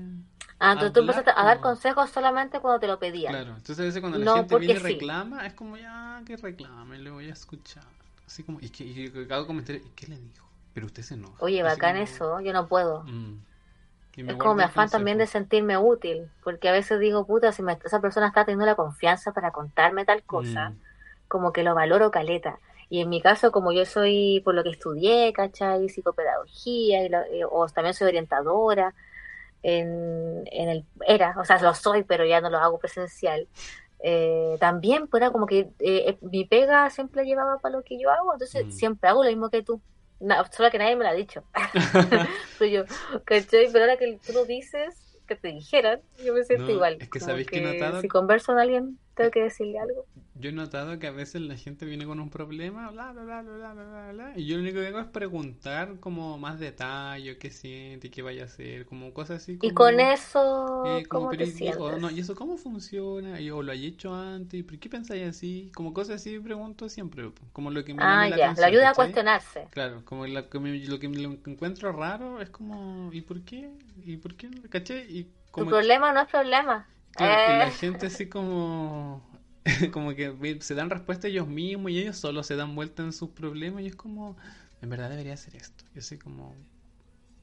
Ah, 0.60 0.74
entonces 0.74 0.94
tú 0.94 1.00
empezaste 1.00 1.32
a 1.36 1.44
dar 1.44 1.60
consejos 1.60 2.10
solamente 2.12 2.60
cuando 2.60 2.80
te 2.80 2.88
lo 2.88 3.00
pedían. 3.00 3.32
Claro, 3.32 3.52
entonces 3.56 3.80
a 3.80 3.84
veces 3.84 4.02
cuando 4.02 4.18
la 4.20 4.26
No, 4.26 4.34
gente 4.36 4.56
viene 4.58 4.76
y 4.76 4.78
sí. 4.78 4.84
reclama, 4.84 5.46
es 5.48 5.54
como 5.54 5.78
ya 5.78 6.22
que 6.26 6.38
reclame, 6.38 7.00
le 7.00 7.10
voy 7.12 7.30
a 7.30 7.34
escuchar. 7.34 7.84
Así 8.28 8.44
como, 8.44 8.60
y 8.62 8.70
que 8.70 8.84
y 8.84 9.10
que 9.10 9.28
hago 9.34 9.48
comentarios, 9.48 9.86
¿y 9.86 9.90
qué 9.92 10.08
le 10.08 10.20
dijo? 10.20 10.51
Pero 10.74 10.86
usted 10.86 11.04
se 11.04 11.14
enoja. 11.16 11.44
Oye, 11.44 11.64
bacán 11.64 11.94
como, 11.96 12.04
eso, 12.04 12.40
yo 12.42 12.54
no 12.54 12.68
puedo. 12.68 13.04
mm. 13.04 13.36
Es 14.18 14.36
como 14.36 14.56
mi 14.56 14.64
afán 14.64 14.90
también 14.90 15.18
de 15.18 15.28
sentirme 15.28 15.78
útil, 15.78 16.30
porque 16.44 16.70
a 16.70 16.72
veces 16.72 17.00
digo, 17.00 17.26
puta, 17.26 17.52
si 17.52 17.64
me- 17.64 17.78
esa 17.84 18.00
persona 18.02 18.28
está 18.28 18.46
teniendo 18.46 18.66
la 18.66 18.76
confianza 18.76 19.32
para 19.34 19.52
contarme 19.52 20.06
tal 20.06 20.24
cosa, 20.24 20.70
Mm, 20.70 20.80
como 21.28 21.52
que 21.52 21.64
lo 21.64 21.74
valoro 21.76 22.12
caleta. 22.12 22.60
Y 22.90 23.02
en 23.02 23.10
mi 23.10 23.22
caso, 23.22 23.52
como 23.52 23.72
yo 23.72 23.86
soy, 23.86 24.42
por 24.46 24.54
lo 24.54 24.64
que 24.64 24.70
estudié, 24.70 25.34
¿cachai? 25.34 25.90
Psicopedagogía, 25.90 27.04
y 27.06 27.10
lo- 27.10 27.22
eh, 27.24 27.46
o 27.50 27.68
también 27.70 27.94
soy 27.94 28.10
orientadora, 28.10 28.94
en, 29.64 30.44
en 30.52 30.70
el, 30.70 30.86
era, 31.08 31.36
o 31.40 31.46
sea, 31.46 31.62
lo 31.62 31.74
soy, 31.74 32.04
pero 32.04 32.26
ya 32.26 32.42
no 32.42 32.50
lo 32.50 32.58
hago 32.60 32.80
presencial. 32.80 33.48
Eh, 34.04 34.58
también, 34.60 35.08
pues 35.08 35.22
era 35.22 35.32
como 35.32 35.46
que 35.46 35.60
eh, 35.80 36.10
eh, 36.10 36.18
mi 36.22 36.46
pega 36.46 36.90
siempre 36.90 37.26
llevaba 37.26 37.60
para 37.60 37.78
lo 37.78 37.84
que 37.84 38.00
yo 38.00 38.10
hago, 38.12 38.34
entonces 38.34 38.66
Mm. 38.68 38.72
siempre 38.72 39.10
hago 39.10 39.24
lo 39.24 39.30
mismo 39.30 39.50
que 39.50 39.64
tú. 39.64 39.82
Na- 40.22 40.46
solo 40.52 40.70
que 40.70 40.78
nadie 40.78 40.96
me 40.96 41.04
lo 41.04 41.10
ha 41.10 41.14
dicho. 41.14 41.44
Soy 42.58 42.72
yo, 42.72 42.86
¿cachai? 43.26 43.70
Pero 43.72 43.86
ahora 43.86 43.98
que 43.98 44.20
tú 44.26 44.34
lo 44.34 44.46
dices, 44.46 45.18
que 45.28 45.36
te 45.36 45.50
dijeran, 45.50 46.02
yo 46.24 46.34
me 46.34 46.44
siento 46.44 46.66
No, 46.66 46.72
igual. 46.72 46.98
es 47.00 47.10
que 47.10 47.20
¿sabéis 47.20 47.48
que 47.48 47.58
he 47.58 47.62
notado? 47.62 48.02
Si 48.02 48.08
converso 48.08 48.48
con 48.54 48.60
alguien, 48.60 49.00
tengo 49.22 49.32
que 49.32 49.44
decirle 49.44 49.80
algo. 49.80 50.06
Yo 50.36 50.50
he 50.50 50.54
notado 50.54 50.98
que 50.98 51.08
a 51.08 51.12
veces 51.12 51.42
la 51.42 51.56
gente 51.56 51.86
viene 51.86 52.06
con 52.06 52.20
un 52.20 52.30
problema, 52.30 52.90
bla, 52.90 53.12
bla, 53.12 53.24
bla, 53.24 53.42
bla, 53.42 53.74
bla, 53.74 54.12
bla, 54.12 54.34
y 54.36 54.46
yo 54.48 54.56
lo 54.56 54.64
único 54.64 54.80
que 54.80 54.88
hago 54.88 55.00
es 55.00 55.08
preguntar 55.08 56.00
como 56.00 56.38
más 56.38 56.60
detalle, 56.60 57.38
qué 57.38 57.52
siente, 57.52 58.10
qué 58.10 58.22
vaya 58.22 58.44
a 58.44 58.46
hacer, 58.46 58.86
como 58.86 59.14
cosas 59.14 59.44
así. 59.44 59.58
Como, 59.58 59.72
y 59.72 59.74
con 59.74 60.00
eso, 60.00 60.84
eh, 60.86 61.06
como, 61.08 61.28
¿cómo 61.28 61.30
pero, 61.30 61.46
te 61.46 61.52
oh, 61.52 61.54
sientes? 61.54 61.80
O, 61.80 61.98
no, 61.98 62.10
¿Y 62.10 62.20
eso 62.22 62.36
cómo 62.36 62.58
funciona? 62.58 63.40
Y, 63.40 63.52
o 63.52 63.62
lo 63.62 63.72
hay 63.72 63.86
hecho 63.86 64.16
antes, 64.16 64.64
¿por 64.64 64.80
qué 64.80 64.90
pensáis 64.90 65.24
así? 65.28 65.72
Como 65.76 65.94
cosas 65.94 66.16
así 66.16 66.40
pregunto 66.40 66.90
siempre, 66.90 67.32
como 67.54 67.70
lo 67.70 67.86
que 67.86 67.94
me 67.94 68.02
Ah, 68.04 68.28
llama 68.28 68.38
ya, 68.38 68.48
la 68.54 68.62
lo 68.62 68.66
ayuda 68.66 68.90
a 68.90 68.94
cuestionarse. 68.96 69.68
Claro, 69.70 70.04
como 70.06 70.24
que 70.24 70.60
me, 70.60 70.80
lo 70.80 71.00
que 71.00 71.10
me 71.10 71.24
encuentro 71.24 71.92
raro 71.92 72.42
es 72.42 72.50
como, 72.50 73.12
¿y 73.14 73.22
por 73.22 73.42
qué? 73.44 73.70
¿Y 74.04 74.18
por 74.18 74.36
qué? 74.36 74.50
¿Caché? 74.70 75.06
Y 75.08 75.28
como... 75.52 75.66
Tu 75.66 75.70
problema 75.72 76.14
no 76.14 76.22
es 76.22 76.30
problema 76.30 76.88
claro, 77.12 77.42
y 77.46 77.54
la 77.54 77.70
Eh, 77.70 77.72
gente 77.72 78.08
así 78.08 78.28
como, 78.30 79.24
como 79.94 80.16
que 80.16 80.58
se 80.62 80.76
dan 80.76 80.90
respuesta 80.90 81.28
ellos 81.28 81.48
mismos 81.48 81.92
y 81.92 82.00
ellos 82.00 82.18
solo 82.18 82.44
se 82.44 82.56
dan 82.56 82.76
vuelta 82.76 83.04
en 83.04 83.14
sus 83.14 83.30
problemas 83.32 83.84
y 83.84 83.88
es 83.88 83.96
como, 83.96 84.38
en 84.82 84.90
verdad 84.90 85.10
debería 85.10 85.34
hacer 85.34 85.56
esto. 85.56 85.86
Y 85.96 86.00
así 86.00 86.18
como, 86.18 86.56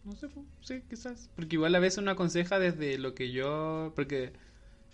no 0.05 0.16
sé, 0.16 0.28
pues, 0.28 0.47
sí, 0.62 0.82
quizás. 0.89 1.31
Porque 1.35 1.57
igual 1.57 1.74
a 1.74 1.78
veces 1.78 1.99
uno 1.99 2.11
aconseja 2.11 2.59
desde 2.59 2.99
lo 2.99 3.15
que 3.15 3.31
yo, 3.32 3.93
porque 3.95 4.32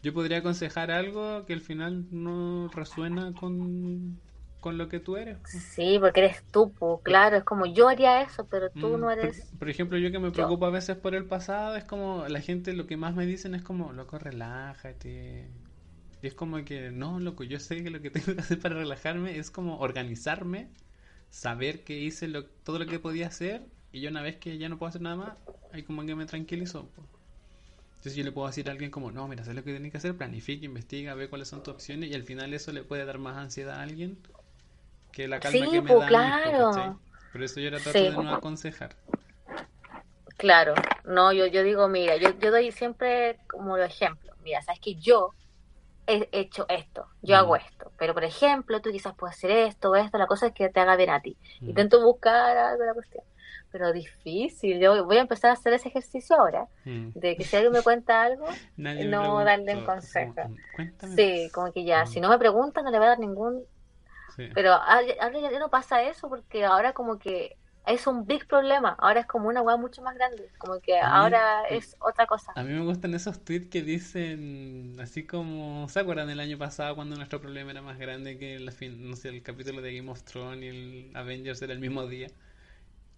yo 0.02 0.14
podría 0.14 0.38
aconsejar 0.38 0.90
algo 0.90 1.46
que 1.46 1.54
al 1.54 1.60
final 1.62 2.06
no 2.12 2.68
resuena 2.68 3.34
con, 3.36 4.20
con 4.64 4.78
lo 4.78 4.88
que 4.88 5.00
tú 5.00 5.16
eres. 5.16 5.38
Sí, 5.44 5.98
porque 6.00 6.20
eres 6.20 6.44
tú, 6.50 6.74
claro, 7.02 7.36
es 7.36 7.44
como 7.44 7.66
yo 7.66 7.88
haría 7.88 8.22
eso, 8.22 8.46
pero 8.48 8.70
tú 8.70 8.96
Mm, 8.96 8.98
no 8.98 9.10
eres 9.10 9.54
por 9.58 9.68
ejemplo, 9.68 9.98
yo 9.98 10.10
que 10.10 10.18
me 10.18 10.30
yo. 10.32 10.32
preocupo 10.32 10.66
a 10.66 10.70
veces 10.70 10.96
por 10.96 11.14
el 11.14 11.26
pasado, 11.26 11.76
es 11.76 11.84
como 11.84 12.26
la 12.28 12.40
gente 12.40 12.72
lo 12.72 12.86
que 12.86 12.96
más 12.96 13.14
me 13.14 13.26
dicen 13.26 13.54
es 13.54 13.62
como, 13.62 13.92
loco, 13.92 14.18
relájate. 14.18 15.50
Y 16.22 16.26
es 16.26 16.34
como 16.34 16.64
que, 16.64 16.90
no, 16.90 17.20
loco, 17.20 17.44
yo 17.44 17.60
sé 17.60 17.82
que 17.84 17.90
lo 17.90 18.00
que 18.02 18.10
tengo 18.12 18.34
que 18.34 18.40
hacer 18.40 18.60
para 18.60 18.76
relajarme 18.76 19.38
es 19.38 19.50
como 19.50 19.78
organizarme, 19.80 20.70
saber 21.30 21.84
que 21.84 21.98
hice 22.00 22.28
lo- 22.28 22.46
todo 22.46 22.78
lo 22.78 22.86
que 22.86 22.98
podía 23.00 23.28
hacer 23.28 23.66
y 23.92 24.00
yo 24.00 24.10
una 24.10 24.22
vez 24.22 24.36
que 24.38 24.58
ya 24.58 24.68
no 24.68 24.78
puedo 24.78 24.88
hacer 24.90 25.02
nada 25.02 25.16
más, 25.16 25.38
ahí 25.72 25.82
como 25.84 26.04
que 26.06 26.14
me 26.16 26.26
tranquilizo. 26.26 26.90
Entonces 27.96 28.14
yo 28.16 28.22
le 28.24 28.32
puedo 28.32 28.46
decir 28.46 28.68
a 28.68 28.72
alguien 28.72 28.90
como, 28.90 29.10
no, 29.10 29.26
mira, 29.28 29.42
sabes 29.44 29.56
lo 29.56 29.64
que 29.64 29.70
tienes 29.72 29.90
que 29.90 29.98
hacer, 29.98 30.16
planifica, 30.16 30.64
investiga, 30.66 31.14
ve 31.14 31.28
cuáles 31.28 31.48
son 31.48 31.62
tus 31.62 31.74
opciones 31.74 32.10
y 32.10 32.14
al 32.14 32.22
final 32.22 32.52
eso 32.54 32.70
le 32.72 32.84
puede 32.84 33.04
dar 33.04 33.18
más 33.18 33.36
ansiedad 33.36 33.80
a 33.80 33.82
alguien 33.82 34.18
que 35.14 35.28
la 35.28 35.38
calma 35.40 35.58
Sí, 35.66 35.70
que 35.70 35.82
me 35.82 35.88
po, 35.88 36.00
claro. 36.06 36.70
¿cachai? 36.72 36.92
Por 37.32 37.42
eso 37.42 37.60
yo 37.60 37.70
la 37.70 37.78
trato 37.78 37.98
Sí. 37.98 38.04
de 38.04 38.10
no 38.10 38.34
aconsejar. 38.34 38.96
Claro, 40.36 40.74
no, 41.04 41.32
yo, 41.32 41.46
yo 41.46 41.62
digo, 41.62 41.88
mira, 41.88 42.16
yo, 42.16 42.30
yo 42.38 42.50
doy 42.50 42.72
siempre 42.72 43.38
como 43.48 43.76
los 43.76 43.86
ejemplos. 43.86 44.36
Mira, 44.42 44.60
sabes 44.62 44.80
que 44.80 44.96
yo 44.96 45.30
he 46.06 46.28
hecho 46.32 46.66
esto, 46.68 47.06
yo 47.22 47.34
Mm. 47.36 47.38
hago 47.38 47.56
esto, 47.56 47.92
pero 47.96 48.12
por 48.12 48.24
ejemplo, 48.24 48.80
tú 48.82 48.90
quizás 48.90 49.14
puedes 49.16 49.36
hacer 49.36 49.50
esto 49.52 49.90
o 49.90 49.96
esto, 49.96 50.18
la 50.18 50.26
cosa 50.26 50.48
es 50.48 50.52
que 50.52 50.68
te 50.68 50.80
haga 50.80 50.96
bien 50.96 51.10
a 51.10 51.20
ti. 51.20 51.36
Mm. 51.60 51.68
Intento 51.70 52.02
buscar 52.04 52.56
algo 52.56 52.80
de 52.82 52.86
la 52.88 52.94
cuestión, 52.94 53.24
pero 53.70 53.92
difícil. 53.92 54.80
Yo 54.80 55.04
voy 55.06 55.16
a 55.16 55.20
empezar 55.22 55.50
a 55.50 55.54
hacer 55.54 55.72
ese 55.72 55.88
ejercicio 55.88 56.36
ahora, 56.36 56.66
Mm. 56.84 57.10
de 57.14 57.36
que 57.36 57.44
si 57.44 57.56
alguien 57.56 57.72
me 57.72 57.82
cuenta 57.82 58.22
algo, 58.22 58.44
Nadie 58.76 59.04
no 59.06 59.42
darle 59.44 59.76
un 59.76 59.84
consejo. 59.84 60.34
Cuéntame 60.74 61.14
sí, 61.16 61.50
como 61.54 61.72
que 61.72 61.84
ya, 61.84 62.04
si 62.06 62.20
no 62.20 62.28
me 62.28 62.38
preguntan, 62.38 62.84
no 62.84 62.90
le 62.90 62.98
voy 62.98 63.06
a 63.06 63.10
dar 63.10 63.18
ningún. 63.20 63.62
Sí. 64.36 64.48
Pero 64.52 64.72
ahora 64.72 65.40
ya 65.40 65.58
no 65.58 65.70
pasa 65.70 66.02
eso, 66.04 66.28
porque 66.28 66.64
ahora 66.64 66.92
como 66.94 67.18
que 67.18 67.58
es 67.86 68.06
un 68.06 68.26
big 68.26 68.46
problema, 68.46 68.96
ahora 69.00 69.20
es 69.20 69.26
como 69.26 69.48
una 69.48 69.62
hueá 69.62 69.76
mucho 69.76 70.02
más 70.02 70.14
grande, 70.14 70.50
como 70.58 70.80
que 70.80 70.98
A 71.00 71.18
ahora 71.18 71.64
es 71.68 71.96
otra 72.00 72.26
cosa. 72.26 72.56
A 72.56 72.62
mí 72.62 72.72
me 72.72 72.80
gustan 72.84 73.14
esos 73.14 73.44
tweets 73.44 73.68
que 73.68 73.82
dicen 73.82 74.96
así 75.00 75.26
como, 75.26 75.88
¿se 75.88 76.00
acuerdan 76.00 76.28
del 76.28 76.40
año 76.40 76.56
pasado 76.58 76.94
cuando 76.94 77.16
nuestro 77.16 77.40
problema 77.40 77.72
era 77.72 77.82
más 77.82 77.98
grande 77.98 78.38
que 78.38 78.58
fin, 78.72 79.10
no 79.10 79.16
sé, 79.16 79.28
el 79.30 79.42
capítulo 79.42 79.82
de 79.82 79.96
Game 79.96 80.10
of 80.10 80.22
Thrones 80.24 80.62
y 80.64 80.68
el 80.68 81.10
Avengers 81.16 81.62
era 81.62 81.72
el 81.72 81.80
mismo 81.80 82.06
día? 82.06 82.28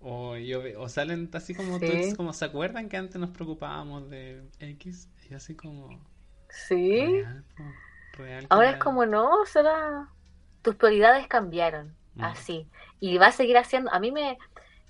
O, 0.00 0.36
yo 0.36 0.62
o 0.80 0.88
salen 0.88 1.30
así 1.34 1.54
como 1.54 1.82
tweets 1.84 2.14
Sí, 2.14 2.14
como, 2.14 2.32
¿se 2.34 2.44
acuerdan 2.46 2.88
que 2.88 2.96
antes 2.98 3.20
nos 3.20 3.30
preocupábamos 3.30 4.10
de 4.10 4.42
X? 4.60 5.10
Y 5.30 5.34
así 5.34 5.56
como, 5.56 6.00
sí. 6.48 7.12
real, 7.12 7.44
real 8.12 8.48
Ahora 8.48 8.70
es 8.70 8.76
ya... 8.76 8.78
como 8.78 9.06
no, 9.06 9.44
será 9.46 10.08
tus 10.66 10.74
prioridades 10.74 11.28
cambiaron, 11.28 11.94
Mm. 12.16 12.24
así. 12.24 12.66
Y 12.98 13.18
va 13.18 13.28
a 13.28 13.32
seguir 13.32 13.56
haciendo. 13.56 13.92
A 13.92 14.00
mí 14.00 14.10
me, 14.10 14.36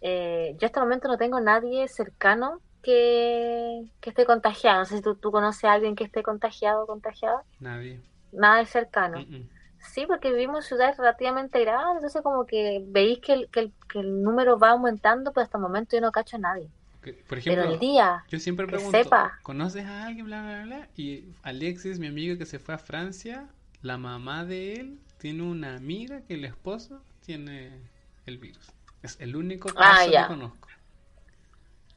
eh, 0.00 0.56
yo 0.58 0.66
hasta 0.66 0.80
el 0.80 0.86
momento 0.86 1.06
no 1.06 1.18
tengo 1.18 1.38
nadie 1.40 1.86
cercano 1.88 2.60
que, 2.82 3.82
que 4.00 4.10
esté 4.10 4.24
contagiado. 4.24 4.78
No 4.78 4.84
sé 4.86 4.96
si 4.96 5.02
tú, 5.02 5.16
tú 5.16 5.30
conoces 5.30 5.64
a 5.64 5.72
alguien 5.74 5.96
que 5.96 6.04
esté 6.04 6.22
contagiado 6.22 6.84
o 6.84 6.86
contagiada. 6.86 7.42
Nadie. 7.60 8.00
Nada 8.32 8.58
de 8.58 8.66
cercano. 8.66 9.18
Mm, 9.18 9.34
mm. 9.36 9.48
Sí, 9.92 10.06
porque 10.06 10.30
vivimos 10.32 10.64
en 10.64 10.68
ciudades 10.68 10.96
relativamente 10.96 11.60
grandes, 11.60 11.96
entonces 11.96 12.22
como 12.22 12.46
que 12.46 12.82
veis 12.86 13.18
que 13.20 13.34
el, 13.34 13.48
que 13.50 13.60
el, 13.60 13.72
que 13.88 14.00
el 14.00 14.22
número 14.22 14.58
va 14.58 14.70
aumentando, 14.70 15.32
pero 15.32 15.44
hasta 15.44 15.58
el 15.58 15.62
momento 15.62 15.94
yo 15.94 16.00
no 16.00 16.10
cacho 16.10 16.36
a 16.36 16.40
nadie. 16.40 16.70
Por 17.02 17.14
Pero 17.28 17.62
el 17.62 17.68
ejemplo, 17.68 17.78
día 17.78 18.24
Yo 18.28 18.38
siempre 18.40 18.66
que 18.66 18.72
pregunto, 18.72 18.98
sepa, 18.98 19.38
¿conoces 19.42 19.84
a 19.84 20.06
alguien? 20.06 20.26
Bla, 20.26 20.42
bla, 20.42 20.64
bla. 20.64 20.88
Y 20.96 21.26
Alexis, 21.42 22.00
mi 22.00 22.08
amigo 22.08 22.36
que 22.36 22.46
se 22.46 22.58
fue 22.58 22.74
a 22.74 22.78
Francia, 22.78 23.46
la 23.82 23.96
mamá 23.96 24.44
de 24.44 24.74
él 24.74 24.98
tiene 25.26 25.42
una 25.42 25.74
amiga 25.74 26.20
que 26.22 26.34
el 26.34 26.44
esposo 26.44 27.02
tiene 27.20 27.90
el 28.26 28.38
virus. 28.38 28.72
Es 29.02 29.18
el 29.20 29.34
único 29.34 29.72
ah, 29.74 30.06
caso 30.06 30.14
que 30.14 30.24
conozco. 30.24 30.68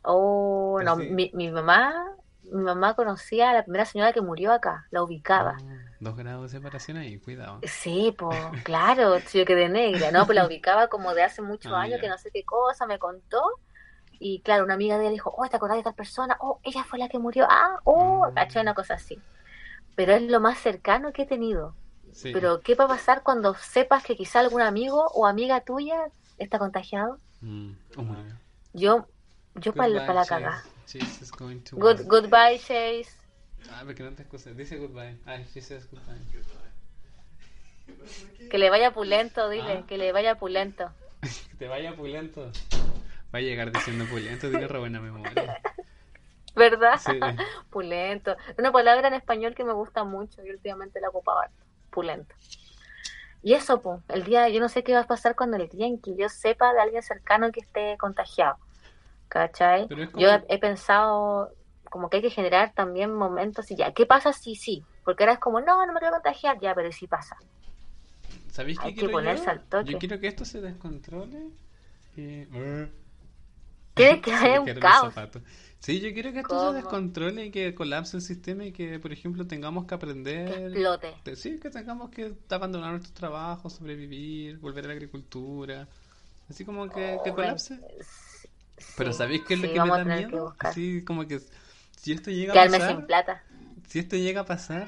Oh, 0.02 0.82
no, 0.84 0.96
mi, 0.96 1.30
mi 1.36 1.52
mamá, 1.52 1.94
mi 2.44 2.64
mamá 2.64 2.96
conocía 2.96 3.52
a 3.52 3.54
la 3.54 3.64
primera 3.64 3.86
señora 3.86 4.14
que 4.14 4.22
murió 4.22 4.52
acá, 4.52 4.88
la 4.90 5.04
ubicaba. 5.04 5.58
ah, 5.60 5.92
dos 6.00 6.16
grados 6.18 6.52
de 6.52 6.58
separación 6.58 6.98
ahí, 6.98 7.20
cuidado. 7.20 7.66
Sí, 7.68 8.16
pues, 8.18 8.38
claro, 8.64 9.20
yo 9.20 9.46
quedé 9.46 9.70
negra, 9.70 10.12
¿no? 10.12 10.26
Pues 10.26 10.36
la 10.36 10.48
ubicaba 10.48 10.88
como 10.88 11.14
de 11.14 11.24
hace 11.24 11.42
muchos 11.44 11.72
Ah, 11.74 11.82
años, 11.82 12.00
que 12.00 12.08
no 12.10 12.18
sé 12.18 12.32
qué 12.32 12.44
cosa, 12.44 12.88
me 12.88 12.98
contó. 13.00 13.42
Y 14.20 14.42
claro, 14.42 14.64
una 14.66 14.74
amiga 14.76 14.98
de 14.98 15.04
ella 15.06 15.12
dijo, 15.12 15.34
oh, 15.38 15.48
¿te 15.48 15.56
acordás 15.58 15.78
de 15.78 15.84
tal 15.84 15.96
persona? 15.96 16.38
Oh, 16.42 16.60
ella 16.64 16.84
fue 16.84 17.00
la 17.00 17.10
que 17.10 17.20
murió. 17.20 17.46
Ah, 17.50 17.80
oh, 17.84 18.32
caché 18.36 18.60
una 18.62 18.74
cosa 18.74 18.96
así. 18.96 19.24
Pero 19.96 20.14
es 20.14 20.24
lo 20.24 20.40
más 20.42 20.60
cercano 20.60 21.14
que 21.14 21.24
he 21.24 21.28
tenido. 21.28 21.76
Sí. 22.14 22.32
Pero, 22.34 22.62
¿qué 22.62 22.76
va 22.76 22.86
a 22.86 22.90
pasar 22.90 23.24
cuando 23.24 23.56
sepas 23.56 24.04
que 24.04 24.16
quizá 24.16 24.40
algún 24.40 24.62
amigo 24.62 25.08
o 25.14 25.26
amiga 25.26 25.62
tuya 25.62 26.10
está 26.38 26.60
contagiado? 26.60 27.20
Mm, 27.42 27.72
oh, 27.98 28.02
murió. 28.02 28.36
Yo, 28.74 29.08
yo 29.56 29.74
para 29.74 29.90
la 29.90 30.06
Chase. 30.06 30.30
cagá. 30.30 30.64
Chase 30.86 31.24
is 31.24 31.32
going 31.32 31.60
to 31.62 31.78
Good, 31.78 32.02
goodbye, 32.06 32.60
Chase. 32.60 33.10
Ah, 33.72 33.84
porque 33.86 34.04
no 34.04 34.12
te 34.14 34.24
excusas. 34.24 34.56
Dice 34.56 34.78
goodbye. 34.78 35.18
Ah, 35.26 35.38
she 35.54 35.62
says 35.62 35.88
goodbye. 35.92 36.20
Que 38.50 38.58
le 38.58 38.70
vaya 38.70 38.94
pulento, 38.94 39.50
dile, 39.50 39.80
Ah, 39.80 39.86
que 39.88 39.98
le 39.98 40.12
vaya 40.12 40.36
pulento. 40.36 40.92
que 41.22 41.58
te 41.58 41.68
vaya 41.68 41.96
pulento. 41.96 42.52
Va 43.34 43.40
a 43.40 43.42
llegar 43.42 43.72
diciendo 43.72 44.06
pulento, 44.06 44.50
tiene 44.50 44.68
re 44.68 44.80
buena 44.80 45.00
memoria. 45.00 45.62
¿Verdad? 46.56 47.00
Sí. 47.00 47.20
Pulento. 47.70 48.36
Una 48.58 48.72
palabra 48.72 49.08
en 49.08 49.14
español 49.14 49.56
que 49.56 49.64
me 49.64 49.74
gusta 49.74 50.04
mucho 50.04 50.44
y 50.44 50.50
últimamente 50.50 51.00
la 51.00 51.10
ocupaba 51.10 51.44
harto. 51.44 51.64
Pulento. 51.90 52.36
Y 53.42 53.54
eso, 53.54 53.82
pues, 53.82 54.02
el 54.10 54.24
día, 54.24 54.50
yo 54.50 54.60
no 54.60 54.70
sé 54.70 54.84
qué 54.84 54.94
va 54.94 55.02
a 55.02 55.08
pasar 55.08 55.36
cuando 55.36 55.58
el 55.58 55.70
día 55.70 55.88
en 55.88 56.00
que 56.00 56.16
yo 56.16 56.28
sepa 56.28 56.74
de 56.74 56.82
alguien 56.82 57.02
cercano 57.02 57.52
que 57.52 57.62
esté 57.62 57.98
contagiado. 57.98 58.58
¿Cachai? 59.30 59.88
Yo 60.16 60.28
he, 60.48 60.58
pensado 60.58 61.52
como 61.90 62.10
que 62.10 62.18
hay 62.18 62.24
que 62.24 62.30
generar 62.32 62.74
también 62.74 63.14
momentos 63.14 63.70
y 63.72 63.76
ya, 63.76 63.94
¿qué 63.94 64.06
pasa 64.06 64.34
si 64.34 64.56
sí? 64.56 64.84
Porque 65.06 65.24
ahora 65.24 65.34
es 65.34 65.40
como, 65.40 65.62
no, 65.62 65.86
no 65.86 65.94
me 65.94 66.00
quiero 66.00 66.16
contagiar, 66.16 66.60
ya, 66.60 66.74
pero 66.74 66.92
sí 66.92 67.08
pasa. 67.08 67.38
¿sabéis 68.52 68.80
qué 68.80 68.86
Hay 68.86 68.94
que 68.94 69.00
quiero 69.02 69.14
ponerse 69.14 69.46
yo? 69.46 69.52
al 69.52 69.64
toque. 69.64 69.92
Yo 69.94 70.00
quiero 70.00 70.20
que 70.20 70.28
esto 70.28 70.46
se 70.46 70.62
descontrole. 70.62 71.50
y- 72.18 72.48
¿Quieres 73.94 74.22
que 74.22 74.32
haya 74.34 74.62
un 74.62 74.68
caos? 74.68 75.14
Sí, 75.80 76.00
yo 76.02 76.14
quiero 76.14 76.34
que 76.34 76.40
esto 76.40 76.60
se 76.60 76.76
descontrole 76.76 77.46
y 77.46 77.52
que 77.52 77.74
colapse 77.74 78.18
el 78.18 78.22
sistema 78.24 78.66
y 78.66 78.72
que, 78.72 79.00
por 79.00 79.12
ejemplo, 79.14 79.48
tengamos 79.48 79.84
que 79.86 79.90
Que 79.90 79.96
aprender. 79.96 80.52
explote. 80.74 81.14
de- 81.24 81.36
Sí, 81.36 81.60
que 81.60 81.70
tengamos 81.70 82.10
que 82.10 82.34
abandonar 82.50 82.92
nuestros 82.92 83.14
trabajos, 83.14 83.74
sobrevivir, 83.74 84.58
volver 84.60 84.86
a 84.86 84.88
la 84.90 84.94
agricultura. 84.94 85.88
Así 86.50 86.66
como 86.66 86.90
que, 86.90 86.94
que 87.24 87.30
Oh, 87.30 87.34
me- 87.34 87.36
colapse. 87.36 87.80
Pero 88.98 89.14
¿sabéis 89.14 89.44
qué 89.48 89.54
es 89.54 89.62
lo 89.62 89.68
que 89.74 89.80
me 89.82 89.90
da 89.90 90.04
que 90.04 90.10
miedo? 90.10 90.56
Así 90.60 91.04
como 91.04 91.28
que 91.28 91.40
si 91.98 92.12
esto 92.12 92.32
llega 92.32 92.54
a 92.54 92.56
Quedarme 92.56 92.78
sin 92.78 92.88
pasar, 92.88 93.08
plata. 93.08 93.44
si 93.88 94.00
esto 94.00 94.16
llega 94.18 94.42
a 94.42 94.46
pasar, 94.46 94.88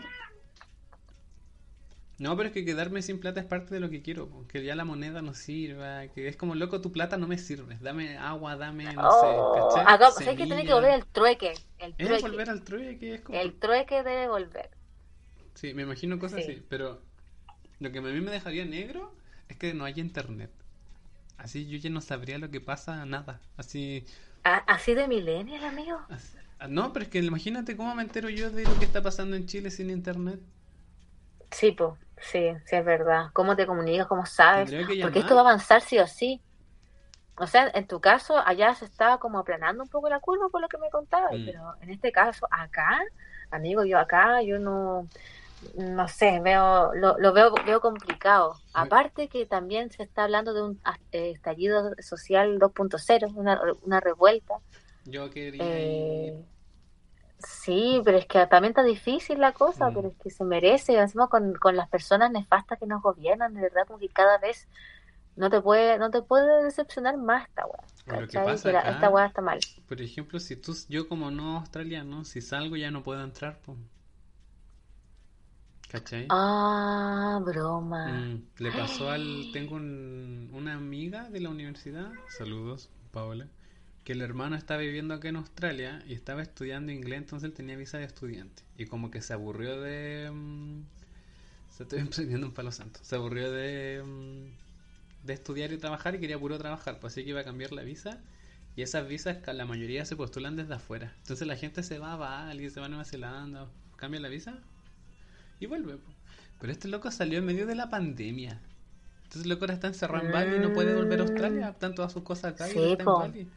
no, 2.22 2.38
pero 2.38 2.48
es 2.50 2.54
que 2.54 2.66
quedarme 2.66 3.02
sin 3.02 3.20
plata 3.20 3.40
es 3.42 3.46
parte 3.48 3.74
de 3.74 3.80
lo 3.82 3.90
que 3.90 4.02
quiero, 4.02 4.30
po, 4.30 4.48
que 4.48 4.64
ya 4.64 4.76
la 4.76 4.86
moneda 4.86 5.22
no 5.22 5.34
sirva, 5.34 6.08
que 6.10 6.28
es 6.28 6.38
como 6.38 6.56
loco, 6.56 6.82
tu 6.82 6.92
plata 6.92 7.18
no 7.18 7.28
me 7.28 7.38
sirve, 7.38 7.78
dame 7.82 8.18
agua, 8.18 8.56
dame, 8.58 8.98
no 8.98 9.10
Oh, 9.10 9.12
sé, 9.12 9.50
¿cachai? 9.52 9.94
acá, 9.94 10.12
¿sabes 10.12 10.38
que 10.38 10.48
tiene 10.48 10.66
que 10.66 10.74
volver 10.74 10.92
el 10.94 11.06
trueque? 11.08 11.54
El 11.78 11.98
Es 11.98 12.20
trueque. 12.20 12.20
volver 12.20 12.50
al 12.50 12.66
trueque, 12.66 13.00
que 13.00 13.14
es 13.16 13.22
como... 13.22 13.40
El 13.42 13.60
trueque 13.60 14.04
debe 14.04 14.28
volver. 14.30 14.70
Sí, 15.56 15.74
me 15.74 15.84
imagino 15.84 16.20
cosas 16.20 16.40
Sí. 16.40 16.44
así, 16.44 16.64
pero 16.70 17.02
lo 17.80 17.92
que 17.92 18.00
a 18.00 18.04
mí 18.04 18.22
me 18.22 18.32
dejaría 18.32 18.66
negro 18.66 19.16
es 19.50 19.58
que 19.58 19.74
no 19.74 19.86
haya 19.86 20.02
internet. 20.02 20.52
Así 21.38 21.68
yo 21.68 21.78
ya 21.78 21.90
no 21.90 22.02
sabría 22.02 22.40
lo 22.40 22.52
que 22.52 22.62
pasa, 22.62 23.06
nada. 23.06 23.42
Así, 23.58 24.06
Así 24.44 24.94
de 24.94 25.08
millennial, 25.08 25.64
amigo. 25.66 26.00
así- 26.10 26.38
ah, 26.60 26.68
No, 26.68 26.94
pero 26.94 27.04
es 27.06 27.10
que 27.10 27.20
imagínate 27.20 27.76
cómo 27.76 27.96
me 27.96 28.04
entero 28.04 28.30
yo 28.30 28.52
de 28.52 28.66
lo 28.66 28.78
que 28.78 28.86
está 28.86 29.02
pasando 29.02 29.36
en 29.36 29.46
Chile 29.48 29.72
sin 29.72 29.90
internet. 29.90 30.40
Sí, 31.52 31.72
pues, 31.72 31.94
sí, 32.22 32.54
sí 32.66 32.76
es 32.76 32.86
verdad. 32.86 33.28
¿Cómo 33.34 33.56
te 33.56 33.66
comunicas? 33.66 34.08
¿Cómo 34.08 34.26
sabes? 34.26 34.72
Porque 35.02 35.20
esto 35.20 35.36
va 35.36 35.42
a 35.42 35.44
avanzar 35.46 35.82
sí 35.82 36.00
o 36.00 36.08
sí. 36.08 36.42
O 37.36 37.48
sea, 37.48 37.72
en 37.74 37.88
tu 37.88 38.00
caso, 38.00 38.38
allá 38.38 38.76
se 38.76 38.86
estaba 38.86 39.18
como 39.20 39.40
aplanando 39.40 39.84
un 39.84 39.90
poco 39.90 40.10
la 40.10 40.20
curva 40.20 40.50
por 40.50 40.62
lo 40.62 40.68
que 40.68 40.78
me 40.78 40.90
contabas, 40.90 41.32
Mm. 41.34 41.46
pero 41.46 41.74
en 41.82 41.90
este 41.90 42.12
caso, 42.12 42.48
acá, 42.52 43.00
amigo, 43.50 43.84
yo 43.84 43.98
acá, 43.98 44.42
yo 44.44 44.60
no, 44.60 45.08
no 45.76 46.08
sé, 46.08 46.40
veo, 46.42 46.94
lo, 46.94 47.18
lo 47.18 47.34
veo, 47.34 47.54
veo 47.66 47.82
complicado. 47.82 48.56
Aparte 48.74 49.28
que 49.28 49.46
también 49.46 49.90
se 49.92 50.04
está 50.04 50.26
hablando 50.26 50.54
de 50.54 50.62
un 50.62 50.80
ah, 50.84 50.98
eh, 51.12 51.32
estallido 51.32 51.92
social 52.00 52.60
2.0, 52.60 53.32
una, 53.34 53.60
una 53.82 54.00
revuelta. 54.00 54.56
Yo 55.06 55.30
quería 55.32 55.64
Eh, 55.64 56.34
ir. 56.38 56.46
Sí, 57.46 58.02
pero 58.06 58.18
es 58.18 58.26
que 58.26 58.46
también 58.48 58.72
está 58.72 58.84
difícil 58.84 59.40
la 59.40 59.54
cosa, 59.54 59.90
Mm. 59.90 59.94
pero 59.94 60.08
es 60.10 60.18
que 60.18 60.30
se 60.30 60.44
merece, 60.44 60.94
y 60.94 60.96
encima 60.98 61.28
con, 61.28 61.54
con 61.56 61.76
las 61.76 61.90
personas 61.90 62.32
nefastas 62.32 62.80
que 62.80 62.88
nos 62.88 63.02
gobiernan, 63.02 63.54
de 63.54 63.62
verdad, 63.62 63.86
como 63.88 64.00
que 64.00 64.10
cada 64.10 64.38
vez 64.38 64.68
no 65.36 65.50
te 65.50 65.62
puede, 65.62 65.98
no 65.98 66.12
te 66.12 66.22
puede 66.22 66.64
decepcionar 66.64 67.18
más 67.18 67.48
esta 67.48 67.66
weá, 67.66 67.80
esta 68.26 69.10
weá 69.10 69.26
está 69.28 69.42
mal. 69.42 69.60
por 69.88 70.02
ejemplo, 70.02 70.40
si 70.40 70.56
tú, 70.56 70.76
yo 70.90 71.08
como 71.08 71.32
no 71.32 71.58
australiano, 71.58 72.26
si 72.26 72.42
salgo 72.42 72.76
ya 72.76 72.92
no 72.92 73.04
puedo 73.04 73.24
entrar, 73.24 73.60
po. 73.60 73.78
¿Cachai? 75.90 76.28
Ah, 76.30 77.42
broma. 77.44 78.08
Mm, 78.08 78.44
le 78.60 78.72
pasó 78.72 79.10
al... 79.10 79.22
Tengo 79.54 79.76
un- 79.76 80.50
una 80.54 80.76
amiga 80.76 81.30
de 81.30 81.42
la 81.42 81.50
universidad, 81.50 82.12
saludos, 82.38 82.90
Paola, 83.12 83.48
que 84.04 84.14
el 84.14 84.22
hermano 84.22 84.56
estaba 84.56 84.82
viviendo 84.82 85.14
acá 85.14 85.30
en 85.30 85.36
Australia 85.38 86.04
y 86.08 86.14
estaba 86.14 86.42
estudiando 86.42 86.92
inglés, 86.92 87.20
entonces 87.20 87.50
él 87.50 87.54
tenía 87.56 87.76
visa 87.78 87.98
de 88.00 88.06
estudiante. 88.06 88.64
Y 88.78 88.86
como 88.86 89.12
que 89.12 89.22
se 89.22 89.34
aburrió 89.34 89.80
de... 89.82 90.32
mm, 90.32 90.82
se 91.76 91.84
estoy 91.84 92.04
prendiendo 92.06 92.48
un 92.48 92.54
palo 92.54 92.72
santo. 92.72 93.00
Se 93.04 93.16
aburrió 93.16 93.52
de... 93.52 94.04
mm, 94.06 95.26
de 95.28 95.34
estudiar 95.34 95.72
y 95.72 95.78
trabajar 95.78 96.16
y 96.16 96.20
quería 96.20 96.40
puro 96.40 96.58
trabajar, 96.58 97.00
pues 97.00 97.14
así 97.14 97.24
que 97.24 97.32
iba 97.32 97.42
a 97.42 97.44
cambiar 97.44 97.72
la 97.74 97.84
visa. 97.84 98.20
Y 98.76 98.84
esas 98.84 99.08
visas, 99.08 99.38
la 99.54 99.66
mayoría 99.66 100.06
se 100.06 100.16
postulan 100.16 100.56
desde 100.56 100.74
afuera. 100.76 101.14
Entonces 101.20 101.48
la 101.48 101.56
gente 101.58 101.84
se 101.84 102.00
va 102.00 102.14
a 102.14 102.16
Bali, 102.18 102.70
se 102.70 102.80
va 102.80 102.88
a 102.88 102.90
Nueva 102.90 103.06
Zelanda, 103.06 103.70
cambia 103.98 104.20
la 104.22 104.30
visa 104.30 104.60
y 105.60 105.66
vuelve. 105.68 105.98
po. 105.98 106.12
Pero 106.60 106.72
este 106.72 106.88
loco 106.88 107.12
salió 107.12 107.40
en 107.40 107.46
medio 107.46 107.66
de 107.66 107.76
la 107.76 107.90
pandemia. 107.90 108.62
Entonces 109.24 109.44
el 109.44 109.50
loco 109.50 109.64
ahora 109.66 109.74
está 109.76 109.88
encerrado 109.88 110.26
en 110.26 110.32
Bali 110.32 110.56
y 110.58 110.60
no 110.60 110.74
puede 110.74 110.94
volver 110.96 111.20
a 111.20 111.24
Australia. 111.24 111.70
Están 111.70 111.96
todas 111.96 112.12
sus 112.14 112.24
cosas 112.24 112.54
acá 112.54 112.70
y 112.70 112.74
Sí, 112.74 112.80
está 112.80 113.04
en. 113.04 113.18
Bali. 113.18 113.52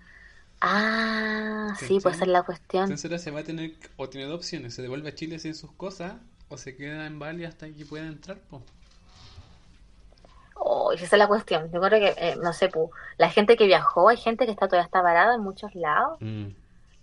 Ah, 0.66 1.74
sí, 1.78 2.00
pues 2.00 2.16
esa 2.16 2.24
es 2.24 2.30
la 2.30 2.42
cuestión. 2.42 2.84
Entonces 2.84 3.04
ahora 3.04 3.18
se 3.18 3.30
va 3.30 3.40
a 3.40 3.44
tener, 3.44 3.72
o 3.96 4.08
tiene 4.08 4.26
dos 4.26 4.36
opciones, 4.38 4.74
se 4.74 4.82
devuelve 4.82 5.10
a 5.10 5.14
Chile 5.14 5.38
sin 5.38 5.54
sus 5.54 5.72
cosas, 5.72 6.14
o 6.48 6.56
se 6.58 6.76
queda 6.76 7.06
en 7.06 7.18
Bali 7.18 7.44
hasta 7.44 7.68
que 7.72 7.84
pueda 7.86 8.06
entrar, 8.06 8.38
po. 8.40 8.62
Oh, 10.56 10.92
esa 10.92 11.04
es 11.04 11.12
la 11.12 11.26
cuestión. 11.28 11.70
Yo 11.72 11.80
creo 11.80 12.00
que, 12.00 12.14
eh, 12.16 12.36
no 12.42 12.52
sé, 12.52 12.68
pu, 12.68 12.90
la 13.18 13.30
gente 13.30 13.56
que 13.56 13.66
viajó, 13.66 14.08
hay 14.08 14.16
gente 14.16 14.46
que 14.46 14.52
está 14.52 14.66
todavía 14.68 14.86
está 14.86 15.02
varada 15.02 15.34
en 15.34 15.42
muchos 15.42 15.74
lados. 15.74 16.20
Mm, 16.20 16.48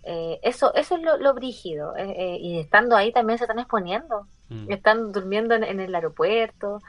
Eh, 0.04 0.40
eso, 0.42 0.74
eso 0.74 0.96
es 0.96 1.02
lo, 1.02 1.16
lo 1.18 1.34
brígido. 1.34 1.94
eh, 1.96 2.38
y 2.40 2.58
estando 2.60 2.96
ahí 2.96 3.12
también 3.12 3.38
se 3.38 3.44
están 3.44 3.58
exponiendo. 3.60 4.28
mm. 4.48 4.70
Están 4.72 5.12
durmiendo 5.12 5.54
en, 5.54 5.64
en 5.64 5.80
el 5.80 5.94
aeropuerto. 5.94 6.80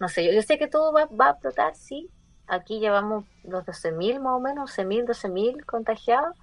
No 0.00 0.08
sé, 0.08 0.24
yo, 0.26 0.32
yo 0.32 0.42
sé 0.42 0.58
que 0.58 0.68
todo 0.68 0.92
va, 0.92 1.06
va 1.06 1.28
a 1.28 1.30
explotar, 1.32 1.74
sí. 1.76 2.10
Aquí 2.46 2.80
llevamos 2.80 3.24
los 3.44 3.64
12.000 3.64 4.20
más 4.20 4.32
o 4.34 4.40
menos, 4.40 4.76
11.000, 4.78 5.06
12.000 5.06 5.64
contagiados. 5.64 6.36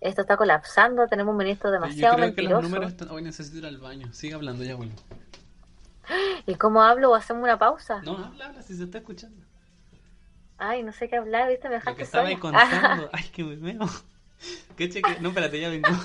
Esto 0.00 0.22
está 0.22 0.36
colapsando, 0.36 1.06
tenemos 1.06 1.32
un 1.32 1.38
ministro 1.38 1.70
demasiado 1.70 2.16
Yo 2.16 2.22
creo 2.22 2.34
que 2.34 2.42
los 2.42 2.50
mentiroso. 2.50 2.62
números 2.68 2.90
están... 2.90 3.10
Hoy 3.10 3.22
necesito 3.22 3.58
ir 3.58 3.66
al 3.66 3.78
baño. 3.78 4.12
Sigue 4.12 4.34
hablando, 4.34 4.64
ya 4.64 4.74
vuelvo. 4.74 4.94
¿Y 6.46 6.54
cómo 6.56 6.82
hablo 6.82 7.10
o 7.10 7.14
hacemos 7.14 7.42
una 7.44 7.58
pausa? 7.58 8.02
No, 8.02 8.16
habla, 8.16 8.46
habla, 8.46 8.62
si 8.62 8.74
se 8.74 8.84
está 8.84 8.98
escuchando. 8.98 9.44
Ay, 10.58 10.82
no 10.82 10.92
sé 10.92 11.08
qué 11.08 11.16
hablar, 11.16 11.48
¿viste? 11.48 11.68
Me 11.68 11.76
Lo 11.76 11.80
que 11.80 11.90
dejaste 11.90 12.02
estaba 12.02 12.40
contando. 12.40 13.10
Ay, 13.12 13.24
que 13.32 13.44
me 13.44 13.56
meo. 13.56 13.86
¿Qué 14.76 14.88
cheque? 14.88 15.18
No, 15.20 15.28
espérate, 15.30 15.60
ya 15.60 15.68
vengo. 15.68 15.88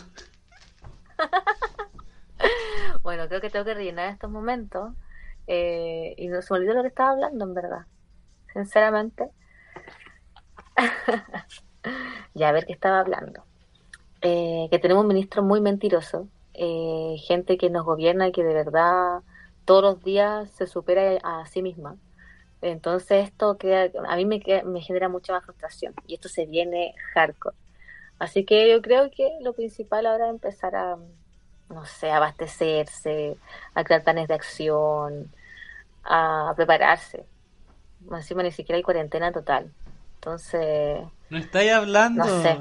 Bueno, 3.01 3.27
creo 3.27 3.39
que 3.41 3.49
tengo 3.49 3.63
que 3.65 3.73
rellenar 3.73 4.11
estos 4.11 4.29
momentos. 4.29 4.93
Eh, 5.47 6.13
y 6.17 6.27
no 6.27 6.41
se 6.41 6.53
me 6.53 6.59
olvidó 6.59 6.73
lo 6.73 6.81
que 6.81 6.89
estaba 6.89 7.11
hablando, 7.11 7.45
en 7.45 7.53
verdad. 7.53 7.85
Sinceramente. 8.57 9.29
ya, 12.33 12.49
a 12.49 12.51
ver 12.51 12.65
qué 12.65 12.73
estaba 12.73 12.99
hablando. 13.01 13.43
Eh, 14.21 14.67
que 14.71 14.79
tenemos 14.79 15.03
un 15.03 15.09
ministro 15.09 15.43
muy 15.43 15.61
mentiroso. 15.61 16.27
eh, 16.55 17.17
gente 17.27 17.57
que 17.57 17.69
nos 17.69 17.85
gobierna 17.85 18.27
y 18.27 18.31
que 18.31 18.43
de 18.43 18.53
verdad 18.55 19.21
todos 19.65 19.83
los 19.83 20.03
días 20.03 20.49
se 20.51 20.65
supera 20.65 21.19
a, 21.23 21.45
sí 21.45 21.61
misma. 21.61 21.97
Entonces 22.61 23.25
esto 23.27 23.57
crea, 23.59 23.91
a 24.07 24.15
mí 24.15 24.25
me, 24.25 24.41
me 24.65 24.81
genera 24.81 25.09
mucha 25.09 25.33
más 25.33 25.45
frustración. 25.45 25.93
Y 26.07 26.15
esto 26.15 26.29
se 26.29 26.47
viene 26.47 26.95
hardcore. 27.13 27.55
Así 28.19 28.45
que 28.45 28.69
yo 28.71 28.81
creo 28.81 29.11
que 29.11 29.29
lo 29.41 29.53
principal 29.53 30.07
ahora 30.07 30.27
es 30.27 30.31
empezar 30.31 30.75
a, 30.75 30.97
no 31.69 31.85
sé, 31.85 32.11
abastecerse, 32.11 33.37
a 33.75 33.83
crear 33.83 34.03
planes 34.03 34.27
de 34.29 34.33
acción, 34.35 35.31
a 36.03 36.53
prepararse. 36.55 37.25
Encima 38.11 38.43
ni 38.43 38.51
siquiera 38.51 38.77
hay 38.77 38.83
cuarentena 38.83 39.31
total. 39.31 39.71
Entonces, 40.15 41.01
No 41.29 41.37
estáis 41.37 41.71
hablando. 41.71 42.25
No 42.25 42.41
sé. 42.41 42.57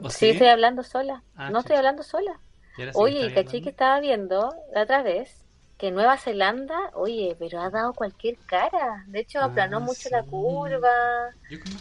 ¿O 0.00 0.10
sí, 0.10 0.30
estoy 0.30 0.48
hablando 0.48 0.82
sola. 0.82 1.22
Ah, 1.36 1.50
no 1.50 1.60
estoy 1.60 1.76
hablando 1.76 2.02
sola. 2.02 2.38
¿Y 2.76 2.82
ahora 2.82 2.92
sí 2.92 2.98
Oye, 3.00 3.34
caché 3.34 3.60
que 3.62 3.70
estaba 3.70 3.98
viendo 4.00 4.54
la 4.72 4.82
otra 4.82 5.02
vez 5.02 5.44
que 5.76 5.90
Nueva 5.92 6.16
Zelanda, 6.16 6.76
oye, 6.94 7.36
pero 7.38 7.60
ha 7.60 7.70
dado 7.70 7.92
cualquier 7.92 8.36
cara. 8.46 9.04
De 9.06 9.20
hecho, 9.20 9.40
aplanó 9.40 9.76
Ah, 9.78 9.80
mucho 9.80 10.08
la 10.10 10.22
curva. 10.24 10.88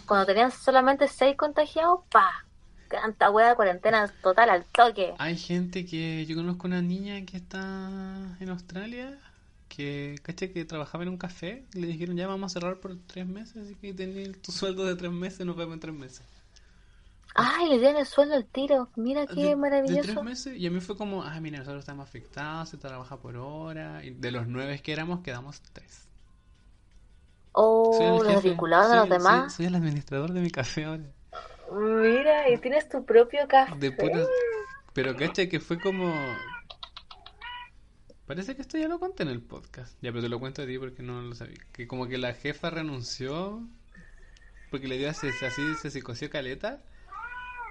Cuando 0.08 0.26
tenían 0.26 0.52
solamente 0.52 1.08
seis 1.08 1.36
contagiados, 1.36 2.02
pa, 2.12 2.46
canta 2.88 3.32
hueá 3.32 3.56
cuarentena 3.56 4.08
total 4.22 4.50
al 4.52 4.66
toque. 4.66 5.14
Hay 5.18 5.36
gente 5.36 5.86
que 5.86 6.26
yo 6.26 6.36
conozco 6.36 6.68
una 6.68 6.82
niña 6.82 7.26
que 7.26 7.38
está 7.38 7.58
en 8.40 8.50
Australia 8.50 9.18
que 9.68 10.16
caché 10.24 10.52
que 10.52 10.66
trabajaba 10.66 11.04
en 11.04 11.10
un 11.10 11.18
café 11.18 11.66
y 11.74 11.80
le 11.82 11.88
dijeron 11.88 12.16
ya 12.18 12.28
vamos 12.28 12.52
a 12.52 12.54
cerrar 12.60 12.80
por 12.80 12.96
tres 13.08 13.28
meses 13.28 13.58
así 13.66 13.76
que 13.76 13.94
tenés 13.94 14.42
tu 14.42 14.52
sueldo 14.52 14.86
de 14.86 14.96
tres 14.96 15.12
meses 15.12 15.46
nos 15.46 15.56
vemos 15.56 15.74
en 15.76 15.80
tres 15.80 15.94
meses 15.96 16.24
Ay, 17.36 17.70
le 17.70 17.78
dieron 17.78 17.98
el 17.98 18.06
sueldo 18.08 18.34
al 18.36 18.46
tiro. 18.46 18.90
Mira 18.96 19.28
de, 19.28 19.36
qué 19.36 19.42
de 19.50 19.56
maravilloso. 19.56 20.02
tres 20.02 20.24
meses 20.24 20.58
y 20.58 20.66
a 20.66 20.72
mí 20.72 20.80
fue 20.80 20.98
como 20.98 21.24
ah 21.24 21.40
mira 21.40 21.60
nosotros 21.60 21.82
estamos 21.82 22.08
afectados 22.08 22.70
se 22.70 22.78
trabaja 22.78 23.18
por 23.18 23.38
hora 23.38 24.04
y 24.04 24.10
de 24.12 24.32
los 24.32 24.48
nueve 24.48 24.80
que 24.82 24.92
éramos 24.92 25.20
quedamos 25.22 25.62
tres 25.74 26.08
Oh, 27.54 28.24
los 28.24 28.28
de 28.28 28.34
los 28.34 28.44
soy, 28.44 29.10
soy- 29.10 29.10
demás. 29.10 29.54
soy 29.54 29.66
el 29.66 29.76
administrador 29.76 30.32
de 30.34 30.42
mi 30.42 30.50
café 30.52 30.86
ahora 30.86 31.04
Mira, 31.72 32.50
y 32.50 32.58
tienes 32.60 32.88
tu 32.88 33.04
propio 33.04 33.48
café. 33.48 33.76
de 33.78 33.92
pero 34.94 35.16
caché 35.16 35.48
que 35.50 35.60
fue 35.60 35.80
como 35.80 36.12
Parece 38.28 38.56
que 38.56 38.62
esto 38.62 38.78
ya 38.78 38.88
lo 38.90 39.00
conté 39.00 39.24
en 39.24 39.30
el 39.30 39.42
podcast. 39.42 39.94
Ya, 40.02 40.12
pero 40.12 40.22
te 40.22 40.30
lo 40.30 40.40
cuento 40.40 40.62
a 40.62 40.66
ti 40.66 40.78
porque 40.78 41.02
no 41.04 41.22
lo 41.22 41.34
sabía. 41.36 41.58
Que 41.72 41.88
como 41.88 42.08
que 42.08 42.18
la 42.18 42.34
jefa 42.34 42.70
renunció 42.70 43.62
porque 44.70 44.88
le 44.88 44.98
dio 44.98 45.10
así, 45.10 45.28
así 45.46 45.76
se 45.76 45.90
psicoció 45.92 46.30
caleta. 46.30 46.82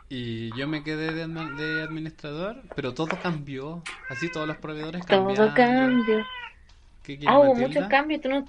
Y 0.08 0.56
yo 0.56 0.68
me 0.68 0.82
quedé 0.84 1.12
de, 1.12 1.26
de 1.26 1.82
administrador, 1.82 2.62
pero 2.74 2.94
todo 2.94 3.18
cambió. 3.20 3.82
Así 4.08 4.30
todos 4.30 4.46
los 4.46 4.56
proveedores 4.58 5.04
Todo 5.06 5.26
cambiaron. 5.36 5.54
cambio. 5.54 6.26
¿Qué 7.02 7.18
quieres, 7.18 7.28
Ah, 7.28 7.38
hubo 7.40 7.54
muchos 7.54 7.86
cambios. 7.88 8.20
Tú 8.22 8.28
no... 8.30 8.44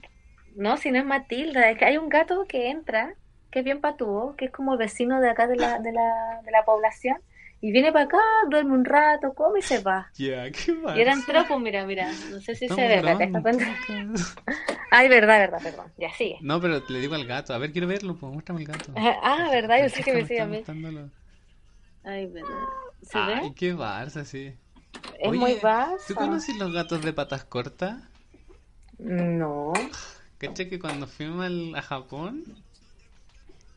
no, 0.55 0.77
si 0.77 0.91
no 0.91 0.99
es 0.99 1.05
Matilda, 1.05 1.69
es 1.71 1.77
que 1.77 1.85
hay 1.85 1.97
un 1.97 2.09
gato 2.09 2.45
que 2.47 2.69
entra, 2.69 3.15
que 3.51 3.59
es 3.59 3.65
bien 3.65 3.81
patúo, 3.81 4.35
que 4.37 4.45
es 4.45 4.51
como 4.51 4.73
el 4.73 4.79
vecino 4.79 5.19
de 5.19 5.29
acá 5.29 5.47
de 5.47 5.55
la, 5.57 5.79
de 5.79 5.91
la, 5.91 6.41
de 6.43 6.51
la 6.51 6.63
población. 6.63 7.17
Y 7.59 7.71
viene 7.71 7.91
para 7.91 8.05
acá, 8.05 8.19
duerme 8.49 8.73
un 8.73 8.85
rato, 8.85 9.33
come 9.33 9.59
y 9.59 9.61
se 9.63 9.79
va. 9.79 10.09
Ya, 10.15 10.49
qué 10.51 10.73
mal. 10.73 10.97
Y 10.97 11.01
eran 11.01 11.25
tropos, 11.25 11.59
mira, 11.59 11.85
mira. 11.85 12.11
No 12.29 12.39
sé 12.39 12.55
si 12.55 12.67
se 12.67 12.75
ve, 12.75 12.95
Estamos 12.95 13.21
espérate, 13.21 13.31
grabando 13.31 13.49
esta 13.49 13.97
un 13.97 14.13
cuenta. 14.13 14.53
Ay, 14.91 15.09
verdad, 15.09 15.39
verdad, 15.39 15.59
perdón. 15.63 15.91
Ya 15.97 16.13
sigue. 16.13 16.37
No, 16.41 16.61
pero 16.61 16.81
le 16.87 16.99
digo 16.99 17.15
al 17.15 17.25
gato. 17.25 17.53
A 17.53 17.57
ver, 17.57 17.71
quiero 17.71 17.87
verlo, 17.87 18.15
pues 18.15 18.31
muéstrame 18.31 18.61
el 18.61 18.67
gato. 18.67 18.93
Ah, 18.95 19.49
verdad, 19.51 19.81
yo 19.81 19.89
sé 19.89 20.03
que 20.03 20.13
me 20.13 20.25
sigue 20.25 20.41
a 20.41 20.45
mí. 20.45 20.63
Ay, 22.03 22.27
verdad. 22.27 22.49
¿Se 23.01 23.17
Ay, 23.17 23.49
ve? 23.49 23.55
qué 23.55 23.75
barça, 23.75 24.23
sí. 24.23 24.53
Es 25.19 25.27
Oye, 25.29 25.39
muy 25.39 25.55
¿Tú 25.55 25.61
vasto. 25.63 26.15
conoces 26.15 26.55
los 26.57 26.71
gatos 26.73 27.01
de 27.01 27.13
patas 27.13 27.43
cortas? 27.43 28.01
No. 28.97 29.73
¿Cachai 30.37 30.69
que 30.69 30.79
cuando 30.79 31.07
fuimos 31.07 31.45
a 31.75 31.81
Japón, 31.81 32.43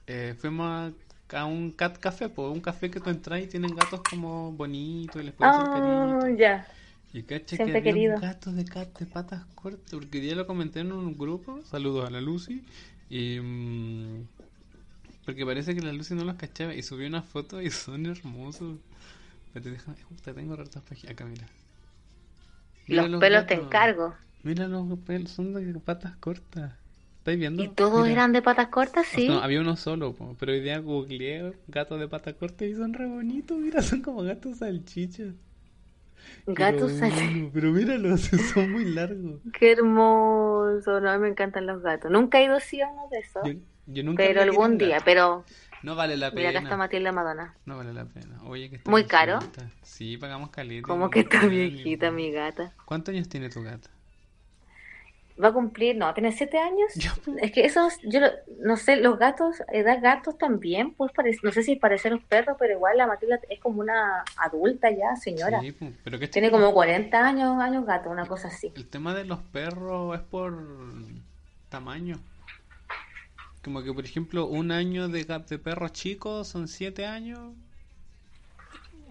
eh, 0.07 0.35
fuimos 0.39 0.67
a, 0.69 0.93
a 1.33 1.45
un 1.47 1.73
cat 1.73 1.99
café, 1.99 2.29
pues 2.29 2.49
un 2.53 2.61
café 2.61 2.91
que 2.91 3.01
tú 3.01 3.11
entras 3.11 3.43
y 3.43 3.47
tienen 3.49 3.75
gatos 3.75 4.03
como 4.03 4.53
bonitos 4.53 5.23
y 5.23 5.25
les 5.27 5.35
puedes 5.35 5.55
hacer 5.55 5.69
Ah, 5.69 5.71
cariño. 5.71 6.19
ya. 6.39 6.67
Y 7.13 7.25
caché 7.25 7.61
que 7.63 7.71
había 7.71 7.83
querido. 7.83 8.15
un 8.15 8.17
gato 8.17 8.53
de 8.53 8.65
cat 8.65 8.99
de 8.99 9.07
patas 9.07 9.45
cortas, 9.57 9.91
porque 9.93 10.25
ya 10.27 10.35
lo 10.37 10.47
comenté 10.47 10.81
en 10.81 10.93
un 10.93 11.19
grupo, 11.19 11.63
saludos 11.65 12.07
a 12.09 12.11
la 12.11 12.21
Lucy, 12.21 12.65
y 13.11 13.41
mm, 13.41 14.27
porque 15.25 15.47
parece 15.47 15.75
que 15.75 15.81
la 15.83 15.93
Lucy 15.93 16.15
no 16.15 16.25
los 16.25 16.37
cachaba 16.37 16.75
y 16.75 16.83
subió 16.83 17.09
una 17.09 17.23
foto 17.23 17.63
y 17.63 17.71
son 17.71 18.07
hermosos. 18.07 18.79
Pero 19.55 19.71
déjame, 19.73 19.99
te 20.25 20.35
tengo 20.35 20.57
ratas 20.57 20.83
páginas 20.85 21.13
acá, 21.15 21.27
mira. 21.27 21.49
Mira 22.87 23.09
Los 23.09 23.21
pelos 23.21 23.47
te 23.47 23.55
encargo. 23.55 24.15
Mira 24.43 24.69
los 24.69 24.99
pelos, 25.01 25.31
son 25.31 25.55
de 25.55 25.81
patas 25.81 26.17
cortas. 26.19 26.75
¿Estáis 27.21 27.39
viendo? 27.39 27.63
¿Y 27.63 27.69
todos 27.69 28.01
Mira. 28.03 28.13
eran 28.13 28.33
de 28.33 28.43
patas 28.43 28.69
cortas? 28.69 29.07
Sí. 29.07 29.29
No, 29.29 29.41
había 29.41 29.61
uno 29.61 29.77
solo, 29.77 30.15
po, 30.15 30.37
pero 30.39 30.53
hoy 30.53 30.61
día 30.61 30.79
googleé 30.79 31.53
gatos 31.69 32.01
de 32.01 32.09
patas 32.09 32.35
cortas 32.35 32.67
y 32.69 32.75
son 32.75 32.95
re 32.95 33.07
bonitos. 33.07 33.59
Mira, 33.59 33.83
son 33.83 34.03
como 34.03 34.23
gatos 34.23 34.59
salchichas. 34.59 35.35
Gatos 36.47 36.93
salchichas. 36.93 37.51
Pero 37.53 37.73
míralos, 37.73 38.21
son 38.55 38.73
muy 38.73 38.85
largos. 38.87 39.41
Qué 39.53 39.73
hermoso. 39.73 41.01
No, 41.01 41.11
a 41.11 41.17
mí 41.17 41.23
me 41.23 41.29
encantan 41.29 41.67
los 41.67 41.83
gatos. 41.83 42.11
Nunca 42.11 42.41
he 42.41 42.45
ido 42.45 42.59
sí 42.61 42.81
a 42.81 42.89
uno 42.89 43.09
de 43.11 43.19
esos. 43.19 43.43
Yo, 43.45 43.53
yo 43.87 44.03
nunca 44.05 44.23
pero 44.25 44.41
algún 44.43 44.79
día. 44.79 44.89
gato. 44.97 45.05
Pero 45.05 45.45
No 45.83 45.95
vale 45.97 46.17
la 46.17 46.31
mira, 46.31 46.51
acá 46.51 46.59
pena. 46.59 46.69
está 46.71 46.77
Matilda 46.77 47.13
Madonna. 47.13 47.55
No 47.67 47.77
vale 47.77 47.93
la 47.93 48.05
pena. 48.07 48.43
Oye, 48.45 48.71
que 48.71 48.77
está 48.77 48.91
¿Muy 48.91 49.05
caro? 49.05 49.39
Sí, 49.83 50.17
pagamos 50.17 50.51
caleta. 50.51 50.87
Como 50.87 51.07
y 51.07 51.11
que 51.11 51.21
está 51.21 51.47
viejita 51.47 52.11
mi 52.11 52.31
gata. 52.33 52.73
¿Cuántos 52.85 53.15
años 53.15 53.29
tiene 53.29 53.49
tu 53.51 53.63
gata? 53.63 53.91
Va 55.43 55.49
a 55.49 55.53
cumplir, 55.53 55.97
no, 55.97 56.13
tiene 56.15 56.33
siete 56.33 56.59
años. 56.59 56.93
Yo- 56.95 57.11
Es 57.41 57.53
que 57.53 57.65
esos, 57.65 57.99
yo 58.03 58.21
lo- 58.21 58.31
no 58.63 58.77
sé, 58.77 58.97
los 58.97 59.19
gatos, 59.19 59.63
edad 59.73 60.01
gatos 60.03 60.37
también, 60.39 60.93
pues 60.95 61.13
parece, 61.13 61.41
no 61.43 61.53
sé 61.53 61.63
si 61.63 61.77
parecen 61.77 62.13
los 62.13 62.23
perros, 62.25 62.57
pero 62.59 62.75
igual 62.75 62.97
la 62.99 63.07
Matilda 63.07 63.41
es 63.49 63.59
como 63.61 63.81
una 63.81 64.25
adulta 64.37 64.91
ya, 64.91 65.17
señora. 65.17 65.61
Sí, 65.61 65.73
po, 65.73 65.87
pero 66.05 66.19
que 66.19 66.29
Tiene 66.29 66.51
como 66.51 66.73
40 66.73 67.27
años, 67.27 67.59
años 67.61 67.87
gato, 67.87 68.11
una 68.11 68.27
cosa 68.27 68.49
así. 68.49 68.73
El 68.77 68.87
tema 68.87 69.15
de 69.15 69.25
los 69.25 69.39
perros 69.41 70.15
es 70.15 70.23
por 70.23 70.55
tamaño. 71.69 72.19
Como 73.63 73.83
que, 73.83 73.93
por 73.93 74.05
ejemplo, 74.05 74.47
un 74.47 74.71
año 74.73 75.09
de, 75.09 75.25
de 75.25 75.59
perros 75.59 75.93
chicos 75.93 76.49
son 76.49 76.67
siete 76.67 77.05
años 77.07 77.53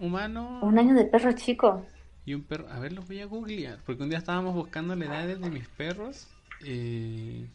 humanos 0.00 0.62
Un 0.62 0.78
año 0.78 0.94
de 0.94 1.04
perro 1.04 1.32
chico. 1.32 1.84
Y 2.24 2.34
un 2.34 2.42
perro. 2.42 2.68
A 2.70 2.78
ver, 2.78 2.92
los 2.92 3.06
voy 3.06 3.20
a 3.20 3.26
googlear. 3.26 3.78
Porque 3.84 4.02
un 4.02 4.08
día 4.10 4.18
estábamos 4.18 4.54
buscando 4.54 4.94
la 4.96 5.06
edad 5.06 5.26
de 5.38 5.50
mis 5.50 5.68
perros. 5.68 6.26
eh, 6.64 7.46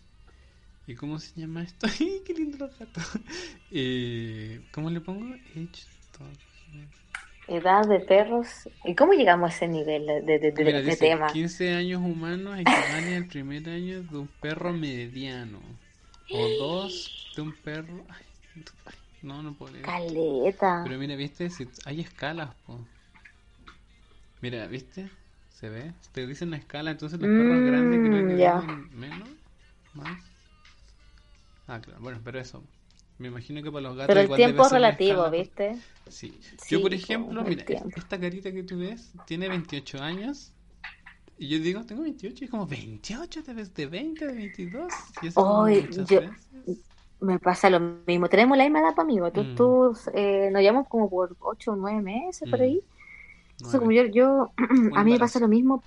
¿Y 0.88 0.96
cómo 0.96 1.20
se 1.20 1.40
llama 1.40 1.64
esto? 1.64 1.88
¡Ay, 2.00 2.22
¡Qué 2.26 2.34
lindo 2.34 2.58
los 2.58 2.78
gatos! 2.78 3.04
Eh, 3.78 4.62
¿Cómo 4.72 4.90
le 4.90 5.02
pongo? 5.02 5.36
Edad 7.48 7.88
de 7.88 8.00
perros. 8.00 8.48
¿Y 8.86 8.96
cómo 8.96 9.14
llegamos 9.14 9.52
a 9.52 9.56
ese 9.56 9.68
nivel 9.68 10.06
de, 10.08 10.22
de- 10.22 10.40
de- 10.40 10.52
Mira, 10.64 10.78
de 10.78 10.84
dice 10.84 11.08
tema? 11.08 11.28
15 11.28 11.74
años 11.74 12.02
humanos 12.02 12.58
equivale 12.58 13.18
al 13.18 13.26
primer 13.26 13.70
año 13.70 14.02
de 14.02 14.18
un 14.18 14.28
perro 14.28 14.72
mediano. 14.72 15.60
O 16.32 16.48
dos 16.60 17.34
de 17.36 17.42
un 17.42 17.52
perro. 17.52 18.06
Ay, 18.10 18.26
ay, 18.86 18.96
no, 19.22 19.44
no 19.44 19.54
puedo 19.54 19.74
leer. 19.74 19.86
Caleta. 19.86 20.84
Pero 20.86 20.98
mira, 21.00 21.16
viste, 21.16 21.50
si 21.50 21.68
hay 21.86 22.00
escalas, 22.02 22.56
po. 22.66 22.80
Mira, 24.42 24.68
viste, 24.68 25.10
se 25.50 25.70
ve. 25.70 25.94
Te 26.14 26.26
dicen 26.28 26.50
una 26.50 26.58
escala, 26.58 26.92
entonces 26.92 27.20
los 27.20 27.32
perros 27.32 27.62
Mm, 27.62 27.66
grandes 27.66 28.02
creo 28.02 28.26
que 28.26 28.36
viven 28.36 28.90
menos, 28.92 29.30
más. 29.94 30.32
Ah, 31.68 31.80
claro, 31.82 32.00
bueno, 32.02 32.22
pero 32.24 32.40
eso. 32.40 32.64
Me 33.18 33.28
imagino 33.30 33.64
que 33.64 33.72
para 33.72 33.82
los 33.82 33.96
gatos 33.96 34.08
Pero 34.08 34.20
el 34.20 34.26
igual 34.26 34.44
debe 34.44 34.52
tiempo 34.52 34.62
es 34.64 34.70
ser 34.70 34.80
una 34.80 34.88
relativo, 34.88 35.24
po. 35.24 35.32
¿viste? 35.32 35.80
Sí. 36.08 36.40
Sí, 36.58 36.76
Yo, 36.76 36.82
por 36.82 36.92
po, 36.92 36.96
ejemplo, 36.96 37.44
mira, 37.44 37.64
es- 37.64 37.68
tiempo. 37.68 37.98
esta 37.98 38.20
carita 38.20 38.52
que 38.52 38.64
tú 38.64 38.78
ves 38.80 39.14
tiene 39.26 39.50
28 39.50 40.02
años. 40.02 40.54
Y 41.38 41.50
yo 41.50 41.60
digo, 41.60 41.86
tengo 41.86 42.04
28. 42.04 42.44
Y 42.44 42.46
es 42.46 42.52
como, 42.52 42.68
28, 42.68 43.44
te 43.44 43.54
ves 43.54 43.74
de 43.74 43.88
20, 43.88 44.28
de 44.28 44.34
22. 44.36 44.94
Y 45.22 45.28
eso 45.28 45.42
yo-. 46.08 46.22
Me 47.20 47.40
pasa 47.40 47.70
lo 47.70 47.80
mismo. 47.80 48.30
Tenemos 48.30 48.58
la 48.58 48.66
misma 48.66 48.80
edad, 48.82 48.94
pues, 48.96 49.06
amigo. 49.06 49.32
Tú, 49.32 49.42
Mm. 49.42 49.56
tú 49.56 49.98
eh, 50.14 50.50
nos 50.52 50.62
llevamos 50.62 50.88
como 50.90 51.10
por 51.10 51.36
8 51.40 51.72
o 51.74 51.76
9 51.76 52.02
meses 52.02 52.48
por 52.50 52.60
Mm. 52.60 52.64
ahí. 52.64 52.82
Entonces, 53.58 53.80
como 53.80 53.92
yo, 53.92 54.04
yo 54.06 54.52
a 54.96 55.04
mí 55.04 55.12
me 55.14 55.20
pasa 55.20 55.40
lo 55.40 55.48
mismo. 55.48 55.84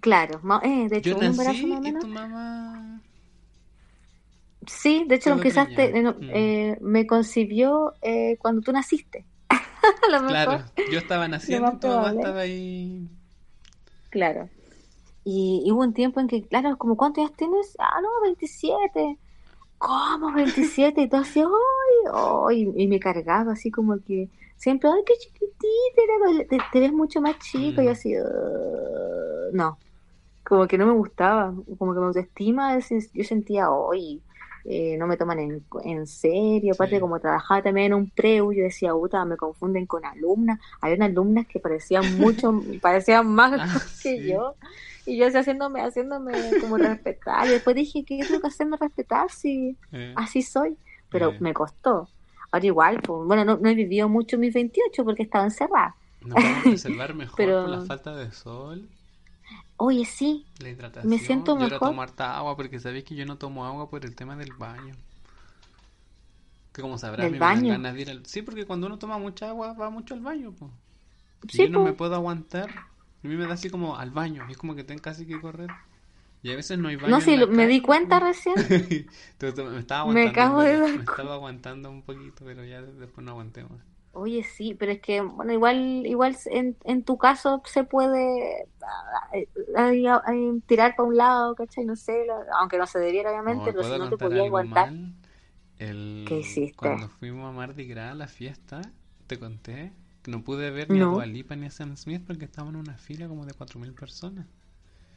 Claro, 0.00 0.40
eh, 0.62 0.88
de 0.88 0.96
hecho, 0.98 1.10
Yo 1.10 1.16
un 1.18 1.24
embarazo 1.24 1.66
más 1.66 1.78
o 1.78 1.80
y 1.80 1.84
menos. 1.84 2.02
tu 2.02 2.08
mamá... 2.08 3.00
Sí, 4.66 5.04
de 5.06 5.16
hecho, 5.16 5.38
quizás 5.40 5.68
te- 5.74 5.92
Mm. 6.02 6.30
eh, 6.32 6.78
me 6.80 7.06
concibió 7.06 7.94
eh, 8.02 8.38
cuando 8.38 8.62
tú 8.62 8.72
naciste. 8.72 9.26
a 9.50 10.10
lo 10.10 10.22
mejor. 10.22 10.28
Claro, 10.28 10.64
yo 10.90 10.98
estaba 10.98 11.28
naciendo 11.28 11.72
y 11.72 11.76
tu 11.76 11.86
mamá 11.88 12.10
estaba 12.10 12.40
ahí... 12.40 13.08
Claro. 14.10 14.48
Y, 15.24 15.62
y 15.66 15.72
hubo 15.72 15.82
un 15.82 15.92
tiempo 15.92 16.20
en 16.20 16.28
que, 16.28 16.46
claro, 16.46 16.76
como 16.78 16.96
¿cuántos 16.96 17.24
años 17.24 17.36
tienes? 17.36 17.76
Ah, 17.78 18.00
no, 18.02 18.08
27. 18.22 19.18
¿Cómo 19.78 20.32
27? 20.32 21.02
Y 21.02 21.08
todo 21.08 21.20
así, 21.22 21.40
¡ay! 21.40 22.10
ay", 22.48 22.72
Y 22.76 22.88
me 22.88 23.00
cargaba 23.00 23.52
así 23.52 23.70
como 23.70 23.98
que 24.04 24.28
siempre, 24.64 24.88
¡ay, 24.90 25.02
qué 25.06 25.14
chiquitita! 25.22 26.46
Te, 26.48 26.58
te 26.72 26.80
ves 26.80 26.92
mucho 26.92 27.20
más 27.20 27.38
chico 27.38 27.80
y 27.82 27.86
Mm. 27.86 27.90
así, 27.90 28.14
"Ugh". 28.18 29.52
no. 29.52 29.78
Como 30.44 30.66
que 30.68 30.76
no 30.78 30.86
me 30.86 30.92
gustaba. 30.92 31.54
Como 31.78 31.94
que 31.94 32.00
mi 32.00 32.06
autoestima, 32.06 32.76
es- 32.76 33.10
yo 33.12 33.24
sentía, 33.24 33.66
¡ay! 33.92 34.22
eh, 34.66 34.96
no 34.96 35.06
me 35.06 35.18
toman 35.18 35.38
en, 35.40 35.66
en 35.84 36.06
serio. 36.06 36.72
Aparte, 36.74 36.96
Sí. 36.96 37.00
como 37.00 37.20
trabajaba 37.20 37.62
también 37.62 37.88
en 37.88 37.94
un 37.94 38.10
preu, 38.10 38.50
yo 38.52 38.62
decía, 38.62 38.92
puta, 38.94 39.22
me 39.26 39.36
confunden 39.36 39.84
con 39.86 40.04
alumnas. 40.06 40.58
Había 40.80 40.96
unas 40.96 41.10
alumnas 41.10 41.46
que 41.46 41.60
parecían 41.60 42.14
mucho, 42.18 42.50
parecían 42.82 43.26
más 43.26 43.52
Ah, 43.60 43.66
que 44.02 44.16
sí. 44.18 44.28
yo. 44.30 44.54
Y 45.04 45.18
yo 45.18 45.26
así 45.26 45.36
haciéndome, 45.36 45.82
haciéndome 45.82 46.32
como 46.62 46.78
respetar. 46.78 47.46
Y 47.46 47.50
después 47.50 47.76
dije, 47.76 48.04
¿qué 48.06 48.24
tengo 48.26 48.40
que 48.40 48.46
hacerme 48.48 48.78
respetar 48.78 49.30
si 49.30 49.76
eh, 49.92 50.14
así 50.16 50.40
soy? 50.40 50.78
Pero 51.10 51.28
Eh. 51.30 51.36
me 51.40 51.52
costó. 51.52 52.08
Ahora 52.54 52.66
igual, 52.66 53.00
pues, 53.02 53.26
bueno, 53.26 53.44
no, 53.44 53.56
no 53.56 53.68
he 53.68 53.74
vivido 53.74 54.08
mucho 54.08 54.38
mis 54.38 54.54
28 54.54 55.04
porque 55.04 55.24
estaba 55.24 55.44
encerrada. 55.44 55.96
Nos 56.20 56.34
vamos 56.42 56.58
a 56.58 56.62
preservar 56.62 57.12
mejor 57.14 57.36
Pero- 57.36 57.62
por 57.62 57.70
la 57.70 57.80
falta 57.84 58.14
de 58.14 58.30
sol, 58.30 58.88
Oye, 59.76 60.04
sí, 60.04 60.46
la 60.60 60.68
hidratación. 60.68 61.10
Me 61.10 61.18
siento 61.18 61.46
Yo 61.56 61.62
ahora 61.64 61.74
mejor. 61.74 61.88
tomo 61.88 62.02
harta 62.02 62.36
agua 62.38 62.54
porque 62.56 62.78
sabéis 62.78 63.02
que 63.02 63.16
yo 63.16 63.26
no 63.26 63.38
tomo 63.38 63.64
agua 63.66 63.90
por 63.90 64.04
el 64.04 64.14
tema 64.14 64.36
del 64.36 64.52
baño. 64.52 64.94
Que 66.72 66.80
como 66.80 66.96
sabrás, 66.96 67.24
¿Del 67.24 67.32
me 67.32 67.38
dan 67.38 67.56
baño? 67.56 67.68
ganas 67.72 67.94
de 67.94 68.00
ir 68.02 68.10
al... 68.10 68.24
Sí, 68.24 68.42
porque 68.42 68.66
cuando 68.66 68.86
uno 68.86 68.98
toma 69.00 69.18
mucha 69.18 69.48
agua 69.48 69.72
va 69.72 69.90
mucho 69.90 70.14
al 70.14 70.20
baño, 70.20 70.52
po. 70.52 70.70
Sí, 71.48 71.64
yo 71.64 71.70
no 71.70 71.80
po. 71.80 71.84
me 71.86 71.92
puedo 71.92 72.14
aguantar. 72.14 72.70
A 72.70 73.26
mí 73.26 73.34
me 73.34 73.46
da 73.48 73.54
así 73.54 73.68
como 73.68 73.96
al 73.96 74.12
baño. 74.12 74.46
Es 74.48 74.56
como 74.56 74.76
que 74.76 74.84
tengo 74.84 75.02
casi 75.02 75.26
que 75.26 75.40
correr. 75.40 75.70
Y 76.44 76.52
a 76.52 76.56
veces 76.56 76.78
no 76.78 76.88
hay 76.88 76.96
baño 76.96 77.08
no, 77.08 77.36
lo- 77.36 77.48
me 77.48 77.66
di 77.66 77.80
cuenta 77.80 78.20
recién. 78.20 78.54
Entonces, 78.58 79.64
me 79.72 79.78
estaba 79.80 80.12
Me 80.12 80.28
aguantando. 80.28 80.30
acabo 80.30 80.62
de 80.62 80.70
pero- 80.72 80.84
dar 80.86 80.96
me 80.96 81.00
estaba 81.04 81.34
aguantando 81.34 81.90
un 81.90 82.02
poquito, 82.02 82.44
pero 82.44 82.62
ya 82.64 82.82
después 82.82 83.24
no 83.24 83.32
aguanté 83.32 83.62
más. 83.64 83.80
Oye, 84.12 84.44
sí, 84.44 84.74
pero 84.78 84.92
es 84.92 85.00
que, 85.00 85.22
bueno, 85.22 85.52
igual, 85.52 86.06
igual 86.06 86.36
en, 86.46 86.76
en 86.84 87.02
tu 87.02 87.18
caso 87.18 87.62
se 87.64 87.82
puede 87.82 88.68
ah, 88.86 89.32
tirar 90.66 90.94
para 90.96 91.08
un 91.08 91.16
lado, 91.16 91.54
¿cachai? 91.56 91.84
No 91.84 91.96
sé, 91.96 92.26
aunque 92.60 92.78
no 92.78 92.86
se 92.86 92.98
debiera, 93.00 93.30
obviamente, 93.30 93.58
No, 93.58 93.64
pero 93.72 93.82
si 93.82 93.88
¿puedo 93.88 94.10
no 94.10 94.16
te 94.16 94.24
algo 94.26 94.44
aguantar. 94.44 94.90
mal? 94.92 95.14
El... 95.78 96.24
¿Qué 96.28 96.38
hiciste? 96.40 96.76
Cuando 96.76 97.08
fuimos 97.08 97.48
a 97.48 97.52
Mardi 97.56 97.86
Gras 97.88 98.12
a 98.12 98.14
la 98.14 98.28
fiesta, 98.28 98.82
te 99.26 99.38
conté 99.38 99.92
que 100.22 100.30
no 100.30 100.44
pude 100.44 100.70
ver 100.70 100.90
ni 100.90 101.00
a. 101.00 101.04
Dua 101.06 101.26
Lipa 101.26 101.56
ni 101.56 101.66
a 101.66 101.70
Sam 101.70 101.96
Smith 101.96 102.22
porque 102.26 102.44
estaban 102.44 102.74
en 102.74 102.80
una 102.82 102.96
fila 102.98 103.26
como 103.28 103.46
de 103.46 103.54
4.000 103.54 103.94
personas. 103.94 104.46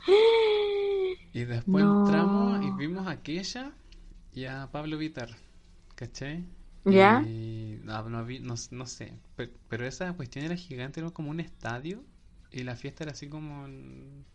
Y 1.34 1.46
después 1.46 1.86
No. 1.86 1.86
entramos 1.86 2.62
y 2.62 2.72
vimos 2.72 3.08
a 3.08 3.12
aquella 3.12 3.74
y 4.34 4.46
a 4.46 4.70
Pablo 4.72 4.98
Vitar, 4.98 5.30
¿cachai? 5.96 6.46
¿Ya? 6.86 7.30
Y 7.30 7.78
no, 7.84 8.10
no, 8.10 8.24
no, 8.26 8.56
no 8.72 8.86
sé, 8.88 9.14
pero, 9.36 9.52
pero 9.70 9.86
esa 9.88 10.14
cuestión 10.14 10.46
era 10.46 10.56
gigante, 10.56 11.00
era 11.02 11.12
como 11.12 11.30
un 11.32 11.40
estadio 11.40 12.04
y 12.52 12.64
la 12.64 12.76
fiesta 12.76 13.04
era 13.04 13.14
así 13.14 13.28
como 13.30 13.66
en, 13.66 14.26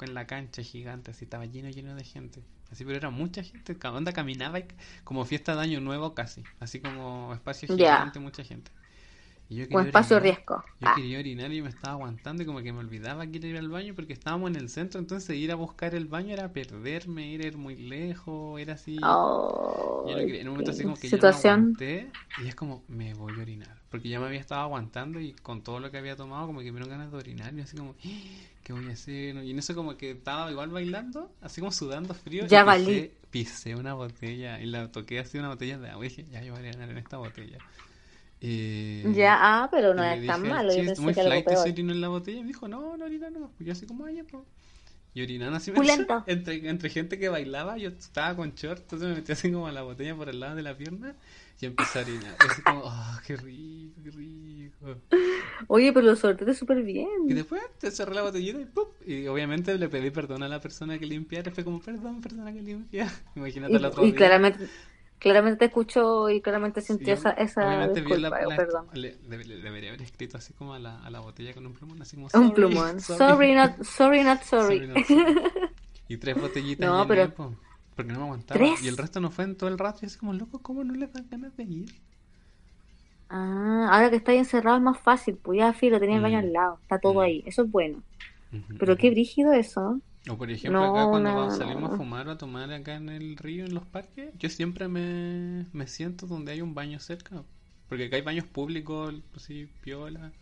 en 0.00 0.14
la 0.14 0.26
cancha 0.26 0.62
gigante, 0.62 1.12
así 1.12 1.24
estaba 1.24 1.46
lleno, 1.46 1.70
lleno 1.70 1.94
de 1.94 2.04
gente. 2.04 2.44
Así, 2.70 2.84
pero 2.84 2.96
era 2.98 3.10
mucha 3.10 3.42
gente, 3.42 3.76
onda 3.88 4.12
caminaba 4.12 4.58
y 4.60 4.66
como 5.04 5.24
fiesta 5.24 5.56
de 5.56 5.62
año 5.62 5.80
nuevo 5.80 6.14
casi, 6.14 6.46
así 6.60 6.80
como 6.80 7.34
espacio 7.34 7.68
Ya. 7.68 8.10
gigante, 8.10 8.20
mucha 8.20 8.44
gente. 8.44 8.70
Yo 9.50 9.64
O 9.72 9.80
espacio 9.80 10.16
orinar. 10.16 10.24
riesgo. 10.26 10.56
Yo 10.80 10.90
Ah, 10.90 10.94
quería 10.94 11.18
orinar 11.18 11.52
y 11.52 11.60
me 11.62 11.68
estaba 11.68 11.92
aguantando 11.94 12.42
y 12.42 12.46
como 12.46 12.62
que 12.62 12.72
me 12.72 12.78
olvidaba 12.78 13.26
que 13.26 13.36
ir 13.38 13.56
al 13.58 13.68
baño 13.68 13.94
porque 13.94 14.14
estábamos 14.14 14.50
en 14.50 14.56
el 14.56 14.70
centro, 14.70 14.98
entonces 14.98 15.36
ir 15.36 15.52
a 15.52 15.56
buscar 15.56 15.94
el 15.94 16.06
baño 16.06 16.32
era 16.32 16.52
perderme, 16.54 17.34
era 17.34 17.44
ir 17.46 17.58
muy 17.58 17.76
lejos, 17.76 18.58
era 18.60 18.74
así. 18.74 18.96
oh, 19.02 20.04
Yo 20.04 20.16
no 20.16 20.24
quería- 20.24 20.40
en 20.42 20.48
un 20.48 20.54
momento 20.54 20.70
así 20.72 20.84
como 20.84 20.98
que 20.98 21.10
situación. 21.10 21.26
no 21.26 21.34
aguanté 21.34 22.14
y 22.36 22.46
es 22.48 22.54
como 22.54 22.84
me 22.88 23.14
voy 23.14 23.38
a 23.38 23.42
orinar 23.42 23.82
porque 23.90 24.08
ya 24.08 24.20
me 24.20 24.26
había 24.26 24.40
estado 24.40 24.62
aguantando 24.62 25.20
y 25.20 25.34
con 25.34 25.62
todo 25.64 25.80
lo 25.80 25.90
que 25.90 25.98
había 25.98 26.16
tomado 26.16 26.46
como 26.46 26.60
que 26.60 26.66
me 26.72 26.78
dieron 26.80 26.90
ganas 26.90 27.10
de 27.12 27.18
orinar 27.18 27.54
y 27.54 27.60
así 27.62 27.76
como 27.76 27.96
¿qué 28.62 28.72
voy 28.72 28.88
a 28.90 28.92
hacer? 28.92 29.36
Y 29.44 29.50
en 29.50 29.58
eso 29.58 29.74
como 29.74 29.96
que 29.96 30.12
estaba 30.12 30.50
igual 30.50 30.70
bailando, 30.70 31.34
así 31.40 31.60
como 31.60 31.72
sudando 31.72 32.14
frío 32.14 32.46
Ya 32.50 32.64
y 32.64 32.64
valí. 32.64 32.96
pisé, 32.98 33.16
pisé 33.30 33.74
una 33.76 33.94
botella 33.94 34.60
y 34.60 34.66
la 34.66 34.90
toqué 34.92 35.18
así 35.20 35.38
una 35.38 35.48
botella 35.48 35.78
de 35.78 35.90
agua 35.90 36.06
y 36.06 36.08
dije 36.08 36.26
ya 36.30 36.42
yo 36.42 36.52
voy 36.54 36.66
a 36.66 36.68
orinar 36.70 36.90
en 36.90 36.98
esta 36.98 37.18
botella. 37.18 37.62
Y- 38.40 39.12
Ya, 39.14 39.36
ah, 39.40 39.68
pero 39.70 39.94
no 39.94 40.02
y 40.02 40.06
es 40.20 40.26
tan 40.26 40.42
malo. 40.48 40.70
Yo 40.74 40.84
pensé 40.84 41.02
muy 41.02 41.14
que 41.14 41.20
algo 41.20 41.44
peor. 41.44 41.62
se 41.64 41.70
orinó 41.70 41.92
en 41.92 42.00
la 42.00 42.08
botella 42.08 42.38
y 42.38 42.42
me 42.42 42.48
dijo, 42.48 42.68
no, 42.68 42.96
no 42.96 43.04
orina 43.04 43.30
nomás. 43.30 43.50
Pues 43.56 43.66
yo 43.66 43.72
así 43.72 43.86
como, 43.86 44.04
ay, 44.06 44.22
pues. 44.22 44.42
Y 45.12 45.22
orinando 45.22 45.56
así 45.56 45.72
me 45.72 45.78
entre, 46.26 46.68
entre 46.68 46.88
gente 46.90 47.18
que 47.18 47.28
bailaba, 47.28 47.76
yo 47.78 47.88
estaba 47.90 48.36
con 48.36 48.54
short, 48.54 48.80
entonces 48.82 49.08
me 49.08 49.14
metí 49.16 49.32
así 49.32 49.50
como 49.52 49.66
a 49.66 49.72
la 49.72 49.82
botella 49.82 50.14
por 50.16 50.28
el 50.28 50.38
lado 50.40 50.54
de 50.56 50.62
la 50.62 50.76
pierna 50.76 51.16
y 51.60 51.66
empecé 51.66 51.98
a 51.98 52.02
orinar. 52.02 52.36
Y 52.40 52.46
así 52.46 52.62
como, 52.62 52.82
ah, 52.86 53.20
qué 53.26 53.36
rico, 53.36 54.00
qué 54.04 54.10
rico. 54.12 54.96
Oye, 55.68 55.92
pero 55.92 56.06
lo 56.06 56.16
sorteaste 56.16 56.54
súper 56.54 56.82
Y 57.26 57.34
bien. 57.34 57.34
después 57.34 57.62
te 57.78 57.90
cerré 57.90 58.14
la 58.14 58.22
botellita 58.22 58.60
y 58.60 58.64
¡pum! 58.66 58.88
Y 59.06 59.26
obviamente 59.26 59.76
le 59.78 59.88
pedí 59.88 60.10
perdón 60.10 60.42
a 60.42 60.48
la 60.48 60.60
persona 60.60 60.98
que 60.98 61.06
limpiara. 61.06 61.50
Fue 61.52 61.64
como, 61.64 61.80
perdón, 61.80 62.20
persona 62.20 62.52
que 62.52 62.62
limpia. 62.62 63.10
Imagínate 63.36 63.76
el 63.76 63.84
otro 63.84 64.04
Y, 64.04 64.08
y 64.08 64.12
día. 64.12 64.16
claramente, 64.16 64.70
claramente 65.20 65.58
te 65.60 65.64
escuchó 65.66 66.28
y 66.30 66.40
claramente 66.40 66.80
sintió 66.80 67.06
Sí, 67.06 67.12
esa, 67.12 67.30
esa 67.30 67.86
disculpa, 67.88 68.18
la, 68.18 68.46
o 68.46 68.50
la- 68.50 68.56
perdón. 68.56 68.86
le- 68.94 69.16
debe- 69.28 69.44
le- 69.44 69.60
debería 69.60 69.90
haber 69.90 70.02
escrito 70.02 70.36
así 70.38 70.52
como 70.54 70.74
a 70.74 70.78
la, 70.80 70.98
a 71.04 71.10
la 71.10 71.20
botella 71.20 71.54
con 71.54 71.64
un 71.66 71.74
plumón, 71.74 72.02
así 72.02 72.16
como 72.16 72.26
Un 72.26 72.30
"Sorry, 72.30 72.50
plumón. 72.52 73.00
Sorry, 73.00 73.54
not 73.54 73.82
sorry. 73.84 74.24
Not 74.24 74.42
sorry. 74.44 74.86
not 74.88 74.98
sorry". 75.06 75.30
Y 76.08 76.16
tres 76.16 76.40
botellitas 76.40 76.84
No, 76.90 77.06
pero- 77.06 77.32
po, 77.32 77.54
porque 77.94 78.12
no 78.12 78.18
me 78.18 78.24
aguantaba. 78.24 78.58
¿Tres? 78.58 78.82
Y 78.82 78.88
el 78.88 78.96
resto 78.96 79.20
no 79.20 79.30
fue 79.30 79.44
en 79.44 79.56
todo 79.56 79.68
el 79.70 79.78
rato. 79.78 80.00
Y 80.02 80.06
así 80.06 80.18
como, 80.18 80.32
loco, 80.32 80.58
¿cómo 80.60 80.82
no 80.82 80.94
le 80.94 81.06
dan 81.06 81.28
ganas 81.30 81.56
de 81.56 81.62
ir? 81.64 81.94
Ah, 83.28 83.88
ahora 83.92 84.10
que 84.10 84.16
estáis 84.16 84.38
encerrado 84.40 84.76
es 84.78 84.82
más 84.82 84.98
fácil, 84.98 85.36
pues 85.36 85.58
ya 85.58 85.72
filo, 85.72 86.00
tenía 86.00 86.16
el 86.16 86.22
baño 86.22 86.38
Mm. 86.38 86.40
al 86.40 86.52
lado, 86.52 86.78
está 86.82 86.98
todo 86.98 87.14
Mm. 87.14 87.18
ahí, 87.20 87.42
eso 87.46 87.62
es 87.62 87.70
bueno. 87.70 88.02
Pero 88.80 88.96
qué 88.96 89.10
brígido 89.10 89.52
eso. 89.52 90.00
O 90.28 90.36
por 90.38 90.50
ejemplo, 90.50 90.84
No, 90.84 90.86
acá 90.86 91.08
cuando 91.08 91.32
no, 91.32 91.34
vamos- 91.34 91.54
no, 91.56 91.56
salimos 91.56 91.90
a 91.90 91.94
no. 91.96 91.96
fumar 91.96 92.28
o 92.28 92.32
a 92.32 92.38
tomar 92.38 92.72
acá 92.72 92.94
en 92.96 93.08
el 93.08 93.36
río, 93.36 93.64
en 93.64 93.74
los 93.74 93.86
parques, 93.86 94.30
yo 94.38 94.48
siempre 94.50 94.88
me, 94.88 95.66
me 95.72 95.86
siento 95.86 96.26
donde 96.26 96.52
hay 96.52 96.60
un 96.62 96.74
baño 96.74 96.98
cerca. 97.00 97.44
Porque 97.88 98.04
acá 98.06 98.16
hay 98.16 98.22
baños 98.22 98.46
públicos, 98.46 99.14
así, 99.34 99.66
piola. 99.80 100.32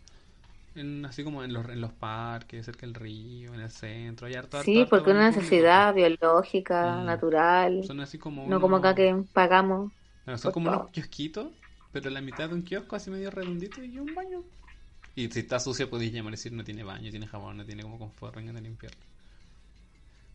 En, 0.75 1.05
así 1.05 1.23
como 1.23 1.43
en 1.43 1.53
los, 1.53 1.67
en 1.69 1.81
los 1.81 1.93
parques, 1.93 2.65
cerca 2.65 2.85
del 2.87 2.95
río, 2.95 3.53
en 3.55 3.61
el 3.61 3.71
centro. 3.71 4.27
Hay 4.27 4.35
harto, 4.35 4.57
Sí, 4.57 4.85
harto 4.85 4.89
porque 4.89 5.11
una 5.11 5.21
baño 5.21 5.27
público. 5.27 5.71
necesidad 5.71 5.93
biológica, 5.93 7.03
Mm. 7.03 7.03
natural. 7.03 7.81
Son 7.81 7.99
así 8.01 8.17
como 8.19 8.45
No 8.45 8.59
como 8.61 8.77
acá 8.77 8.93
unos- 8.93 8.95
que 8.95 9.23
pagamos. 9.33 9.93
Claro, 10.23 10.37
son 10.37 10.51
como 10.53 10.67
unos 10.67 10.83
todo. 10.83 10.91
kiosquitos, 10.91 11.51
pero 11.91 12.09
la 12.09 12.21
mitad 12.21 12.47
de 12.49 12.55
un 12.55 12.63
kiosco 12.63 12.95
así 12.95 13.09
medio 13.11 13.31
redondito 13.31 13.83
y 13.83 13.99
un 13.99 14.13
baño. 14.13 14.43
Y 15.15 15.29
si 15.31 15.39
está 15.41 15.59
sucio 15.59 15.89
podéis 15.89 16.13
llamar 16.13 16.33
y 16.33 16.37
decir 16.37 16.53
no 16.53 16.63
tiene 16.63 16.83
baño, 16.83 17.11
tiene 17.11 17.27
jabón, 17.27 17.57
no 17.57 17.65
tiene 17.65 17.83
como 17.83 17.99
confort, 17.99 18.35
vengan 18.35 18.57
a 18.57 18.61
limpiarlo. 18.61 19.05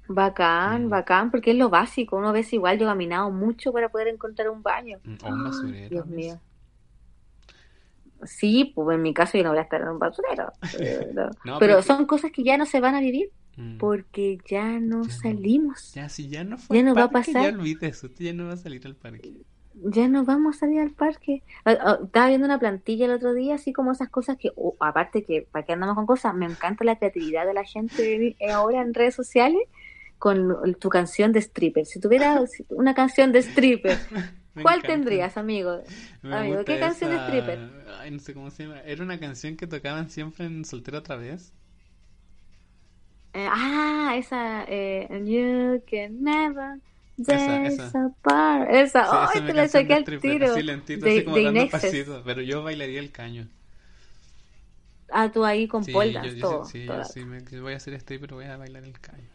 Bacán, 0.09 0.87
Mm. 0.87 0.91
bacán, 0.91 1.31
porque 1.31 1.53
es 1.53 1.57
lo 1.57 1.71
básico. 1.71 2.17
Uno 2.17 2.33
ve 2.33 2.43
si 2.43 2.57
igual 2.57 2.79
yo 2.79 2.85
he 2.87 2.89
caminado 2.89 3.31
mucho 3.31 3.73
para 3.73 3.89
poder 3.89 4.09
encontrar 4.09 4.51
un 4.51 4.63
baño. 4.63 4.99
Mm, 5.05 5.15
O 5.25 5.29
un 5.29 5.45
basurero. 5.45 5.89
Dios 5.89 6.07
mío. 6.07 6.41
Sí, 8.25 8.73
pues 8.75 8.95
en 8.97 9.03
mi 9.03 9.13
caso 9.13 9.37
yo 9.37 9.45
no 9.45 9.51
voy 9.51 9.59
a 9.59 9.63
estar 9.63 9.81
en 9.83 9.89
un 9.89 9.99
basurero. 9.99 10.53
Pero, 10.79 11.31
No, 11.45 11.59
pero 11.59 11.59
pero 11.59 11.79
es 11.79 11.87
que- 11.87 11.93
son 11.93 12.07
cosas 12.07 12.31
que 12.33 12.43
ya 12.43 12.57
no 12.57 12.65
se 12.67 12.81
van 12.81 12.95
a 12.95 13.01
vivir 13.01 13.31
Mm. 13.57 13.79
porque 13.79 14.39
ya 14.49 14.65
no 14.81 15.03
Ya 15.03 15.09
no. 15.09 15.15
salimos. 15.21 15.93
Ya, 15.95 16.09
si 16.09 16.29
ya 16.29 16.43
no 16.45 16.59
fue 16.59 16.77
Ya 16.77 16.81
al 16.81 16.87
no 16.87 16.95
va 16.95 17.05
a 17.05 17.11
pasar. 17.11 17.55
ya 17.55 17.59
usted 17.91 18.11
ya 18.19 18.33
no 18.33 18.47
va 18.47 18.55
a 18.55 18.57
salir 18.57 18.85
al 18.87 18.97
parque. 18.97 19.33
Ya 19.75 20.07
no 20.09 20.25
vamos 20.25 20.57
a 20.57 20.61
salir 20.61 20.81
al 20.81 20.91
parque. 20.93 21.43
Ah, 21.65 21.77
ah, 21.81 21.99
Estaba 22.05 22.29
viendo 22.29 22.47
una 22.47 22.59
plantilla 22.61 23.07
el 23.07 23.13
otro 23.13 23.33
día, 23.35 23.57
así 23.57 23.73
como 23.73 23.93
esas 23.93 24.09
cosas 24.09 24.37
que, 24.39 24.51
oh, 24.57 24.77
aparte 24.81 25.25
que, 25.25 25.47
¿para 25.51 25.65
qué 25.65 25.73
andamos 25.73 25.97
con 25.97 26.07
cosas? 26.07 26.35
Me 26.35 26.47
encanta 26.47 26.85
la 26.85 26.97
creatividad 26.97 27.45
de 27.47 27.55
la 27.55 27.65
gente 27.65 28.37
ahora 28.53 28.81
en 28.83 28.95
redes 28.95 29.15
sociales 29.15 29.63
con 30.25 30.75
tu 30.81 30.89
canción 30.89 31.33
de 31.33 31.41
stripper. 31.41 31.85
Si 31.85 32.01
tuvieras 32.01 32.51
una 32.71 32.95
canción 32.95 33.31
de 33.31 33.41
stripper, 33.41 33.99
¿cuál 34.63 34.81
tendrías, 34.81 35.37
amigo? 35.37 35.83
Me 36.23 36.35
Amigo, 36.35 36.65
¿qué 36.65 36.81
canción 36.81 37.11
de 37.11 37.17
stripper? 37.19 37.59
Ay, 38.01 38.11
no 38.11 38.19
sé 38.21 38.33
cómo 38.33 38.51
se 38.51 38.63
llama. 38.63 38.81
Era 38.87 39.03
una 39.03 39.21
canción 39.21 39.59
que 39.59 39.67
tocaban 39.67 40.09
siempre 40.09 40.47
en 40.47 40.65
Soltero 40.65 40.97
otra 40.97 41.17
vez. 41.17 41.53
Eh, 43.35 43.47
ah, 43.51 44.15
esa, 44.17 44.65
eh, 44.67 45.09
You 45.27 45.83
can 45.91 46.23
never 46.23 46.81
Esa, 47.19 47.67
esa. 47.67 47.95
Esa, 48.71 49.05
Sí, 49.11 49.11
¡ay, 49.11 49.29
esa 49.41 49.47
te 49.47 49.53
la 49.53 49.69
saqué 49.69 49.93
al 49.93 50.05
tiro! 50.05 50.53
así 50.53 50.63
lentito, 50.63 51.05
De, 51.05 51.11
así 51.13 51.25
como 51.25 51.39
dando 51.39 51.69
pasitos. 51.69 52.23
Pero 52.25 52.41
yo 52.41 52.63
bailaría 52.63 53.01
el 53.01 53.13
caño. 53.13 53.47
Ah, 55.11 55.31
tú 55.31 55.45
ahí 55.45 55.69
con 55.69 55.85
Sí, 55.85 55.93
poldas, 55.93 56.25
yo, 56.27 56.33
yo 56.33 56.41
todo. 56.41 56.65
sí, 56.65 56.81
sí, 56.81 56.87
todo. 56.87 56.99
yo 56.99 57.05
sí 57.05 57.25
me, 57.25 57.41
voy 57.61 57.75
a 57.75 57.77
hacer 57.77 57.95
stripper, 57.95 58.33
voy 58.33 58.47
a 58.47 58.57
bailar 58.57 58.85
el 58.85 58.99
caño. 59.01 59.29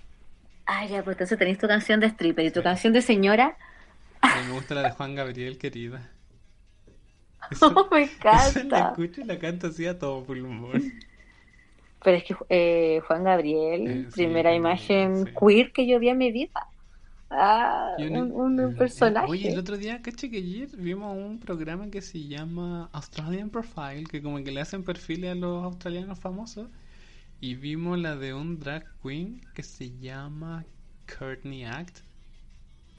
Ah, 0.71 0.85
ya, 0.85 1.03
pues 1.03 1.15
entonces 1.15 1.37
tenés 1.37 1.57
tu 1.57 1.67
canción 1.67 1.99
de 1.99 2.07
stripper 2.07 2.45
y 2.45 2.51
tu 2.51 2.61
Sí. 2.61 2.63
canción 2.63 2.93
de 2.93 3.01
señora. 3.01 3.57
A 4.31 4.39
mí 4.39 4.45
me 4.45 4.53
gusta 4.53 4.75
la 4.75 4.83
de 4.83 4.91
Juan 4.91 5.13
Gabriel, 5.13 5.57
querida. 5.57 6.09
Oh, 7.61 7.87
me 7.91 8.03
Esa 8.31 8.63
la 8.63 8.79
encanta. 8.79 8.79
escucho 8.79 9.21
y 9.21 9.23
la 9.25 9.37
canto 9.39 9.67
así 9.67 9.85
a 9.85 9.99
todo 9.99 10.25
pulmón. 10.25 10.93
Pero 12.03 12.17
es 12.17 12.23
que 12.23 12.35
eh, 12.49 13.01
Juan 13.07 13.23
Gabriel, 13.23 13.93
Eh, 13.93 14.07
sí, 14.11 14.25
primera 14.25 14.55
imagen 14.55 15.25
sí. 15.25 15.29
queer 15.39 15.71
que 15.73 15.87
yo 15.87 15.99
vi 15.99 16.09
en 16.09 16.17
mi 16.17 16.31
vida. 16.31 16.51
Ah, 17.31 17.97
una- 17.97 18.27
un, 18.33 18.59
un 18.59 18.75
personaje. 18.75 19.29
Oye, 19.29 19.49
el 19.49 19.57
otro 19.59 19.77
día, 19.77 20.01
caché 20.01 20.29
que 20.31 20.37
ayer 20.37 20.69
vimos 20.77 21.15
un 21.17 21.39
programa 21.39 21.89
que 21.91 22.01
se 22.01 22.27
llama 22.27 22.89
Australian 22.93 23.49
Profile, 23.49 24.05
que 24.09 24.21
como 24.21 24.43
que 24.43 24.51
le 24.51 24.61
hacen 24.61 24.83
perfiles 24.83 25.31
a 25.31 25.35
los 25.35 25.63
australianos 25.63 26.19
famosos. 26.19 26.69
Y 27.41 27.55
vimos 27.55 27.97
la 27.99 28.15
de 28.15 28.33
un 28.33 28.59
drag 28.59 28.85
queen 29.01 29.41
que 29.53 29.63
se 29.63 29.97
llama 29.97 30.65
Courtney 31.05 31.65
Act. 31.65 31.99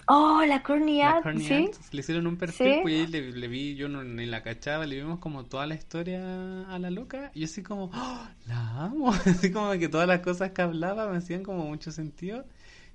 Oh, 0.08 0.42
la 0.46 0.62
Courtney 0.62 1.00
La 1.02 1.14
Act, 1.16 1.22
Courtney 1.22 1.48
¿sí? 1.48 1.52
Act, 1.52 1.92
le 1.92 2.00
hicieron 2.00 2.26
un 2.26 2.36
perfil, 2.36 2.74
Sí. 2.74 2.80
pues 2.80 2.94
y 2.94 2.96
ahí 2.98 3.06
le, 3.06 3.32
le 3.32 3.48
vi, 3.48 3.76
yo 3.76 3.88
no, 3.88 4.02
ni 4.04 4.26
la 4.26 4.42
cachaba, 4.42 4.86
le 4.86 4.96
vimos 4.96 5.18
como 5.20 5.44
toda 5.46 5.66
la 5.66 5.74
historia 5.74 6.64
a 6.68 6.78
la 6.78 6.90
loca. 6.90 7.30
Y 7.34 7.40
yo 7.40 7.44
así 7.46 7.62
como, 7.62 7.90
¡Oh, 7.92 8.28
la 8.46 8.84
amo. 8.84 9.12
Así 9.26 9.50
como 9.52 9.72
que 9.72 9.88
todas 9.88 10.08
las 10.08 10.20
cosas 10.20 10.52
que 10.52 10.62
hablaba 10.62 11.08
me 11.10 11.16
hacían 11.18 11.42
como 11.42 11.66
mucho 11.66 11.90
sentido. 11.92 12.46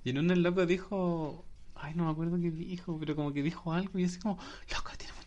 Y 0.04 0.10
en 0.12 0.20
una 0.20 0.34
el 0.34 0.44
loco 0.44 0.66
dijo, 0.66 1.46
ay, 1.76 1.94
no 1.96 2.06
me 2.06 2.12
acuerdo 2.12 2.38
qué 2.42 2.52
dijo, 2.52 2.98
pero 3.00 3.16
como 3.16 3.34
que 3.34 3.44
dijo 3.44 3.74
algo 3.74 3.98
y 4.00 4.04
yo 4.04 4.08
así 4.08 4.20
como, 4.20 4.38
loco, 4.74 4.92
tiene 4.98 5.14
razón. 5.14 5.25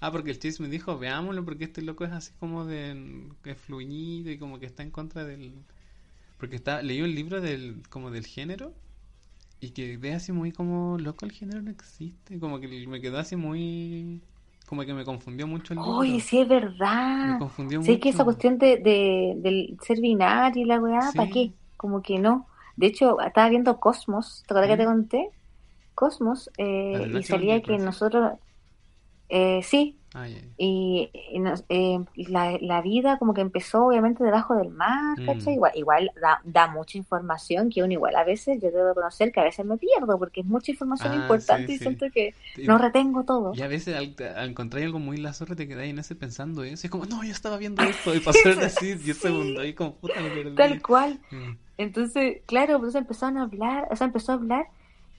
Ah, 0.00 0.10
porque 0.12 0.30
el 0.30 0.38
chis 0.38 0.60
me 0.60 0.68
dijo, 0.68 0.98
veámoslo 0.98 1.44
porque 1.44 1.64
este 1.64 1.82
loco 1.82 2.04
es 2.04 2.12
así 2.12 2.32
como 2.38 2.64
de, 2.64 3.28
que 3.42 3.52
es 3.52 3.58
fluido 3.58 4.30
y 4.30 4.38
como 4.38 4.58
que 4.60 4.66
está 4.66 4.82
en 4.82 4.90
contra 4.90 5.24
del... 5.24 5.54
Porque 6.38 6.56
está, 6.56 6.82
leí 6.82 7.02
un 7.02 7.14
libro 7.14 7.40
del, 7.40 7.82
como 7.90 8.10
del 8.10 8.26
género 8.26 8.74
y 9.60 9.70
que 9.70 9.96
ve 9.98 10.14
así 10.14 10.32
muy 10.32 10.52
como, 10.52 10.98
loco, 10.98 11.26
el 11.26 11.32
género 11.32 11.62
no 11.62 11.70
existe. 11.70 12.38
Como 12.40 12.60
que 12.60 12.68
me 12.88 13.00
quedó 13.00 13.18
así 13.18 13.36
muy... 13.36 14.22
Como 14.66 14.84
que 14.84 14.94
me 14.94 15.04
confundió 15.04 15.46
mucho 15.46 15.74
el 15.74 15.82
libro. 15.84 15.98
Oye, 15.98 16.20
sí 16.20 16.40
es 16.40 16.48
Me 17.22 17.36
verdad. 17.36 17.36
confundió 17.36 17.80
Sí, 17.80 18.00
que 18.00 18.08
esa 18.10 18.24
cuestión 18.24 18.58
de, 18.58 18.78
de, 18.78 19.34
del 19.36 19.76
ser 19.82 20.00
binario 20.00 20.62
y 20.62 20.66
la 20.66 20.80
weá, 20.80 21.12
¿para 21.14 21.28
qué? 21.28 21.54
Como 21.76 22.02
que 22.02 22.18
no. 22.18 22.48
De 22.76 22.86
hecho, 22.86 23.20
estaba 23.20 23.48
viendo 23.50 23.78
Cosmos, 23.78 24.44
¿te 24.46 24.54
acuerdas 24.54 24.70
que 24.76 24.82
te 24.82 24.84
¿Mm? 24.84 24.86
conté? 24.86 25.30
Cosmos, 25.94 26.50
eh, 26.58 27.06
y 27.10 27.22
salía 27.24 27.62
que 27.62 27.78
nosotros, 27.78 28.34
eh, 29.28 29.60
sí, 29.62 29.98
ay. 30.14 30.50
y, 30.56 31.10
y 31.32 31.38
nos- 31.40 31.64
eh, 31.68 31.98
la, 32.16 32.56
la 32.60 32.80
vida 32.80 33.18
como 33.18 33.34
que 33.34 33.40
empezó 33.40 33.86
obviamente 33.86 34.22
debajo 34.24 34.54
del 34.56 34.68
mar, 34.70 35.18
Mm. 35.20 35.26
¿cachai? 35.26 35.54
Igual, 35.54 35.72
igual 35.74 36.10
da, 36.20 36.40
da 36.44 36.68
mucha 36.68 36.96
información 36.98 37.70
que 37.70 37.82
uno 37.82 37.92
igual 37.92 38.14
a 38.16 38.24
veces, 38.24 38.60
yo 38.62 38.70
debo 38.70 38.94
conocer 38.94 39.32
que 39.32 39.40
a 39.40 39.44
veces 39.44 39.66
me 39.66 39.76
pierdo 39.78 40.18
porque 40.18 40.40
es 40.40 40.46
mucha 40.46 40.70
información 40.70 41.12
Ah, 41.12 41.16
importante 41.16 41.66
sí, 41.66 41.72
y 41.74 41.78
sí. 41.78 41.84
siento 41.84 42.06
que 42.12 42.34
Y- 42.56 42.66
no 42.66 42.78
retengo 42.78 43.24
todo. 43.24 43.52
Y 43.54 43.62
a 43.62 43.68
veces 43.68 43.96
al, 43.96 44.14
al 44.36 44.50
encontrar 44.50 44.82
algo 44.84 44.98
muy 44.98 45.16
la 45.16 45.32
zorra 45.32 45.56
te 45.56 45.66
quedas 45.68 45.84
en 45.86 45.98
ese 45.98 46.14
pensando 46.14 46.62
eso. 46.64 46.86
Es 46.86 46.90
como, 46.90 47.04
no, 47.06 47.22
yo 47.24 47.30
estaba 47.32 47.56
viendo 47.56 47.82
esto. 47.82 48.14
Y 48.14 48.20
pasó 48.20 48.38
así 48.62 48.94
10 48.94 49.02
Sí. 49.02 49.12
segundos. 49.14 49.64
Y 49.66 49.74
como, 49.74 49.94
puta, 49.96 50.20
me 50.20 50.30
perdí. 50.30 50.54
Tal 50.54 50.80
cual. 50.82 51.20
Mm. 51.30 51.56
Entonces, 51.78 52.38
claro, 52.46 52.78
pues 52.80 52.94
empezaron 52.94 53.36
a 53.38 53.42
hablar, 53.42 53.88
o 53.90 53.96
sea, 53.96 54.06
empezó 54.06 54.32
a 54.32 54.36
hablar 54.36 54.66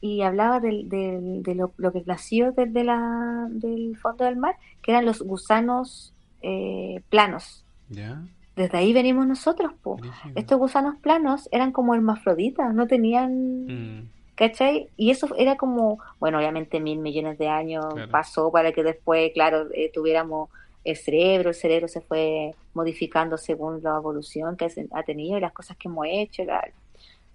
y 0.01 0.21
hablaba 0.21 0.59
del, 0.59 0.89
del- 0.89 1.43
de 1.43 1.55
lo, 1.55 1.73
lo 1.77 1.91
que 1.91 2.03
nació 2.05 2.51
desde 2.51 2.83
la, 2.83 3.47
del 3.49 3.97
fondo 3.97 4.25
del 4.25 4.37
mar, 4.37 4.55
que 4.81 4.91
eran 4.91 5.05
los 5.05 5.21
gusanos 5.21 6.13
eh, 6.41 7.01
planos. 7.09 7.65
¿Ya? 7.89 8.21
Desde 8.55 8.77
ahí 8.77 8.91
venimos 8.93 9.27
nosotros, 9.27 9.71
po. 9.83 9.97
Estos 10.35 10.57
gusanos 10.57 10.95
planos 10.97 11.47
eran 11.51 11.71
como 11.71 11.93
hermafroditas, 11.95 12.73
no 12.73 12.87
tenían, 12.87 13.65
Mm. 13.65 14.09
¿cachai? 14.35 14.89
Y 14.97 15.11
eso 15.11 15.27
era 15.37 15.57
como, 15.57 15.99
bueno, 16.19 16.37
obviamente 16.39 16.79
mil 16.79 16.99
millones 16.99 17.37
de 17.37 17.47
años 17.47 17.85
Claro. 17.93 18.11
pasó 18.11 18.51
para 18.51 18.71
que 18.71 18.83
después, 18.83 19.31
claro, 19.33 19.67
eh, 19.73 19.91
tuviéramos 19.93 20.49
el 20.83 20.95
cerebro, 20.95 21.49
el 21.49 21.55
cerebro 21.55 21.87
se 21.87 22.01
fue 22.01 22.53
modificando 22.73 23.37
según 23.37 23.81
la 23.83 23.97
evolución 23.97 24.55
que 24.55 24.67
ha 24.93 25.03
tenido 25.03 25.37
y 25.37 25.41
las 25.41 25.51
cosas 25.53 25.75
que 25.77 25.87
hemos 25.87 26.05
hecho, 26.09 26.43
claro. 26.43 26.71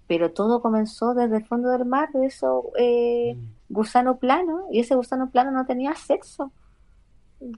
Pero 0.07 0.31
todo 0.33 0.61
comenzó 0.61 1.13
desde 1.13 1.37
el 1.37 1.45
fondo 1.47 1.69
del 1.69 1.85
mar, 1.85 2.09
de 2.13 2.25
eso 2.27 2.71
eh, 2.77 3.35
Mm. 3.35 3.73
gusano 3.73 4.17
plano, 4.19 4.67
y 4.71 4.79
ese 4.81 4.95
gusano 4.95 5.29
plano 5.31 5.51
no 5.51 5.65
tenía 5.65 5.95
sexo. 5.95 6.51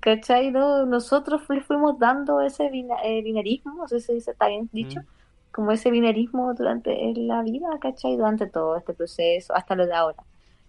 ¿Cachai? 0.01 0.51
No, 0.51 0.85
nosotros 0.85 1.43
fu- 1.43 1.59
fuimos 1.61 1.99
dando 1.99 2.41
ese 2.41 2.69
bina- 2.69 2.97
eh, 3.03 3.21
binarismo, 3.21 3.73
no 3.75 3.87
sé 3.87 3.99
si 3.99 4.19
se 4.21 4.31
está 4.31 4.47
bien 4.47 4.69
dicho, 4.73 5.01
Mm. 5.01 5.05
como 5.51 5.71
ese 5.71 5.91
binarismo 5.91 6.53
durante 6.55 7.13
la 7.15 7.43
vida, 7.43 7.67
¿cachai? 7.79 8.15
Durante 8.17 8.47
todo 8.47 8.75
este 8.77 8.93
proceso, 8.93 9.53
hasta 9.55 9.75
lo 9.75 9.85
de 9.85 9.93
ahora. 9.93 10.17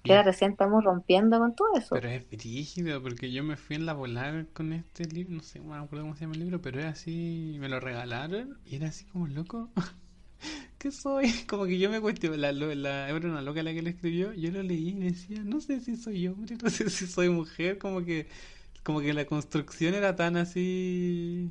Que 0.03 0.13
ahora 0.13 0.25
recién 0.25 0.53
estamos 0.53 0.85
rompiendo 0.85 1.39
con 1.39 1.55
todo 1.57 1.69
eso. 1.77 1.95
Pero 1.95 2.09
es 2.09 2.29
brígido, 2.29 3.03
porque 3.03 3.33
yo 3.33 3.43
me 3.43 3.57
fui 3.57 3.77
en 3.77 3.87
la 3.87 3.95
volada 3.95 4.45
con 4.53 4.73
este 4.73 5.05
libro, 5.07 5.35
no 5.35 5.43
sé, 5.43 5.59
no 5.61 5.67
me 5.75 5.77
acuerdo 5.77 6.05
cómo 6.05 6.15
se 6.15 6.21
llama 6.23 6.35
el 6.35 6.41
libro, 6.41 6.61
pero 6.61 6.79
era 6.81 6.91
así, 6.91 7.57
me 7.59 7.69
lo 7.69 7.81
regalaron 7.81 8.59
y 8.65 8.77
era 8.77 8.89
así 8.89 9.05
como 9.07 9.27
loco. 9.27 9.71
¿Qué 10.79 10.91
soy? 10.93 11.33
Como 11.49 11.67
que 11.67 11.79
yo 11.79 11.91
me 11.91 12.01
cuestioné, 12.01 12.37
la, 12.39 12.53
la, 12.53 13.09
era 13.09 13.29
una 13.29 13.43
loca 13.43 13.63
la 13.63 13.73
que 13.73 13.83
lo 13.83 13.89
escribió, 13.91 14.33
yo 14.33 14.51
lo 14.51 14.63
leí 14.63 14.91
y 14.91 14.95
me 14.95 15.07
decía, 15.07 15.43
no 15.45 15.61
sé 15.61 15.81
si 15.81 15.97
soy 15.97 16.27
hombre, 16.29 16.57
no 16.63 16.71
sé 16.71 16.91
si 16.91 17.07
soy 17.07 17.29
mujer, 17.31 17.79
como 17.79 18.05
que, 18.05 18.29
como 18.85 19.01
que 19.01 19.15
la 19.15 19.27
construcción 19.27 19.95
era 19.95 20.17
tan 20.17 20.37
así, 20.37 21.51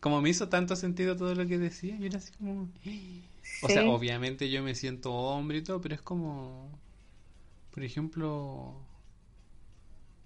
como 0.00 0.22
me 0.22 0.30
hizo 0.30 0.48
tanto 0.48 0.76
sentido 0.76 1.16
todo 1.16 1.34
lo 1.34 1.46
que 1.46 1.58
decía, 1.58 1.98
yo 1.98 2.06
era 2.06 2.18
así 2.18 2.32
como, 2.34 2.70
o 3.60 3.70
sea, 3.70 3.86
obviamente 3.88 4.50
yo 4.50 4.62
me 4.62 4.74
siento 4.74 5.12
hombre 5.14 5.58
y 5.58 5.62
todo, 5.64 5.80
pero 5.80 5.94
es 5.96 6.02
como, 6.02 6.80
por 7.72 7.84
ejemplo, 7.84 8.86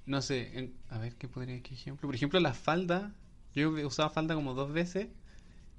no 0.06 0.23
sé, 0.23 0.59
en- 0.59 0.74
a 0.89 0.98
ver 0.98 1.16
qué 1.16 1.28
podría, 1.28 1.62
qué 1.62 1.74
ejemplo. 1.74 2.09
Por 2.09 2.15
ejemplo, 2.15 2.40
las 2.40 2.59
faldas, 2.59 3.12
yo 3.55 3.77
he 3.78 3.86
usado 3.86 4.11
falda 4.11 4.35
como 4.35 4.55
dos 4.55 4.73
veces 4.73 5.09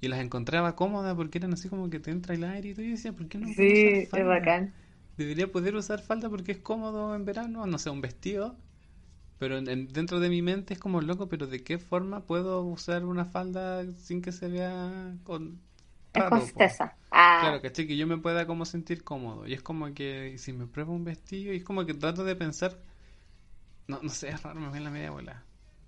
y 0.00 0.08
las 0.08 0.20
encontraba 0.20 0.76
cómodas 0.76 1.14
porque 1.16 1.38
eran 1.38 1.52
así 1.54 1.68
como 1.68 1.90
que 1.90 2.00
te 2.00 2.10
entra 2.10 2.34
el 2.34 2.44
aire 2.44 2.70
y 2.70 2.74
todo. 2.74 2.84
Y 2.84 2.88
yo 2.90 2.96
decía, 2.96 3.12
¿por 3.14 3.28
qué 3.28 3.38
no 3.38 3.54
puedo 3.54 3.70
Sí, 3.70 3.72
usar 3.72 3.94
es 4.12 4.24
falda? 4.24 4.26
bacán. 4.26 4.74
Debería 5.16 5.50
poder 5.52 5.76
usar 5.76 6.00
falda 6.02 6.30
porque 6.30 6.52
es 6.52 6.58
cómodo 6.58 7.14
en 7.16 7.24
verano, 7.24 7.66
no 7.66 7.78
sé, 7.78 7.90
un 7.90 8.00
vestido. 8.02 8.58
Pero 9.38 9.58
en- 9.58 9.68
en- 9.68 9.88
dentro 9.88 10.20
de 10.20 10.28
mi 10.30 10.42
mente 10.42 10.74
es 10.74 10.80
como 10.80 11.00
loco, 11.02 11.28
pero 11.28 11.46
¿de 11.46 11.62
qué 11.64 11.78
forma 11.78 12.26
puedo 12.26 12.62
usar 12.64 13.04
una 13.04 13.24
falda 13.26 13.84
sin 13.98 14.22
que 14.22 14.32
se 14.32 14.48
vea 14.48 15.16
con 15.24 15.60
Es 16.12 16.28
raro, 16.28 16.40
certeza. 16.42 16.96
Ah, 17.12 17.60
Claro, 17.60 17.62
que 17.62 17.96
yo 17.98 18.06
me 18.06 18.18
pueda 18.18 18.46
como 18.46 18.64
sentir 18.66 19.04
cómodo. 19.04 19.46
Y 19.46 19.54
es 19.54 19.62
como 19.62 19.92
que 19.94 20.38
si 20.38 20.52
me 20.52 20.66
pruebo 20.66 20.92
un 20.94 21.04
vestido, 21.04 21.52
y 21.52 21.58
es 21.58 21.64
como 21.64 21.86
que 21.86 21.94
trato 21.94 22.24
de 22.24 22.36
pensar. 22.36 22.78
No, 23.88 24.00
no 24.02 24.10
sé, 24.10 24.28
es 24.30 24.42
raro, 24.42 24.60
me 24.60 24.76
en 24.76 24.84
la 24.84 24.90
media 24.90 25.10
bola. 25.10 25.44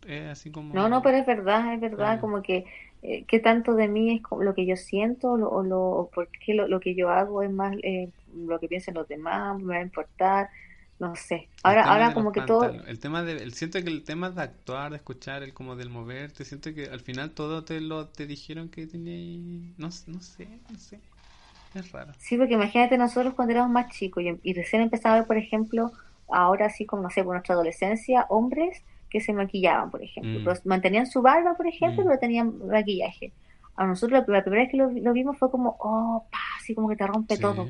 Es 0.06 0.26
así 0.28 0.50
como. 0.50 0.72
no, 0.72 0.88
no, 0.88 1.02
pero 1.02 1.18
es 1.18 1.26
verdad, 1.26 1.72
es 1.74 1.80
verdad, 1.80 2.20
como 2.20 2.42
que 2.42 2.64
eh, 3.02 3.24
qué 3.26 3.38
tanto 3.40 3.74
de 3.74 3.88
mí 3.88 4.16
es 4.16 4.22
lo 4.40 4.54
que 4.54 4.66
yo 4.66 4.76
siento 4.76 5.36
lo- 5.36 5.50
o, 5.50 5.62
lo, 5.62 5.80
o 5.82 6.10
por 6.10 6.28
qué 6.44 6.54
lo, 6.54 6.68
lo 6.68 6.80
que 6.80 6.94
yo 6.96 7.10
hago 7.10 7.42
es 7.42 7.50
más 7.50 7.76
eh, 7.82 8.12
lo 8.34 8.58
que 8.60 8.68
piensan 8.68 8.94
los 8.94 9.08
demás, 9.08 9.58
me 9.60 9.74
va 9.76 9.80
a 9.80 9.82
importar, 9.84 10.50
no 10.98 11.14
sé. 11.16 11.50
Ahora, 11.62 11.84
ahora 11.84 12.12
como 12.14 12.32
que 12.32 12.42
todo, 12.42 12.76
el 12.86 12.98
tema 13.00 13.22
de, 13.22 13.32
el- 13.42 13.54
siento 13.54 13.82
que 13.82 13.88
el 13.90 14.04
tema 14.04 14.30
de 14.30 14.42
actuar, 14.42 14.90
de 14.90 14.96
escuchar, 14.98 15.42
el 15.42 15.54
como 15.54 15.76
del 15.76 15.90
moverte, 15.90 16.44
siento 16.44 16.74
que 16.74 16.86
al 16.86 17.00
final 17.00 17.32
todo 17.34 17.64
te 17.64 17.80
lo 17.80 18.08
te 18.08 18.26
dijeron 18.26 18.68
que 18.70 18.86
tenía 18.86 19.14
ahí- 19.14 19.74
no, 19.76 19.88
no 20.06 20.20
sé, 20.20 20.62
no 20.68 20.78
sé, 20.78 21.02
es 21.74 21.92
raro. 21.92 22.14
sí, 22.16 22.36
porque 22.36 22.54
imagínate 22.54 22.98
nosotros 22.98 23.34
cuando 23.34 23.52
éramos 23.52 23.70
más 23.72 23.88
chicos 23.94 24.22
y, 24.24 24.38
y 24.42 24.54
recién 24.54 24.82
empezaba 24.82 25.16
a 25.16 25.18
ver, 25.20 25.26
por 25.26 25.36
ejemplo, 25.38 25.92
ahora 26.28 26.66
así 26.66 26.86
como, 26.86 27.02
no 27.02 27.10
sé, 27.10 27.24
por 27.24 27.34
nuestra 27.34 27.54
adolescencia, 27.54 28.26
hombres 28.28 28.84
que 29.10 29.20
se 29.20 29.32
maquillaban, 29.32 29.90
por 29.90 30.02
ejemplo, 30.02 30.40
Mm. 30.40 30.44
pero 30.44 30.56
mantenían 30.64 31.06
su 31.06 31.22
barba, 31.22 31.54
por 31.56 31.66
ejemplo, 31.66 32.02
Mm. 32.04 32.06
pero 32.08 32.18
tenían 32.20 32.58
maquillaje. 32.66 33.32
A 33.76 33.86
nosotros 33.86 34.24
la, 34.28 34.34
la 34.34 34.42
primera 34.42 34.62
vez 34.64 34.70
que 34.70 34.76
lo, 34.76 34.90
lo 34.90 35.12
vimos 35.12 35.38
fue 35.38 35.50
como, 35.50 35.76
oh, 35.80 36.26
pa, 36.30 36.38
así 36.58 36.74
como 36.74 36.88
que 36.88 36.96
te 36.96 37.06
rompe 37.06 37.36
Sí, 37.36 37.42
todo. 37.42 37.66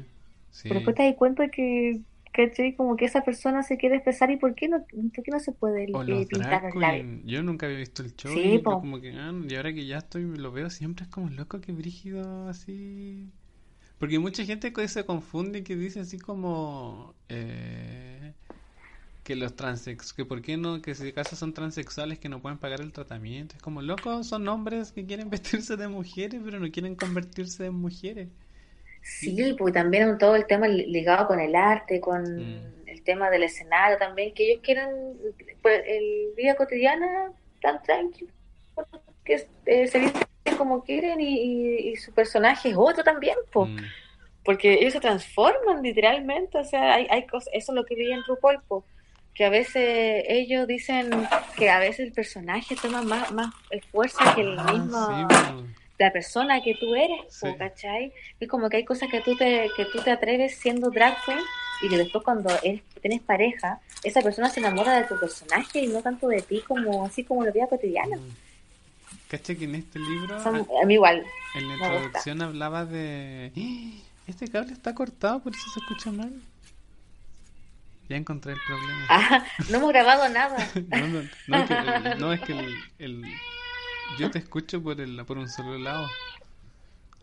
sí. 0.50 0.62
Pero 0.68 0.76
después 0.76 0.96
te 0.96 1.04
das 1.04 1.14
cuenta 1.16 1.48
que, 1.50 2.00
¿cachai? 2.32 2.74
Como 2.76 2.96
que 2.96 3.04
esa 3.04 3.22
persona 3.22 3.62
se 3.62 3.76
quiere 3.76 3.96
expresar 3.96 4.30
y 4.30 4.36
¿por 4.36 4.54
qué 4.54 4.68
no, 4.68 4.78
por 5.14 5.24
qué 5.24 5.30
no 5.30 5.40
se 5.40 5.52
puede 5.52 5.86
O 5.92 6.02
eh, 6.02 6.26
pintar 6.26 6.62
labios? 6.74 7.02
queen, 7.02 7.22
yo 7.26 7.42
nunca 7.42 7.66
había 7.66 7.78
visto 7.78 8.02
el 8.02 8.14
show 8.16 8.32
Sí, 8.34 8.54
y 8.56 8.62
como 8.62 9.00
que, 9.00 9.12
ah, 9.12 9.32
y 9.48 9.54
ahora 9.56 9.72
que 9.74 9.86
ya 9.86 9.98
estoy, 9.98 10.24
lo 10.36 10.50
veo 10.52 10.70
siempre 10.70 11.04
es 11.04 11.10
como 11.10 11.28
loco 11.30 11.60
que 11.60 11.72
brígido 11.72 12.48
así. 12.48 13.30
Porque 13.98 14.18
mucha 14.18 14.44
gente 14.44 14.72
se 14.88 15.04
confunde 15.04 15.64
que 15.64 15.74
dice 15.76 16.00
así 16.00 16.18
como 16.18 17.14
eh, 17.28 18.32
que 19.28 19.36
los 19.36 19.54
transex, 19.56 20.12
que 20.14 20.24
por 20.24 20.42
qué 20.42 20.56
no, 20.56 20.82
que 20.82 20.94
si 20.94 21.08
acaso 21.08 21.36
son 21.36 21.54
transexuales 21.54 22.18
que 22.18 22.28
no 22.28 22.40
pueden 22.42 22.58
pagar 22.58 22.80
el 22.80 22.92
tratamiento. 22.92 23.56
Es 23.56 23.62
como 23.62 23.82
loco, 23.82 24.24
son 24.24 24.48
hombres 24.48 24.92
que 24.92 25.06
quieren 25.06 25.30
vestirse 25.36 25.76
de 25.76 25.88
mujeres, 25.88 26.40
pero 26.44 26.58
no 26.60 26.70
quieren 26.70 26.96
convertirse 26.96 27.66
en 27.66 27.74
mujeres. 27.74 28.28
Sí, 29.02 29.54
pues 29.58 29.72
también 29.74 30.18
todo 30.18 30.36
el 30.36 30.46
tema 30.46 30.68
li- 30.68 30.86
ligado 30.86 31.26
con 31.28 31.40
el 31.40 31.54
arte, 31.56 32.00
con 32.00 32.22
Mm. 32.36 32.74
el 32.86 33.02
tema 33.04 33.30
del 33.30 33.42
escenario 33.44 33.98
también, 33.98 34.34
que 34.34 34.50
ellos 34.50 34.62
quieren, 34.64 34.88
pues, 35.62 35.82
el 35.86 36.32
vida 36.36 36.56
cotidiana 36.56 37.32
tan 37.60 37.82
tranquilo, 37.82 38.32
que 39.24 39.48
eh, 39.66 39.86
se 39.88 39.98
visten 40.00 40.22
como 40.56 40.82
quieren 40.84 41.20
y, 41.20 41.26
y- 41.42 41.88
y 41.92 41.96
su 41.96 42.12
personaje 42.14 42.70
es 42.70 42.76
otro 42.78 43.04
también, 43.04 43.36
pues. 43.52 43.70
Mm, 43.70 43.92
Porque 44.44 44.74
ellos 44.74 44.94
se 44.94 45.00
transforman 45.00 45.82
literalmente, 45.82 46.58
o 46.58 46.64
sea, 46.64 46.94
hay, 46.94 47.06
hay 47.10 47.26
cosas, 47.26 47.50
eso 47.54 47.72
es 47.72 47.76
lo 47.76 47.84
que 47.86 47.94
vi 47.96 48.12
en 48.12 48.24
RuPaul, 48.24 48.62
po, 48.68 48.86
que 49.38 49.44
a 49.46 49.50
veces 49.50 50.24
ellos 50.28 50.66
dicen 50.66 51.10
que 51.56 51.70
a 51.70 51.78
veces 51.78 52.00
el 52.08 52.12
personaje 52.12 52.74
toma 52.76 53.02
más, 53.02 53.30
más 53.32 53.54
fuerza 53.92 54.34
que 54.34 54.40
el 54.42 54.58
Ah, 54.58 54.72
mismo, 54.72 55.06
sí, 55.06 55.64
la 55.98 56.12
persona 56.12 56.60
que 56.60 56.74
tú 56.74 56.94
eres, 56.94 57.20
Sí. 57.30 57.46
¿cachai? 57.56 58.12
Y 58.40 58.46
como 58.48 58.68
que 58.68 58.78
hay 58.78 58.84
cosas 58.84 59.08
que 59.10 59.20
tú 59.20 59.36
te, 59.36 59.70
que 59.76 59.84
tú 59.86 60.00
te 60.02 60.10
atreves 60.10 60.56
siendo 60.58 60.90
drag 60.90 61.16
queen 61.24 61.38
y 61.82 61.88
que 61.88 61.96
después 61.96 62.24
cuando 62.24 62.50
eres, 62.64 62.82
tienes 63.00 63.20
pareja, 63.22 63.80
esa 64.02 64.20
persona 64.22 64.48
se 64.50 64.58
enamora 64.60 64.98
de 64.98 65.04
tu 65.04 65.18
personaje 65.18 65.80
y 65.82 65.86
no 65.86 66.02
tanto 66.02 66.26
de 66.28 66.42
ti 66.42 66.62
como 66.66 67.06
así 67.06 67.22
como 67.24 67.44
la 67.44 67.52
vida 67.52 67.66
cotidiana. 67.68 68.16
Mm. 68.16 68.30
Cacha 69.30 69.54
que 69.54 69.64
en 69.64 69.74
este 69.76 69.98
libro, 70.00 70.42
Son- 70.42 70.66
a 70.82 70.86
mí 70.86 70.94
igual. 70.94 71.24
en 71.54 71.68
la 71.68 71.74
me 71.76 71.78
gusta. 71.78 71.94
introducción 71.96 72.42
hablaba 72.42 72.84
de... 72.84 73.52
Este 74.26 74.46
cable 74.48 74.72
está 74.74 74.94
cortado, 74.94 75.40
por 75.40 75.52
eso 75.54 75.62
se 75.72 75.80
escucha 75.80 76.10
mal. 76.12 76.30
Ya 78.08 78.16
encontré 78.16 78.52
el 78.54 78.60
problema. 78.66 79.06
Ah, 79.10 79.44
no 79.70 79.78
hemos 79.78 79.88
grabado 79.90 80.28
nada. 80.28 80.56
No, 80.88 81.06
no, 81.06 81.22
no, 81.46 81.58
es 81.62 81.68
que, 81.68 81.74
el- 81.74 82.18
no, 82.20 82.32
es 82.32 82.40
que 82.40 82.52
el, 82.52 82.74
el- 82.98 83.24
yo 84.18 84.30
te 84.30 84.38
escucho 84.38 84.82
por 84.82 85.00
el, 85.00 85.24
por 85.26 85.36
un 85.38 85.48
solo 85.48 85.76
lado. 85.78 86.08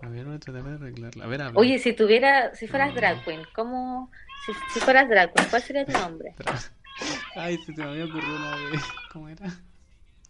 A 0.01 0.09
ver, 0.09 0.25
voy 0.25 0.35
a 0.35 0.39
tratar 0.39 0.63
de 0.63 0.75
arreglarlo. 0.75 1.23
A 1.23 1.27
ver, 1.27 1.41
habla. 1.41 1.59
Oye, 1.59 1.79
si 1.79 1.93
tuviera, 1.93 2.53
si 2.53 2.67
fueras 2.67 2.93
drag 2.93 3.23
queen, 3.23 3.41
¿cómo, 3.55 4.11
si, 4.45 4.53
si 4.73 4.79
fueras 4.81 5.09
drag 5.09 5.33
queen, 5.33 5.47
cuál 5.49 5.61
sería 5.63 5.85
tu 5.85 5.93
nombre? 5.93 6.35
Ay, 7.35 7.57
se 7.57 7.73
te 7.73 7.81
me 7.81 7.89
había 7.89 8.05
ocurrido 8.05 8.35
una 8.35 8.55
vez. 8.69 8.83
¿Cómo 9.11 9.29
era? 9.29 9.47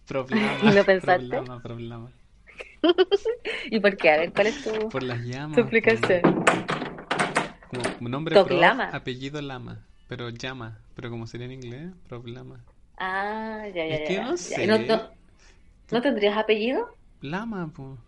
Problema. 0.07 0.53
¿Y 0.61 0.71
lo 0.73 0.85
pensaste? 0.85 1.27
Problema, 1.27 1.61
problema. 1.61 2.11
¿Y 3.69 3.79
por 3.79 3.97
qué? 3.97 4.11
A 4.11 4.17
ver, 4.17 4.31
¿cuál 4.31 4.47
es 4.47 4.61
tu, 4.63 4.89
Por 4.89 5.03
las 5.03 5.19
llamas. 5.23 5.55
tu 5.55 5.61
explicación? 5.61 6.21
Como, 7.69 7.83
como 7.97 8.09
nombre 8.09 8.35
pro, 8.43 8.61
apellido 8.93 9.41
Lama. 9.41 9.84
Pero 10.07 10.29
llama. 10.29 10.79
Pero 10.95 11.09
como 11.09 11.27
sería 11.27 11.45
en 11.45 11.53
inglés, 11.53 11.91
problema. 12.07 12.63
Ah, 12.97 13.63
ya, 13.73 13.85
ya, 13.85 13.95
Es 13.95 13.99
ya. 14.01 14.05
que 14.07 14.13
ya, 14.15 14.23
no 14.25 14.37
sé. 14.37 14.63
¿Y 14.63 14.67
no, 14.67 14.77
no, 14.79 15.09
¿no 15.91 16.01
tendrías 16.01 16.37
apellido? 16.37 16.95
Lama, 17.21 17.69
pues. 17.75 17.99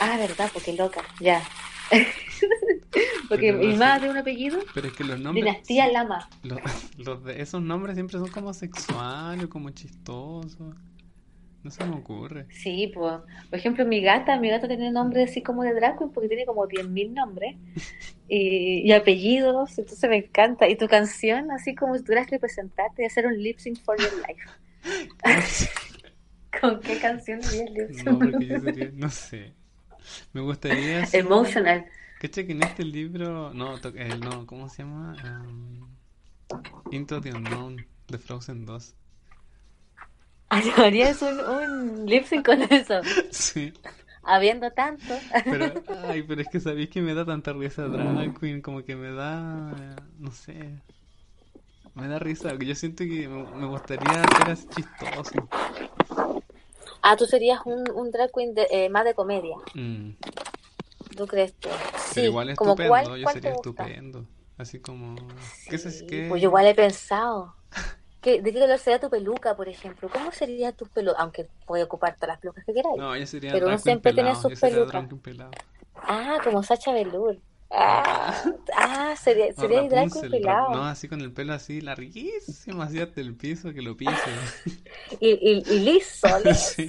Ah, 0.00 0.16
verdad, 0.18 0.50
porque 0.52 0.72
loca, 0.74 1.02
ya. 1.20 1.42
porque 3.28 3.52
mi 3.52 3.74
madre 3.76 4.06
de 4.06 4.10
un 4.10 4.18
apellido, 4.18 4.58
Pero 4.74 4.88
es 4.88 4.92
que 4.94 5.04
los 5.04 5.18
nombres. 5.18 5.44
Dinastía 5.44 5.90
Lama. 5.90 6.28
Los, 6.42 6.60
los 6.98 7.24
de 7.24 7.40
esos 7.40 7.62
nombres 7.62 7.94
siempre 7.96 8.18
son 8.18 8.28
como 8.28 8.52
sexuales 8.52 9.46
como 9.48 9.70
chistosos. 9.70 10.74
No 11.62 11.70
se 11.70 11.84
me 11.84 11.96
ocurre. 11.96 12.46
Sí, 12.50 12.90
pues, 12.94 13.14
por 13.50 13.58
ejemplo, 13.58 13.84
mi 13.84 14.00
gata, 14.00 14.38
mi 14.38 14.48
gata 14.48 14.68
tiene 14.68 14.90
nombre 14.92 15.24
así 15.24 15.42
como 15.42 15.64
de 15.64 15.74
drag 15.74 15.98
queen 15.98 16.10
porque 16.12 16.28
tiene 16.28 16.46
como 16.46 16.66
10.000 16.68 17.12
nombres 17.12 17.56
y, 18.28 18.82
y 18.88 18.92
apellidos, 18.92 19.76
entonces 19.78 20.08
me 20.08 20.16
encanta. 20.18 20.68
Y 20.68 20.76
tu 20.76 20.86
canción, 20.88 21.50
así 21.50 21.74
como 21.74 21.96
si 21.96 22.04
tuvieras 22.04 22.26
que 22.28 22.38
presentarte 22.38 23.02
y 23.02 23.06
hacer 23.06 23.26
un 23.26 23.36
lip 23.42 23.58
sync 23.58 23.78
for 23.82 23.96
your 23.98 24.12
life. 24.26 24.48
¿Con 26.60 26.80
qué 26.80 26.98
canción 26.98 27.40
harías 27.44 27.70
lip 27.70 27.90
sync? 27.92 28.06
No, 28.06 28.18
porque 28.18 28.46
yo 28.46 28.60
sería, 28.60 28.90
no 28.94 29.10
sé. 29.10 29.52
Me 30.32 30.40
gustaría 30.40 31.02
así- 31.02 31.16
Emotional. 31.18 31.86
Cacha 32.20 32.44
que 32.44 32.52
en 32.52 32.62
este 32.62 32.84
libro, 32.84 33.52
no, 33.54 33.78
to- 33.80 33.92
eh, 33.94 34.16
no, 34.20 34.44
¿cómo 34.46 34.68
se 34.68 34.82
llama? 34.82 35.16
Um, 35.24 35.88
Into 36.90 37.20
the 37.20 37.32
Unknown 37.32 37.84
de 38.08 38.18
Frozen 38.18 38.64
2. 38.66 38.94
Harías 40.76 41.22
un, 41.22 41.40
un 41.40 42.06
lip 42.06 42.24
sync 42.24 42.44
con 42.46 42.62
eso, 42.62 43.02
Sí, 43.30 43.72
habiendo 44.24 44.70
tanto. 44.72 45.14
pero, 45.48 45.72
ay, 46.08 46.22
pero 46.22 46.40
es 46.40 46.48
que 46.48 46.60
sabéis 46.60 46.90
que 46.90 47.00
me 47.02 47.14
da 47.14 47.24
tanta 47.24 47.52
risa 47.52 47.88
Drag 47.88 48.38
Queen, 48.38 48.60
como 48.62 48.84
que 48.84 48.96
me 48.96 49.12
da, 49.12 49.96
no 50.18 50.30
sé, 50.30 50.82
me 51.94 52.08
da 52.08 52.18
risa, 52.18 52.54
yo 52.54 52.74
siento 52.74 53.04
que 53.04 53.28
me, 53.28 53.66
gustaría 53.66 54.22
ser 54.30 54.50
así 54.50 54.66
chistoso. 54.68 55.48
Ah, 57.02 57.16
tú 57.16 57.26
serías 57.26 57.60
un, 57.64 57.90
un 57.90 58.10
drag 58.10 58.30
queen 58.32 58.54
de- 58.54 58.68
eh, 58.70 58.88
más 58.88 59.04
de 59.04 59.14
comedia, 59.14 59.56
Mm, 59.74 60.10
¿tú 61.16 61.26
crees 61.26 61.54
tú? 61.58 61.68
Sí, 61.96 62.14
pero 62.14 62.26
igual 62.26 62.48
como 62.54 62.72
estupendo, 62.72 62.88
cuál, 62.92 63.06
yo 63.20 63.22
cuál 63.24 63.34
sería 63.34 63.52
estupendo. 63.52 64.26
Así 64.56 64.80
como, 64.80 65.16
¿qué 65.68 65.76
es 65.76 66.02
qué? 66.08 66.26
Pues 66.28 66.42
yo 66.42 66.48
igual 66.48 66.66
he 66.66 66.74
pensado. 66.74 67.54
¿Qué, 68.28 68.42
¿De 68.42 68.52
qué 68.52 68.60
color 68.60 68.78
sería 68.78 69.00
tu 69.00 69.08
peluca, 69.08 69.56
por 69.56 69.70
ejemplo? 69.70 70.10
¿Cómo 70.12 70.30
sería 70.32 70.72
tu 70.72 70.86
pelo? 70.86 71.14
Aunque 71.16 71.48
puede 71.64 71.84
ocupar 71.84 72.14
todas 72.16 72.28
las 72.28 72.38
pelucas 72.38 72.62
que 72.66 72.74
queráis. 72.74 72.98
No, 72.98 73.16
yo 73.16 73.26
sería 73.26 73.52
Pero 73.52 73.68
uno 73.68 73.78
siempre 73.78 74.12
tiene 74.12 74.34
sus 74.34 74.60
pelucas. 74.60 75.06
Ah, 75.94 76.38
como 76.44 76.62
Sacha 76.62 76.92
Velour. 76.92 77.38
Ah, 77.70 78.34
ah 78.74 79.14
sería, 79.16 79.48
No, 79.48 79.54
sería 79.54 79.82
drag 79.82 80.06
Rapunzel, 80.06 80.30
pelado. 80.30 80.70
no, 80.70 80.84
así 80.84 81.06
con 81.06 81.20
el 81.20 81.32
pelo 81.32 81.52
así 81.52 81.82
larguísimo, 81.82 82.80
así 82.80 82.98
hasta 82.98 83.20
el 83.20 83.34
piso, 83.34 83.74
que 83.74 83.82
lo 83.82 83.94
pise. 83.94 84.14
Y, 85.20 85.32
y, 85.32 85.64
y 85.66 85.80
liso, 85.80 86.28
liso. 86.44 86.72
Sí. 86.76 86.86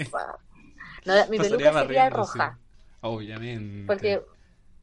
No, 1.06 1.16
mi 1.28 1.38
Pasaría 1.38 1.58
peluca 1.58 1.82
sería 1.82 2.10
roja. 2.10 2.58
sí. 2.58 2.86
Obviamente. 3.02 3.88
Porque 3.88 4.22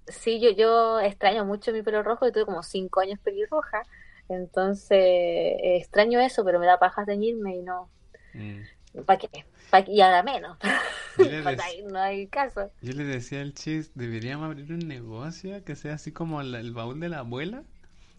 sí, 0.06 0.38
yo, 0.38 0.50
yo 0.50 1.00
extraño 1.00 1.46
mucho 1.46 1.72
mi 1.72 1.82
pelo 1.82 2.02
rojo. 2.02 2.26
Yo 2.26 2.32
tuve 2.32 2.44
como 2.44 2.62
cinco 2.62 3.00
años 3.00 3.18
pelirroja. 3.20 3.82
Entonces 4.28 4.90
eh, 4.98 5.76
extraño 5.76 6.20
eso, 6.20 6.44
pero 6.44 6.58
me 6.58 6.66
da 6.66 6.78
paja 6.78 7.04
teñirme 7.04 7.56
y 7.56 7.62
no. 7.62 7.88
Mm. 8.34 8.60
¿Para 9.04 9.18
qué? 9.18 9.28
¿Pa' 9.70 9.84
qué? 9.84 9.92
Y 9.92 10.00
ahora 10.00 10.22
menos. 10.22 10.58
No 11.90 11.98
hay 11.98 12.26
caso. 12.28 12.70
yo 12.82 12.92
le 12.92 13.04
decía 13.04 13.40
al 13.40 13.54
chis, 13.54 13.92
deberíamos 13.94 14.44
abrir 14.46 14.70
un 14.72 14.86
negocio 14.86 15.64
que 15.64 15.74
sea 15.76 15.94
así 15.94 16.12
como 16.12 16.40
el, 16.42 16.54
el 16.54 16.72
baúl 16.72 17.00
de 17.00 17.08
la 17.08 17.20
abuela, 17.20 17.64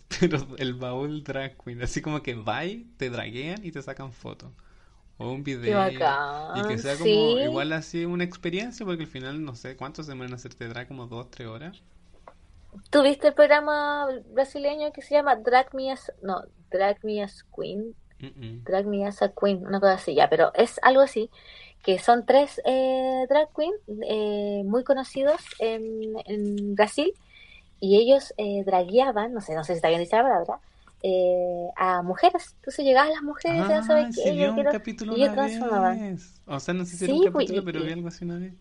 pero 0.20 0.40
el 0.58 0.74
baúl 0.74 1.24
drag 1.24 1.58
queen, 1.64 1.82
así 1.84 2.02
como 2.02 2.24
que 2.24 2.34
va 2.36 2.62
te 2.98 3.10
draguean 3.10 3.64
y 3.66 3.72
te 3.72 3.82
sacan 3.82 4.12
fotos. 4.14 4.52
O 5.18 5.32
un 5.32 5.44
video. 5.44 5.90
Y 6.56 6.64
que 6.68 6.78
sea 6.78 6.94
como 6.98 7.06
Sí. 7.06 7.38
igual 7.44 7.74
así 7.74 8.06
una 8.06 8.24
experiencia, 8.24 8.86
porque 8.86 9.04
al 9.04 9.10
final 9.10 9.44
no 9.44 9.56
sé 9.56 9.76
cuánto 9.76 10.04
se 10.04 10.14
van 10.14 10.32
a 10.32 10.36
hacerte 10.36 10.68
drag, 10.68 10.88
como 10.88 11.08
dos, 11.08 11.30
tres 11.32 11.48
horas. 11.48 11.84
¿Tú 12.90 13.02
viste 13.04 13.28
el 13.30 13.34
programa 13.34 14.08
brasileño 14.32 14.91
que 14.91 15.02
se 15.02 15.16
llama 15.16 15.36
Drag 15.36 15.74
Me 15.74 15.91
as... 15.91 16.12
No, 16.22 16.41
Drag 16.72 16.98
Me 17.04 17.22
as 17.24 17.44
Queen. 17.56 17.95
Drag 18.64 18.86
Me 18.86 19.06
as 19.06 19.22
a 19.22 19.30
Queen, 19.30 19.66
una 19.66 19.80
cosa 19.80 19.94
así, 19.94 20.16
ya, 20.16 20.30
pero 20.30 20.52
es 20.56 20.80
algo 20.82 21.02
así, 21.02 21.30
que 21.84 21.99
son 21.99 22.26
tres 22.26 22.60
eh, 22.66 23.26
drag 23.30 23.48
queens 23.56 23.76
eh, 24.10 24.64
muy 24.66 24.84
conocidos 24.84 25.40
en, 25.60 25.84
en 26.26 26.76
Brasil 26.76 27.14
y 27.80 27.98
ellos 27.98 28.34
eh, 28.38 28.64
dragueaban, 28.66 29.34
no 29.34 29.40
sé, 29.41 29.54
no 29.56 29.64
sé 29.64 29.74
si 29.74 29.78
está 29.78 29.90
bien 29.90 30.02
dicha 30.02 30.18
la 30.18 30.24
palabra, 30.24 30.60
eh, 31.04 31.68
a 31.78 32.02
mujeres. 32.02 32.56
Entonces 32.58 32.84
llegaban 32.86 33.12
las 33.12 33.22
mujeres, 33.22 33.68
ya 33.70 33.84
sabes 33.84 34.08
que 34.16 34.24
sí, 34.24 34.32
vi 34.32 34.38
ellos 34.40 34.49
un 34.49 34.56
quiero- 34.56 34.72
capítulo 34.72 35.16
y 35.18 35.24
una 35.24 35.36
vez. 35.91 36.41
O 36.48 36.60
sea, 36.60 36.74
no 36.74 36.84
sé 36.86 36.98
si 36.98 37.06
Sí, 37.06 37.06
era 37.06 37.14
un 37.14 37.20
pues, 37.22 37.45
capítulo, 37.45 37.62
y- 37.62 37.66
pero 37.66 37.84
vi 37.86 37.91
algo 37.94 38.08
así 38.08 38.26
una 38.26 38.40
vez. 38.40 38.54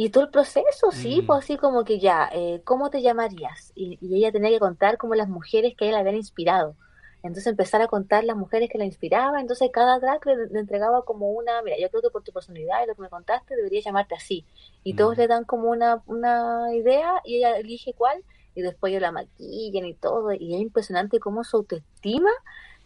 Y 0.00 0.10
todo 0.10 0.22
el 0.22 0.30
proceso, 0.30 0.92
sí, 0.92 1.22
Mm. 1.22 1.26
pues 1.26 1.38
así 1.44 1.56
como 1.56 1.82
que 1.84 1.98
ya, 1.98 2.28
eh, 2.32 2.60
¿cómo 2.64 2.88
te 2.88 3.02
llamarías? 3.02 3.72
Y, 3.74 3.98
y 4.00 4.14
ella 4.16 4.30
tenía 4.30 4.48
que 4.50 4.60
contar 4.60 4.96
como 4.96 5.16
las 5.16 5.28
mujeres 5.28 5.74
que 5.76 5.86
ella 5.86 5.94
la 5.94 5.98
habían 6.00 6.14
inspirado. 6.14 6.76
Entonces 7.24 7.48
empezar 7.48 7.82
a 7.82 7.88
contar 7.88 8.22
las 8.22 8.36
mujeres 8.36 8.70
que 8.70 8.78
la 8.78 8.84
inspiraban. 8.84 9.40
Entonces 9.40 9.70
cada 9.72 9.98
drag 9.98 10.24
le, 10.24 10.46
le 10.46 10.60
entregaba 10.60 11.04
como 11.04 11.32
una, 11.32 11.62
mira, 11.62 11.76
yo 11.80 11.90
creo 11.90 12.00
que 12.00 12.10
por 12.10 12.22
tu 12.22 12.30
personalidad 12.32 12.84
y 12.84 12.86
lo 12.86 12.94
que 12.94 13.02
me 13.02 13.08
contaste 13.08 13.56
debería 13.56 13.80
llamarte 13.80 14.14
así. 14.14 14.46
Y 14.84 14.94
todos 14.94 15.16
Mm. 15.16 15.20
le 15.20 15.26
dan 15.26 15.44
como 15.44 15.68
una, 15.68 16.00
una 16.06 16.72
idea 16.72 17.20
y 17.24 17.38
ella 17.38 17.56
elige 17.58 17.92
cuál 17.92 18.22
y 18.54 18.62
después 18.62 18.90
ellos 18.92 19.02
la 19.02 19.10
maquillan 19.10 19.84
y 19.84 19.94
todo. 19.94 20.32
Y 20.32 20.54
es 20.54 20.60
impresionante 20.60 21.18
cómo 21.18 21.42
su 21.42 21.56
autoestima, 21.56 22.30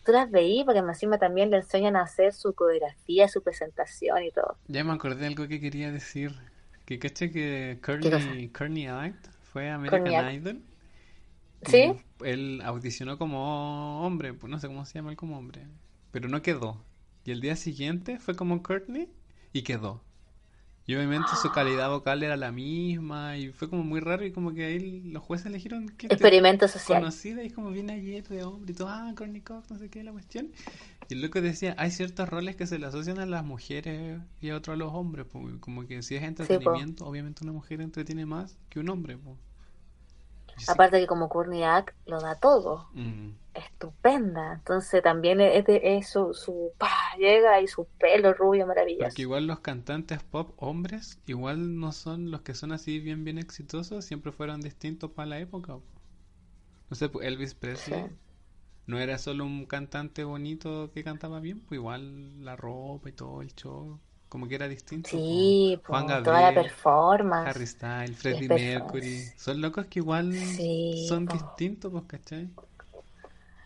tú 0.06 0.12
las 0.12 0.30
veí 0.30 0.64
porque 0.64 0.78
encima 0.80 1.18
también 1.18 1.50
le 1.50 1.58
enseñan 1.58 1.94
a 1.96 2.04
hacer 2.04 2.32
su 2.32 2.54
coreografía, 2.54 3.28
su 3.28 3.42
presentación 3.42 4.22
y 4.22 4.30
todo. 4.30 4.56
Ya 4.66 4.82
me 4.82 4.94
acordé 4.94 5.16
de 5.20 5.26
algo 5.26 5.46
que 5.46 5.60
quería 5.60 5.92
decir. 5.92 6.30
Que 6.84 6.98
caché 6.98 7.30
que 7.30 7.78
Courtney 7.82 8.86
Act 8.86 9.28
fue 9.52 9.70
American. 9.70 10.34
Idol. 10.34 10.62
¿Sí? 11.66 11.92
Él 12.24 12.60
audicionó 12.64 13.18
como 13.18 14.04
hombre, 14.04 14.34
pues 14.34 14.50
no 14.50 14.58
sé 14.58 14.66
cómo 14.66 14.84
se 14.84 14.94
llama 14.94 15.10
él 15.10 15.16
como 15.16 15.38
hombre. 15.38 15.66
Pero 16.10 16.28
no 16.28 16.42
quedó. 16.42 16.84
Y 17.24 17.30
el 17.30 17.40
día 17.40 17.56
siguiente 17.56 18.18
fue 18.18 18.34
como 18.34 18.62
Courtney 18.62 19.08
y 19.52 19.62
quedó. 19.62 20.02
Y 20.84 20.96
obviamente 20.96 21.28
su 21.40 21.52
calidad 21.52 21.90
vocal 21.90 22.24
era 22.24 22.36
la 22.36 22.50
misma 22.50 23.36
y 23.36 23.50
fue 23.52 23.70
como 23.70 23.84
muy 23.84 24.00
raro 24.00 24.26
y 24.26 24.32
como 24.32 24.52
que 24.52 24.64
ahí 24.64 25.00
los 25.02 25.22
jueces 25.22 25.46
eligieron 25.46 25.88
que 25.90 26.08
Experimento 26.08 26.66
social. 26.66 26.98
conocida 27.00 27.44
y 27.44 27.50
como 27.50 27.70
bien 27.70 27.88
ayer 27.88 28.26
de 28.26 28.42
hombre 28.42 28.72
y 28.72 28.74
todo, 28.74 28.88
ah, 28.88 29.12
Courtney 29.16 29.42
Cox, 29.42 29.70
no 29.70 29.78
sé 29.78 29.88
qué, 29.88 30.02
la 30.02 30.10
cuestión. 30.10 30.50
Y 31.12 31.14
el 31.14 31.22
loco 31.22 31.40
decía, 31.40 31.74
hay 31.78 31.90
ciertos 31.90 32.28
roles 32.28 32.56
que 32.56 32.66
se 32.66 32.78
le 32.78 32.86
asocian 32.86 33.18
a 33.18 33.26
las 33.26 33.44
mujeres 33.44 34.20
y 34.40 34.50
a 34.50 34.56
otros 34.56 34.74
a 34.74 34.78
los 34.78 34.92
hombres, 34.94 35.26
pues, 35.30 35.56
como 35.60 35.86
que 35.86 36.02
si 36.02 36.16
es 36.16 36.22
entretenimiento, 36.24 37.06
obviamente 37.06 37.44
una 37.44 37.52
mujer 37.52 37.80
entretiene 37.82 38.26
más 38.26 38.58
que 38.68 38.80
un 38.80 38.88
hombre, 38.88 39.16
pues. 39.18 39.36
Y 40.56 40.64
sí, 40.64 40.72
Aparte 40.72 40.98
que 41.00 41.06
como 41.06 41.28
Courtney 41.28 41.62
Act 41.64 41.94
lo 42.06 42.20
da 42.20 42.34
todo, 42.38 42.88
mm, 42.94 43.32
estupenda. 43.54 44.54
Entonces 44.54 45.02
también 45.02 45.40
es, 45.40 45.64
de- 45.66 45.80
es 45.98 46.10
su, 46.10 46.34
su 46.34 46.74
pa, 46.78 46.90
llega 47.18 47.60
y 47.60 47.68
su 47.68 47.86
pelo 47.98 48.34
rubio 48.34 48.66
maravilloso. 48.66 49.10
Porque 49.12 49.20
igual 49.20 49.46
los 49.46 49.60
cantantes 49.60 50.22
pop 50.22 50.54
hombres, 50.56 51.20
igual 51.26 51.78
no 51.78 51.92
son 51.92 52.30
los 52.30 52.40
que 52.40 52.54
son 52.54 52.72
así 52.72 53.00
bien 53.00 53.22
bien 53.22 53.36
exitosos, 53.36 54.06
siempre 54.06 54.32
fueron 54.32 54.62
distintos 54.62 55.10
para 55.10 55.26
la 55.28 55.40
época. 55.40 55.74
po. 55.74 55.82
No 56.90 56.96
sé, 56.96 57.10
Elvis 57.22 57.54
Presley 57.54 58.04
Sí. 58.04 58.18
No 58.86 58.98
era 58.98 59.18
solo 59.18 59.44
un 59.44 59.66
cantante 59.66 60.24
bonito 60.24 60.90
que 60.92 61.04
cantaba 61.04 61.40
bien, 61.40 61.60
pues 61.60 61.78
igual 61.78 62.44
la 62.44 62.56
ropa 62.56 63.08
y 63.08 63.12
todo 63.12 63.42
el 63.42 63.54
show, 63.54 64.00
como 64.28 64.48
que 64.48 64.54
era 64.56 64.68
distinto. 64.68 65.22
Sí, 65.24 65.80
Juan 65.88 66.06
po, 66.06 66.18
toda 66.24 66.40
la 66.40 66.52
Gabriel, 66.52 66.54
performance. 66.54 67.44
Harry 67.44 67.66
Styles, 67.66 68.18
Freddie 68.18 68.48
Mercury, 68.50 69.32
son 69.36 69.60
locos 69.60 69.86
que 69.86 70.00
igual 70.00 70.64
Sí, 70.64 70.66
son 70.90 71.26
po. 71.26 71.32
distintos, 71.32 71.92
pues, 71.92 72.04
¿cachai? 72.06 72.50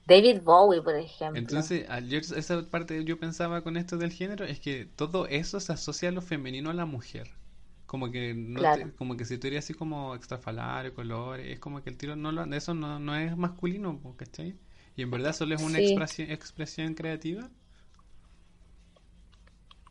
David 0.06 0.40
Bowie, 0.42 0.80
por 0.80 0.96
ejemplo. 0.96 1.70
Entonces, 1.72 1.86
esa 2.34 2.62
parte 2.70 3.04
yo 3.04 3.18
pensaba 3.20 3.62
con 3.62 3.76
esto 3.76 3.98
del 3.98 4.12
género 4.12 4.44
es 4.44 4.58
que 4.60 4.86
todo 4.86 5.26
eso 5.28 5.60
se 5.60 5.72
asocia 5.72 6.08
a 6.08 6.12
lo 6.12 6.22
femenino 6.22 6.70
a 6.70 6.74
la 6.74 6.86
mujer. 6.86 7.30
Como 7.86 8.10
que 8.10 8.34
no 8.34 8.68
Claro. 8.68 8.90
te- 8.90 8.92
como 8.94 9.16
que 9.16 9.24
si 9.24 9.38
tú 9.38 9.46
eres 9.48 9.64
así 9.64 9.74
como 9.74 10.14
extrafalario, 10.14 10.94
colores, 10.94 11.46
es 11.52 11.60
como 11.60 11.82
que 11.82 11.90
el 11.90 11.96
tiro 11.98 12.16
no 12.16 12.32
lo, 12.32 12.44
eso 12.54 12.74
no, 12.74 12.98
no 12.98 13.14
es 13.16 13.36
masculino, 13.36 14.00
¿cachai? 14.16 14.56
Y 14.96 15.02
en 15.02 15.10
verdad 15.12 15.32
solo 15.32 15.54
es 15.54 15.60
una 15.60 15.78
Sí. 15.78 15.78
expresión, 15.78 16.30
expresión 16.30 16.94
creativa. 16.94 17.48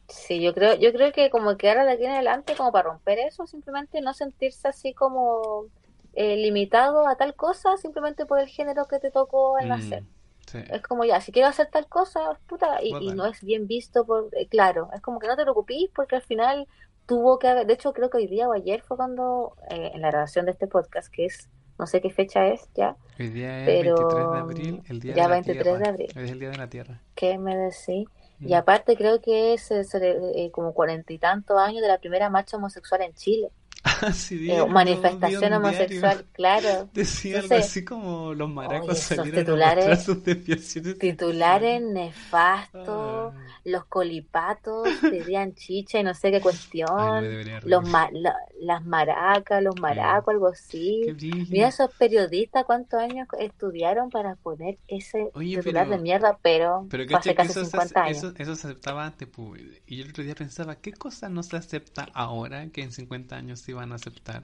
Sí, 0.08 0.42
yo 0.42 0.54
creo, 0.54 0.76
yo 0.76 0.92
creo 0.94 1.12
que 1.12 1.30
como 1.32 1.58
que 1.58 1.68
ahora 1.70 1.84
de 1.84 1.94
aquí 1.94 2.06
en 2.06 2.12
adelante, 2.12 2.56
como 2.56 2.72
para 2.72 2.90
romper 2.90 3.18
eso, 3.20 3.48
simplemente 3.48 4.02
no 4.02 4.14
sentirse 4.14 4.68
así 4.68 4.94
como 4.94 5.66
eh, 6.14 6.38
limitado 6.38 7.08
a 7.08 7.16
tal 7.18 7.36
cosa, 7.36 7.76
simplemente 7.78 8.26
por 8.26 8.40
el 8.40 8.48
género 8.48 8.86
que 8.88 9.00
te 9.00 9.10
tocó 9.12 9.58
al 9.58 9.68
Mm, 9.68 9.70
nacer. 9.70 10.06
sí. 10.48 10.60
Es 10.68 10.82
como 10.84 11.06
ya, 11.06 11.22
si 11.22 11.32
quiero 11.34 11.50
hacer 11.50 11.70
tal 11.72 11.88
cosa, 11.90 12.40
puta, 12.48 12.82
y, 12.84 13.14
no 13.14 13.26
es 13.28 13.42
bien 13.44 13.68
visto 13.68 14.06
por, 14.06 14.30
eh, 14.34 14.48
claro, 14.50 14.90
es 14.94 15.02
como 15.02 15.20
que 15.20 15.28
no 15.28 15.36
te 15.38 15.44
preocupes 15.44 15.90
porque 15.96 16.16
al 16.18 16.24
final 16.24 16.68
tuvo 17.08 17.40
que 17.40 17.48
haber, 17.50 17.68
de 17.68 17.74
hecho 17.74 17.94
creo 17.94 18.10
que 18.10 18.18
hoy 18.18 18.28
día 18.28 18.50
o 18.50 18.54
ayer 18.54 18.82
fue 18.84 18.98
cuando, 18.98 19.56
eh, 19.70 19.92
en 19.94 20.02
la 20.02 20.10
grabación 20.12 20.46
de 20.46 20.52
este 20.54 20.68
podcast, 20.68 21.10
que 21.14 21.26
es, 21.26 21.50
no 21.78 21.88
sé 21.88 22.02
qué 22.02 22.10
fecha 22.10 22.48
es 22.48 22.62
ya, 22.76 22.96
Hoy 23.20 23.30
día 23.30 23.60
es 23.60 23.66
pero 23.66 23.96
23 23.96 24.32
de 24.32 24.38
abril, 24.40 24.82
el 24.90 25.00
día 25.00 25.14
ya 25.16 25.24
de 25.24 25.30
la 25.30 25.36
23 25.36 25.64
Tierra. 25.64 25.80
de 25.80 25.88
abril. 25.90 26.08
Hoy 26.16 26.24
es 26.24 26.32
el 26.32 26.40
día 26.40 26.50
de 26.50 26.58
la 26.58 26.68
Tierra. 26.70 27.02
¿qué 27.16 27.38
me 27.38 27.56
decís? 27.56 28.08
Y 28.42 28.52
Mm. 28.52 28.54
aparte 28.56 28.98
creo 28.98 29.22
que 29.22 29.54
es 29.54 29.72
eh, 29.72 29.82
cele- 29.86 30.18
eh, 30.36 30.52
como 30.52 30.74
cuarenta 30.74 31.14
y 31.14 31.18
tantos 31.18 31.58
años 31.58 31.82
de 31.82 31.88
la 31.88 31.98
primera 32.00 32.30
marcha 32.30 32.58
homosexual 32.58 33.02
en 33.02 33.14
Chile. 33.14 33.50
Ah, 34.02 34.12
sí, 34.12 34.36
vi 34.36 34.52
Eh, 34.52 34.66
manifestación 34.66 35.36
un 35.36 35.40
diario. 35.50 35.58
homosexual, 35.58 36.26
claro. 36.34 36.90
Decía 36.94 37.40
algo 37.40 37.56
así 37.56 37.86
como 37.86 38.34
los 38.34 38.50
maracos 38.50 38.90
oye, 38.90 38.98
salieron 39.00 39.40
a 39.40 39.44
titulares- 39.44 39.88
mostrar 39.88 39.98
sus 40.02 40.24
desviaciones 40.26 40.98
Titulares 41.00 41.82
sexuales. 41.82 41.94
nefastos, 41.94 43.34
Ah. 43.34 43.55
Los 43.66 43.84
colipatos 43.86 44.88
pedían 45.36 45.54
chicha 45.56 46.00
y 46.00 46.04
no 46.04 46.14
sé 46.14 46.30
qué 46.30 46.36
Ay, 46.38 46.40
no 46.40 46.40
me 46.40 46.42
cuestión, 46.42 47.60
los 47.66 47.90
ma- 47.90 48.10
la- 48.12 48.38
las 48.60 48.86
maracas, 48.86 49.62
los 49.62 49.80
maracos, 49.82 50.34
algo 50.34 50.48
así. 50.48 51.02
Mira 51.50 51.68
esos 51.70 51.92
periodistas 51.96 52.64
cuántos 52.66 53.00
años 53.02 53.28
estudiaron 53.40 54.10
para 54.12 54.36
poner 54.36 54.78
ese 54.88 55.32
Oye, 55.34 55.58
titular 55.58 55.86
pero- 55.86 55.98
de 55.98 56.02
mierda, 56.04 56.38
pero 56.42 56.86
Pero 56.90 57.18
hace 57.18 57.34
casi 57.36 57.52
eso, 57.52 57.66
se- 57.66 57.72
50 57.72 58.04
años. 58.04 58.18
eso, 58.20 58.34
eso 58.38 58.56
se 58.56 58.68
aceptaba 58.68 59.06
antes, 59.06 59.28
pues, 59.28 59.62
y 59.88 59.98
yo 59.98 60.04
el 60.06 60.12
otro 60.12 60.24
día 60.24 60.36
pensaba, 60.36 60.76
¿qué 60.76 60.94
cosa 60.94 61.28
no 61.30 61.42
se 61.44 61.58
acepta 61.58 62.08
ahora 62.14 62.68
que 62.70 62.84
en 62.84 62.92
50 62.92 63.36
años 63.36 63.60
se 63.62 63.72
iban 63.72 63.92
a 63.92 63.96
aceptar? 63.96 64.44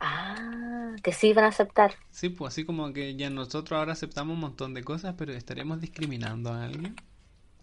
Ah, 0.00 0.94
que 1.02 1.12
sí 1.12 1.32
van 1.32 1.44
a 1.44 1.48
aceptar. 1.48 1.94
Sí, 2.10 2.28
pues 2.28 2.52
así 2.52 2.64
como 2.64 2.92
que 2.92 3.14
ya 3.16 3.30
nosotros 3.30 3.78
ahora 3.78 3.92
aceptamos 3.92 4.34
un 4.34 4.40
montón 4.40 4.74
de 4.74 4.82
cosas, 4.84 5.14
pero 5.16 5.32
¿estaremos 5.32 5.80
discriminando 5.80 6.50
a 6.52 6.64
alguien? 6.64 6.96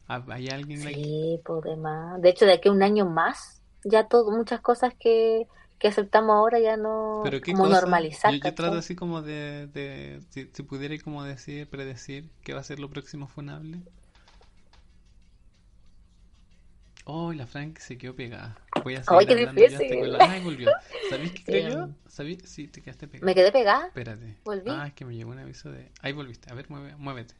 ¿Ha- 0.10 0.26
¿Hay 0.30 0.48
alguien 0.50 0.84
like- 0.84 1.02
Sí, 1.02 1.40
pues 1.46 1.62
demás. 1.64 2.22
De 2.22 2.30
hecho, 2.30 2.46
de 2.46 2.54
aquí 2.54 2.68
a 2.68 2.72
un 2.74 2.84
año 2.84 3.06
más, 3.06 3.62
ya 3.86 4.08
todo, 4.08 4.30
muchas 4.32 4.60
cosas 4.60 4.94
que, 5.00 5.48
que 5.80 5.88
aceptamos 5.88 6.36
ahora 6.36 6.60
ya 6.60 6.76
no, 6.76 7.22
Pero 7.24 7.40
qué 7.42 7.54
como 7.54 7.66
cosa? 7.66 7.80
normalizar, 7.82 8.34
Yo, 8.34 8.40
yo 8.44 8.54
trato 8.56 8.78
así 8.78 8.96
como 8.96 9.22
de, 9.22 9.68
de 9.68 10.22
si, 10.32 10.50
si 10.52 10.64
pudiera 10.64 10.98
como 11.02 11.24
decir, 11.24 11.70
predecir 11.70 12.30
qué 12.44 12.54
va 12.54 12.60
a 12.60 12.64
ser 12.64 12.80
lo 12.80 12.90
próximo 12.90 13.28
funable. 13.28 13.80
Oh, 17.06 17.34
la 17.34 17.48
Frank 17.48 17.80
se 17.80 17.98
quedó 17.98 18.16
pegada. 18.16 18.56
Voy 18.84 18.96
a 18.96 19.00
Ay, 19.00 19.04
seguir 19.04 19.28
qué 19.28 19.34
hablando 19.34 19.62
yo 19.62 19.68
hasta 19.68 19.80
difícil. 19.84 20.12
la- 20.14 20.32
Ay, 20.32 20.44
volvió. 20.44 20.70
¿Sabéis 21.10 21.32
qué 21.34 21.44
creo 21.46 21.88
Sí. 22.08 22.34
yo? 22.36 22.48
Sí, 22.48 22.68
te 22.68 22.82
quedaste 22.82 23.08
pegada. 23.08 23.26
Me 23.26 23.34
quedé 23.34 23.52
pegada. 23.52 23.88
Espérate. 23.88 24.38
Volví. 24.44 24.70
Ah, 24.70 24.88
es 24.88 24.94
que 24.94 25.06
me 25.06 25.16
llegó 25.16 25.32
un 25.32 25.40
aviso 25.40 25.72
de... 25.72 25.92
Ahí 26.02 26.12
volviste. 26.14 26.52
A 26.52 26.56
ver, 26.56 26.70
mueve- 26.70 26.96
muévete. 26.98 27.34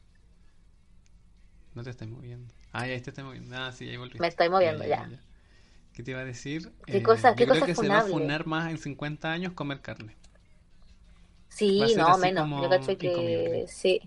No 1.76 1.84
te 1.84 1.92
estás 1.92 2.08
moviendo. 2.08 2.52
Ah, 2.72 2.88
ya 2.88 3.02
te 3.02 3.10
estás 3.10 3.26
moviendo. 3.26 3.56
Ah, 3.58 3.72
sí, 3.72 3.88
ahí 3.90 3.98
volviste. 3.98 4.20
Me 4.20 4.28
estoy 4.28 4.50
moviendo, 4.50 4.86
ya. 4.86 5.10
¿Qué 5.94 6.04
te 6.04 6.12
iba 6.12 6.22
a 6.22 6.26
decir? 6.26 6.72
¿Qué 6.86 7.04
cosa- 7.04 7.32
yo 7.32 7.36
qué 7.36 7.46
creo 7.46 7.62
cosa 7.62 7.66
que 7.66 7.76
se 7.76 7.90
va 7.90 8.00
a 8.00 8.02
funable? 8.02 8.12
funar 8.12 8.48
más 8.48 8.72
en 8.72 8.78
50 8.80 9.32
años 9.32 9.54
comer 9.54 9.82
carne. 9.82 10.16
Sí, 11.50 11.96
no, 11.96 12.18
menos. 12.18 12.50
Yo 12.62 12.70
cacho 12.70 12.98
que 12.98 13.08
incomible. 13.08 13.68
sí. 13.68 14.02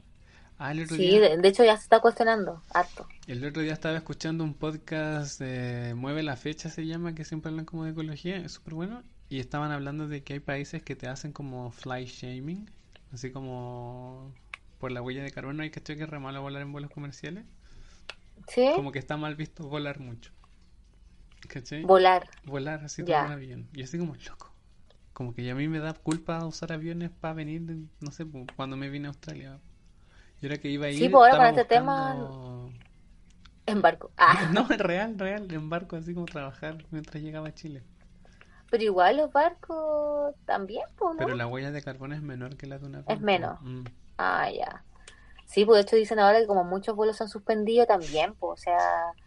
Ah, 0.59 0.73
el 0.73 0.81
otro 0.81 0.97
Sí, 0.97 1.05
día, 1.05 1.21
de, 1.21 1.37
de 1.39 1.49
hecho 1.49 1.65
ya 1.65 1.77
se 1.77 1.83
está 1.85 2.01
cuestionando 2.01 2.63
harto. 2.71 3.07
el 3.27 3.45
otro 3.45 3.63
día 3.63 3.73
estaba 3.73 3.97
escuchando 3.97 4.45
un 4.45 4.55
podcast 4.55 5.41
de 5.41 5.95
Mueve 5.95 6.23
la 6.23 6.37
Fecha, 6.37 6.69
se 6.71 6.87
llama, 6.87 7.15
que 7.15 7.25
siempre 7.25 7.51
hablan 7.51 7.65
como 7.65 7.85
de 7.85 7.91
ecología, 7.93 8.37
es 8.37 8.53
súper 8.53 8.75
bueno. 8.75 9.03
Y 9.29 9.39
estaban 9.41 9.71
hablando 9.73 10.09
de 10.09 10.23
que 10.23 10.35
hay 10.35 10.41
países 10.41 10.83
que 10.83 10.95
te 10.97 11.09
hacen 11.09 11.33
como 11.33 11.71
fly 11.73 12.05
shaming, 12.07 12.71
así 13.13 13.31
como 13.33 14.33
por 14.79 14.93
la 14.93 15.03
huella 15.03 15.23
de 15.23 15.31
carbono. 15.33 15.63
Hay 15.63 15.71
que 15.71 15.81
que 15.83 15.93
es 16.03 16.09
re 16.11 16.19
malo 16.21 16.43
volar 16.43 16.63
en 16.63 16.73
vuelos 16.73 16.91
comerciales. 16.91 17.45
¿Sí? 18.49 18.71
Como 18.75 18.93
que 18.93 18.99
está 18.99 19.17
mal 19.17 19.35
visto 19.37 19.69
volar 19.69 20.01
mucho. 20.01 20.33
¿Cachai? 21.49 21.83
Volar. 21.85 22.29
Volar 22.45 22.85
así 22.85 23.03
Ya. 23.05 23.19
como 23.23 23.27
un 23.29 23.33
avión. 23.33 23.69
Y 23.73 23.83
así 23.83 23.99
como 23.99 24.15
loco. 24.15 24.53
Como 25.13 25.35
que 25.35 25.45
ya 25.45 25.53
a 25.53 25.55
mí 25.55 25.69
me 25.69 25.79
da 25.79 25.93
culpa 25.93 26.45
usar 26.47 26.73
aviones 26.73 27.11
para 27.11 27.35
venir, 27.35 27.61
no 28.01 28.11
sé, 28.11 28.27
cuando 28.57 28.77
me 28.77 28.89
vine 28.89 29.07
a 29.07 29.11
Australia. 29.11 29.59
Y 30.41 30.47
ahora 30.47 30.59
que 30.59 30.69
iba 30.71 30.87
a 30.87 30.91
ir, 30.91 30.99
Sí, 30.99 31.09
pues 31.09 31.33
ahora 31.33 31.51
con 31.51 31.59
este 31.59 31.65
tema- 31.75 32.69
En 33.67 33.81
barco. 33.83 34.11
Ah, 34.17 34.51
No, 34.53 34.67
es 34.71 34.79
real, 34.79 35.19
real, 35.19 35.53
en 35.53 35.69
barco, 35.71 35.97
así 35.97 36.15
como 36.15 36.27
trabajar 36.27 36.85
mientras 36.91 37.23
llegaba 37.23 37.49
a 37.49 37.55
Chile. 37.55 37.83
pero 38.71 38.83
igual 38.85 39.19
los 39.19 39.31
barcos 39.33 40.35
también, 40.47 40.85
pues, 40.97 41.13
¿no? 41.15 41.19
Pero 41.19 41.37
la 41.37 41.47
huella 41.47 41.71
de 41.71 41.83
carbono 41.83 42.15
es 42.15 42.23
menor 42.23 42.57
que 42.57 42.67
la 42.67 42.79
de 42.79 42.87
un 42.87 42.95
avión. 42.97 43.13
Es 43.13 43.21
menos. 43.21 43.61
Mm. 43.61 43.85
Ah, 44.17 44.49
ya. 44.51 44.83
Sí, 45.47 45.65
pues 45.67 45.77
de 45.77 45.83
hecho 45.83 45.97
dicen 45.97 46.19
ahora 46.19 46.41
que 46.41 46.47
como 46.47 46.65
muchos 46.65 46.97
vuelos 46.97 47.17
se 47.19 47.25
han 47.25 47.29
suspendido 47.29 47.85
también, 47.85 48.35
pues, 48.35 48.61
o 48.61 48.63
sea, 48.63 48.79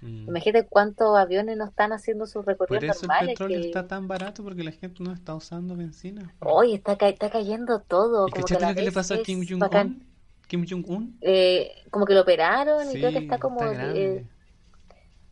Mm. 0.01 0.27
imagínate 0.29 0.67
cuántos 0.67 1.15
aviones 1.17 1.55
no 1.57 1.65
están 1.65 1.93
haciendo 1.93 2.25
sus 2.25 2.43
Por 2.43 2.47
recorridos 2.47 2.83
eso 2.95 3.01
el 3.03 3.07
normales. 3.09 3.29
petróleo 3.33 3.61
Que 3.61 3.67
está 3.67 3.87
tan 3.87 4.07
barato 4.07 4.43
porque 4.43 4.63
la 4.63 4.71
gente 4.71 5.03
no 5.03 5.13
está 5.13 5.35
usando 5.35 5.75
benzina. 5.75 6.33
hoy 6.39 6.73
está, 6.73 6.97
ca- 6.97 7.09
está 7.09 7.29
cayendo 7.29 7.79
todo, 7.79 8.27
¿Y 8.27 8.31
como 8.31 8.45
que 8.45 8.53
la 8.55 8.69
lo 8.69 8.75
que 8.75 8.81
le 8.81 8.91
pasó 8.91 9.13
a 9.13 9.17
Kim. 9.21 9.45
Jong-un? 9.47 10.03
Kim 10.47 10.65
Jong-un. 10.67 11.17
Eh, 11.21 11.71
como 11.91 12.05
que 12.05 12.13
lo 12.15 12.21
operaron 12.21 12.89
y 12.89 12.93
creo 12.93 13.11
que 13.11 13.19
está 13.19 13.37
como... 13.37 13.63
está 13.63 13.91
eh, 13.95 14.25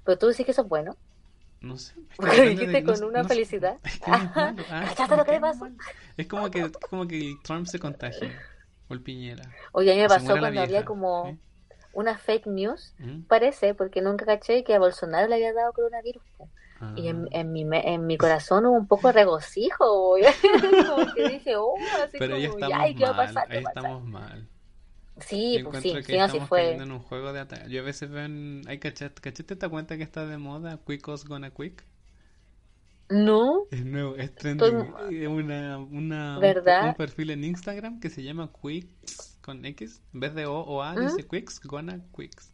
pero 0.04 0.18
tú 0.18 0.28
decís 0.28 0.46
que 0.46 0.52
eso 0.52 0.62
es 0.64 0.68
bueno. 0.68 0.96
No 1.62 1.78
sé. 1.78 1.94
Porque 2.18 2.38
lo 2.38 2.44
dijiste 2.50 2.72
de- 2.72 2.82
no- 2.82 2.94
con 2.94 3.04
una 3.06 3.22
no 3.24 3.28
felicidad. 3.30 3.78
Es 3.84 4.00
que. 4.00 4.12
Ah, 4.70 4.86
¿Cachaste 4.90 5.16
lo 5.16 5.24
que 5.26 5.32
le 5.32 5.40
no 5.40 5.48
es 5.48 5.54
pasó? 5.54 5.66
malo. 5.66 5.76
Es 6.18 6.28
como 6.28 6.52
que, 6.52 6.72
como 6.90 7.08
que 7.08 7.18
el 7.20 7.36
Trump 7.42 7.66
se 7.68 7.80
contagie. 7.80 8.32
O 8.90 8.94
el 8.94 9.02
Piñera. 9.02 9.44
Oye, 9.72 9.92
a 9.92 9.96
mí 9.96 10.02
me 10.02 10.08
pasó 10.08 10.38
cuando 10.38 10.60
había 10.62 10.66
vieja. 10.66 10.86
como 10.86 11.26
¿sí? 11.32 11.40
una 11.94 12.18
fake 12.18 12.48
news, 12.48 12.94
¿Mm? 13.00 13.22
parece, 13.24 13.74
porque 13.76 14.02
nunca 14.02 14.26
caché 14.26 14.64
que 14.64 14.74
a 14.76 14.80
Bolsonaro 14.80 15.28
le 15.28 15.36
había 15.36 15.54
dado 15.54 15.74
coronavirus. 15.74 16.24
po. 16.38 16.50
Y 16.96 17.08
en, 17.08 17.26
Ah. 17.26 17.28
en 17.32 17.54
mi, 17.54 17.66
en 17.72 18.06
mi 18.08 18.18
corazón 18.18 18.66
hubo 18.66 18.76
un 18.76 18.88
poco 18.88 19.08
de 19.08 19.14
regocijo, 19.14 20.16
como 20.90 21.14
que 21.14 21.30
dije, 21.30 21.56
oh, 21.56 21.76
así 22.04 22.18
Pero 22.20 22.36
como, 22.36 22.46
estamos 22.56 22.78
ay, 22.78 22.96
¿qué 22.96 23.04
va 23.06 23.12
a 23.12 23.16
pasar? 23.16 23.48
¿Qué 23.48 23.58
Ahí 23.58 23.64
pasar? 23.64 23.84
estamos 23.86 24.04
mal. 24.06 24.50
Sí, 25.20 25.60
Yo 25.60 25.70
pues 25.70 25.82
sí, 25.84 25.94
que 25.94 26.04
sí, 26.04 26.18
no, 26.18 26.28
sí 26.28 26.40
fue. 26.42 26.74
en 26.76 26.92
un 26.92 27.00
juego 27.00 27.32
de. 27.32 27.46
Yo 27.70 27.82
a 27.82 27.86
veces 27.86 28.10
veo 28.10 28.26
en... 28.26 28.64
Hay 28.68 28.80
cachat, 28.80 29.18
¿Cachaste 29.20 29.54
esta 29.54 29.70
cuenta 29.70 29.96
que 29.96 30.04
está 30.04 30.26
de 30.26 30.38
moda? 30.38 30.80
Quickos 30.86 31.26
Gonna 31.26 31.52
Quick. 31.52 31.86
No, 33.10 33.68
Es 33.70 33.86
nuevo, 33.86 34.16
es 34.16 34.34
trending. 34.34 34.94
Es 35.12 35.28
una, 35.28 35.78
una, 35.78 36.36
un- 36.36 36.42
¿Verdad? 36.42 36.90
un 36.90 36.96
perfil 36.96 37.30
en 37.32 37.44
Instagram 37.44 38.00
que 38.00 38.10
se 38.10 38.24
llama 38.24 38.50
Quicks 38.62 39.38
con 39.42 39.64
X. 39.66 40.02
En 40.14 40.20
vez 40.22 40.34
de 40.34 40.46
O 40.46 40.60
o 40.62 40.82
A, 40.82 40.94
¿Mm? 40.96 41.02
dice 41.02 41.28
Quicks, 41.28 41.60
Gonna 41.62 42.00
Quicks. 42.16 42.54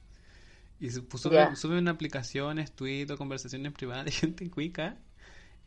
Y 0.79 0.89
su- 0.91 1.05
sube, 1.17 1.35
Ya. 1.35 1.55
sube 1.55 1.77
una 1.77 1.91
aplicaciones, 1.91 2.71
tweets 2.73 3.11
o 3.11 3.17
conversaciones 3.17 3.71
privadas 3.73 4.05
de 4.05 4.11
gente 4.11 4.49
cuica. 4.49 4.97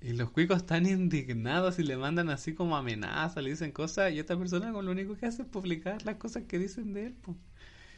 Y 0.00 0.14
los 0.14 0.30
cuicos 0.30 0.58
están 0.58 0.84
indignados 0.86 1.78
y 1.78 1.84
le 1.84 1.96
mandan 1.96 2.28
así 2.28 2.54
como 2.54 2.76
amenazas, 2.76 3.42
le 3.42 3.50
dicen 3.50 3.70
cosas. 3.72 4.12
Y 4.12 4.18
esta 4.18 4.36
persona 4.36 4.72
con 4.72 4.84
lo 4.84 4.90
único 4.92 5.16
que 5.16 5.26
hace 5.26 5.42
es 5.42 5.48
publicar 5.48 6.04
las 6.04 6.16
cosas 6.16 6.44
que 6.44 6.58
dicen 6.58 6.92
de 6.92 7.06
él. 7.06 7.14
po. 7.14 7.36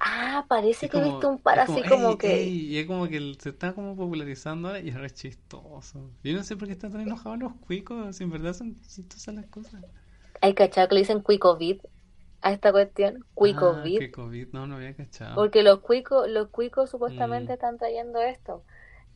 Ah, 0.01 0.45
parece 0.49 0.87
Es 0.87 0.93
que 0.93 0.99
he 0.99 1.03
visto 1.03 1.29
un 1.29 1.39
par 1.39 1.59
así 1.61 1.83
como 1.85 2.11
"Ey, 2.11 2.17
que. 2.19 2.35
ey", 2.35 2.67
y 2.75 2.79
es 2.79 2.87
como 2.87 3.09
que 3.09 3.35
se 3.39 3.51
está 3.51 3.75
como 3.75 3.97
popularizando 3.97 4.69
ahora 4.69 4.81
y 4.81 4.89
es 4.89 4.95
re 4.95 5.11
chistoso. 5.11 6.11
Yo 6.23 6.33
no 6.35 6.43
sé 6.43 6.57
por 6.57 6.69
qué 6.69 6.73
están 6.73 6.93
tan 6.93 7.01
enojados 7.03 7.39
los 7.39 7.53
cuicos, 7.55 8.17
si 8.17 8.25
en 8.25 8.31
verdad 8.31 8.53
son 8.55 8.81
chistosas 8.81 9.35
las 9.35 9.47
cosas. 9.47 9.83
Hay 10.41 10.55
cachado 10.55 10.89
que 10.89 10.95
le 10.97 11.01
dicen 11.03 11.21
cuicovid 11.21 11.81
a 12.43 12.53
esta 12.53 12.73
cuestión, 12.73 13.25
Ah, 13.41 13.83
que 13.85 14.11
COVID, 14.11 14.49
no, 14.53 14.67
no 14.67 14.77
había 14.77 14.95
cachado. 14.95 15.35
Porque 15.35 15.63
los 15.63 15.81
cuicos, 15.81 16.29
los 16.29 16.49
cuicos 16.49 16.91
supuestamente 16.91 17.53
Mm. 17.53 17.55
están 17.55 17.79
trayendo 17.79 18.21
esto. 18.21 18.63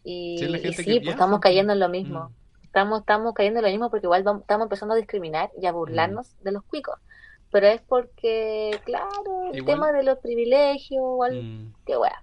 Y, 0.05 0.36
Sí, 0.38 0.44
y 0.46 0.50
pues 0.74 0.86
viaja, 0.86 1.10
estamos 1.10 1.40
pues. 1.40 1.42
cayendo 1.42 1.72
en 1.74 1.80
lo 1.80 1.88
mismo. 1.88 2.30
Mm. 2.30 2.64
Estamos, 2.64 3.00
estamos 3.00 3.34
cayendo 3.34 3.59
en 3.60 3.64
lo 3.66 3.70
mismo 3.70 3.90
porque 3.90 4.06
igual 4.06 4.22
vamos- 4.22 4.42
estamos 4.42 4.64
empezando 4.66 4.94
a 4.94 4.96
discriminar 4.96 5.50
y 5.60 5.66
a 5.66 5.72
burlarnos 5.72 6.36
de 6.42 6.52
los 6.52 6.64
cuicos. 6.64 6.98
Pero 7.51 7.66
es 7.66 7.81
porque, 7.83 8.70
claro, 8.85 9.51
el 9.51 9.57
Igual- 9.59 9.77
tema 9.77 9.93
de 9.93 10.03
los 10.03 10.19
privilegios, 10.19 11.05
Mm, 11.33 11.73
qué 11.87 11.97
wea. 11.97 12.23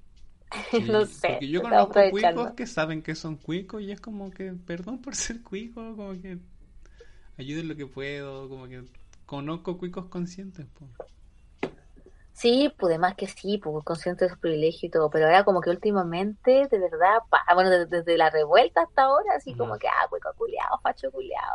sí, 0.72 0.82
no 0.90 1.06
sé, 1.06 1.28
Porque 1.34 1.50
yo 1.50 1.62
conozco 1.64 2.00
cuicos 2.12 2.52
que 2.52 2.68
saben 2.68 3.02
que 3.02 3.16
son 3.16 3.36
cuicos 3.38 3.82
y 3.82 3.92
es 3.92 4.00
como 4.00 4.30
que, 4.32 4.54
perdón 4.54 5.02
por 5.02 5.16
ser 5.16 5.42
cuico, 5.42 5.82
como 5.96 6.14
que 6.22 6.38
ayuden 7.38 7.68
lo 7.68 7.76
que 7.76 7.88
puedo, 7.88 8.48
como 8.50 8.68
que 8.68 8.84
conozco 9.26 9.78
cuicos 9.78 10.06
conscientes. 10.06 10.66
po. 10.68 10.86
Sí, 12.34 12.70
pues 12.78 12.92
además 12.92 13.16
que 13.16 13.28
sí, 13.28 13.58
pues 13.60 13.84
consciente 13.86 14.26
de 14.26 14.30
sus 14.30 14.40
privilegios 14.40 14.84
y 14.84 14.90
todo, 14.90 15.10
pero 15.10 15.26
ahora 15.26 15.46
como 15.46 15.62
que 15.62 15.70
últimamente, 15.70 16.68
de 16.70 16.80
verdad, 16.80 17.20
pa- 17.30 17.42
ah, 17.48 17.54
bueno, 17.56 17.70
desde, 17.70 17.86
desde 17.88 18.18
la 18.18 18.30
revuelta 18.30 18.82
hasta 18.82 19.04
ahora, 19.04 19.36
así 19.38 19.56
como 19.56 19.78
que, 19.78 19.88
ah, 19.88 20.06
cuico 20.10 20.30
culiao, 20.38 20.80
facho 20.84 21.08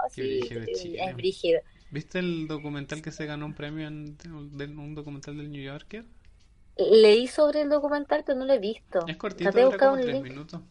así, 0.06 0.40
brígido 0.40 0.62
es 0.62 1.16
brígido. 1.16 1.60
¿Viste 1.90 2.18
el 2.20 2.48
documental 2.48 3.02
que 3.02 3.10
se 3.12 3.26
ganó 3.26 3.46
un 3.46 3.54
premio 3.54 3.86
en, 3.86 4.16
un 4.78 4.94
documental 4.94 5.36
del 5.36 5.50
New 5.52 5.62
Yorker? 5.62 6.06
Leí 6.78 7.28
sobre 7.28 7.60
el 7.60 7.68
documental, 7.70 8.24
pero 8.26 8.36
no 8.36 8.44
lo 8.44 8.52
he 8.54 8.58
visto. 8.58 9.12
Es 9.12 9.18
cortito, 9.18 9.60
dura 9.60 9.76
como 9.78 9.92
un 9.92 10.00
tres 10.00 10.16
link. 10.16 10.22
minutos. 10.22 10.62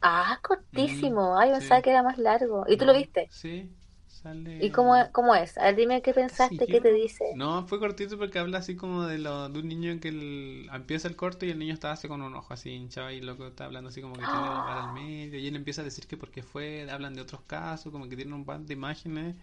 Ah, 0.00 0.40
cortísimo. 0.42 1.38
Mm, 1.38 1.38
Ay, 1.38 1.50
pensaba 1.52 1.82
sí. 1.82 1.82
que 1.82 1.90
era 1.90 2.02
más 2.02 2.18
largo. 2.18 2.64
¿Y 2.66 2.76
tú 2.76 2.84
lo 2.84 2.92
viste? 2.94 3.30
Sí, 3.30 3.70
sale... 4.06 4.54
¿Y 4.58 4.70
cómo, 4.70 4.94
cómo 5.12 5.34
es? 5.34 5.58
A 5.58 5.64
ver, 5.64 5.74
dime 5.76 6.00
qué 6.02 6.14
pensaste, 6.14 6.68
Sí, 6.68 6.68
qué 6.68 6.80
te 6.80 6.92
dice. 6.92 7.24
No, 7.32 7.66
fue 7.66 7.78
cortito 7.78 8.16
porque 8.18 8.38
habla 8.38 8.58
así 8.58 8.76
como 8.76 9.04
de, 9.06 9.18
lo, 9.18 9.48
de 9.48 9.58
un 9.60 9.68
niño 9.68 9.98
que 10.00 10.08
el- 10.08 10.68
empieza 10.72 11.08
el 11.08 11.16
corto 11.16 11.44
y 11.46 11.50
el 11.50 11.58
niño 11.58 11.74
está 11.74 11.92
así 11.92 12.08
con 12.08 12.22
un 12.22 12.34
ojo 12.34 12.54
así 12.54 12.70
hinchado 12.70 13.10
y 13.10 13.20
loco 13.20 13.46
está 13.48 13.64
hablando 13.66 13.88
así 13.90 14.00
como 14.02 14.18
que 14.18 14.26
tiene 14.28 14.50
la 14.50 14.62
vara 14.62 14.80
al 14.80 14.88
medio 14.90 15.38
y 15.38 15.46
él 15.46 15.56
empieza 15.56 15.82
a 15.82 15.84
decir 15.84 16.06
que 16.06 16.16
por 16.16 16.30
qué 16.30 16.42
fue, 16.42 16.90
hablan 16.90 17.14
de 17.14 17.22
otros 17.22 17.42
casos, 17.42 17.92
como 17.92 18.08
que 18.08 18.16
tienen 18.16 18.34
un 18.34 18.44
par 18.46 18.60
de 18.60 18.72
imágenes 18.74 19.36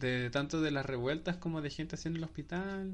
de 0.00 0.30
tanto 0.30 0.60
de 0.60 0.70
las 0.70 0.86
revueltas 0.86 1.36
como 1.38 1.62
de 1.62 1.70
gente 1.70 1.96
así 1.96 2.08
en 2.08 2.16
el 2.16 2.24
hospital. 2.24 2.92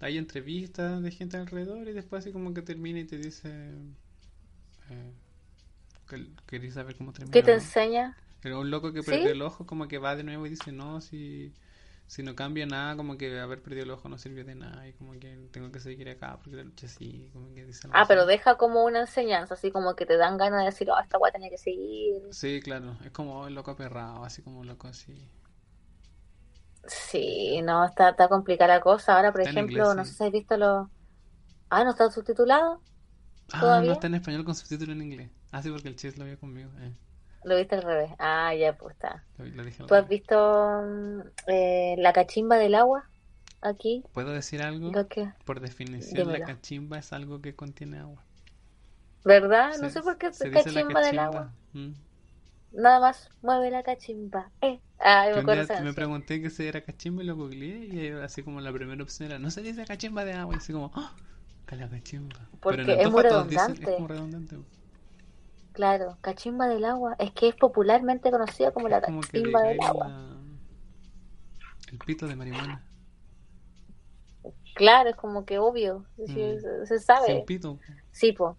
Hay 0.00 0.18
entrevistas 0.18 1.02
de 1.02 1.10
gente 1.10 1.36
alrededor 1.36 1.88
y 1.88 1.92
después 1.92 2.20
así 2.24 2.32
como 2.32 2.54
que 2.54 2.62
termina 2.62 3.00
y 3.00 3.04
te 3.06 3.18
dice... 3.18 3.50
Eh, 4.90 5.12
que- 6.08 6.28
¿Queréis 6.46 6.74
saber 6.74 6.96
cómo 6.96 7.12
termina? 7.12 7.28
¿Qué 7.30 7.42
te 7.42 7.52
enseña? 7.52 8.16
Pero 8.40 8.60
un 8.60 8.70
loco 8.70 8.92
que 8.92 9.02
¿Sí? 9.02 9.04
perdió 9.04 9.32
el 9.32 9.42
ojo 9.42 9.66
como 9.66 9.88
que 9.88 9.98
va 9.98 10.16
de 10.16 10.24
nuevo 10.24 10.46
y 10.46 10.50
dice, 10.50 10.72
no, 10.72 11.00
si, 11.00 11.54
si 12.08 12.22
no 12.24 12.36
cambia 12.36 12.66
nada, 12.66 12.96
como 12.96 13.18
que 13.18 13.40
haber 13.40 13.62
perdido 13.62 13.84
el 13.84 13.90
ojo 13.92 14.08
no 14.10 14.18
sirvió 14.18 14.44
de 14.44 14.54
nada 14.56 14.88
y 14.88 14.94
como 14.94 15.12
que 15.20 15.48
tengo 15.52 15.72
que 15.72 15.80
seguir 15.80 16.08
acá 16.10 16.38
porque 16.38 16.56
la 16.58 16.64
lucha 16.64 16.88
sí, 16.88 17.30
como 17.32 17.54
que 17.54 17.66
dice 17.66 17.88
Ah, 17.90 18.04
así. 18.04 18.06
pero 18.06 18.26
deja 18.26 18.56
como 18.58 18.84
una 18.84 19.00
enseñanza, 19.00 19.54
así 19.54 19.70
como 19.70 19.94
que 19.96 20.04
te 20.06 20.16
dan 20.18 20.36
ganas 20.36 20.60
de 20.60 20.66
decir, 20.66 20.90
oh, 20.90 20.98
esta 21.00 21.16
weá 21.18 21.32
tenía 21.32 21.48
que 21.50 21.56
seguir. 21.58 22.20
Sí, 22.28 22.60
claro, 22.62 22.98
es 23.02 23.12
como 23.12 23.46
el 23.46 23.54
loco 23.54 23.70
aperrado, 23.70 24.24
así 24.24 24.42
como 24.42 24.60
un 24.60 24.66
loco 24.66 24.88
así. 24.88 25.16
Sí, 26.86 27.60
no, 27.62 27.84
está, 27.84 28.10
está 28.10 28.28
complicada 28.28 28.74
la 28.74 28.80
cosa. 28.80 29.16
Ahora, 29.16 29.32
por 29.32 29.40
Está 29.40 29.50
ejemplo, 29.50 29.60
inglés, 29.60 29.94
no 29.94 30.04
sí. 30.04 30.12
sé 30.12 30.14
si 30.14 30.24
has 30.24 30.32
visto 30.32 30.56
los... 30.56 30.88
Ah, 31.70 31.84
¿no 31.84 31.90
está 31.90 32.10
subtitulado? 32.10 32.82
Ah, 33.52 33.60
¿Todavía? 33.60 33.86
no 33.86 33.92
está 33.92 34.06
en 34.08 34.14
español 34.16 34.44
con 34.44 34.54
subtítulo 34.54 34.92
en 34.92 35.02
inglés. 35.02 35.30
Ah, 35.50 35.62
sí, 35.62 35.70
porque 35.70 35.88
el 35.88 35.96
chis 35.96 36.18
lo 36.18 36.24
vio 36.26 36.38
conmigo. 36.38 36.70
Eh, 36.80 36.92
Lo 37.44 37.56
viste 37.56 37.76
al 37.76 37.82
revés. 37.82 38.10
Ah, 38.18 38.54
ya, 38.54 38.76
pues 38.76 38.94
está. 38.94 39.24
lo, 39.36 39.44
lo 39.46 39.64
dije 39.64 39.82
al 39.82 39.88
¿Tú 39.88 39.94
has 39.94 40.06
revés. 40.06 40.08
visto 40.08 40.82
mm, 40.84 41.20
eh, 41.46 41.94
la 41.98 42.12
cachimba 42.12 42.56
del 42.56 42.74
agua 42.74 43.10
aquí? 43.60 44.04
¿Puedo 44.12 44.30
decir 44.32 44.62
algo? 44.62 45.00
Que... 45.08 45.32
Por 45.44 45.60
definición, 45.60 46.32
la 46.32 46.42
cachimba 46.42 46.98
es 46.98 47.12
algo 47.12 47.40
que 47.40 47.54
contiene 47.56 47.98
agua. 47.98 48.24
¿Verdad? 49.24 49.78
No 49.80 49.90
sé 49.90 50.02
por 50.02 50.18
qué 50.18 50.28
es 50.28 50.36
se 50.38 50.50
dice 50.50 50.70
la 50.72 50.84
cachimba 50.84 51.00
del 51.00 51.16
cachimba. 51.16 51.24
agua. 51.24 51.54
Mm. 51.72 51.92
Nada 52.74 53.00
más, 53.00 53.28
mueve 53.42 53.70
la 53.70 53.82
cachimba. 53.82 54.50
Eh. 54.60 54.80
Ah, 54.98 55.26
Que 55.28 55.34
me 55.34 55.40
acuerdo 55.40 55.84
me 55.84 55.92
pregunté 55.92 56.40
qué 56.42 56.50
se 56.50 56.66
era 56.68 56.80
cachimba 56.82 57.22
y 57.22 57.26
lo 57.26 57.36
googleé 57.36 57.86
y 57.86 58.00
eh, 58.06 58.22
así 58.22 58.42
como 58.42 58.60
la 58.60 58.72
primera 58.72 59.02
opción 59.02 59.30
era, 59.30 59.38
no 59.38 59.50
se 59.50 59.62
dice 59.62 59.84
cachimba 59.84 60.24
de 60.24 60.32
agua 60.32 60.54
y 60.54 60.58
así 60.58 60.72
como, 60.72 60.92
que 61.66 61.76
la 61.76 61.88
cachimba. 61.88 62.48
Porque 62.60 62.82
Pero 62.84 62.92
en 62.94 63.00
es 63.00 63.10
muy 63.10 63.22
dicen, 63.22 63.72
es 63.72 63.80
redundante. 63.80 63.94
como 63.94 64.08
redundante. 64.08 64.56
Claro, 65.72 66.18
cachimba 66.20 66.68
del 66.68 66.84
agua. 66.84 67.16
Es 67.18 67.32
que 67.32 67.48
es 67.48 67.54
popularmente 67.56 68.30
conocida 68.30 68.72
como 68.72 68.88
la 68.88 69.00
como 69.02 69.20
que 69.20 69.28
cachimba 69.28 69.62
del 69.62 69.80
agua. 69.82 70.08
la- 70.08 70.36
el 71.92 71.98
pito 71.98 72.26
de 72.26 72.36
marihuana. 72.36 72.82
Claro, 74.74 75.10
es 75.10 75.16
como 75.16 75.44
que 75.44 75.58
obvio. 75.58 76.04
Mm. 76.16 76.26
se, 76.26 76.60
se 76.86 76.86
Sin 76.86 77.00
sabe. 77.00 77.44
pito. 77.46 77.78
Sí, 78.12 78.32
po. 78.32 78.56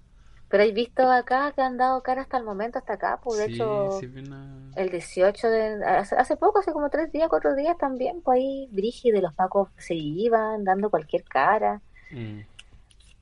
Pero 0.56 0.64
hay 0.64 0.72
visto 0.72 1.12
acá 1.12 1.52
que 1.54 1.62
han 1.62 1.76
dado 1.76 2.02
cara 2.02 2.22
hasta 2.22 2.38
el 2.38 2.46
momento, 2.46 2.80
hasta 2.80 2.94
acá. 2.94 3.20
Pues 3.22 3.40
de 3.40 3.48
Sí, 3.48 3.56
hecho, 3.56 3.98
sí 4.00 4.08
vi 4.08 4.22
una... 4.26 4.72
el 4.78 4.90
18 4.90 5.50
de. 5.50 5.86
Hace, 5.86 6.16
hace 6.16 6.38
poco, 6.38 6.60
hace 6.60 6.72
como 6.72 6.90
tres 6.90 7.12
días, 7.12 7.28
cuatro 7.28 7.54
días 7.56 7.78
también. 7.78 8.22
Pues 8.22 8.38
ahí, 8.38 8.70
brígido, 8.72 9.20
los 9.20 9.34
pacos 9.34 9.68
se 9.78 9.96
iban 9.96 10.64
dando 10.64 10.90
cualquier 10.90 11.26
cara. 11.26 11.82
Mm. 12.10 12.44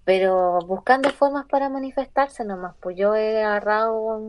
pero 0.04 0.60
buscando 0.68 1.10
formas 1.10 1.48
para 1.48 1.70
manifestarse 1.70 2.46
nomás. 2.46 2.76
Pues 2.80 2.96
yo 2.98 3.16
he 3.16 3.42
agarrado 3.44 4.22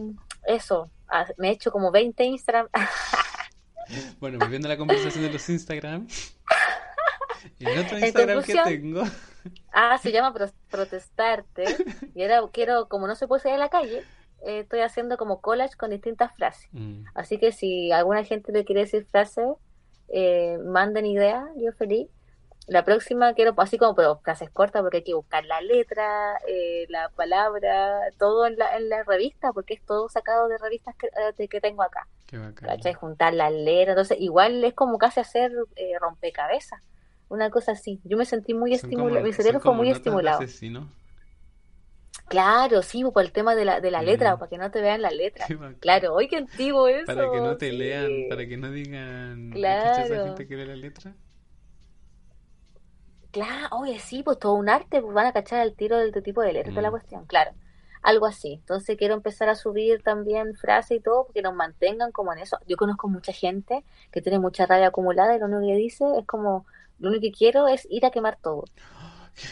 eso, 0.47 0.89
me 1.37 1.49
he 1.49 1.53
hecho 1.53 1.71
como 1.73 1.91
20 1.91 2.25
Instagram. 2.25 2.69
Bueno, 4.19 4.39
volviendo 4.39 4.67
a 4.67 4.71
la 4.71 4.79
conversación 4.79 5.25
de 5.25 5.31
los 5.31 5.47
Instagram. 5.51 6.09
El 7.61 7.79
otro 7.81 7.99
Instagram 7.99 8.43
que 8.43 8.55
tengo. 8.65 9.03
Ah, 9.73 9.99
se 9.99 10.13
llama 10.13 10.33
Pro- 10.33 10.51
Protestarte. 10.71 11.65
Y 12.15 12.23
ahora 12.23 12.49
quiero, 12.53 12.89
como 12.89 13.07
no 13.07 13.15
se 13.15 13.27
puede 13.29 13.43
salir 13.43 13.57
a 13.57 13.61
la 13.61 13.69
calle, 13.69 14.03
eh, 14.47 14.61
estoy 14.61 14.81
haciendo 14.81 15.17
como 15.17 15.41
collage 15.41 15.77
con 15.77 15.91
distintas 15.91 16.35
frases. 16.35 16.69
Mm. 16.73 17.05
Así 17.15 17.39
que 17.39 17.53
si 17.53 17.93
alguna 17.93 18.25
gente 18.25 18.53
le 18.53 18.65
quiere 18.65 18.83
decir 18.83 19.05
frases, 19.07 19.47
eh, 20.09 20.59
manden 20.65 21.07
ideas, 21.07 21.45
yo 21.57 21.73
feliz. 21.73 22.09
La 22.67 22.83
próxima 22.83 23.35
quiero, 23.35 23.53
así 23.59 23.77
como, 23.77 23.95
pero 23.95 24.17
frases 24.21 24.49
cortas, 24.49 24.81
porque 24.81 24.99
hay 24.99 25.03
que 25.05 25.13
buscar 25.13 25.45
la 25.45 25.61
letra, 25.61 26.39
eh, 26.49 26.87
la 26.89 27.11
palabra, 27.11 28.01
todo 28.19 28.47
en 28.47 28.57
la, 28.57 28.75
en 28.79 28.89
la 28.89 29.03
revista, 29.03 29.53
porque 29.53 29.75
es 29.75 29.83
todo 29.85 30.09
sacado 30.09 30.49
de 30.49 30.57
revistas 30.57 30.97
que, 30.97 31.09
eh, 31.09 31.33
de 31.37 31.47
que 31.49 31.61
tengo 31.61 31.83
acá. 31.83 32.09
Qué 32.27 32.39
bacán. 32.39 32.71
¿Cachai? 32.71 32.95
Juntar 32.95 33.35
las 33.35 33.53
letras. 33.53 33.91
Entonces, 33.95 34.17
igual 34.19 34.65
es 34.65 34.73
como 34.73 34.97
casi 34.97 35.21
hacer 35.21 35.53
eh, 35.77 35.99
rompecabezas. 36.01 36.81
Una 37.35 37.51
cosa 37.51 37.73
así. 37.73 38.01
Yo 38.05 38.17
me 38.17 38.25
sentí 38.25 38.55
muy 38.55 38.73
estimulada, 38.75 39.11
como, 39.21 39.27
mi 39.27 39.33
cerebro 39.33 39.61
fue 39.61 39.75
muy 39.75 39.91
estimulado. 39.91 40.39
asesino. 40.41 40.89
Claro, 42.29 42.83
sí, 42.83 43.05
por 43.05 43.23
el 43.23 43.33
tema 43.33 43.55
de 43.55 43.65
la, 43.65 43.81
de 43.81 43.91
la 43.91 44.01
letra, 44.03 44.35
Mm. 44.35 44.39
para 44.39 44.49
que 44.49 44.57
no 44.59 44.71
te 44.71 44.81
vean 44.81 45.03
la 45.03 45.11
letra. 45.11 45.47
Claro, 45.81 46.15
hoy 46.15 46.29
qué 46.29 46.37
antiguo 46.39 46.89
eso. 46.89 47.05
Para 47.07 47.31
que 47.31 47.41
no 47.41 47.57
te 47.57 47.71
sí. 47.71 47.77
lean, 47.77 48.11
para 48.31 48.47
que 48.47 48.57
no 48.57 48.71
digan. 48.71 49.51
¿Cachai 49.51 50.05
esa 50.05 50.07
Claro. 50.07 50.25
gente 50.27 50.47
que 50.49 50.57
lee 50.57 50.65
la 50.67 50.77
letra? 50.77 51.15
Claro, 53.31 53.67
oye, 53.79 53.99
sí, 53.99 54.23
pues 54.23 54.39
todo 54.39 54.55
un 54.55 54.69
arte, 54.69 55.01
pues 55.03 55.13
van 55.13 55.27
a 55.27 55.33
cachar 55.33 55.61
el 55.67 55.75
tiro 55.75 55.99
del 55.99 56.13
tipo 56.23 56.41
de 56.41 56.53
letra 56.53 56.73
de 56.73 56.83
la 56.83 56.89
Mm. 56.89 56.93
cuestión, 56.93 57.27
claro. 57.27 57.51
Algo 58.01 58.27
así. 58.27 58.55
Entonces 58.55 58.97
quiero 58.97 59.15
empezar 59.15 59.49
a 59.49 59.55
subir 59.57 60.03
también 60.03 60.55
frases 60.55 60.99
y 60.99 61.01
todo, 61.01 61.25
porque 61.27 61.43
nos 61.43 61.55
mantengan 61.55 62.13
como 62.13 62.33
en 62.33 62.39
eso. 62.39 62.59
Yo 62.69 62.77
conozco 62.77 63.09
mucha 63.09 63.33
gente 63.33 63.83
que 64.13 64.21
tiene 64.23 64.39
mucha 64.39 64.67
rabia 64.67 64.89
acumulada 64.89 65.35
y 65.35 65.39
lo 65.41 65.47
único 65.47 65.63
que 65.73 65.77
dice 65.77 66.05
es 66.19 66.27
como, 66.27 66.65
lo 66.99 67.09
único 67.11 67.23
que 67.23 67.33
quiero 67.33 67.69
es 67.69 67.87
ir 67.91 68.05
a 68.07 68.11
quemar 68.11 68.39
todo. 68.41 68.65
Qué. 69.35 69.49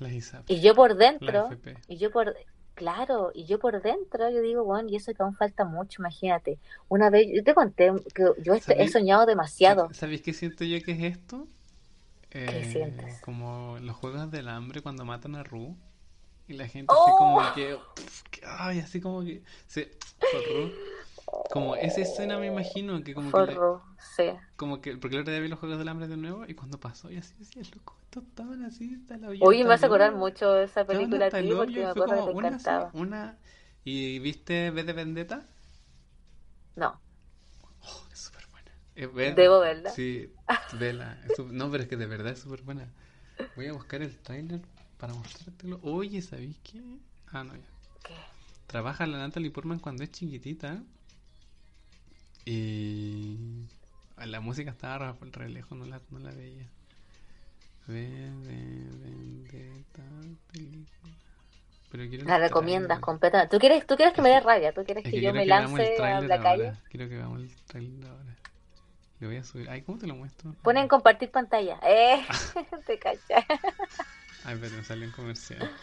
La. 0.00 0.08
Y 0.48 0.60
yo 0.60 0.74
por 0.74 0.96
dentro, 0.96 1.50
y 1.86 1.96
yo 1.98 2.10
por, 2.10 2.36
claro, 2.74 3.30
y 3.32 3.44
yo 3.44 3.60
por 3.60 3.80
dentro, 3.80 4.28
yo 4.28 4.40
digo, 4.42 4.64
bueno, 4.64 4.88
y 4.88 4.96
eso 4.96 5.14
que 5.14 5.22
aún 5.22 5.36
falta 5.36 5.64
mucho, 5.64 6.02
imagínate. 6.02 6.58
Una 6.88 7.10
vez, 7.10 7.28
yo 7.32 7.44
te 7.44 7.54
conté 7.54 7.92
que 8.12 8.24
yo 8.42 8.54
este- 8.54 8.82
he 8.82 8.88
soñado 8.88 9.24
demasiado. 9.24 9.88
¿Sabéis 9.94 10.22
qué 10.22 10.32
siento 10.32 10.64
yo 10.64 10.82
que 10.82 10.92
es 10.92 11.16
esto? 11.16 11.46
Eh, 12.32 12.68
sientes? 12.72 13.20
Como 13.20 13.78
los 13.80 13.94
juegos 13.96 14.28
del 14.32 14.48
hambre 14.48 14.82
cuando 14.82 15.04
matan 15.04 15.36
a 15.36 15.44
Ru. 15.44 15.76
Y 16.48 16.54
la 16.54 16.66
gente 16.66 16.92
así 16.92 17.10
¡Oh! 17.12 17.16
como 17.16 17.54
que, 17.54 17.78
pf, 17.94 18.22
que- 18.32 18.40
Ay, 18.44 18.80
así 18.80 19.00
como 19.00 19.22
que. 19.22 19.42
Se, 19.68 19.92
por 20.32 20.42
Ru. 20.44 20.72
Como 21.50 21.76
esa 21.76 22.00
escena 22.00 22.38
me 22.38 22.46
imagino 22.48 23.02
que 23.04 23.14
como 23.14 23.32
que. 23.32 23.42
la- 23.42 23.60
sí. 24.16 24.32
como 24.56 24.80
que. 24.80 24.96
Porque 24.96 25.16
el 25.16 25.22
otro 25.22 25.32
día 25.32 25.42
vi 25.42 25.48
los 25.48 25.58
juegos 25.58 25.78
del 25.78 25.88
hambre 25.88 26.08
de 26.08 26.16
nuevo. 26.16 26.44
Y 26.46 26.54
cuando 26.54 26.78
pasó, 26.80 27.10
y 27.10 27.16
así 27.16 27.34
decía, 27.38 27.62
loco, 27.74 27.96
estos 28.04 28.24
estaban 28.24 28.64
así, 28.64 28.94
hasta 29.00 29.16
la 29.18 29.28
Oye, 29.28 29.62
me 29.64 29.68
vas 29.70 29.82
a 29.82 29.86
acordar 29.86 30.10
hoyo". 30.10 30.18
mucho 30.18 30.52
de 30.52 30.64
esa 30.64 30.84
película 30.84 31.26
a 31.26 31.30
ti 31.30 31.50
porque 31.52 31.80
me 31.80 31.86
acuerdo 31.86 32.16
que 32.16 32.22
te 32.22 32.30
una, 32.32 32.48
encantaba. 32.48 32.90
una. 32.94 33.38
¿Y 33.84 34.18
viste 34.20 34.70
V 34.70 34.84
de 34.84 34.92
Vendetta? 34.92 35.46
No, 36.76 37.00
Oh, 37.82 38.06
es 38.12 38.18
súper 38.18 38.42
buena. 38.50 39.34
Debo 39.36 39.60
verla. 39.60 39.90
Sí, 39.94 40.30
vela. 40.78 41.18
No, 41.50 41.70
pero 41.70 41.82
es 41.84 41.88
que 41.88 41.96
de 41.96 42.06
verdad 42.06 42.32
es 42.32 42.40
súper 42.40 42.62
buena. 42.62 42.88
Voy 43.56 43.66
a 43.66 43.72
buscar 43.72 44.02
el 44.02 44.16
tráiler 44.18 44.62
para 44.98 45.14
mostrártelo. 45.14 45.80
Oye, 45.82 46.22
¿sabéis 46.22 46.58
qué? 46.64 46.82
Ah, 47.32 47.44
no, 47.44 47.54
ya. 47.56 47.62
¿qué? 48.02 48.14
Trabaja 48.66 49.06
la 49.06 49.18
Natalie 49.18 49.50
Portman 49.50 49.78
cuando 49.78 50.04
es 50.04 50.10
chiquitita. 50.10 50.82
Y... 52.44 53.66
La 54.24 54.40
música 54.40 54.70
estaba 54.70 55.16
re, 55.20 55.48
lejos, 55.48 55.76
no 55.76 55.86
la, 55.86 56.00
no 56.10 56.18
la 56.20 56.30
veía. 56.30 56.68
Vendetta, 57.86 58.72
película. 60.52 61.12
Pero 61.90 62.08
quiero 62.08 62.24
La 62.24 62.38
recomiendas 62.38 63.00
completamente. 63.00 63.54
¿Tú 63.54 63.60
quieres, 63.60 63.86
tú 63.86 63.96
quieres 63.96 64.14
que 64.14 64.22
me 64.22 64.30
dé 64.30 64.40
rabia? 64.40 64.72
¿Tú 64.72 64.84
quieres 64.84 65.04
Es 65.04 65.10
que 65.10 65.18
que 65.18 65.22
yo 65.22 65.32
me 65.32 65.40
que 65.40 65.46
lance 65.46 65.96
a 66.02 66.20
la 66.22 66.40
calle? 66.40 66.68
ahora. 66.68 66.80
Quiero 66.88 67.08
que 67.08 67.16
veamos 67.16 67.40
el 67.40 67.54
tráiler 67.66 68.10
ahora. 68.10 68.36
Le 69.20 69.26
voy 69.26 69.36
a 69.36 69.44
subir. 69.44 69.70
Ay, 69.70 69.82
¿cómo 69.82 69.98
te 69.98 70.06
lo 70.06 70.16
muestro? 70.16 70.54
Pon 70.62 70.76
en 70.76 70.88
compartir 70.88 71.30
pantalla. 71.30 71.78
Eh, 71.84 72.24
te 72.86 72.98
cachas. 72.98 73.44
Ay, 74.44 74.58
pero 74.60 74.76
me 74.76 74.84
salió 74.84 75.04
en 75.04 75.12
comercial. 75.12 75.70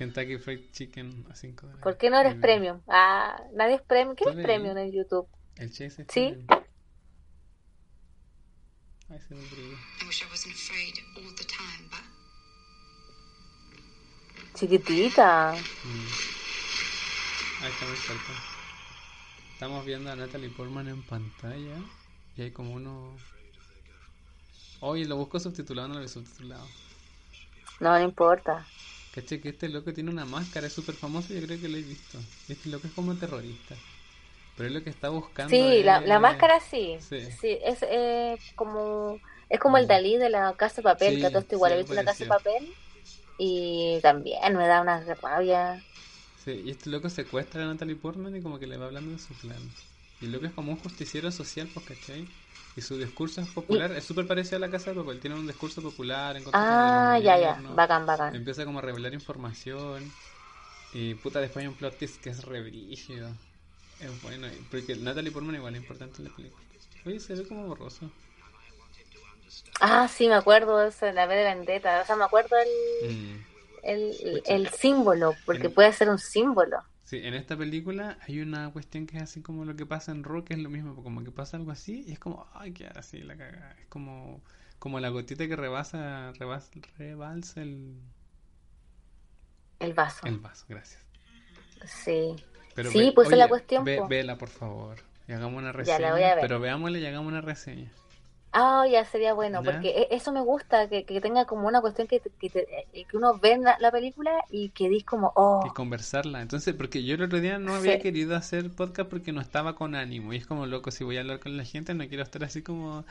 Kentucky 0.00 0.38
Fried 0.38 0.70
Chicken 0.72 1.26
a 1.30 1.34
5 1.36 1.60
dólares. 1.66 1.82
¿Por 1.82 1.98
qué 1.98 2.08
no 2.08 2.18
eres 2.18 2.32
El- 2.32 2.40
premium? 2.40 2.80
Ah, 2.88 3.38
nadie 3.52 3.74
es 3.74 3.82
premium. 3.82 4.16
¿Quién 4.16 4.32
¿Tú 4.32 4.38
es 4.38 4.44
premium 4.46 4.78
en 4.78 4.92
YouTube? 4.92 5.28
El 5.56 5.68
Chase 5.70 5.84
es 5.84 5.94
Sí. 5.96 6.04
premium. 6.08 6.46
Ay, 9.10 9.20
se 9.28 9.34
me 9.34 9.40
olvidó. 9.42 9.72
I 10.00 10.06
wish 10.06 10.22
I 10.22 10.26
wasn't 10.30 10.54
afraid 10.54 10.94
all 11.16 11.34
the 11.36 11.44
time, 11.44 11.86
but 11.90 12.00
Chiquitita. 14.54 15.52
Mm. 15.84 16.06
Ahí 17.62 17.70
está 17.70 17.86
muy 17.86 17.96
cerca. 17.98 18.32
Estamos 19.52 19.84
viendo 19.84 20.10
a 20.10 20.16
Natalie 20.16 20.48
Portman 20.48 20.88
en 20.88 21.02
pantalla. 21.02 21.76
Y 22.36 22.42
hay 22.42 22.52
como 22.52 22.72
uno. 22.72 23.14
Oye, 24.80 25.04
lo 25.04 25.16
busco 25.16 25.38
subtitulado, 25.38 25.88
no 25.88 25.94
lo 25.94 26.00
veo 26.00 26.08
subtitulado. 26.08 26.66
No, 27.80 27.90
no 27.98 28.00
importa. 28.02 28.66
Caché 29.10 29.40
que 29.40 29.50
este 29.50 29.68
loco 29.68 29.92
tiene 29.92 30.10
una 30.10 30.24
máscara, 30.26 30.66
es 30.68 30.72
súper 30.74 30.96
famoso, 30.96 31.32
yo 31.34 31.40
creo 31.42 31.60
que 31.60 31.68
lo 31.68 31.76
he 31.78 31.82
visto. 31.82 32.24
Este 32.48 32.68
loco 32.68 32.86
es 32.86 32.92
como 32.92 33.16
terrorista. 33.18 33.82
Pero 34.56 34.68
es 34.68 34.74
lo 34.74 34.84
que 34.84 34.90
está 34.90 35.10
buscando. 35.10 35.66
Sí, 35.68 35.82
la, 35.82 36.00
la 36.04 36.18
es- 36.18 36.20
máscara 36.20 36.60
sí. 36.60 37.04
Sí. 37.08 37.18
Sí, 37.40 37.58
es 37.62 37.82
eh, 37.82 38.38
como 38.54 39.20
es 39.48 39.58
como 39.60 39.78
el 39.78 39.86
Dalí 39.86 40.16
de 40.16 40.30
la 40.30 40.54
Casa 40.56 40.76
de 40.76 40.82
Papel, 40.84 41.18
Sí, 41.18 41.18
que 41.18 41.26
a 41.26 41.30
todo 41.30 41.40
esto 41.42 41.56
igual 41.56 41.72
sí, 41.72 41.72
he 41.72 41.76
visto 41.78 41.94
la 41.94 42.04
Casa 42.04 42.24
de. 42.24 42.26
Papel 42.26 42.76
y 43.38 44.00
también 44.02 44.56
me 44.56 44.68
da 44.68 44.82
una 44.82 45.04
rabia. 45.16 45.84
Sí, 46.34 46.50
y 46.64 46.70
este 46.70 46.90
loco 46.90 47.08
secuestra 47.08 47.62
a 47.62 47.66
Natalie 47.66 47.94
Portman 47.96 48.34
y 48.34 48.42
como 48.42 48.58
que 48.58 48.66
le 48.66 48.76
va 48.78 48.86
hablando 48.86 49.12
de 49.12 49.18
su 49.18 49.36
plan. 49.36 49.76
Y 50.18 50.24
el 50.26 50.32
loco 50.32 50.46
es 50.46 50.52
como 50.52 50.72
un 50.72 50.78
justiciero 50.78 51.30
social, 51.30 51.68
pues, 51.68 51.84
¿cachai? 51.86 52.28
Y 52.76 52.80
su 52.82 52.96
discurso 52.96 53.40
es 53.40 53.48
popular, 53.48 53.90
es 53.92 54.04
súper 54.04 54.26
parecido 54.26 54.56
a 54.56 54.60
la 54.60 54.70
Casa 54.70 54.90
de 54.90 54.96
Papel. 55.00 55.18
Tiene 55.20 55.36
un 55.36 55.46
discurso 55.46 55.82
popular 55.82 56.36
en 56.36 56.44
contra 56.44 56.60
Ah, 57.14 57.18
ya, 57.18 57.36
ya, 57.38 57.60
bacán, 57.74 58.06
bacán. 58.06 58.34
Empieza 58.34 58.64
como 58.64 58.78
a 58.78 58.82
revelar 58.82 59.12
información. 59.12 60.10
Y 60.92 61.14
puta, 61.14 61.40
después 61.40 61.62
hay 61.64 61.68
un 61.68 61.74
plot 61.74 61.98
twist 61.98 62.20
que 62.22 62.30
es 62.30 62.44
re 62.44 62.62
brígido. 62.62 63.28
Es 64.00 64.22
bueno, 64.22 64.46
porque 64.70 64.96
Natalie 64.96 65.30
Portman 65.30 65.56
igual 65.56 65.74
es 65.74 65.82
importante 65.82 66.22
en 66.22 66.28
la 66.28 66.36
película. 66.36 66.64
Oye, 67.06 67.20
se 67.20 67.34
ve 67.34 67.46
como 67.46 67.66
borroso. 67.66 68.10
Ah, 69.80 70.08
sí, 70.08 70.28
me 70.28 70.34
acuerdo 70.34 70.78
de 70.78 70.88
eso, 70.88 71.10
la 71.12 71.26
B 71.26 71.34
de 71.34 71.44
Vendetta. 71.44 72.02
O 72.02 72.06
sea, 72.06 72.16
me 72.16 72.24
acuerdo 72.24 72.56
el, 72.56 73.10
Mm. 73.10 73.44
el, 73.82 74.42
el 74.46 74.68
símbolo, 74.70 75.34
porque 75.46 75.66
En- 75.66 75.74
puede 75.74 75.92
ser 75.92 76.08
un 76.08 76.18
símbolo. 76.18 76.78
Sí, 77.10 77.20
en 77.24 77.34
esta 77.34 77.56
película 77.56 78.18
hay 78.22 78.40
una 78.40 78.70
cuestión 78.72 79.04
que 79.06 79.16
es 79.16 79.22
así 79.24 79.42
como 79.42 79.64
lo 79.64 79.74
que 79.74 79.84
pasa 79.84 80.12
en 80.12 80.22
Rock, 80.22 80.52
es 80.52 80.58
lo 80.58 80.70
mismo, 80.70 80.94
como 81.02 81.24
que 81.24 81.32
pasa 81.32 81.56
algo 81.56 81.72
así 81.72 82.04
y 82.06 82.12
es 82.12 82.18
como, 82.20 82.46
ay, 82.54 82.72
qué 82.72 82.86
así 82.86 83.18
la 83.22 83.36
caga. 83.36 83.74
Es 83.80 83.86
como, 83.88 84.40
como 84.78 85.00
la 85.00 85.08
gotita 85.08 85.48
que 85.48 85.56
rebasa, 85.56 86.32
rebasa, 86.38 86.70
rebalsa 86.98 87.62
el, 87.62 87.96
El 89.80 89.94
vaso. 89.94 90.26
el 90.28 90.38
vaso, 90.38 90.64
gracias. 90.68 91.04
Sí. 91.84 92.36
Pero 92.74 92.90
Sí, 92.90 92.98
ve- 93.00 93.12
pues 93.12 93.30
es 93.32 93.38
la 93.38 93.48
cuestión, 93.48 93.84
ve- 93.84 93.96
po. 93.96 94.08
vela, 94.08 94.38
por 94.38 94.48
favor, 94.48 94.98
y 95.26 95.32
hagamos 95.32 95.58
una 95.58 95.72
Ya, 95.72 95.76
reseña, 95.76 95.98
la 95.98 96.12
voy 96.12 96.22
a 96.22 96.34
ver. 96.36 96.42
pero 96.42 96.60
veámosla 96.60 96.98
y 96.98 97.06
hagamos 97.06 97.28
una 97.28 97.40
reseña. 97.40 97.90
Ah, 98.52 98.84
ya 98.90 99.04
sería 99.04 99.32
bueno, 99.32 99.62
¿Ya? 99.62 99.70
porque 99.70 99.90
e- 99.90 100.08
eso 100.10 100.32
me 100.32 100.40
gusta, 100.40 100.88
que, 100.88 101.04
que 101.04 101.20
tenga 101.20 101.44
como 101.44 101.68
una 101.68 101.80
cuestión 101.80 102.08
que, 102.08 102.20
que, 102.20 102.50
te- 102.50 102.66
eh, 102.92 103.04
que 103.08 103.16
uno 103.16 103.38
ve 103.38 103.56
la, 103.58 103.76
la 103.78 103.92
película 103.92 104.32
y 104.50 104.70
que 104.70 104.88
dis 104.88 105.04
como, 105.04 105.32
oh, 105.36 105.62
Y 105.66 105.70
conversarla. 105.70 106.42
Entonces, 106.42 106.74
porque 106.74 107.04
yo 107.04 107.14
el 107.14 107.22
otro 107.22 107.40
día 107.40 107.58
no 107.58 107.74
había 107.74 107.94
Sí. 107.96 108.00
querido 108.02 108.34
hacer 108.36 108.70
podcast 108.70 109.08
porque 109.08 109.32
no 109.32 109.40
estaba 109.40 109.76
con 109.76 109.94
ánimo. 109.94 110.32
Y 110.32 110.36
es 110.38 110.46
como 110.46 110.66
loco, 110.66 110.90
si 110.90 111.04
voy 111.04 111.16
a 111.16 111.20
hablar 111.20 111.38
con 111.38 111.56
la 111.56 111.64
gente, 111.64 111.94
no 111.94 112.08
quiero 112.08 112.24
estar 112.24 112.42
así 112.42 112.60
como. 112.62 113.04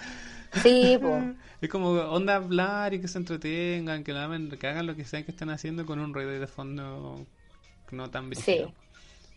sí. 0.62 1.00
Es 1.62 1.70
como 1.70 1.90
onda 1.92 2.36
hablar 2.36 2.94
y 2.94 3.02
que 3.02 3.08
se 3.08 3.18
entretengan, 3.18 4.04
que, 4.04 4.14
lo 4.14 4.20
hagan, 4.20 4.50
que 4.50 4.68
hagan 4.68 4.88
lo 4.88 4.96
que 4.96 5.06
sea 5.06 5.24
que 5.24 5.32
estén 5.32 5.50
haciendo 5.50 5.86
con 5.86 6.00
un 6.00 6.14
ruido 6.14 6.32
de 6.32 6.48
fondo 6.48 7.26
no 7.92 8.10
tan 8.10 8.30
brígido. 8.30 8.68
Sí. 8.68 8.74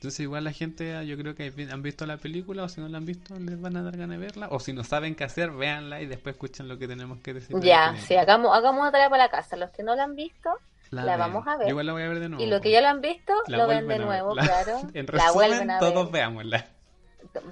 Entonces 0.03 0.19
igual 0.19 0.43
la 0.43 0.51
gente, 0.51 0.97
ah, 0.97 1.05
yo 1.05 1.17
creo 1.17 1.37
que 1.37 1.53
han 1.71 1.81
visto 1.81 2.07
la 2.07 2.17
película 2.17 2.65
o 2.65 2.69
si 2.69 2.81
no 2.81 2.89
la 2.89 2.99
han 2.99 3.05
visto 3.07 3.39
les 3.39 3.61
van 3.61 3.77
a 3.77 3.85
dar 3.85 3.97
ganas 3.97 4.19
de 4.19 4.27
verla. 4.27 4.49
O 4.51 4.59
si 4.59 4.73
no 4.73 4.83
saben 4.83 5.15
qué 5.15 5.23
hacer, 5.23 5.53
véanla 5.53 6.03
y 6.03 6.07
después 6.07 6.35
escuchen 6.35 6.67
lo 6.67 6.77
que 6.77 6.89
tenemos 6.89 7.21
que 7.21 7.35
decir. 7.35 7.55
de 7.55 7.61
la 7.65 7.93
Ya, 7.95 7.97
sí, 8.01 8.17
hagamos, 8.17 8.53
hagamos 8.53 8.81
una 8.81 8.91
tarea 8.91 9.09
para 9.09 9.23
la 9.23 9.31
casa. 9.31 9.55
Los 9.57 9.71
que 9.71 9.85
no 9.85 9.95
la 9.95 10.03
han 10.03 10.17
visto, 10.17 10.51
la 10.91 11.17
vamos 11.17 11.47
a 11.47 11.57
ver. 11.57 11.69
Yo 11.69 11.71
igual 11.71 11.87
la 11.87 11.93
voy 11.93 12.03
a 12.03 12.09
ver 12.09 12.19
de 12.19 12.29
nuevo. 12.31 12.43
y 12.43 12.49
los 12.49 12.61
que 12.61 12.71
po. 12.71 12.73
ya 12.73 12.81
la 12.81 12.91
han 12.91 13.01
visto, 13.01 13.33
La 13.47 13.59
lo 13.59 13.69
ven 13.69 13.87
de 13.87 14.01
nuevo, 14.01 14.35
La- 14.35 14.43
claro. 14.43 14.81
En 14.93 15.07
la 15.07 15.13
resumen, 15.13 15.35
vuelven 15.35 15.71
a 15.71 15.79
todos 15.79 16.07
ver. 16.11 16.23
veámosla. 16.23 16.67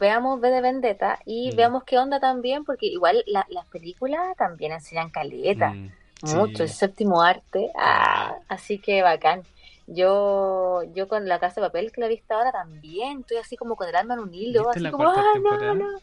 Veamos 0.00 0.40
V 0.40 0.50
de 0.50 0.60
Vendetta 0.60 1.20
y 1.24 1.52
Mm. 1.52 1.56
veamos 1.56 1.84
qué 1.84 1.98
onda 1.98 2.18
también, 2.18 2.64
porque 2.64 2.86
igual 2.86 3.22
la- 3.28 3.46
las 3.50 3.66
películas 3.66 4.36
también 4.36 4.72
enseñan 4.72 5.10
caleta. 5.10 5.70
Mm, 5.70 5.90
mucho, 6.34 6.56
sí. 6.56 6.62
el 6.64 6.68
séptimo 6.68 7.22
arte. 7.22 7.70
Ah, 7.78 8.34
así 8.48 8.80
que 8.80 9.02
bacán. 9.02 9.44
Yo, 9.92 10.82
yo 10.94 11.08
con 11.08 11.26
la 11.28 11.38
casa 11.40 11.60
de 11.60 11.66
papel 11.66 11.90
que 11.92 12.00
la 12.00 12.06
he 12.06 12.10
visto 12.10 12.34
ahora 12.34 12.52
también, 12.52 13.20
estoy 13.20 13.38
así 13.38 13.56
como 13.56 13.76
con 13.76 13.88
el 13.88 13.96
alma 13.96 14.14
en 14.14 14.20
un 14.20 14.34
hilo, 14.34 14.60
¿Viste 14.60 14.78
así 14.78 14.90
como, 14.90 15.04
"Ah, 15.08 15.32
no, 15.42 15.74
no". 15.74 16.00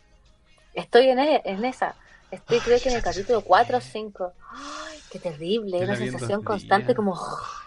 Estoy 0.74 1.10
en, 1.10 1.20
e- 1.20 1.42
en 1.46 1.66
esa. 1.66 1.96
Estoy 2.32 2.58
Ay, 2.58 2.64
creo 2.66 2.80
que 2.82 2.90
en 2.90 2.96
el 2.98 3.02
capítulo 3.02 3.40
sé. 3.40 3.46
4 3.48 3.78
o 3.78 3.82
5. 3.82 4.34
Ay, 4.52 5.00
qué 5.10 5.20
terrible, 5.20 5.78
una 5.84 5.96
sensación 5.96 6.44
constante 6.44 6.94
como... 6.94 7.18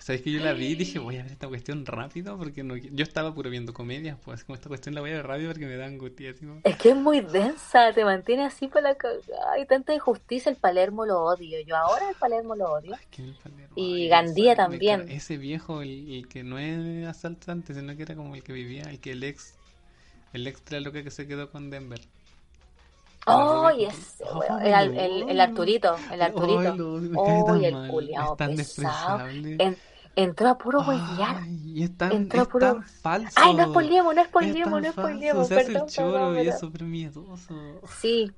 ¿Sabes 0.01 0.23
que 0.23 0.33
yo 0.33 0.41
la 0.41 0.53
vi 0.53 0.67
y 0.67 0.75
dije, 0.75 0.99
voy 0.99 1.17
a 1.17 1.23
ver 1.23 1.33
esta 1.33 1.49
cuestión 1.49 1.87
rápido? 1.87 2.37
Porque 2.37 2.63
no, 2.63 2.77
yo 2.77 3.03
estaba 3.03 3.35
puro 3.35 3.49
viendo 3.49 3.73
comedias, 3.73 4.19
pues 4.23 4.45
como 4.45 4.57
esta 4.57 4.69
cuestión 4.69 4.95
la 4.95 5.01
voy 5.01 5.11
a 5.11 5.15
ver 5.15 5.27
rápido 5.27 5.51
porque 5.51 5.67
me 5.67 5.77
da 5.77 5.87
angustia. 5.87 6.35
Es 6.65 6.77
que 6.77 6.91
es 6.91 6.97
muy 6.97 7.21
densa, 7.21 7.93
te 7.95 8.05
mantiene 8.05 8.45
así 8.45 8.67
para 8.67 8.91
la 8.91 8.95
cagada. 8.97 9.53
Hay 9.53 9.65
tanta 9.67 9.95
injusticia, 9.95 10.51
el 10.51 10.57
Palermo 10.57 11.07
lo 11.07 11.23
odio. 11.23 11.61
Yo 11.61 11.77
ahora 11.77 12.11
el 12.11 12.17
Palermo 12.17 12.55
lo 12.55 12.73
odio. 12.73 12.95
Ay, 12.95 13.07
que 13.11 13.23
el 13.23 13.35
Palermo, 13.35 13.73
Y 13.77 14.03
ay, 14.03 14.09
Gandía 14.09 14.53
esa- 14.53 14.63
también. 14.65 15.09
Ese 15.09 15.39
viejo, 15.39 15.81
el, 15.81 16.13
el 16.13 16.29
que 16.29 16.43
no 16.43 16.59
es 16.59 17.07
asaltante, 17.07 17.73
sino 17.73 17.97
que 17.97 18.03
era 18.03 18.15
como 18.15 18.35
el 18.35 18.43
que 18.43 18.53
vivía, 18.53 18.83
el 18.85 19.01
que 19.01 19.13
el 19.13 19.23
ex, 19.23 19.55
el 20.35 20.47
ex 20.47 20.65
de 20.67 20.81
la 20.81 20.81
loca 20.81 21.03
que 21.03 21.11
se 21.11 21.27
quedó 21.27 21.51
con 21.51 21.71
Denver. 21.71 22.01
¡Oh, 23.27 23.69
ese, 23.71 24.25
weón! 24.25 24.61
Ay, 24.63 24.73
El, 24.73 24.99
el, 24.99 25.31
el. 25.31 25.41
Arturito, 25.41 25.97
el 26.11 26.23
Arturito. 26.23 26.61
Ay, 26.61 27.09
me 27.09 27.17
¡Oh, 27.17 27.55
el 27.55 27.91
culiao 27.91 28.37
es 28.39 28.75
pesado! 28.75 29.21
En- 29.29 29.77
entró 30.17 30.49
a 30.49 30.59
puro 30.59 30.81
huevear. 30.81 31.37
Ay, 31.43 31.61
y 31.65 31.83
es 31.85 31.97
tan, 31.97 32.13
Entró 32.13 32.43
es 32.43 32.49
puro- 32.49 32.67
tan 32.75 32.83
falso. 32.85 33.35
Ay, 33.37 33.55
no 33.55 33.67
spoilemos, 33.69 34.15
no 34.15 34.21
Es 34.23 34.29
spoilemos, 34.29 34.83
no 34.83 34.93
spoilemos, 34.93 35.49
se 35.49 35.55
hace 35.61 35.73
el 35.73 35.87
choro 35.87 36.43
y 36.43 36.49
es 36.49 36.59
súper 36.59 36.85
miedoso. 36.85 37.81
Sí, 38.01 38.33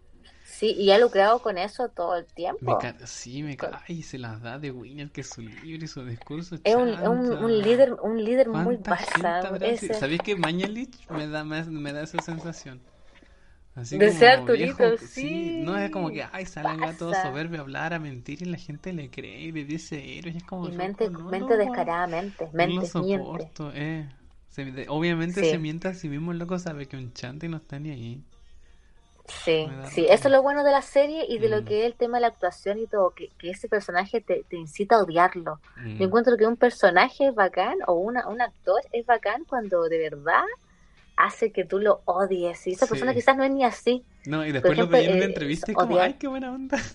sí, 0.45 0.73
y 0.73 0.91
ha 0.91 0.99
lucrado 0.99 1.39
con 1.41 1.59
eso 1.59 1.89
todo 1.89 2.17
el 2.17 2.25
Me 2.25 2.33
tiempo. 2.35 2.79
ca- 2.79 2.97
sí, 3.07 3.43
me 3.43 3.57
cae 3.57 3.73
y 3.89 4.03
se 4.03 4.19
las 4.19 4.43
da 4.43 4.59
de 4.59 4.71
Winner 4.71 5.11
que 5.11 5.23
su 5.23 5.41
libro 5.43 5.85
y 5.85 5.89
su 5.89 6.05
discurso 6.05 6.57
Es 6.63 6.75
un, 6.75 6.89
es 6.91 7.01
un, 7.09 7.33
un 7.33 7.59
líder, 7.63 7.95
un 8.03 8.23
líder 8.23 8.49
muy 8.49 8.77
¿Cuánta 8.79 8.97
gente 8.97 9.23
Barça. 9.23 9.47
habrá 9.47 9.67
ese. 9.69 9.95
¿Sabéis 9.95 10.21
que 10.23 10.37
Mañalich 10.37 11.09
me 11.09 11.27
da, 11.29 11.45
me, 11.45 11.63
me 11.65 11.93
da 11.93 12.03
esa 12.03 12.21
sensación? 12.21 12.81
Así 13.75 13.97
De 13.97 14.09
como 14.09 14.19
ser 14.19 14.29
Arturito, 14.33 14.77
viejo, 14.91 14.99
sí. 14.99 15.63
No 15.65 15.79
es 15.79 15.91
como 15.91 16.11
que, 16.11 16.25
ay, 16.31 16.45
sale 16.45 16.69
acá 16.73 16.97
todo 16.99 17.15
soberbio 17.15 17.59
a 17.61 17.63
hablar, 17.63 17.95
a 17.95 17.99
mentir 17.99 18.43
y 18.43 18.45
la 18.45 18.59
gente 18.59 18.93
le 18.93 19.11
cree 19.11 19.41
y 19.41 19.53
le 19.53 19.65
dice 19.65 20.19
héroe. 20.19 20.37
Es 20.37 20.45
como, 20.45 20.69
Y 20.69 20.73
mente, 20.73 21.09
loco, 21.09 21.23
no 21.25 21.31
mente 21.31 21.55
lo- 21.55 21.59
descaradamente, 21.65 22.45
No 22.47 22.51
lo 22.51 22.57
mente, 22.57 22.75
miente. 22.77 22.89
soporto, 22.89 23.73
eh. 23.75 24.09
Se- 24.51 24.87
obviamente 24.91 25.41
Sí. 25.41 25.51
se 25.51 25.59
miente 25.59 25.89
a 25.89 25.95
sí 25.95 26.11
mismo, 26.11 26.33
el 26.33 26.39
loco 26.39 26.59
sabe 26.59 26.87
que 26.87 26.97
un 26.99 27.15
chante 27.15 27.49
no 27.49 27.57
está 27.57 27.79
ni 27.79 27.91
ahí. 27.91 28.23
Sí, 29.45 29.67
sí, 29.95 30.05
eso 30.11 30.29
es 30.29 30.33
lo 30.33 30.43
bueno 30.43 30.63
de 30.65 30.73
la 30.73 30.83
serie 30.83 31.25
y 31.29 31.39
de 31.39 31.49
lo 31.49 31.63
Mm. 31.63 31.65
que 31.65 31.81
es 31.81 31.87
el 31.87 31.95
tema 31.95 32.19
de 32.19 32.23
la 32.23 32.27
actuación 32.27 32.79
y 32.79 32.87
todo, 32.87 33.11
que, 33.15 33.29
que 33.39 33.51
ese 33.51 33.69
personaje 33.69 34.21
te, 34.21 34.45
te 34.49 34.57
incita 34.57 34.97
a 34.97 35.03
odiarlo. 35.03 35.61
Mm. 35.77 35.97
Yo 35.97 36.05
encuentro 36.07 36.37
que 36.37 36.47
un 36.47 36.57
personaje 36.57 37.29
es 37.29 37.35
bacán 37.35 37.77
o 37.87 37.95
una, 37.95 38.29
un 38.29 38.43
actor 38.43 38.83
es 38.93 39.07
bacán 39.07 39.45
cuando 39.45 39.85
de 39.89 39.99
verdad 39.99 40.43
hace 41.25 41.53
que 41.53 41.65
tú 41.65 41.79
lo 41.79 42.03
odies. 42.05 42.67
Y 42.67 42.73
esa 42.73 42.87
Sí. 42.87 42.91
persona 42.91 43.15
quizás 43.15 43.37
no 43.37 43.45
es 43.45 43.51
ni 43.51 43.65
así. 43.65 44.05
No, 44.27 44.45
y 44.45 44.53
después 44.53 44.73
ejemplo, 44.73 44.97
lo 44.97 45.03
veía 45.03 45.11
en 45.11 45.17
una 45.17 45.25
eh, 45.27 45.29
entrevista 45.29 45.71
y 45.71 45.75
como, 45.75 45.97
odiar- 45.97 46.03
ay, 46.05 46.15
qué 46.15 46.29
buena 46.29 46.53
onda. 46.53 46.79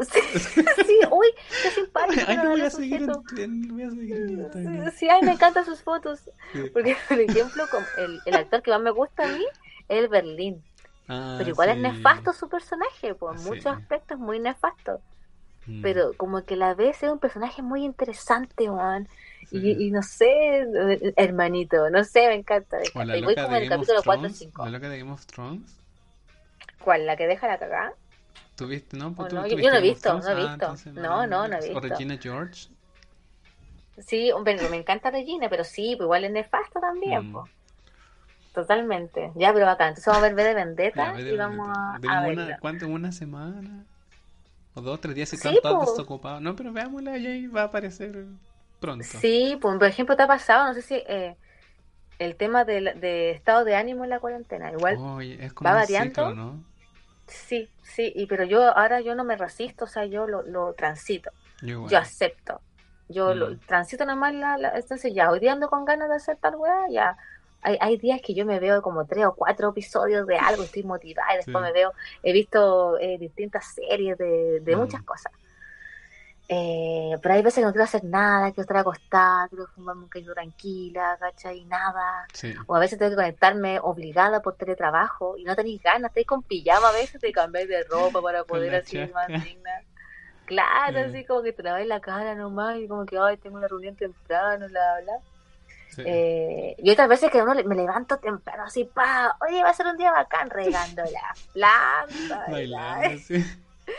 Sí, 0.00 0.18
sí, 0.38 0.64
uy, 1.10 1.26
qué 1.62 1.70
simpático. 1.72 2.22
Ay, 2.26 2.38
no, 2.38 2.50
voy 2.52 2.62
a 2.62 2.70
seguir 2.70 3.02
en, 3.02 3.10
en- 3.38 3.68
voy 3.68 3.82
a 3.82 3.90
seguir 3.90 4.16
en 4.16 4.30
Instagram. 4.30 4.90
Sí, 4.92 5.08
ay, 5.10 5.20
me 5.20 5.32
encantan 5.32 5.66
sus 5.66 5.82
fotos. 5.82 6.20
Sí. 6.54 6.60
Porque, 6.72 6.96
por 7.06 7.20
ejemplo, 7.20 7.64
con 7.70 7.84
el, 7.98 8.18
el 8.24 8.34
actor 8.34 8.62
que 8.62 8.70
más 8.70 8.80
me 8.80 8.92
gusta 8.92 9.24
a 9.24 9.28
mí 9.28 9.44
es 9.90 9.98
el 9.98 10.08
Berlín. 10.08 10.62
Ah, 11.06 11.34
Pero 11.36 11.50
igual 11.50 11.68
es 11.68 11.76
nefasto 11.76 12.32
su 12.32 12.48
personaje, 12.48 13.14
por 13.14 13.38
Sí. 13.38 13.44
muchos 13.46 13.66
aspectos 13.66 14.18
muy 14.18 14.38
nefasto. 14.40 15.02
Mm. 15.66 15.82
Pero 15.82 16.12
como 16.16 16.46
que 16.46 16.56
la 16.56 16.72
vez 16.72 17.02
es 17.02 17.10
un 17.10 17.18
personaje 17.18 17.60
muy 17.60 17.84
interesante, 17.84 18.68
Juan. 18.68 19.06
Y, 19.52 19.86
y 19.86 19.90
no 19.90 20.02
sé, 20.02 20.64
hermanito, 21.16 21.90
no 21.90 22.04
sé, 22.04 22.28
me 22.28 22.34
encanta. 22.34 22.78
me 22.78 22.84
O 22.84 23.04
la 23.04 23.16
encanta. 23.16 23.18
Y 23.18 23.22
voy 23.22 23.34
como 23.34 23.56
en 23.56 23.62
el 23.62 23.68
capítulo 23.68 24.00
4 24.04 24.12
o 24.12 24.28
Thrones. 24.28 24.38
5. 24.38 24.64
La 24.64 24.70
loca 24.70 24.88
de 24.88 24.98
Game 24.98 25.10
of 25.12 25.26
Thrones. 25.26 25.76
¿Cuál? 26.84 27.06
¿La 27.06 27.16
que 27.16 27.26
deja 27.26 27.48
la 27.48 27.58
cagada? 27.58 27.92
¿Tú 28.56 28.66
viste? 28.66 28.96
No, 28.96 29.12
¿O 29.12 29.14
pues 29.14 29.28
tú, 29.28 29.36
no? 29.36 29.46
Yo- 29.46 29.56
no 29.70 29.76
he 29.76 29.80
visto, 29.80 30.14
no 30.14 30.28
he 30.28 30.34
Ah, 30.34 30.36
visto. 30.36 30.52
entonces 30.54 30.94
No, 30.94 31.26
no, 31.26 31.48
no 31.48 31.56
he 31.56 31.60
O 31.60 31.62
visto. 31.62 31.80
Regina 31.80 32.18
George. 32.20 32.68
Sí, 34.06 34.32
pero 34.44 34.70
me 34.70 34.78
encanta 34.78 35.10
Regina, 35.10 35.48
pero 35.50 35.64
sí, 35.64 35.94
pues 35.96 36.06
igual 36.06 36.24
es 36.24 36.30
nefasto 36.30 36.80
también, 36.80 37.30
Mm. 37.30 37.32
po. 37.32 37.48
Totalmente. 38.54 39.30
Ya, 39.36 39.52
pero 39.52 39.66
bacán. 39.66 39.88
Entonces 39.88 40.06
vamos 40.06 40.22
a 40.24 40.26
ver 40.26 40.34
V 40.34 40.44
de 40.44 40.54
Vendetta 40.54 41.12
Ya, 41.14 41.20
y 41.20 41.36
vamos 41.36 41.68
Vendetta. 41.68 42.12
a, 42.14 42.18
a 42.18 42.28
una. 42.28 42.58
¿cuánto? 42.58 42.88
¿Una 42.88 43.12
semana? 43.12 43.84
¿O 44.74 44.80
dos, 44.80 45.00
tres 45.00 45.14
días? 45.14 45.28
Si 45.28 45.36
Sí, 45.36 45.48
están 45.48 45.60
todos 45.62 45.90
desocupados. 45.90 46.40
No, 46.42 46.56
pero 46.56 46.72
veámosla 46.72 47.16
y 47.18 47.26
ahí 47.26 47.46
va 47.46 47.62
a 47.62 47.64
aparecer 47.64 48.24
pronto. 48.80 49.04
Sí, 49.04 49.58
pues, 49.60 49.78
por 49.78 49.86
ejemplo, 49.86 50.16
te 50.16 50.22
ha 50.22 50.26
pasado, 50.26 50.66
no 50.66 50.74
sé 50.74 50.82
si 50.82 50.94
eh, 50.96 51.36
el 52.18 52.36
tema 52.36 52.64
de, 52.64 52.94
de 52.96 53.30
estado 53.32 53.64
de 53.64 53.76
ánimo 53.76 54.04
en 54.04 54.10
la 54.10 54.20
cuarentena. 54.20 54.70
Igual, 54.72 54.96
es 55.22 55.52
como 55.52 55.70
va 55.70 55.76
variando. 55.76 56.10
ciclo, 56.10 56.34
¿no? 56.34 56.64
sí, 57.26 57.70
sí, 57.82 58.12
y, 58.14 58.26
pero 58.26 58.44
yo 58.44 58.62
ahora 58.76 59.00
yo 59.00 59.14
no 59.14 59.24
me 59.24 59.36
resisto, 59.36 59.84
o 59.84 59.88
sea, 59.88 60.04
yo 60.06 60.26
lo, 60.26 60.42
lo 60.42 60.74
transito, 60.74 61.30
Yo 61.62 61.98
acepto. 61.98 62.62
Yo 63.08 63.34
lo 63.34 63.50
Mm. 63.50 63.60
transito 63.66 64.04
nomás 64.06 64.34
la, 64.34 64.56
la- 64.58 64.76
entonces 64.76 65.12
ya, 65.14 65.30
hoy 65.30 65.40
día 65.40 65.52
ando 65.52 65.68
con 65.68 65.84
ganas 65.84 66.08
de 66.08 66.16
hacer 66.16 66.36
tal 66.38 66.56
weá, 66.56 66.88
ya. 66.90 67.16
Hay, 67.62 67.76
hay 67.80 67.98
días 67.98 68.20
que 68.24 68.34
yo 68.34 68.46
me 68.46 68.58
veo 68.60 68.80
como 68.82 69.06
tres 69.06 69.26
o 69.26 69.34
cuatro 69.34 69.68
episodios 69.70 70.26
de 70.26 70.36
algo, 70.38 70.64
estoy 70.64 70.82
motivada 70.84 71.34
y 71.34 71.36
después 71.38 71.62
Sí. 71.62 71.66
me 71.66 71.72
veo, 71.72 71.92
he 72.22 72.32
visto 72.32 72.98
eh, 72.98 73.18
distintas 73.18 73.74
series 73.74 74.16
de, 74.18 74.60
de 74.60 74.76
Mm. 74.76 74.78
muchas 74.78 75.02
cosas. 75.02 75.32
Eh, 76.52 77.16
pero 77.22 77.34
hay 77.36 77.42
veces 77.42 77.60
que 77.60 77.64
no 77.64 77.70
quiero 77.70 77.84
hacer 77.84 78.02
nada, 78.02 78.46
quiero 78.50 78.62
estar 78.62 78.76
acostada, 78.78 79.46
quiero 79.48 79.68
fumarme 79.68 80.02
un 80.02 80.08
caído 80.08 80.34
tranquila, 80.34 81.16
¿cachai? 81.20 81.64
Nada. 81.66 82.26
Sí. 82.32 82.52
O 82.66 82.74
a 82.74 82.80
veces 82.80 82.98
tengo 82.98 83.10
que 83.10 83.16
conectarme 83.16 83.78
obligada 83.80 84.42
por 84.42 84.56
teletrabajo 84.56 85.36
y 85.38 85.44
no 85.44 85.54
tenéis 85.54 85.80
ganas, 85.80 86.10
estáis 86.10 86.26
con 86.26 86.42
pijama 86.42 86.88
a 86.88 86.92
veces 86.92 87.20
de 87.20 87.30
cambiar 87.30 87.68
de 87.68 87.84
ropa 87.84 88.20
para 88.20 88.42
poder 88.42 88.74
así 88.74 88.98
más 89.14 89.28
digna. 89.28 89.70
Claro, 90.44 90.98
Eh. 90.98 91.04
así 91.04 91.24
como 91.24 91.42
que 91.42 91.52
te 91.52 91.62
laváis 91.62 91.86
la 91.86 92.00
cara 92.00 92.34
nomás 92.34 92.76
y 92.78 92.88
como 92.88 93.06
que, 93.06 93.16
ay, 93.16 93.36
tengo 93.36 93.56
una 93.58 93.68
reunión 93.68 93.94
temprano, 93.94 94.66
bla, 94.66 94.96
bla. 95.04 95.12
sí. 95.90 96.02
Eh, 96.04 96.74
y 96.78 96.90
otras 96.90 97.08
veces 97.08 97.30
que 97.30 97.40
uno 97.40 97.54
me 97.64 97.76
levanto 97.76 98.18
temprano 98.18 98.64
así, 98.64 98.82
pa, 98.84 99.36
oye, 99.48 99.62
va 99.62 99.70
a 99.70 99.74
ser 99.74 99.86
un 99.86 99.96
día 99.96 100.10
bacán 100.10 100.50
regando 100.50 101.02
las 101.04 101.40
plantas, 101.52 102.50
Bailando, 102.50 103.08
la- 103.08 103.18
sí. 103.18 103.44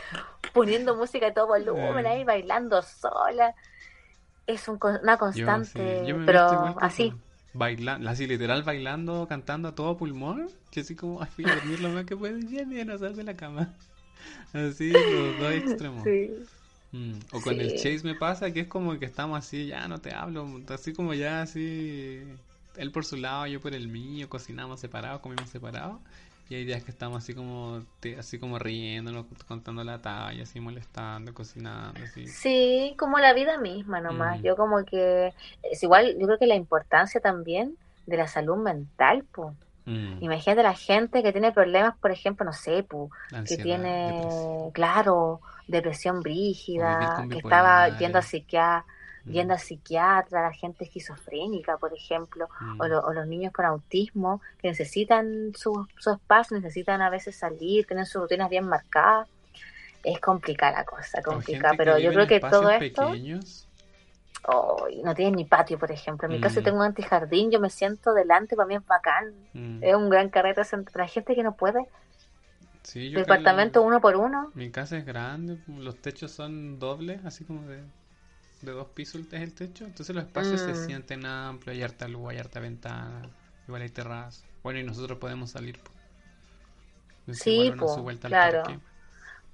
poniendo 0.52 0.96
música 0.96 1.28
a 1.28 1.34
todo 1.34 1.48
volumen 1.48 2.06
ahí, 2.06 2.24
bailando 2.24 2.82
sola. 2.82 3.54
Es 4.46 4.68
un 4.68 4.78
una 4.82 5.16
Yo, 5.16 5.18
constante, 5.18 5.64
sí, 5.64 6.06
yo 6.06 6.16
me 6.16 6.24
he 6.24 6.26
pero 6.26 6.76
así. 6.80 7.12
Bailando, 7.54 8.08
así 8.08 8.26
literal 8.26 8.62
bailando, 8.62 9.26
cantando 9.28 9.68
a 9.68 9.74
todo 9.74 9.96
pulmón, 9.98 10.48
que 10.70 10.80
así 10.80 10.96
como, 10.96 11.22
ay, 11.22 11.28
fui 11.34 11.44
a 11.46 11.50
dormir 11.50 11.80
lo 11.80 11.90
más 11.90 12.06
que 12.06 12.16
puedo 12.16 12.38
y 12.38 12.48
ya 12.48 12.64
no 12.84 12.98
sal 12.98 13.14
de 13.14 13.24
la 13.24 13.36
cama. 13.36 13.74
Así, 14.52 15.04
los 15.04 15.36
dos 15.36 15.52
extremos. 15.52 16.04
Sí. 16.04 16.46
Mm, 16.92 17.14
O 17.32 17.42
con 17.42 17.60
el. 17.60 17.74
Chase 17.74 18.02
me 18.04 18.14
pasa 18.14 18.52
que 18.52 18.60
es 18.60 18.68
como 18.68 18.98
que 18.98 19.06
estamos 19.06 19.38
así, 19.38 19.66
ya 19.68 19.88
no 19.88 20.00
te 20.00 20.12
hablo, 20.14 20.62
así 20.68 20.92
como 20.94 21.14
ya 21.14 21.42
así, 21.42 22.22
él 22.76 22.92
por 22.92 23.04
su 23.04 23.16
lado, 23.16 23.46
yo 23.46 23.60
por 23.60 23.74
el 23.74 23.88
mío, 23.88 24.28
cocinamos 24.28 24.80
separados, 24.80 25.20
comimos 25.20 25.50
separados. 25.50 26.00
Y 26.52 26.54
hay 26.54 26.64
días 26.66 26.84
que 26.84 26.90
estamos 26.90 27.16
así 27.16 27.32
como, 27.32 27.80
así 28.18 28.38
como 28.38 28.58
riéndonos, 28.58 29.24
contando 29.48 29.82
la 29.84 30.02
talla, 30.02 30.42
así 30.42 30.60
molestando, 30.60 31.32
cocinando, 31.32 31.98
así. 32.04 32.28
Sí, 32.28 32.94
como 32.98 33.18
la 33.18 33.32
vida 33.32 33.56
misma 33.56 34.02
nomás. 34.02 34.38
Mm. 34.38 34.42
Yo 34.42 34.54
como 34.54 34.84
que 34.84 35.32
es 35.62 35.82
igual, 35.82 36.14
yo 36.18 36.26
creo 36.26 36.38
que 36.38 36.46
la 36.46 36.54
importancia 36.54 37.22
también 37.22 37.78
de 38.04 38.18
la 38.18 38.28
salud 38.28 38.58
mental, 38.58 39.24
pues. 39.32 39.54
Mm, 39.86 40.22
Imagínate 40.22 40.62
la 40.62 40.74
gente 40.74 41.22
que 41.22 41.32
tiene 41.32 41.52
problemas, 41.52 41.96
por 41.96 42.10
ejemplo, 42.10 42.44
no 42.44 42.52
sé, 42.52 42.82
pu, 42.82 43.10
que 43.48 43.56
tiene, 43.56 44.12
depresión. 44.12 44.70
claro, 44.72 45.40
depresión 45.66 46.20
brígida, 46.20 47.26
que 47.30 47.38
estaba 47.38 47.96
yendo 47.96 48.18
a 48.18 48.22
psiquiatra, 48.22 48.84
yendo 49.28 49.54
al 49.54 49.60
psiquiatra, 49.60 50.42
la 50.42 50.52
gente 50.52 50.84
esquizofrénica, 50.84 51.78
por 51.78 51.94
ejemplo, 51.94 52.48
mm, 52.60 52.80
o, 52.80 52.86
lo- 52.88 53.00
o 53.00 53.12
los 53.12 53.26
niños 53.26 53.52
con 53.52 53.64
autismo 53.66 54.40
que 54.58 54.68
necesitan 54.68 55.52
su, 55.56 55.86
su 55.98 56.10
espacio, 56.12 56.56
necesitan 56.56 57.00
a 57.02 57.10
veces 57.10 57.36
salir, 57.38 57.86
tienen 57.86 58.06
sus 58.06 58.22
rutinas 58.22 58.50
bien 58.50 58.64
marcadas. 58.66 59.28
Es 60.04 60.20
complicada 60.20 60.78
la 60.78 60.84
cosa, 60.84 61.22
complicada, 61.22 61.74
pero 61.76 61.98
yo 61.98 62.12
creo 62.12 62.26
que 62.26 62.40
todo 62.40 62.70
esto, 62.70 63.02
pequeños. 63.02 63.68
oh, 64.48 64.86
no 65.04 65.14
tienen 65.14 65.34
ni 65.36 65.44
patio, 65.44 65.78
por 65.78 65.90
ejemplo. 65.92 66.26
En 66.26 66.32
mi 66.32 66.40
caso 66.40 66.60
Mm. 66.60 66.64
tengo 66.64 66.78
un 66.78 66.84
antijardín, 66.84 67.50
yo 67.50 67.60
me 67.60 67.70
siento 67.70 68.12
delante, 68.14 68.56
para 68.56 68.66
mí 68.66 68.74
es 68.76 68.86
bacán. 68.86 69.32
mm, 69.54 69.82
Es 69.82 69.94
un 69.94 70.08
gran 70.10 70.28
carrete 70.30 70.62
para 70.92 71.04
la 71.04 71.08
gente 71.08 71.34
que 71.34 71.42
no 71.42 71.56
puede. 71.56 71.86
sí, 72.82 73.10
yo 73.10 73.20
Departamento 73.20 73.82
uno 73.82 74.00
por 74.00 74.16
uno. 74.16 74.52
Mi 74.54 74.70
casa 74.70 74.98
es 74.98 75.06
grande, 75.06 75.58
los 75.78 75.96
techos 76.00 76.30
son 76.32 76.78
dobles, 76.78 77.24
así 77.24 77.44
como 77.44 77.62
de, 77.68 77.82
de 78.62 78.72
dos 78.72 78.88
pisos 78.88 79.22
es 79.32 79.42
el 79.42 79.54
techo, 79.54 79.84
entonces 79.84 80.14
los 80.14 80.24
espacios 80.24 80.60
se 80.62 80.74
Mm. 80.74 80.76
sienten 80.76 81.26
amplios, 81.26 81.76
hay 81.76 81.82
harta 81.82 82.08
luz, 82.08 82.30
hay 82.30 82.38
harta 82.38 82.60
ventana, 82.60 83.30
igual 83.66 83.82
hay 83.82 83.90
terraza. 83.90 84.44
Bueno, 84.62 84.78
y 84.80 84.84
nosotros 84.84 85.18
podemos 85.18 85.50
salir. 85.50 85.78
po. 85.80 85.90
Entonces, 87.20 87.42
Sí, 87.44 87.50
igual 87.52 87.70
uno 87.72 87.86
po, 87.86 88.02
vuelta 88.02 88.28
al 88.28 88.32
claro. 88.32 88.62
parque. 88.62 88.78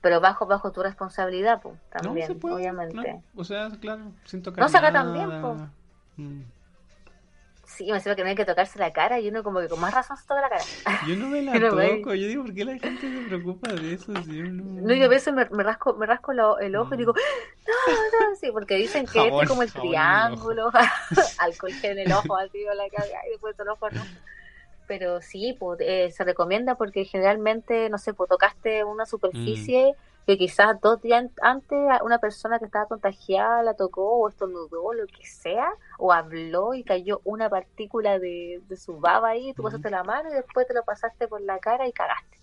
Pero 0.03 0.21
bajo 0.21 0.47
bajo 0.47 0.73
tu 0.73 0.83
responsabilidad, 0.83 1.61
pues, 1.63 1.77
No, 2.01 2.11
también, 2.11 2.29
se 2.29 2.35
puede, 2.35 2.57
obviamente. 2.57 2.95
no, 2.95 3.23
O 3.37 3.45
sea, 3.45 3.71
claro, 3.81 4.13
sin 4.25 4.43
tocar 4.43 4.65
No, 4.65 4.71
nada. 4.71 4.93
también, 4.93 5.41
po. 5.41 5.57
Mm. 6.17 6.43
Sí, 7.69 7.93
me 7.93 8.01
sirve 8.01 8.17
que 8.17 8.23
no 8.25 8.31
hay 8.31 8.35
que 8.37 8.47
tocarse 8.47 8.79
la 8.79 8.93
cara 8.93 9.21
y 9.21 9.29
uno 9.29 9.43
como 9.45 9.61
que 9.61 9.69
con 9.69 9.81
más 9.81 9.95
razón 9.95 10.17
se 10.17 10.27
toca 10.27 10.41
la 10.41 10.49
cara. 10.49 10.71
Yo 11.01 11.17
no 11.17 11.29
me 11.29 11.43
la 11.43 11.61
Pero, 11.61 11.69
toco, 11.69 12.15
yo 12.15 12.29
digo, 12.29 12.45
¿por 12.45 12.55
qué 12.55 12.65
la 12.65 12.79
gente 12.79 13.11
se 13.11 13.23
preocupa 13.23 13.77
de 13.77 13.95
eso? 13.95 14.21
Si 14.23 14.41
uno... 14.41 14.65
No, 14.83 14.95
yo 14.95 15.07
a 15.07 15.09
veces 15.09 15.35
me, 15.35 15.49
me 15.51 15.63
rasco, 15.65 15.95
me 15.97 16.07
rasco 16.07 16.33
lo- 16.33 16.59
el 16.59 16.77
ojo 16.77 16.95
y 16.95 16.99
Mm. 16.99 17.01
digo, 17.01 17.13
no, 17.67 17.75
no, 18.31 18.37
sí, 18.37 18.51
porque 18.53 18.77
dicen 18.77 19.09
que 19.09 19.29
este 19.29 19.43
es 19.45 19.49
como 19.49 19.63
el 19.63 19.73
en 19.73 19.73
el 19.73 19.73
triángulo, 19.73 20.71
alcohol 21.39 21.77
en 21.83 21.99
el 21.99 22.13
ojo, 22.13 22.37
así, 22.37 22.67
o 22.67 22.75
la 22.75 22.89
caga, 22.91 23.21
y 23.29 23.31
después 23.33 23.59
el 23.59 23.69
ojo 23.69 23.91
no. 23.91 24.09
Pero 24.87 25.21
sí, 25.23 25.57
pues, 25.61 25.81
eh, 25.83 26.11
se 26.13 26.25
recomienda 26.25 26.77
porque 26.77 27.05
generalmente, 27.07 27.91
no 27.91 27.99
sé, 27.99 28.15
pues 28.15 28.29
tocaste 28.31 28.85
una 28.85 29.07
superficie 29.07 29.97
que 30.29 30.39
quizás 30.39 30.81
dos 30.83 31.03
días 31.03 31.25
an- 31.25 31.33
antes 31.43 31.79
una 32.05 32.21
persona 32.21 32.61
que 32.61 32.67
estaba 32.67 32.87
contagiada 32.89 33.65
la 33.65 33.75
tocó 33.75 34.05
o 34.21 34.29
estornudó 34.31 34.93
lo 34.95 35.09
que 35.09 35.25
sea, 35.27 35.69
o 35.99 36.13
habló 36.13 36.75
y 36.75 36.85
cayó 36.85 37.23
una 37.25 37.51
partícula 37.51 38.21
de, 38.21 38.61
de 38.69 38.77
su 38.77 39.01
baba 39.01 39.31
ahí, 39.31 39.55
tú 39.55 39.63
Ujú. 39.63 39.65
pasaste 39.65 39.91
la 39.91 40.05
mano 40.05 40.31
y 40.31 40.35
después 40.35 40.67
te 40.69 40.75
lo 40.75 40.85
pasaste 40.85 41.29
por 41.29 41.41
la 41.43 41.61
cara 41.61 41.89
y 41.89 41.93
cagaste. 41.95 42.39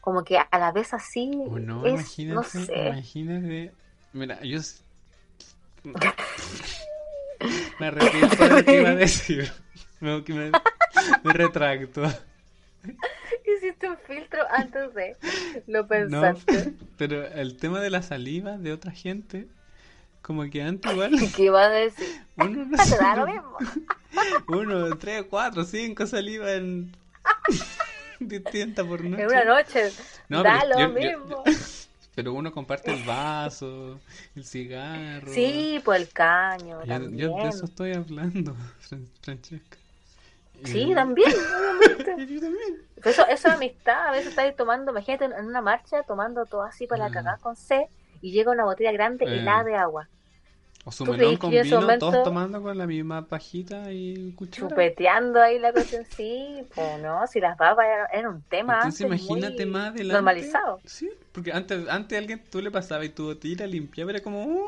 como 0.00 0.24
que 0.24 0.38
a 0.38 0.58
la 0.58 0.72
vez 0.72 0.94
así 0.94 1.30
O 1.44 1.58
no, 1.58 1.86
es, 1.86 2.00
imagínate, 2.00 2.28
no 2.28 2.42
sé. 2.44 2.74
imagínate. 2.86 3.72
Mira, 4.12 4.40
yo. 4.42 4.60
Me 7.78 7.86
arrepiento 7.86 8.42
de 8.44 8.50
lo 8.50 8.64
que 8.66 8.76
iba 8.76 8.90
a 8.90 8.94
decir. 8.94 9.50
Me, 10.00 10.22
que 10.24 10.32
me, 10.32 10.56
me 11.22 11.32
retracto. 11.32 12.02
Hiciste 13.56 13.88
un 13.88 13.96
filtro 13.98 14.40
antes 14.50 14.94
de 14.94 15.16
lo 15.66 15.82
No, 15.82 15.88
pensaste. 15.88 16.74
pero 16.96 17.26
el 17.26 17.56
tema 17.56 17.80
de 17.80 17.90
la 17.90 18.02
saliva 18.02 18.56
de 18.58 18.72
otra 18.72 18.92
gente, 18.92 19.46
como 20.22 20.48
que 20.50 20.62
antes 20.62 20.92
igual, 20.92 21.12
¿Qué 21.36 21.44
ibas 21.44 21.66
a 21.66 21.70
decir? 21.70 22.06
uno 22.36 22.64
no 22.66 22.76
Te 22.76 22.84
sé, 22.84 22.96
da 22.96 23.16
lo 23.16 23.26
mismo. 23.26 23.56
uno, 24.48 24.96
tres, 24.98 25.24
cuatro, 25.28 25.64
cinco 25.64 26.06
salivas 26.06 26.50
en 26.52 26.92
distintas 28.20 28.86
por 28.86 29.02
noche. 29.04 29.22
En 29.22 29.28
una 29.28 29.44
noche. 29.44 29.90
No, 30.28 30.42
da 30.42 30.64
lo 30.64 30.78
yo- 30.78 30.98
yo- 30.98 31.18
mismo. 31.18 31.44
Pero 32.14 32.32
uno 32.32 32.50
comparte 32.52 32.90
el 32.92 33.04
vaso, 33.04 34.00
el 34.34 34.44
cigarro. 34.44 35.32
Sí, 35.32 35.80
por 35.84 35.94
el 35.94 36.08
caño. 36.08 36.84
Yo, 36.84 37.10
yo 37.10 37.36
de 37.36 37.48
eso 37.48 37.64
estoy 37.66 37.92
hablando, 37.92 38.56
Fran- 38.80 39.06
Francesca. 39.22 39.77
Sí, 40.64 40.92
también, 40.94 41.30
obviamente. 41.30 42.26
Yo 42.34 42.40
también. 42.40 42.82
Eso, 42.96 43.22
eso 43.26 43.28
es 43.28 43.44
amistad. 43.46 44.08
A 44.08 44.10
veces 44.12 44.28
estáis 44.28 44.56
tomando, 44.56 44.90
imagínate 44.90 45.24
en 45.26 45.46
una 45.46 45.60
marcha, 45.62 46.02
tomando 46.02 46.46
todo 46.46 46.62
así 46.62 46.86
para 46.86 47.04
la 47.04 47.08
Mm. 47.10 47.12
cagada 47.12 47.36
con 47.38 47.56
sed 47.56 47.82
y 48.20 48.32
llega 48.32 48.50
una 48.50 48.64
botella 48.64 48.92
grande 48.92 49.24
Eh. 49.24 49.38
helada 49.38 49.64
de 49.64 49.74
agua. 49.76 50.08
O 50.84 50.92
su 50.92 51.04
¿Tú 51.04 51.12
melón 51.12 51.36
con 51.36 51.50
vino, 51.50 51.62
todos 51.68 51.82
momento- 51.82 52.22
tomando 52.22 52.62
con 52.62 52.78
la 52.78 52.86
misma 52.86 53.26
pajita 53.26 53.92
y 53.92 54.32
cuchara. 54.32 54.68
Chupeteando 54.68 55.40
ahí 55.42 55.58
la 55.58 55.72
cuestión, 55.72 56.04
sí, 56.16 56.62
pues 56.74 56.98
no, 57.02 57.26
si 57.26 57.40
las 57.40 57.58
babas 57.58 57.84
era, 57.86 58.06
era 58.06 58.30
un 58.30 58.40
tema 58.42 58.76
Entonces 58.76 59.02
antes 59.04 59.20
imagínate 59.22 59.66
muy 59.66 59.72
más 59.74 59.88
adelante. 59.90 60.12
normalizado. 60.14 60.80
Sí, 60.86 61.10
porque 61.32 61.52
antes, 61.52 61.86
antes 61.88 62.18
alguien 62.18 62.42
tú 62.50 62.62
le 62.62 62.70
pasaba 62.70 63.04
y 63.04 63.10
tu 63.10 63.24
botella 63.26 63.66
limpiaba, 63.66 64.12
era 64.12 64.20
como, 64.20 64.44
uy, 64.44 64.62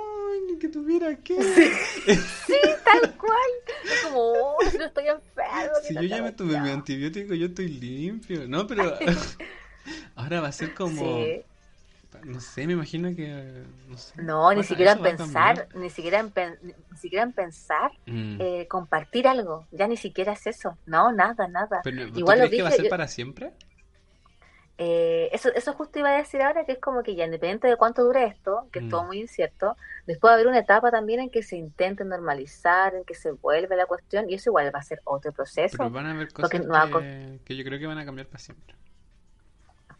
ni 0.47 0.59
que 0.59 0.69
tuviera 0.69 1.15
que. 1.17 1.41
Sí, 1.43 2.55
tal 2.85 3.17
cual. 3.17 3.51
Es 3.85 4.01
como, 4.05 4.21
oh, 4.21 4.57
no 4.79 4.85
estoy 4.85 5.09
enfermo. 5.09 5.75
Si 5.87 5.95
yo 5.95 6.03
ya 6.03 6.23
me 6.23 6.33
tomé 6.33 6.61
mi 6.61 6.71
antibiótico, 6.71 7.35
yo 7.35 7.47
estoy 7.47 7.69
limpio. 7.69 8.47
No, 8.49 8.67
pero 8.67 8.95
ahora 10.17 10.41
va 10.41 10.49
a 10.49 10.53
ser 10.53 10.75
como, 10.75 11.03
Sí. 11.25 11.43
no 12.25 12.41
sé, 12.41 12.67
me 12.67 12.73
imagino 12.75 13.15
que, 13.15 13.65
no 13.89 13.97
sé. 13.97 14.21
No, 14.23 14.53
ni 14.53 14.63
siquiera 14.65 14.97
pensar, 14.97 15.69
ni 15.75 15.91
siquiera 15.91 16.19
en, 16.21 16.31
pen- 16.31 16.59
ni 16.63 16.99
siquiera 16.99 17.23
en 17.25 17.33
pensar 17.33 17.93
Mm. 18.07 18.39
eh, 18.41 18.67
compartir 18.69 19.27
algo. 19.29 19.67
Ya 19.71 19.87
ni 19.89 19.97
siquiera 19.97 20.33
es 20.33 20.47
eso. 20.47 20.77
No, 20.87 21.13
nada, 21.13 21.47
nada. 21.49 21.81
Pero, 21.85 22.11
¿tú 22.13 22.19
Igual 22.19 22.39
lo 22.41 22.45
crees 22.47 22.59
que 22.59 22.63
va 22.63 22.69
a 22.69 22.73
ser 22.73 22.85
yo- 22.85 22.91
para 22.91 23.09
siempre? 23.09 23.53
Eh, 24.83 25.29
eso, 25.35 25.51
eso 25.55 25.75
justo 25.75 25.99
iba 25.99 26.09
a 26.09 26.17
decir 26.17 26.41
ahora, 26.41 26.65
que 26.65 26.73
es 26.73 26.79
como 26.79 27.03
que 27.03 27.15
ya 27.15 27.27
independiente 27.27 27.69
de 27.69 27.77
cuánto 27.77 28.03
dure 28.03 28.25
esto, 28.25 28.67
que 28.73 28.79
es 28.79 28.87
Mm. 28.87 28.89
todo 28.89 29.05
muy 29.05 29.21
incierto, 29.21 29.77
después 30.07 30.29
va 30.31 30.33
a 30.33 30.35
haber 30.37 30.47
una 30.47 30.59
etapa 30.59 30.91
también 30.91 31.21
en 31.21 31.29
que 31.29 31.43
se 31.43 31.57
intente 31.59 32.03
normalizar, 32.03 32.95
en 32.95 33.05
que 33.05 33.15
se 33.15 33.33
vuelve 33.33 33.77
la 33.77 33.85
cuestión, 33.85 34.31
y 34.31 34.35
eso 34.37 34.49
igual 34.49 34.75
va 34.75 34.79
a 34.79 34.83
ser 34.83 35.03
otro 35.05 35.33
proceso. 35.33 35.77
Pero 35.77 35.91
van 35.91 36.07
a 36.07 36.13
haber 36.13 36.33
cosas 36.33 36.65
no 36.65 36.73
va 36.73 36.83
a 36.85 36.87
que, 36.89 37.41
que 37.45 37.57
yo 37.57 37.65
creo 37.65 37.79
que 37.79 37.87
van 37.87 37.99
a 37.99 38.07
cambiar 38.07 38.27
para 38.29 38.39
siempre. 38.39 38.75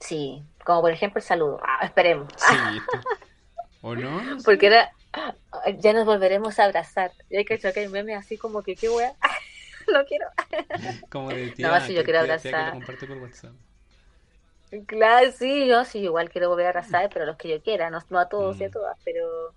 Sí, 0.01 0.43
como 0.65 0.81
por 0.81 0.91
ejemplo 0.93 1.19
el 1.19 1.25
saludo. 1.25 1.61
Ah, 1.63 1.85
esperemos. 1.85 2.33
Sí, 2.39 2.55
¿O 3.83 3.95
no? 3.95 4.23
No 4.23 4.39
sé. 4.41 4.45
Porque 4.47 4.67
era, 4.69 4.91
ya 5.79 5.93
nos 5.93 6.07
volveremos 6.07 6.59
a 6.59 6.65
abrazar. 6.65 7.11
Y 7.29 7.37
hay 7.37 7.45
que 7.45 7.59
que 7.75 7.81
hay 7.81 7.89
memes 7.89 8.17
así 8.17 8.39
como 8.39 8.63
que, 8.63 8.77
qué 8.77 8.89
wea, 8.89 9.13
no 9.93 10.05
quiero. 10.07 10.27
Como 11.11 11.29
de 11.29 11.51
tía, 11.51 11.69
No, 11.69 11.81
sí, 11.85 11.93
yo 11.93 12.01
que- 12.01 12.05
quiero 12.13 12.25
tía- 12.25 12.39
tía 12.39 12.51
que 12.51 12.57
abrazar. 12.57 12.67
lo 12.75 12.81
comparte 12.81 13.07
por 13.07 13.19
WhatsApp. 13.19 13.53
Claro, 14.87 15.33
sí, 15.33 15.67
yo 15.67 15.85
sí, 15.85 15.99
igual 15.99 16.31
quiero 16.31 16.49
volver 16.49 16.67
a 16.67 16.69
abrazar, 16.69 17.11
pero 17.13 17.27
los 17.27 17.37
que 17.37 17.49
yo 17.49 17.61
quiera, 17.63 17.91
no, 17.91 17.99
no 18.09 18.21
a 18.21 18.29
todos 18.29 18.61
y 18.61 18.65
a 18.65 18.69
Mm. 18.69 18.71
todas, 18.71 18.97
pero, 19.05 19.57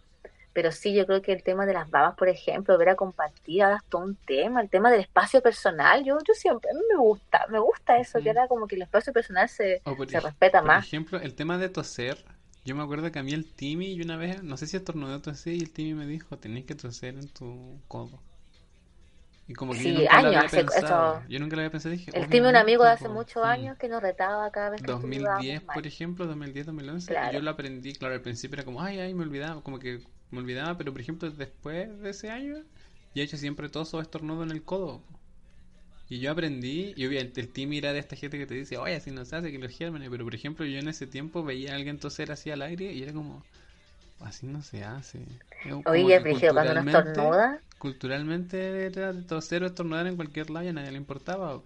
pero 0.53 0.71
sí, 0.71 0.95
yo 0.95 1.05
creo 1.07 1.21
que 1.21 1.33
el 1.33 1.43
tema 1.43 1.65
de 1.67 1.73
las 1.73 1.89
babas, 1.89 2.15
por 2.15 2.29
ejemplo, 2.29 2.77
ver 2.77 2.89
a 2.89 2.95
compartir, 2.97 3.63
ahora 3.63 3.77
es 3.77 3.83
todo 3.89 4.03
un 4.03 4.17
tema, 4.17 4.61
el 4.61 4.69
tema 4.71 4.91
del 4.91 5.01
espacio 5.01 5.41
personal, 5.41 6.03
yo, 6.05 6.17
yo 6.27 6.33
siempre, 6.35 6.71
a 6.71 6.75
mí 6.75 6.81
me 6.91 6.97
gusta, 6.99 7.45
me 7.49 7.59
gusta 7.59 7.99
eso, 7.99 8.21
que 8.21 8.29
ahora 8.29 8.47
como 8.47 8.67
que 8.67 8.75
el 8.77 8.83
espacio 8.83 9.13
personal 9.13 9.49
se, 9.49 9.83
por, 9.83 9.97
se 10.05 10.19
ej- 10.19 10.21
respeta 10.21 10.61
por 10.61 10.73
más. 10.73 10.85
ejemplo, 10.85 11.19
el 11.19 11.35
tema 11.35 11.57
de 11.57 11.69
toser. 11.69 12.25
Yo 12.65 12.75
me 12.75 12.83
acuerdo 12.83 13.11
que 13.11 13.19
a 13.19 13.23
mí 13.23 13.31
el 13.33 13.53
Timmy, 13.53 13.93
y 13.93 14.01
una 14.01 14.17
vez, 14.17 14.43
no 14.43 14.57
sé 14.57 14.67
si 14.67 14.77
estornudó 14.77 15.17
o 15.17 15.21
tosé, 15.21 15.53
y 15.53 15.59
el 15.61 15.71
Timmy 15.71 15.93
me 15.93 16.05
dijo, 16.07 16.37
tenés 16.39 16.65
que 16.65 16.75
toser 16.75 17.15
en 17.17 17.27
tu 17.29 17.81
codo. 17.87 18.21
Y 19.47 19.53
como 19.53 19.73
que 19.73 19.79
Sí, 19.79 19.91
yo 19.93 19.99
nunca 19.99 20.13
lo 20.13 20.17
años 20.17 20.35
había 20.35 20.39
hace- 20.45 20.57
pensado. 20.63 21.17
eso- 21.17 21.23
Yo 21.29 21.39
nunca 21.39 21.55
lo 21.55 21.61
había 21.61 21.71
pensado, 21.71 21.93
dije, 21.95 22.11
El 22.15 22.29
Timmy, 22.29 22.47
un 22.47 22.55
amigo 22.55 22.83
de 22.85 22.91
hace 22.91 23.09
muchos 23.09 23.43
años 23.43 23.77
que 23.77 23.89
nos 23.89 24.01
retaba 24.01 24.49
cada 24.51 24.69
vez 24.69 24.81
que 24.81 24.87
2010, 24.87 25.61
estornudábamos 25.61 25.73
por 25.75 25.87
ejemplo, 25.87 26.25
2010, 26.27 26.65
2011, 26.65 27.11
y 27.11 27.15
Claro. 27.15 27.33
yo 27.33 27.41
lo 27.41 27.51
aprendí, 27.51 27.93
claro, 27.93 28.13
al 28.15 28.21
principio 28.21 28.55
era 28.55 28.63
como, 28.63 28.81
ay, 28.81 28.99
ay, 28.99 29.13
me 29.13 29.23
olvidaba, 29.23 29.61
como 29.61 29.79
que 29.79 29.99
me 30.31 30.39
olvidaba, 30.39 30.77
pero 30.77 30.91
por 30.93 31.01
ejemplo, 31.01 31.29
después 31.29 31.99
de 32.01 32.09
ese 32.09 32.29
año, 32.31 32.55
ya 33.13 33.21
he 33.21 33.25
hecho 33.25 33.37
siempre 33.37 33.67
toso 33.69 33.97
o 33.97 34.01
estornudo 34.01 34.43
en 34.43 34.51
el 34.51 34.63
codo. 34.63 35.01
Y 36.09 36.19
yo 36.19 36.31
aprendí, 36.31 36.93
y 36.95 37.05
obviamente 37.07 37.41
el 37.41 37.49
Timmy 37.49 37.79
era 37.79 37.91
de 37.93 37.99
esta 37.99 38.15
gente 38.15 38.37
que 38.37 38.45
te 38.45 38.53
dice, 38.53 38.77
oye, 38.77 38.95
así 38.95 39.09
no 39.11 39.25
se 39.25 39.35
hace, 39.35 39.51
que 39.51 39.57
los 39.57 39.71
gérmenes, 39.75 40.09
pero 40.09 40.23
por 40.23 40.35
ejemplo, 40.35 40.65
yo 40.65 40.77
en 40.79 40.87
ese 40.87 41.07
tiempo 41.07 41.43
veía 41.43 41.73
a 41.73 41.75
alguien 41.75 41.97
toser 41.99 42.31
así 42.31 42.51
al 42.51 42.61
aire 42.61 42.91
y 42.93 43.03
era 43.03 43.13
como, 43.13 43.43
así 44.21 44.45
no 44.45 44.61
se 44.61 44.83
hace. 44.83 45.19
Oye, 45.85 46.15
que 46.17 46.19
Brígido, 46.19 46.53
cuando 46.53 46.71
uno 46.71 46.91
estornuda, 46.91 47.59
Culturalmente 47.83 48.57
era 48.87 49.07
toser 49.31 49.61
o 49.63 49.67
estornudar 49.67 50.07
en 50.07 50.15
cualquier 50.15 50.49
lado 50.49 50.65
y 50.65 50.69
a 50.69 50.73
nadie 50.73 50.91
le 50.91 50.97
importaba. 50.97 51.61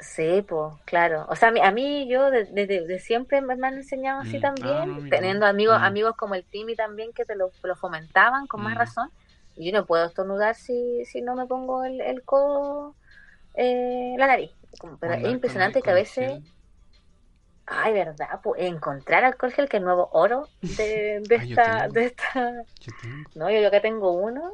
Sí, 0.00 0.42
pues, 0.48 0.74
claro. 0.86 1.26
O 1.28 1.34
sea, 1.34 1.48
a 1.48 1.50
mí, 1.52 1.60
a 1.60 1.72
mí 1.72 2.08
yo 2.08 2.30
de, 2.30 2.44
de- 2.46 2.66
de- 2.68 2.86
de 2.86 2.98
siempre 3.00 3.40
me, 3.42 3.54
han 3.54 3.74
enseñado 3.74 4.20
así 4.20 4.38
Mm. 4.38 4.42
también, 4.42 4.84
Ah, 4.84 4.86
no, 4.86 5.08
teniendo 5.10 5.44
amigos 5.46 5.76
Mm. 5.78 5.84
amigos 5.84 6.14
como 6.16 6.34
el 6.36 6.46
Timmy 6.46 6.76
también 6.76 7.12
que 7.12 7.24
te 7.24 7.34
lo, 7.34 7.52
lo 7.62 7.74
fomentaban 7.76 8.46
con 8.46 8.62
más 8.62 8.74
Mm. 8.74 8.78
razón. 8.78 9.10
Y 9.56 9.66
yo 9.72 9.76
no 9.78 9.86
puedo 9.86 10.06
estornudar 10.06 10.54
si, 10.54 11.04
si 11.04 11.20
no 11.20 11.34
me 11.34 11.46
pongo 11.46 11.84
el, 11.84 12.00
el 12.00 12.24
codo, 12.24 12.96
eh, 13.54 14.14
la 14.18 14.26
nariz. 14.28 14.52
Como- 14.80 14.98
Pero 14.98 15.14
es 15.14 15.24
Andar 15.24 15.32
impresionante 15.32 15.82
que 15.82 15.90
a 15.90 15.94
veces, 15.94 16.40
gel. 16.40 16.44
ay, 17.66 17.92
verdad, 17.92 18.40
pues, 18.42 18.62
encontrar 18.62 19.24
alcohol 19.24 19.52
gel, 19.52 19.68
que 19.68 19.76
es 19.78 19.82
nuevo 19.82 20.08
oro 20.12 20.50
de, 20.66 21.20
de 21.22 21.36
Ay, 21.36 21.48
yo 21.48 21.58
esta, 21.58 21.62
tengo. 21.62 21.92
de 21.92 22.06
esta, 22.06 22.52
Yo 22.80 22.92
tengo. 22.94 23.30
no, 23.34 23.50
yo, 23.50 23.60
yo 23.60 23.70
que 23.70 23.80
tengo 23.80 24.12
uno, 24.12 24.52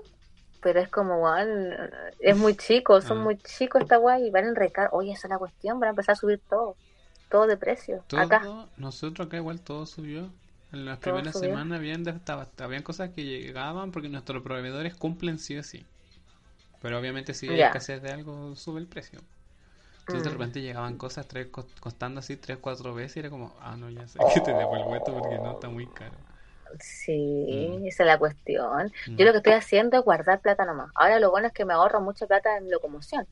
pero 0.64 0.80
es 0.80 0.88
como, 0.88 1.18
weón, 1.22 1.74
es 2.18 2.36
muy 2.36 2.56
chico, 2.56 3.00
son 3.02 3.18
Ah. 3.18 3.22
muy 3.24 3.36
chicos 3.36 3.82
esta 3.82 3.98
guay 3.98 4.26
y 4.26 4.30
van 4.30 4.46
a 4.46 4.48
enrecar. 4.48 4.88
Oye, 4.92 5.12
esa 5.12 5.28
es 5.28 5.30
la 5.30 5.38
cuestión, 5.38 5.78
van 5.78 5.88
a 5.88 5.90
empezar 5.90 6.14
a 6.14 6.16
subir 6.16 6.40
todo, 6.48 6.74
todo 7.30 7.46
de 7.46 7.58
precio. 7.58 8.02
Todo, 8.08 8.20
Acá, 8.22 8.42
nosotros 8.78 9.26
acá 9.28 9.36
igual 9.36 9.60
todo 9.60 9.84
subió. 9.86 10.30
En 10.72 10.86
las 10.86 10.98
Todo 10.98 11.12
primeras 11.14 11.34
subió. 11.34 11.50
semanas 11.50 11.78
habían, 11.78 12.08
estaba- 12.08 12.48
habían 12.58 12.82
cosas 12.82 13.10
que 13.10 13.22
llegaban 13.24 13.92
porque 13.92 14.08
nuestros 14.08 14.42
proveedores 14.42 14.94
cumplen 14.94 15.38
sí 15.38 15.56
o 15.58 15.62
sí. 15.62 15.84
Pero 16.82 16.98
obviamente 16.98 17.34
si 17.34 17.48
hay 17.48 17.60
escasez 17.60 18.02
de 18.02 18.10
algo, 18.10 18.56
sube 18.56 18.80
el 18.80 18.86
precio. 18.86 19.20
Entonces 20.00 20.24
de 20.24 20.30
Mm. 20.30 20.32
repente 20.32 20.60
llegaban 20.62 20.96
cosas 20.98 21.28
tres, 21.28 21.50
cos- 21.52 21.66
costando 21.78 22.20
así 22.20 22.36
tres, 22.36 22.58
cuatro 22.60 22.92
veces 22.94 23.16
y 23.16 23.20
era 23.20 23.30
como, 23.30 23.54
ah, 23.60 23.76
no, 23.76 23.88
ya 23.90 24.06
sé 24.08 24.18
Oh. 24.20 24.30
que 24.34 24.40
te 24.40 24.52
devuelvo 24.52 24.96
esto 24.96 25.12
porque 25.12 25.36
no 25.36 25.52
está 25.52 25.68
muy 25.68 25.86
caro. 25.86 26.14
Sí, 26.80 27.78
Mm. 27.80 27.86
esa 27.86 28.02
es 28.02 28.06
la 28.06 28.18
cuestión. 28.18 28.92
Mm. 29.08 29.16
Yo 29.16 29.24
lo 29.26 29.32
que 29.32 29.38
estoy 29.38 29.52
haciendo 29.54 29.98
es 29.98 30.04
guardar 30.04 30.40
plata 30.40 30.64
nomás. 30.64 30.90
Ahora 30.94 31.18
lo 31.20 31.30
bueno 31.30 31.46
es 31.48 31.52
que 31.52 31.64
me 31.64 31.74
ahorro 31.74 32.00
mucha 32.00 32.26
plata 32.26 32.56
en 32.56 32.70
locomoción, 32.70 33.26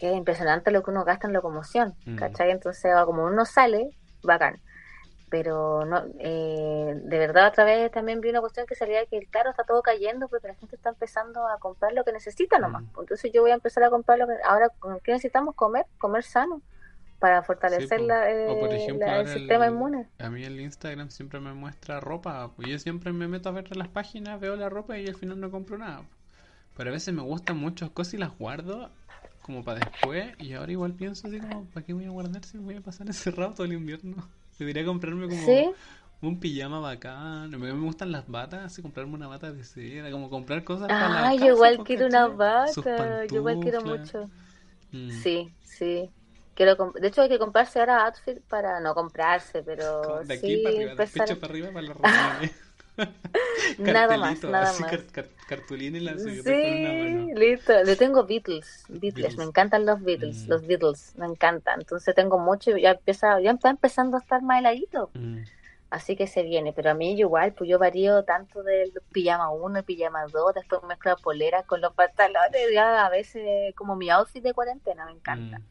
que 0.00 0.10
es 0.10 0.16
impresionante 0.16 0.70
lo 0.70 0.82
que 0.82 0.90
uno 0.90 1.04
gasta 1.04 1.26
en 1.26 1.32
locomoción, 1.32 1.94
Mm. 2.06 2.16
¿cachai? 2.16 2.50
Entonces, 2.50 2.92
como 3.04 3.24
uno 3.24 3.44
sale, 3.44 3.90
bacán. 4.22 4.60
Pero 5.30 5.86
no, 5.86 6.04
eh, 6.18 6.92
de 6.94 7.18
verdad 7.18 7.48
otra 7.48 7.64
vez 7.64 7.90
también 7.90 8.20
vi 8.20 8.28
una 8.28 8.40
cuestión 8.42 8.66
que 8.66 8.74
salía 8.74 9.06
que 9.06 9.18
claro 9.30 9.48
está 9.50 9.64
todo 9.64 9.80
cayendo 9.80 10.28
porque 10.28 10.48
la 10.48 10.54
gente 10.54 10.76
está 10.76 10.90
empezando 10.90 11.46
a 11.48 11.58
comprar 11.58 11.94
lo 11.94 12.04
que 12.04 12.12
necesita 12.12 12.58
nomás. 12.58 12.82
Mm. 12.82 13.00
Entonces 13.00 13.32
yo 13.32 13.40
voy 13.40 13.50
a 13.50 13.54
empezar 13.54 13.82
a 13.84 13.88
comprar 13.90 14.18
lo 14.18 14.26
que 14.26 14.34
ahora 14.44 14.68
¿qué 15.02 15.12
necesitamos 15.12 15.54
comer, 15.54 15.86
comer 15.98 16.22
sano 16.22 16.60
para 17.22 17.42
fortalecer 17.42 17.88
po. 17.92 18.02
la, 18.02 18.30
O 18.44 18.58
por 18.58 18.72
eh, 18.72 18.74
ejemplo, 18.74 18.96
la- 18.98 19.20
el 19.20 19.28
sistema 19.28 19.66
el- 19.66 19.68
inmune. 19.68 20.10
A 20.18 20.30
mí 20.30 20.44
el 20.44 20.60
Instagram 20.60 21.10
siempre 21.10 21.40
me 21.40 21.52
muestra 21.54 22.00
ropa. 22.00 22.52
Yo 22.58 22.78
siempre 22.78 23.12
me 23.12 23.28
meto 23.28 23.48
a 23.48 23.52
ver 23.52 23.76
las 23.76 23.88
páginas, 23.88 24.40
veo 24.40 24.56
la 24.56 24.68
ropa 24.68 24.98
y 24.98 25.08
al 25.08 25.16
final 25.16 25.40
no 25.40 25.50
compro 25.50 25.78
nada. 25.78 26.08
Pero 26.76 26.90
a 26.90 26.92
veces 26.94 27.14
me 27.14 27.22
gustan 27.22 27.58
muchas 27.58 27.90
cosas 27.90 28.14
y 28.14 28.18
las 28.18 28.36
guardo 28.38 28.92
como 29.42 29.64
para 29.64 29.80
después. 29.80 30.34
Y 30.38 30.54
ahora 30.54 30.72
igual 30.72 30.94
pienso 30.94 31.28
así 31.28 31.40
como, 31.40 31.66
¿para 31.70 31.86
qué 31.86 31.92
voy 31.94 32.06
a 32.06 32.10
guardar 32.10 32.44
si 32.44 32.58
voy 32.58 32.76
a 32.76 32.82
pasar 32.82 33.06
encerrado 33.08 33.54
todo 33.54 33.66
el 33.66 33.74
invierno? 33.74 34.30
Debería 34.58 34.84
comprarme 34.86 35.28
como 35.28 35.54
Sí, 35.54 35.76
un 36.22 36.40
pijama 36.40 36.80
bacán. 36.80 37.54
A 37.54 37.58
mí 37.58 37.66
me 37.66 37.72
gustan 37.72 38.12
las 38.12 38.28
batas, 38.28 38.64
así 38.66 38.82
comprarme 38.82 39.14
una 39.14 39.28
bata 39.28 39.52
de 39.52 39.64
seda, 39.64 40.10
como 40.12 40.30
comprar 40.30 40.64
cosas 40.64 40.92
para 40.92 41.10
la 41.10 41.34
casa, 41.34 41.68
yo 41.68 41.76
igual 41.76 41.82
quiero 41.82 42.06
una 42.06 42.28
bata, 42.28 43.26
yo 43.26 43.38
igual 43.38 43.58
quiero 43.58 43.82
mucho. 43.82 44.30
Mm. 44.92 45.22
Sí, 45.22 45.56
sí. 45.62 46.14
Quiero 46.54 46.76
de 46.94 47.08
hecho 47.08 47.22
hay 47.22 47.28
que 47.28 47.38
comprarse 47.38 47.80
ahora 47.80 48.04
outfit 48.06 48.40
para 48.42 48.80
no 48.80 48.94
comprarse, 48.94 49.62
pero 49.62 50.22
De 50.24 50.34
aquí 50.34 50.56
sí 50.56 50.62
para 50.62 50.76
arriba, 50.76 50.96
pecho 50.96 51.40
para 51.40 51.52
arriba 51.52 51.68
para 51.72 51.82
las 51.88 51.96
reuniones. 51.98 52.52
Nada 53.78 54.18
más, 54.18 54.42
nada 54.44 54.64
así, 54.70 54.82
más. 54.82 54.90
car- 54.90 55.06
car- 55.12 55.28
cartulina 55.48 55.96
en 55.98 56.04
la 56.04 56.18
Sí, 56.18 56.30
sillota 56.42 56.50
con 56.50 56.60
una 56.60 56.92
mano. 56.92 57.38
listo. 57.40 57.84
Le 57.84 57.96
tengo 57.96 58.24
Beatles, 58.24 58.84
Beatles, 58.88 59.14
Beatles. 59.14 59.36
me 59.38 59.44
encantan 59.44 59.86
los 59.86 60.02
Beatles, 60.02 60.46
Mm. 60.46 60.50
los 60.50 60.66
Beatles, 60.66 61.14
me 61.16 61.26
encantan. 61.26 61.80
Entonces 61.80 62.14
tengo 62.14 62.38
mucho 62.38 62.76
y 62.76 62.82
ya 62.82 62.90
empieza, 62.92 63.40
ya 63.40 63.52
está 63.52 63.70
empezando 63.70 64.16
a 64.16 64.20
estar 64.20 64.42
más 64.42 64.60
heladito. 64.60 65.10
Mm. 65.14 65.38
Así 65.90 66.16
que 66.16 66.26
se 66.26 66.42
viene, 66.42 66.72
pero 66.72 66.90
a 66.90 66.94
mí 66.94 67.12
igual, 67.18 67.52
pues 67.52 67.68
yo 67.68 67.78
varío 67.78 68.24
tanto 68.24 68.62
del 68.62 68.92
pijama 69.12 69.50
1, 69.50 69.78
el 69.78 69.84
pijama 69.84 70.24
2, 70.26 70.54
después 70.54 70.82
mezclo 70.84 71.16
poleras 71.16 71.64
con 71.66 71.80
los 71.82 71.92
pantalones, 71.94 72.62
ya 72.72 73.04
a 73.06 73.10
veces 73.10 73.74
como 73.74 73.94
mi 73.96 74.08
outfit 74.10 74.42
de 74.42 74.54
cuarentena, 74.54 75.04
me 75.06 75.12
encanta. 75.12 75.58
Mm. 75.58 75.62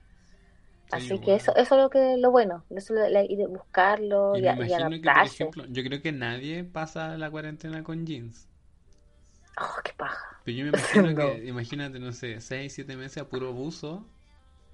Así 0.91 1.07
Sí, 1.07 1.19
que 1.19 1.35
eso, 1.35 1.55
eso 1.55 1.75
es 1.75 1.81
lo 1.81 1.89
que 1.89 2.17
lo 2.17 2.31
bueno, 2.31 2.65
eso 2.69 2.95
es 2.95 3.11
la- 3.11 3.21
a 3.21 3.47
buscarlo 3.47 4.35
Y 4.35 4.41
y, 4.41 4.41
me 4.41 4.49
a- 4.49 4.59
y 4.61 4.73
imagino 4.73 4.99
que, 5.01 5.09
por 5.11 5.25
adaptarse. 5.25 5.27
ejemplo, 5.27 5.65
yo 5.69 5.83
creo 5.83 6.01
que 6.01 6.11
nadie 6.11 6.65
pasa 6.65 7.17
la 7.17 7.31
cuarentena 7.31 7.81
con 7.83 8.05
jeans. 8.05 8.49
Oh, 9.57 9.79
qué 9.83 9.93
paja. 9.93 10.41
Pero 10.43 10.57
yo 10.57 10.63
me 10.65 10.69
imagino 10.71 11.15
No. 11.15 11.15
que, 11.15 11.45
imagínate, 11.45 11.99
no 11.99 12.11
sé, 12.13 12.41
6, 12.41 12.73
7 12.73 12.95
meses 12.97 13.19
a 13.19 13.29
puro 13.29 13.53
buzo. 13.53 14.07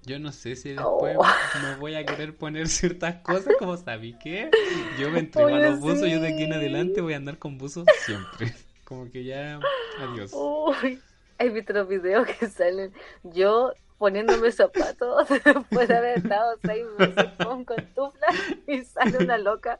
Yo 0.05 0.19
no 0.19 0.31
sé 0.31 0.55
si 0.55 0.71
Oh. 0.77 0.97
después 1.07 1.17
me 1.53 1.71
voy 1.71 1.95
a 1.95 2.05
querer 2.05 2.37
poner 2.37 2.67
ciertas 2.69 3.17
cosas, 3.23 3.55
como 3.57 3.77
sabí 3.77 4.17
que 4.19 4.57
yo 4.95 5.11
me 5.11 5.19
entrego 5.19 5.55
a 5.55 5.59
Oye, 5.59 5.61
los 5.61 5.79
buzos, 5.79 6.09
yo 6.09 6.19
de 6.19 6.29
aquí 6.29 6.43
en 6.45 6.53
adelante 6.53 7.01
voy 7.01 7.13
a 7.13 7.17
andar 7.17 7.39
con 7.39 7.57
buzos 7.57 7.85
siempre. 8.05 8.55
Como 8.85 9.11
que 9.11 9.23
ya, 9.25 9.67
adiós. 9.97 10.31
Uy, 10.31 11.03
¿has 11.37 11.53
visto 11.53 11.73
los 11.73 11.87
videos 11.87 12.27
que 12.27 12.47
salen? 12.47 12.93
Yo 13.23 13.73
poniéndome 13.97 14.51
zapatos 14.51 15.27
después 15.45 15.87
de 15.87 15.95
haber 15.97 16.17
estado 16.19 16.57
seis 16.65 16.85
meses 16.97 17.31
con 17.37 17.65
pantuflas 17.65 18.35
y 18.67 18.83
sale 18.85 19.19
una 19.19 19.37
loca 19.37 19.77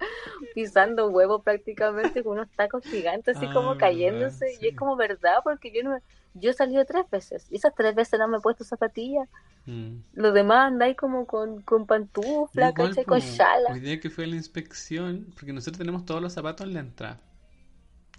pisando 0.54 1.10
huevo 1.10 1.44
prácticamente 1.44 2.24
con 2.24 2.34
unos 2.34 2.50
tacos 2.56 2.86
gigantes 2.86 3.38
así 3.38 3.48
Ah, 3.48 3.50
como 3.50 3.76
verdad, 3.76 3.78
cayéndose 3.78 4.58
y 4.62 4.68
es 4.68 4.76
como 4.76 4.96
verdad 4.96 5.40
porque 5.44 5.72
yo 5.74 5.84
no 5.84 6.00
yo 6.34 6.52
he 6.52 6.54
salido 6.54 6.86
tres 6.86 7.06
veces 7.12 7.48
y 7.52 7.58
esas 7.58 7.74
tres 7.76 7.96
veces 7.96 8.20
no 8.20 8.28
me 8.28 8.38
he 8.38 8.42
puesto 8.42 8.64
zapatillas 8.64 9.28
Mm. 9.68 10.02
los 10.14 10.34
demás 10.34 10.68
andáis 10.68 10.98
como 10.98 11.28
con, 11.28 11.62
con 11.64 11.86
pantuflas, 11.88 12.74
Igual, 12.74 12.74
¿cachai? 12.74 13.06
po, 13.06 13.12
con 13.12 13.22
chala 13.22 13.70
Hoy 13.70 13.80
día 13.80 14.00
que 14.02 14.10
fue 14.10 14.26
a 14.26 14.28
la 14.28 14.36
inspección, 14.36 15.28
porque 15.36 15.54
nosotros 15.54 15.78
tenemos 15.78 16.06
todos 16.06 16.22
los 16.22 16.34
zapatos 16.34 16.68
en 16.68 16.74
la 16.74 16.80
entrada. 16.82 17.22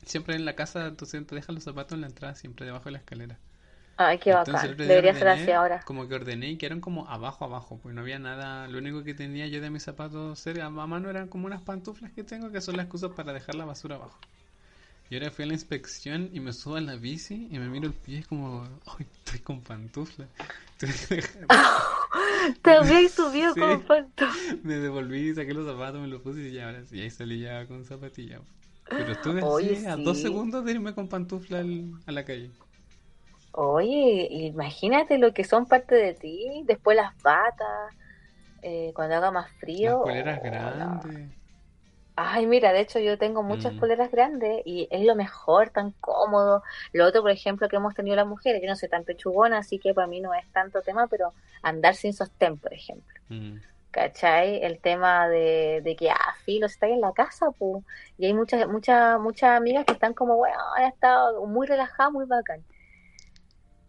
Siempre 0.04 0.34
en 0.34 0.44
la 0.44 0.56
casa, 0.56 0.96
tú 0.96 1.06
siempre 1.06 1.36
dejas 1.36 1.54
los 1.54 1.62
zapatos 1.64 1.92
en 1.94 2.00
la 2.00 2.08
entrada, 2.08 2.34
siempre 2.34 2.66
debajo 2.66 2.86
de 2.86 2.92
la 2.92 2.98
escalera. 2.98 3.38
Ay 3.98 4.18
qué 4.18 4.32
Entonces, 4.32 4.70
bacán 4.70 4.76
debería 4.82 5.14
ser 5.14 5.28
ordené, 5.28 5.28
así 5.28 5.50
ahora 5.50 5.82
Como 5.84 6.08
que 6.08 6.14
ordené 6.14 6.50
y 6.50 6.56
quedaron 6.58 6.80
como 6.80 7.08
abajo, 7.08 7.44
abajo, 7.44 7.78
pues 7.82 7.94
no 7.94 8.02
había 8.02 8.18
nada. 8.18 8.68
Lo 8.68 8.78
único 8.78 9.04
que 9.04 9.14
tenía 9.14 9.46
yo 9.48 9.60
de 9.60 9.70
mis 9.70 9.82
zapatos 9.84 10.38
cerca, 10.38 10.66
a 10.66 10.70
mano 10.70 11.08
eran 11.10 11.28
como 11.28 11.46
unas 11.46 11.62
pantuflas 11.62 12.12
que 12.12 12.24
tengo 12.24 12.50
que 12.52 12.60
son 12.60 12.76
las 12.76 12.86
cosas 12.88 13.12
para 13.12 13.32
dejar 13.32 13.54
la 13.54 13.64
basura 13.64 13.96
abajo. 13.96 14.18
Y 15.10 15.16
ahora 15.16 15.30
fui 15.30 15.44
a 15.44 15.48
la 15.48 15.54
inspección 15.54 16.30
y 16.34 16.40
me 16.40 16.52
subo 16.52 16.76
a 16.76 16.80
la 16.82 16.96
bici 16.96 17.48
y 17.50 17.58
me 17.58 17.68
miro 17.68 17.86
el 17.88 17.94
pie 17.94 18.24
como, 18.28 18.64
ay, 18.86 19.06
estoy 19.24 19.40
con 19.40 19.62
pantuflas. 19.62 20.28
te 22.62 22.70
habíais 22.72 23.14
subido 23.14 23.54
Sí. 23.54 23.60
con 23.60 23.84
pantuflas 23.84 24.58
me 24.64 24.74
devolví, 24.78 25.34
saqué 25.34 25.54
los 25.54 25.66
zapatos, 25.66 26.00
me 26.00 26.08
los 26.08 26.22
puse 26.22 26.40
y 26.48 26.52
ya 26.52 26.66
ahora 26.66 26.84
sí, 26.86 27.00
ahí 27.00 27.10
salí 27.10 27.40
ya 27.40 27.66
con 27.66 27.84
zapatillas. 27.84 28.42
Pero 28.94 29.12
estuve 29.12 29.42
así 29.42 29.84
a 29.86 29.96
dos 29.96 30.18
segundos 30.20 30.64
de 30.64 30.72
irme 30.72 30.94
con 30.94 31.08
pantufla 31.08 31.60
al- 31.60 31.92
a 32.06 32.12
la 32.12 32.24
calle. 32.24 32.50
Oye, 33.60 34.28
imagínate 34.30 35.18
lo 35.18 35.34
que 35.34 35.42
son 35.42 35.66
parte 35.66 35.96
de 35.96 36.14
ti, 36.14 36.62
después 36.64 36.96
las 36.96 37.20
batas, 37.22 37.92
eh, 38.62 38.92
cuando 38.94 39.16
haga 39.16 39.32
más 39.32 39.50
Las 39.50 39.58
frío. 39.58 40.02
poleras 40.02 40.38
oh, 40.40 40.44
no. 40.44 40.50
grandes. 40.50 41.32
Ay, 42.14 42.46
mira, 42.46 42.72
de 42.72 42.80
hecho 42.80 43.00
yo 43.00 43.18
tengo 43.18 43.42
muchas 43.42 43.74
Mm. 43.74 43.78
poleras 43.80 44.10
grandes 44.12 44.62
y 44.64 44.86
es 44.92 45.04
lo 45.04 45.16
mejor, 45.16 45.70
tan 45.70 45.90
cómodo. 46.00 46.62
Lo 46.92 47.06
otro, 47.06 47.22
por 47.22 47.30
ejemplo, 47.32 47.68
que 47.68 47.76
hemos 47.76 47.94
tenido 47.94 48.14
las 48.16 48.26
mujeres, 48.28 48.62
yo 48.62 48.68
no 48.68 48.76
soy 48.76 48.88
tan 48.88 49.04
pechugona, 49.04 49.58
así 49.58 49.78
que 49.80 49.92
para 49.94 50.06
mí 50.06 50.20
no 50.20 50.34
es 50.34 50.46
tanto 50.52 50.82
tema, 50.82 51.08
pero 51.08 51.34
andar 51.62 51.94
sin 51.96 52.12
sostén, 52.12 52.58
por 52.58 52.72
ejemplo. 52.72 53.20
Mm. 53.28 53.56
¿Cachai? 53.90 54.62
El 54.62 54.78
tema 54.80 55.28
de, 55.28 55.80
de 55.82 55.96
que, 55.96 56.10
ah, 56.10 56.34
filo, 56.44 56.66
estáis 56.66 56.94
en 56.94 57.00
la 57.00 57.12
casa, 57.12 57.46
pues. 57.58 57.82
Y 58.18 58.26
hay 58.26 58.34
muchas, 58.34 58.68
muchas, 58.68 59.18
muchas 59.20 59.56
amigas 59.56 59.84
que 59.84 59.94
están 59.94 60.14
como, 60.14 60.36
bueno, 60.36 60.58
han 60.76 60.84
estado 60.84 61.44
muy 61.46 61.66
relajadas, 61.66 62.12
muy 62.12 62.26
bacán. 62.26 62.64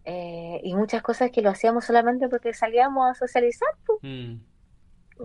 Eh, 0.05 0.61
y 0.63 0.76
muchas 0.76 1.01
cosas 1.01 1.30
que 1.31 1.41
lo 1.41 1.49
hacíamos 1.49 1.85
solamente 1.85 2.30
porque 2.30 2.53
salíamos 2.53 3.09
a 3.09 3.13
socializar, 3.13 3.69
pues, 3.85 3.99
Mm. 4.01 4.35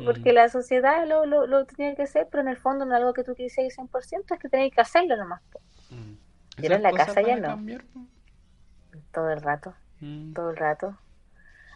porque 0.04 0.32
Mm. 0.32 0.34
la 0.34 0.48
sociedad 0.48 1.06
lo, 1.06 1.24
lo, 1.26 1.46
lo 1.46 1.64
tenía 1.66 1.94
que 1.94 2.02
hacer, 2.02 2.26
pero 2.30 2.42
en 2.42 2.48
el 2.48 2.56
fondo 2.56 2.84
no 2.84 2.92
es 2.94 2.98
algo 3.00 3.14
que 3.14 3.22
tú 3.24 3.34
quisieras 3.34 3.72
100%, 3.74 4.34
es 4.34 4.40
que 4.40 4.48
tenéis 4.48 4.74
que 4.74 4.80
hacerlo 4.80 5.16
nomás, 5.16 5.40
Mm. 5.90 6.14
Pero 6.56 6.74
en 6.76 6.82
la 6.82 6.92
casa 6.92 7.20
ya 7.22 7.36
no. 7.36 7.48
cambiar, 7.48 7.84
todo 9.12 9.30
el 9.30 9.40
rato, 9.40 9.74
todo 10.34 10.50
el 10.50 10.56
rato. 10.56 10.96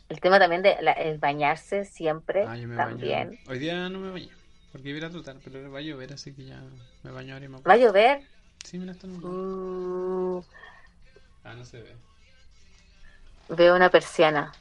El 0.09 0.21
tema 0.21 0.39
también 0.39 0.63
de 0.63 0.77
la- 0.81 0.93
el 0.93 1.19
bañarse 1.19 1.85
siempre, 1.85 2.45
Ah, 2.47 2.57
yo 2.57 2.67
me 2.69 2.77
también. 2.77 3.29
baño. 3.31 3.39
Hoy 3.49 3.59
día 3.59 3.89
no 3.89 3.99
me 3.99 4.11
bañé. 4.11 4.31
Porque 4.73 4.91
iba 4.91 5.07
a 5.07 5.11
trotar, 5.11 5.37
pero 5.45 5.71
va 5.71 5.79
a 5.79 5.83
llover, 5.83 6.13
así 6.13 6.35
que 6.35 6.45
ya 6.45 6.63
me 7.03 7.11
baño 7.11 7.35
ahora 7.35 7.45
y 7.45 7.49
me 7.49 7.61
¿Va 7.61 7.73
a 7.75 7.77
llover? 7.77 8.23
Sí, 8.65 8.79
mira, 8.79 8.93
está 8.93 9.07
nublado. 9.07 9.33
Mm, 9.35 10.43
Ah, 11.45 11.55
no 11.55 11.65
se 11.65 11.81
ve. 11.83 11.97
Veo 13.49 13.75
una 13.77 13.91
persiana. 13.91 14.53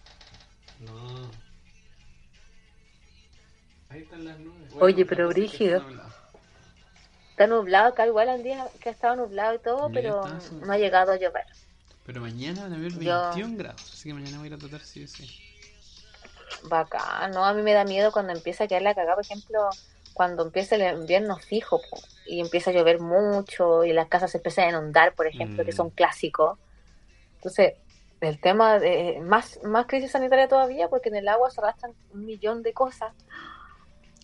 No. 0.79 1.29
Ahí 3.89 4.01
están 4.01 4.25
las 4.25 4.37
nubes. 4.39 4.73
Oye, 4.79 5.05
pero 5.05 5.27
brígido. 5.29 5.77
está 5.77 5.87
nublado. 5.89 6.07
Está 7.31 7.47
nublado, 7.47 7.87
acá 7.89 8.07
igual 8.07 8.29
al 8.29 8.43
día 8.43 8.65
que 8.81 8.89
ha 8.89 8.91
estado 8.91 9.15
nublado 9.15 9.53
y 9.55 9.59
todo, 9.59 9.89
pero 9.93 10.25
está, 10.25 10.55
no 10.55 10.73
ha 10.73 10.77
llegado 10.77 11.11
a 11.11 11.17
llover. 11.17 11.45
Pero 12.05 12.21
mañana 12.21 12.63
van 12.63 12.73
a 12.73 12.75
haber 12.77 12.93
Yo- 12.99 13.21
21 13.35 13.57
grados, 13.57 13.81
así 13.93 14.09
que 14.09 14.13
mañana 14.13 14.37
voy 14.37 14.45
a 14.45 14.47
ir 14.47 14.53
a 14.53 14.57
trotar 14.57 14.81
sí 14.81 15.03
o 15.03 15.07
sí. 15.07 15.29
Bacán, 16.63 17.31
no, 17.31 17.45
a 17.45 17.53
mí 17.53 17.61
me 17.61 17.73
da 17.73 17.83
miedo 17.83 18.11
cuando 18.11 18.33
empieza 18.33 18.63
a 18.63 18.67
quedar 18.67 18.81
la 18.81 18.95
cagada, 18.95 19.15
por 19.15 19.23
ejemplo, 19.25 19.69
cuando 20.13 20.43
empieza 20.43 20.75
el 20.75 20.99
invierno 21.01 21.37
fijo 21.37 21.79
po, 21.89 21.99
y 22.25 22.39
empieza 22.39 22.71
a 22.71 22.73
llover 22.73 22.99
mucho 22.99 23.83
y 23.83 23.93
las 23.93 24.07
casas 24.07 24.31
se 24.31 24.37
empiezan 24.37 24.65
a 24.65 24.69
inundar, 24.69 25.13
por 25.13 25.27
ejemplo, 25.27 25.63
que 25.63 25.71
Mm. 25.71 25.75
son 25.75 25.89
clásicos. 25.91 26.57
Entonces, 27.35 27.73
el 28.21 28.39
tema 28.39 28.79
de 28.79 29.19
más, 29.21 29.59
más 29.63 29.85
crisis 29.87 30.11
sanitaria 30.11 30.47
todavía, 30.47 30.89
porque 30.89 31.09
en 31.09 31.15
el 31.17 31.27
agua 31.27 31.49
se 31.51 31.61
arrastran 31.61 31.95
un 32.09 32.25
millón 32.25 32.63
de 32.63 32.73
cosas. 32.73 33.13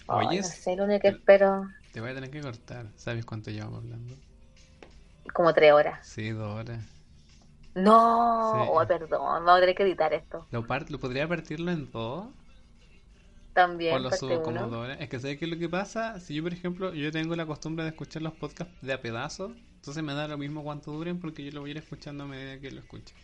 Ay, 0.07 0.27
Oye, 0.27 0.41
no 0.41 0.49
sé, 0.49 0.75
lo 0.77 0.85
único 0.85 1.01
que 1.01 1.07
espero, 1.09 1.63
Te 1.93 2.01
voy 2.01 2.09
a 2.09 2.13
tener 2.15 2.29
que 2.29 2.41
cortar. 2.41 2.91
¿Sabes 2.97 3.25
cuánto 3.25 3.49
llevamos 3.49 3.79
hablando? 3.83 4.15
como 5.33 5.53
tres 5.53 5.71
horas. 5.73 5.99
Sí, 6.01 6.29
dos 6.29 6.53
horas. 6.59 6.85
No, 7.75 7.93
Sí. 8.39 8.59
oh, 8.71 8.85
perdón, 8.87 9.21
vamos 9.21 9.49
a 9.57 9.59
tener 9.59 9.75
que 9.75 9.83
editar 9.83 10.11
esto. 10.13 10.49
¿Lo, 10.51 10.65
par- 10.65 10.89
¿Lo 10.89 10.99
podría 10.99 11.27
partirlo 11.27 11.69
en 11.71 11.91
dos? 11.91 12.27
También, 13.53 13.95
¿O 13.95 13.99
lo 13.99 14.11
subo 14.11 14.41
como 14.41 14.67
uno. 14.67 14.67
dos 14.67 14.83
horas? 14.83 14.97
Es 14.99 15.07
que 15.09 15.19
¿sabes 15.21 15.37
qué 15.37 15.45
es 15.45 15.51
lo 15.51 15.57
que 15.57 15.69
pasa? 15.69 16.19
Si 16.19 16.33
yo, 16.35 16.43
por 16.43 16.51
ejemplo, 16.53 16.93
yo 16.93 17.11
tengo 17.13 17.35
la 17.35 17.45
costumbre 17.45 17.83
de 17.85 17.91
escuchar 17.91 18.21
los 18.21 18.33
podcasts 18.33 18.73
de 18.81 18.91
a 18.93 19.01
pedazos, 19.01 19.51
entonces 19.75 20.03
me 20.03 20.13
da 20.13 20.27
lo 20.27 20.37
mismo 20.37 20.63
cuánto 20.63 20.91
duren 20.91 21.19
porque 21.19 21.43
yo 21.45 21.51
lo 21.51 21.61
voy 21.61 21.69
a 21.69 21.71
ir 21.71 21.77
escuchando 21.77 22.23
a 22.23 22.27
medida 22.27 22.59
que 22.59 22.71
lo 22.71 22.79
escuche. 22.81 23.15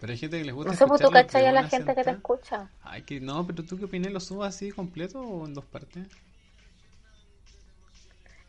Pero 0.00 0.12
hay 0.12 0.18
gente 0.18 0.38
que 0.38 0.44
les 0.44 0.54
gusta 0.54 0.72
No 0.72 0.76
sé, 0.76 0.86
pues 0.86 1.00
tú 1.00 1.10
cachai 1.10 1.46
a 1.46 1.52
la 1.52 1.62
gente 1.68 1.94
que 1.94 2.02
te 2.02 2.04
sentada. 2.04 2.16
escucha. 2.16 2.68
Ay, 2.82 3.02
que 3.02 3.20
no, 3.20 3.46
pero 3.46 3.64
tú 3.64 3.78
qué 3.78 3.84
opinas, 3.86 4.12
¿lo 4.12 4.20
subo 4.20 4.44
así 4.44 4.70
completo 4.70 5.20
o 5.20 5.46
en 5.46 5.54
dos 5.54 5.64
partes? 5.64 6.06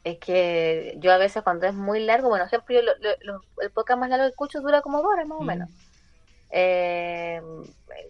Es 0.03 0.19
que 0.19 0.95
yo 0.99 1.11
a 1.11 1.17
veces 1.17 1.41
cuando 1.43 1.65
es 1.65 1.73
muy 1.73 1.99
largo, 1.99 2.29
bueno, 2.29 2.47
siempre 2.47 2.75
yo 2.75 2.81
lo- 2.83 2.95
lo- 2.99 3.17
lo- 3.21 3.61
el 3.61 3.71
podcast 3.71 3.99
más 3.99 4.09
largo 4.09 4.25
que 4.25 4.29
escucho 4.29 4.61
dura 4.61 4.81
como 4.81 4.99
dos 5.01 5.07
horas 5.11 5.27
más 5.27 5.39
o 5.39 5.41
Mm. 5.41 5.45
menos. 5.47 5.69
Eh, 6.51 7.41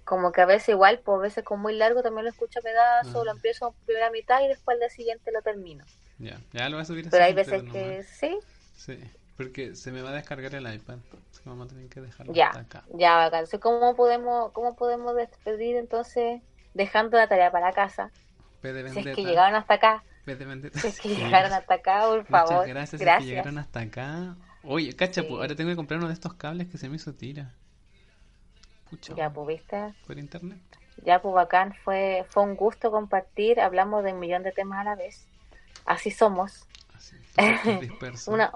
como 0.04 0.32
que 0.34 0.42
a 0.42 0.46
veces 0.46 0.70
igual, 0.70 1.00
pues 1.00 1.18
a 1.18 1.22
veces 1.22 1.44
con 1.46 1.62
muy 1.62 1.74
largo 1.76 2.04
también 2.04 2.26
lo 2.26 2.32
escucho 2.32 2.60
a 2.60 2.62
pedazos, 2.64 3.16
Ah. 3.16 3.24
lo 3.26 3.32
empiezo 3.32 3.68
en 3.70 3.86
primera 3.86 4.12
mitad 4.12 4.42
y 4.44 4.48
después 4.50 4.76
al 4.76 4.80
día 4.80 4.90
siguiente 4.90 5.32
lo 5.32 5.42
termino. 5.42 5.86
Ya, 6.20 6.38
ya 6.52 6.68
lo 6.70 6.76
voy 6.78 6.82
a 6.84 6.86
subir 6.86 7.02
así 7.06 7.12
Pero 7.12 7.24
hay 7.24 7.34
veces 7.34 7.64
que 7.64 7.82
nomás. 7.88 8.06
sí, 8.08 8.40
Sí, 8.76 9.00
porque 9.38 9.76
se 9.76 9.92
me 9.92 10.02
va 10.02 10.10
a 10.10 10.14
descargar 10.14 10.54
el 10.56 10.74
iPad. 10.74 10.98
Así 11.32 11.44
que 11.44 11.50
vamos 11.50 11.66
a 11.68 11.70
tener 11.70 11.90
que 11.90 12.02
dejarlo 12.02 12.34
ya, 12.34 12.48
hasta 12.48 12.60
acá. 12.62 12.84
ya 12.94 13.16
bacán. 13.18 13.40
Entonces, 13.40 13.60
¿cómo 13.60 13.96
podemos, 13.96 14.52
cómo 14.54 14.76
podemos 14.76 15.16
despedir 15.16 15.76
entonces 15.76 16.42
dejando 16.74 17.18
la 17.18 17.28
tarea 17.28 17.52
para 17.52 17.72
casa? 17.74 18.12
P 18.62 18.74
de 18.74 18.90
Si 18.90 19.00
es 19.00 19.16
que 19.16 19.24
llegaron 19.24 19.56
hasta 19.56 19.74
acá, 19.76 20.04
P 20.26 20.36
de 20.36 20.72
si 20.72 20.88
es 20.88 21.00
que 21.00 21.10
llegaron 21.16 21.52
hasta 21.54 21.74
acá, 21.76 22.02
por 22.08 22.26
favor. 22.26 22.54
Muchas 22.54 22.68
gracias, 22.68 22.90
si 22.90 22.96
es 22.96 23.00
que 23.00 23.06
Gracias. 23.06 23.30
llegaron 23.30 23.58
hasta 23.58 23.80
acá. 23.82 24.36
Oye, 24.64 24.94
cacha, 24.96 25.22
Sí. 25.22 25.28
pues, 25.28 25.42
ahora 25.42 25.56
tengo 25.56 25.70
que 25.70 25.76
comprar 25.76 26.00
uno 26.00 26.08
de 26.08 26.14
estos 26.14 26.34
cables 26.34 26.68
que 26.68 26.78
se 26.78 26.90
me 26.90 26.96
hizo 26.96 27.14
tira. 27.14 27.54
Pucha, 28.90 29.14
Ya, 29.16 29.30
pues, 29.32 29.48
¿viste? 29.48 29.94
por 30.08 30.18
internet. 30.18 30.60
Ya, 31.04 31.22
pues 31.22 31.36
bacán, 31.36 31.74
fue, 31.84 32.26
fue 32.30 32.44
un 32.44 32.56
gusto 32.56 32.90
compartir, 32.90 33.60
hablamos 33.60 34.04
de 34.04 34.14
un 34.14 34.20
millón 34.20 34.44
de 34.44 34.52
temas 34.54 34.80
a 34.80 34.84
la 34.86 34.96
vez. 34.96 35.28
Así 35.86 36.10
somos. 36.10 36.66
Así. 36.96 37.16
Una 38.28 38.52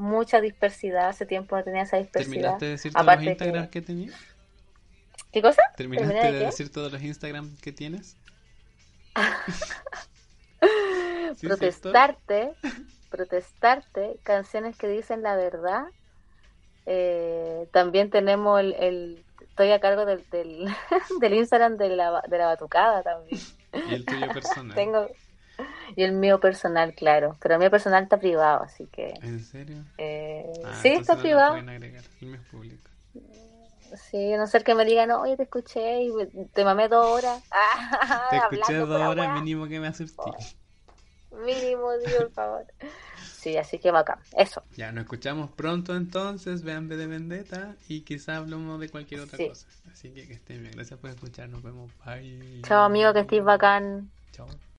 mucha 0.00 0.40
dispersidad, 0.40 1.08
hace 1.08 1.26
tiempo 1.26 1.56
no 1.56 1.64
tenía 1.64 1.82
esa 1.82 1.96
dispersidad. 1.98 2.58
¿Terminaste 2.58 2.64
de 2.66 2.70
decir 2.72 2.92
todos 2.92 3.06
los 3.06 3.22
Instagrams 3.22 3.68
que- 3.68 3.80
que, 3.80 3.86
tenías? 3.86 4.14
¿Qué 5.32 5.42
cosa? 5.42 5.62
¿Terminaste 5.76 6.12
¿Terminé 6.14 6.32
de, 6.38 6.44
decir 6.46 6.72
todos 6.72 6.92
los 6.92 7.02
Instagram 7.02 7.56
que 7.62 7.72
tienes? 7.72 8.16
Protestarte 11.40 12.52
protestarte, 13.10 14.18
canciones 14.22 14.76
que 14.76 14.88
dicen 14.88 15.22
la 15.22 15.36
verdad. 15.36 15.84
Eh, 16.86 17.68
también 17.72 18.10
tenemos 18.10 18.60
el, 18.60 18.72
el- 18.74 19.24
estoy 19.40 19.70
a 19.72 19.80
cargo 19.80 20.04
del, 20.06 20.24
del, 20.30 20.66
del 21.20 21.34
Instagram 21.34 21.76
de 21.76 21.88
la, 21.90 22.22
de 22.28 22.38
la 22.38 22.46
batucada 22.46 23.02
también. 23.02 23.40
Y 23.88 23.94
el 23.94 24.04
tuyo 24.04 24.28
personal. 24.32 24.74
Tengo 24.76 25.08
y 25.96 26.02
el 26.04 26.12
mío 26.12 26.40
personal, 26.40 26.94
claro, 26.94 27.36
pero 27.40 27.54
el 27.54 27.60
mío 27.60 27.70
personal 27.70 28.02
está 28.04 28.18
privado, 28.18 28.62
así 28.62 28.86
que 28.86 29.14
¿En 29.22 29.40
serio? 29.44 29.84
eh, 29.98 30.50
Ah, 30.64 30.78
sí 30.82 30.88
está 30.88 31.14
no 31.16 31.22
privado. 31.22 31.54
agregar. 31.54 32.04
El 32.20 32.28
mío 32.28 32.36
es 32.40 32.48
público. 32.48 32.90
Sí, 34.10 34.32
a 34.32 34.38
no 34.38 34.46
ser 34.46 34.62
que 34.62 34.74
me 34.74 34.84
digan, 34.84 35.10
oye, 35.10 35.36
te 35.36 35.42
escuché 35.44 36.02
y 36.04 36.12
te 36.54 36.64
mamé 36.64 36.88
dos 36.88 37.04
horas. 37.06 37.42
Te 38.30 38.36
Hablando 38.36 38.56
escuché 38.56 38.76
dos 38.76 39.00
horas, 39.00 39.34
mínimo 39.34 39.66
que 39.66 39.80
me 39.80 39.88
asusté. 39.88 40.30
Mínimo, 41.44 41.90
sí, 42.00 42.12
por 42.18 42.32
favor. 42.32 42.66
Sí, 43.32 43.56
así 43.56 43.78
que 43.78 43.90
bacán. 43.90 44.18
Eso. 44.36 44.62
Ya, 44.76 44.92
nos 44.92 45.02
escuchamos 45.04 45.50
pronto 45.52 45.96
entonces. 45.96 46.62
Vean 46.62 46.88
B 46.88 46.96
de 46.96 47.06
Vendetta 47.06 47.76
y 47.88 48.02
quizá 48.02 48.36
hablamos 48.36 48.78
de 48.80 48.88
cualquier 48.88 49.20
otra 49.20 49.38
Sí. 49.38 49.48
cosa. 49.48 49.66
Así 49.92 50.10
que 50.10 50.26
que 50.26 50.34
estén 50.34 50.60
bien. 50.60 50.72
Gracias 50.74 50.98
por 51.00 51.10
escuchar. 51.10 51.48
Nos 51.48 51.62
vemos. 51.62 51.90
Bye. 52.04 52.60
Chao, 52.62 52.84
amigo, 52.84 53.12
que 53.12 53.20
estés 53.20 53.42
bacán. 53.44 54.10
Chao. 54.32 54.48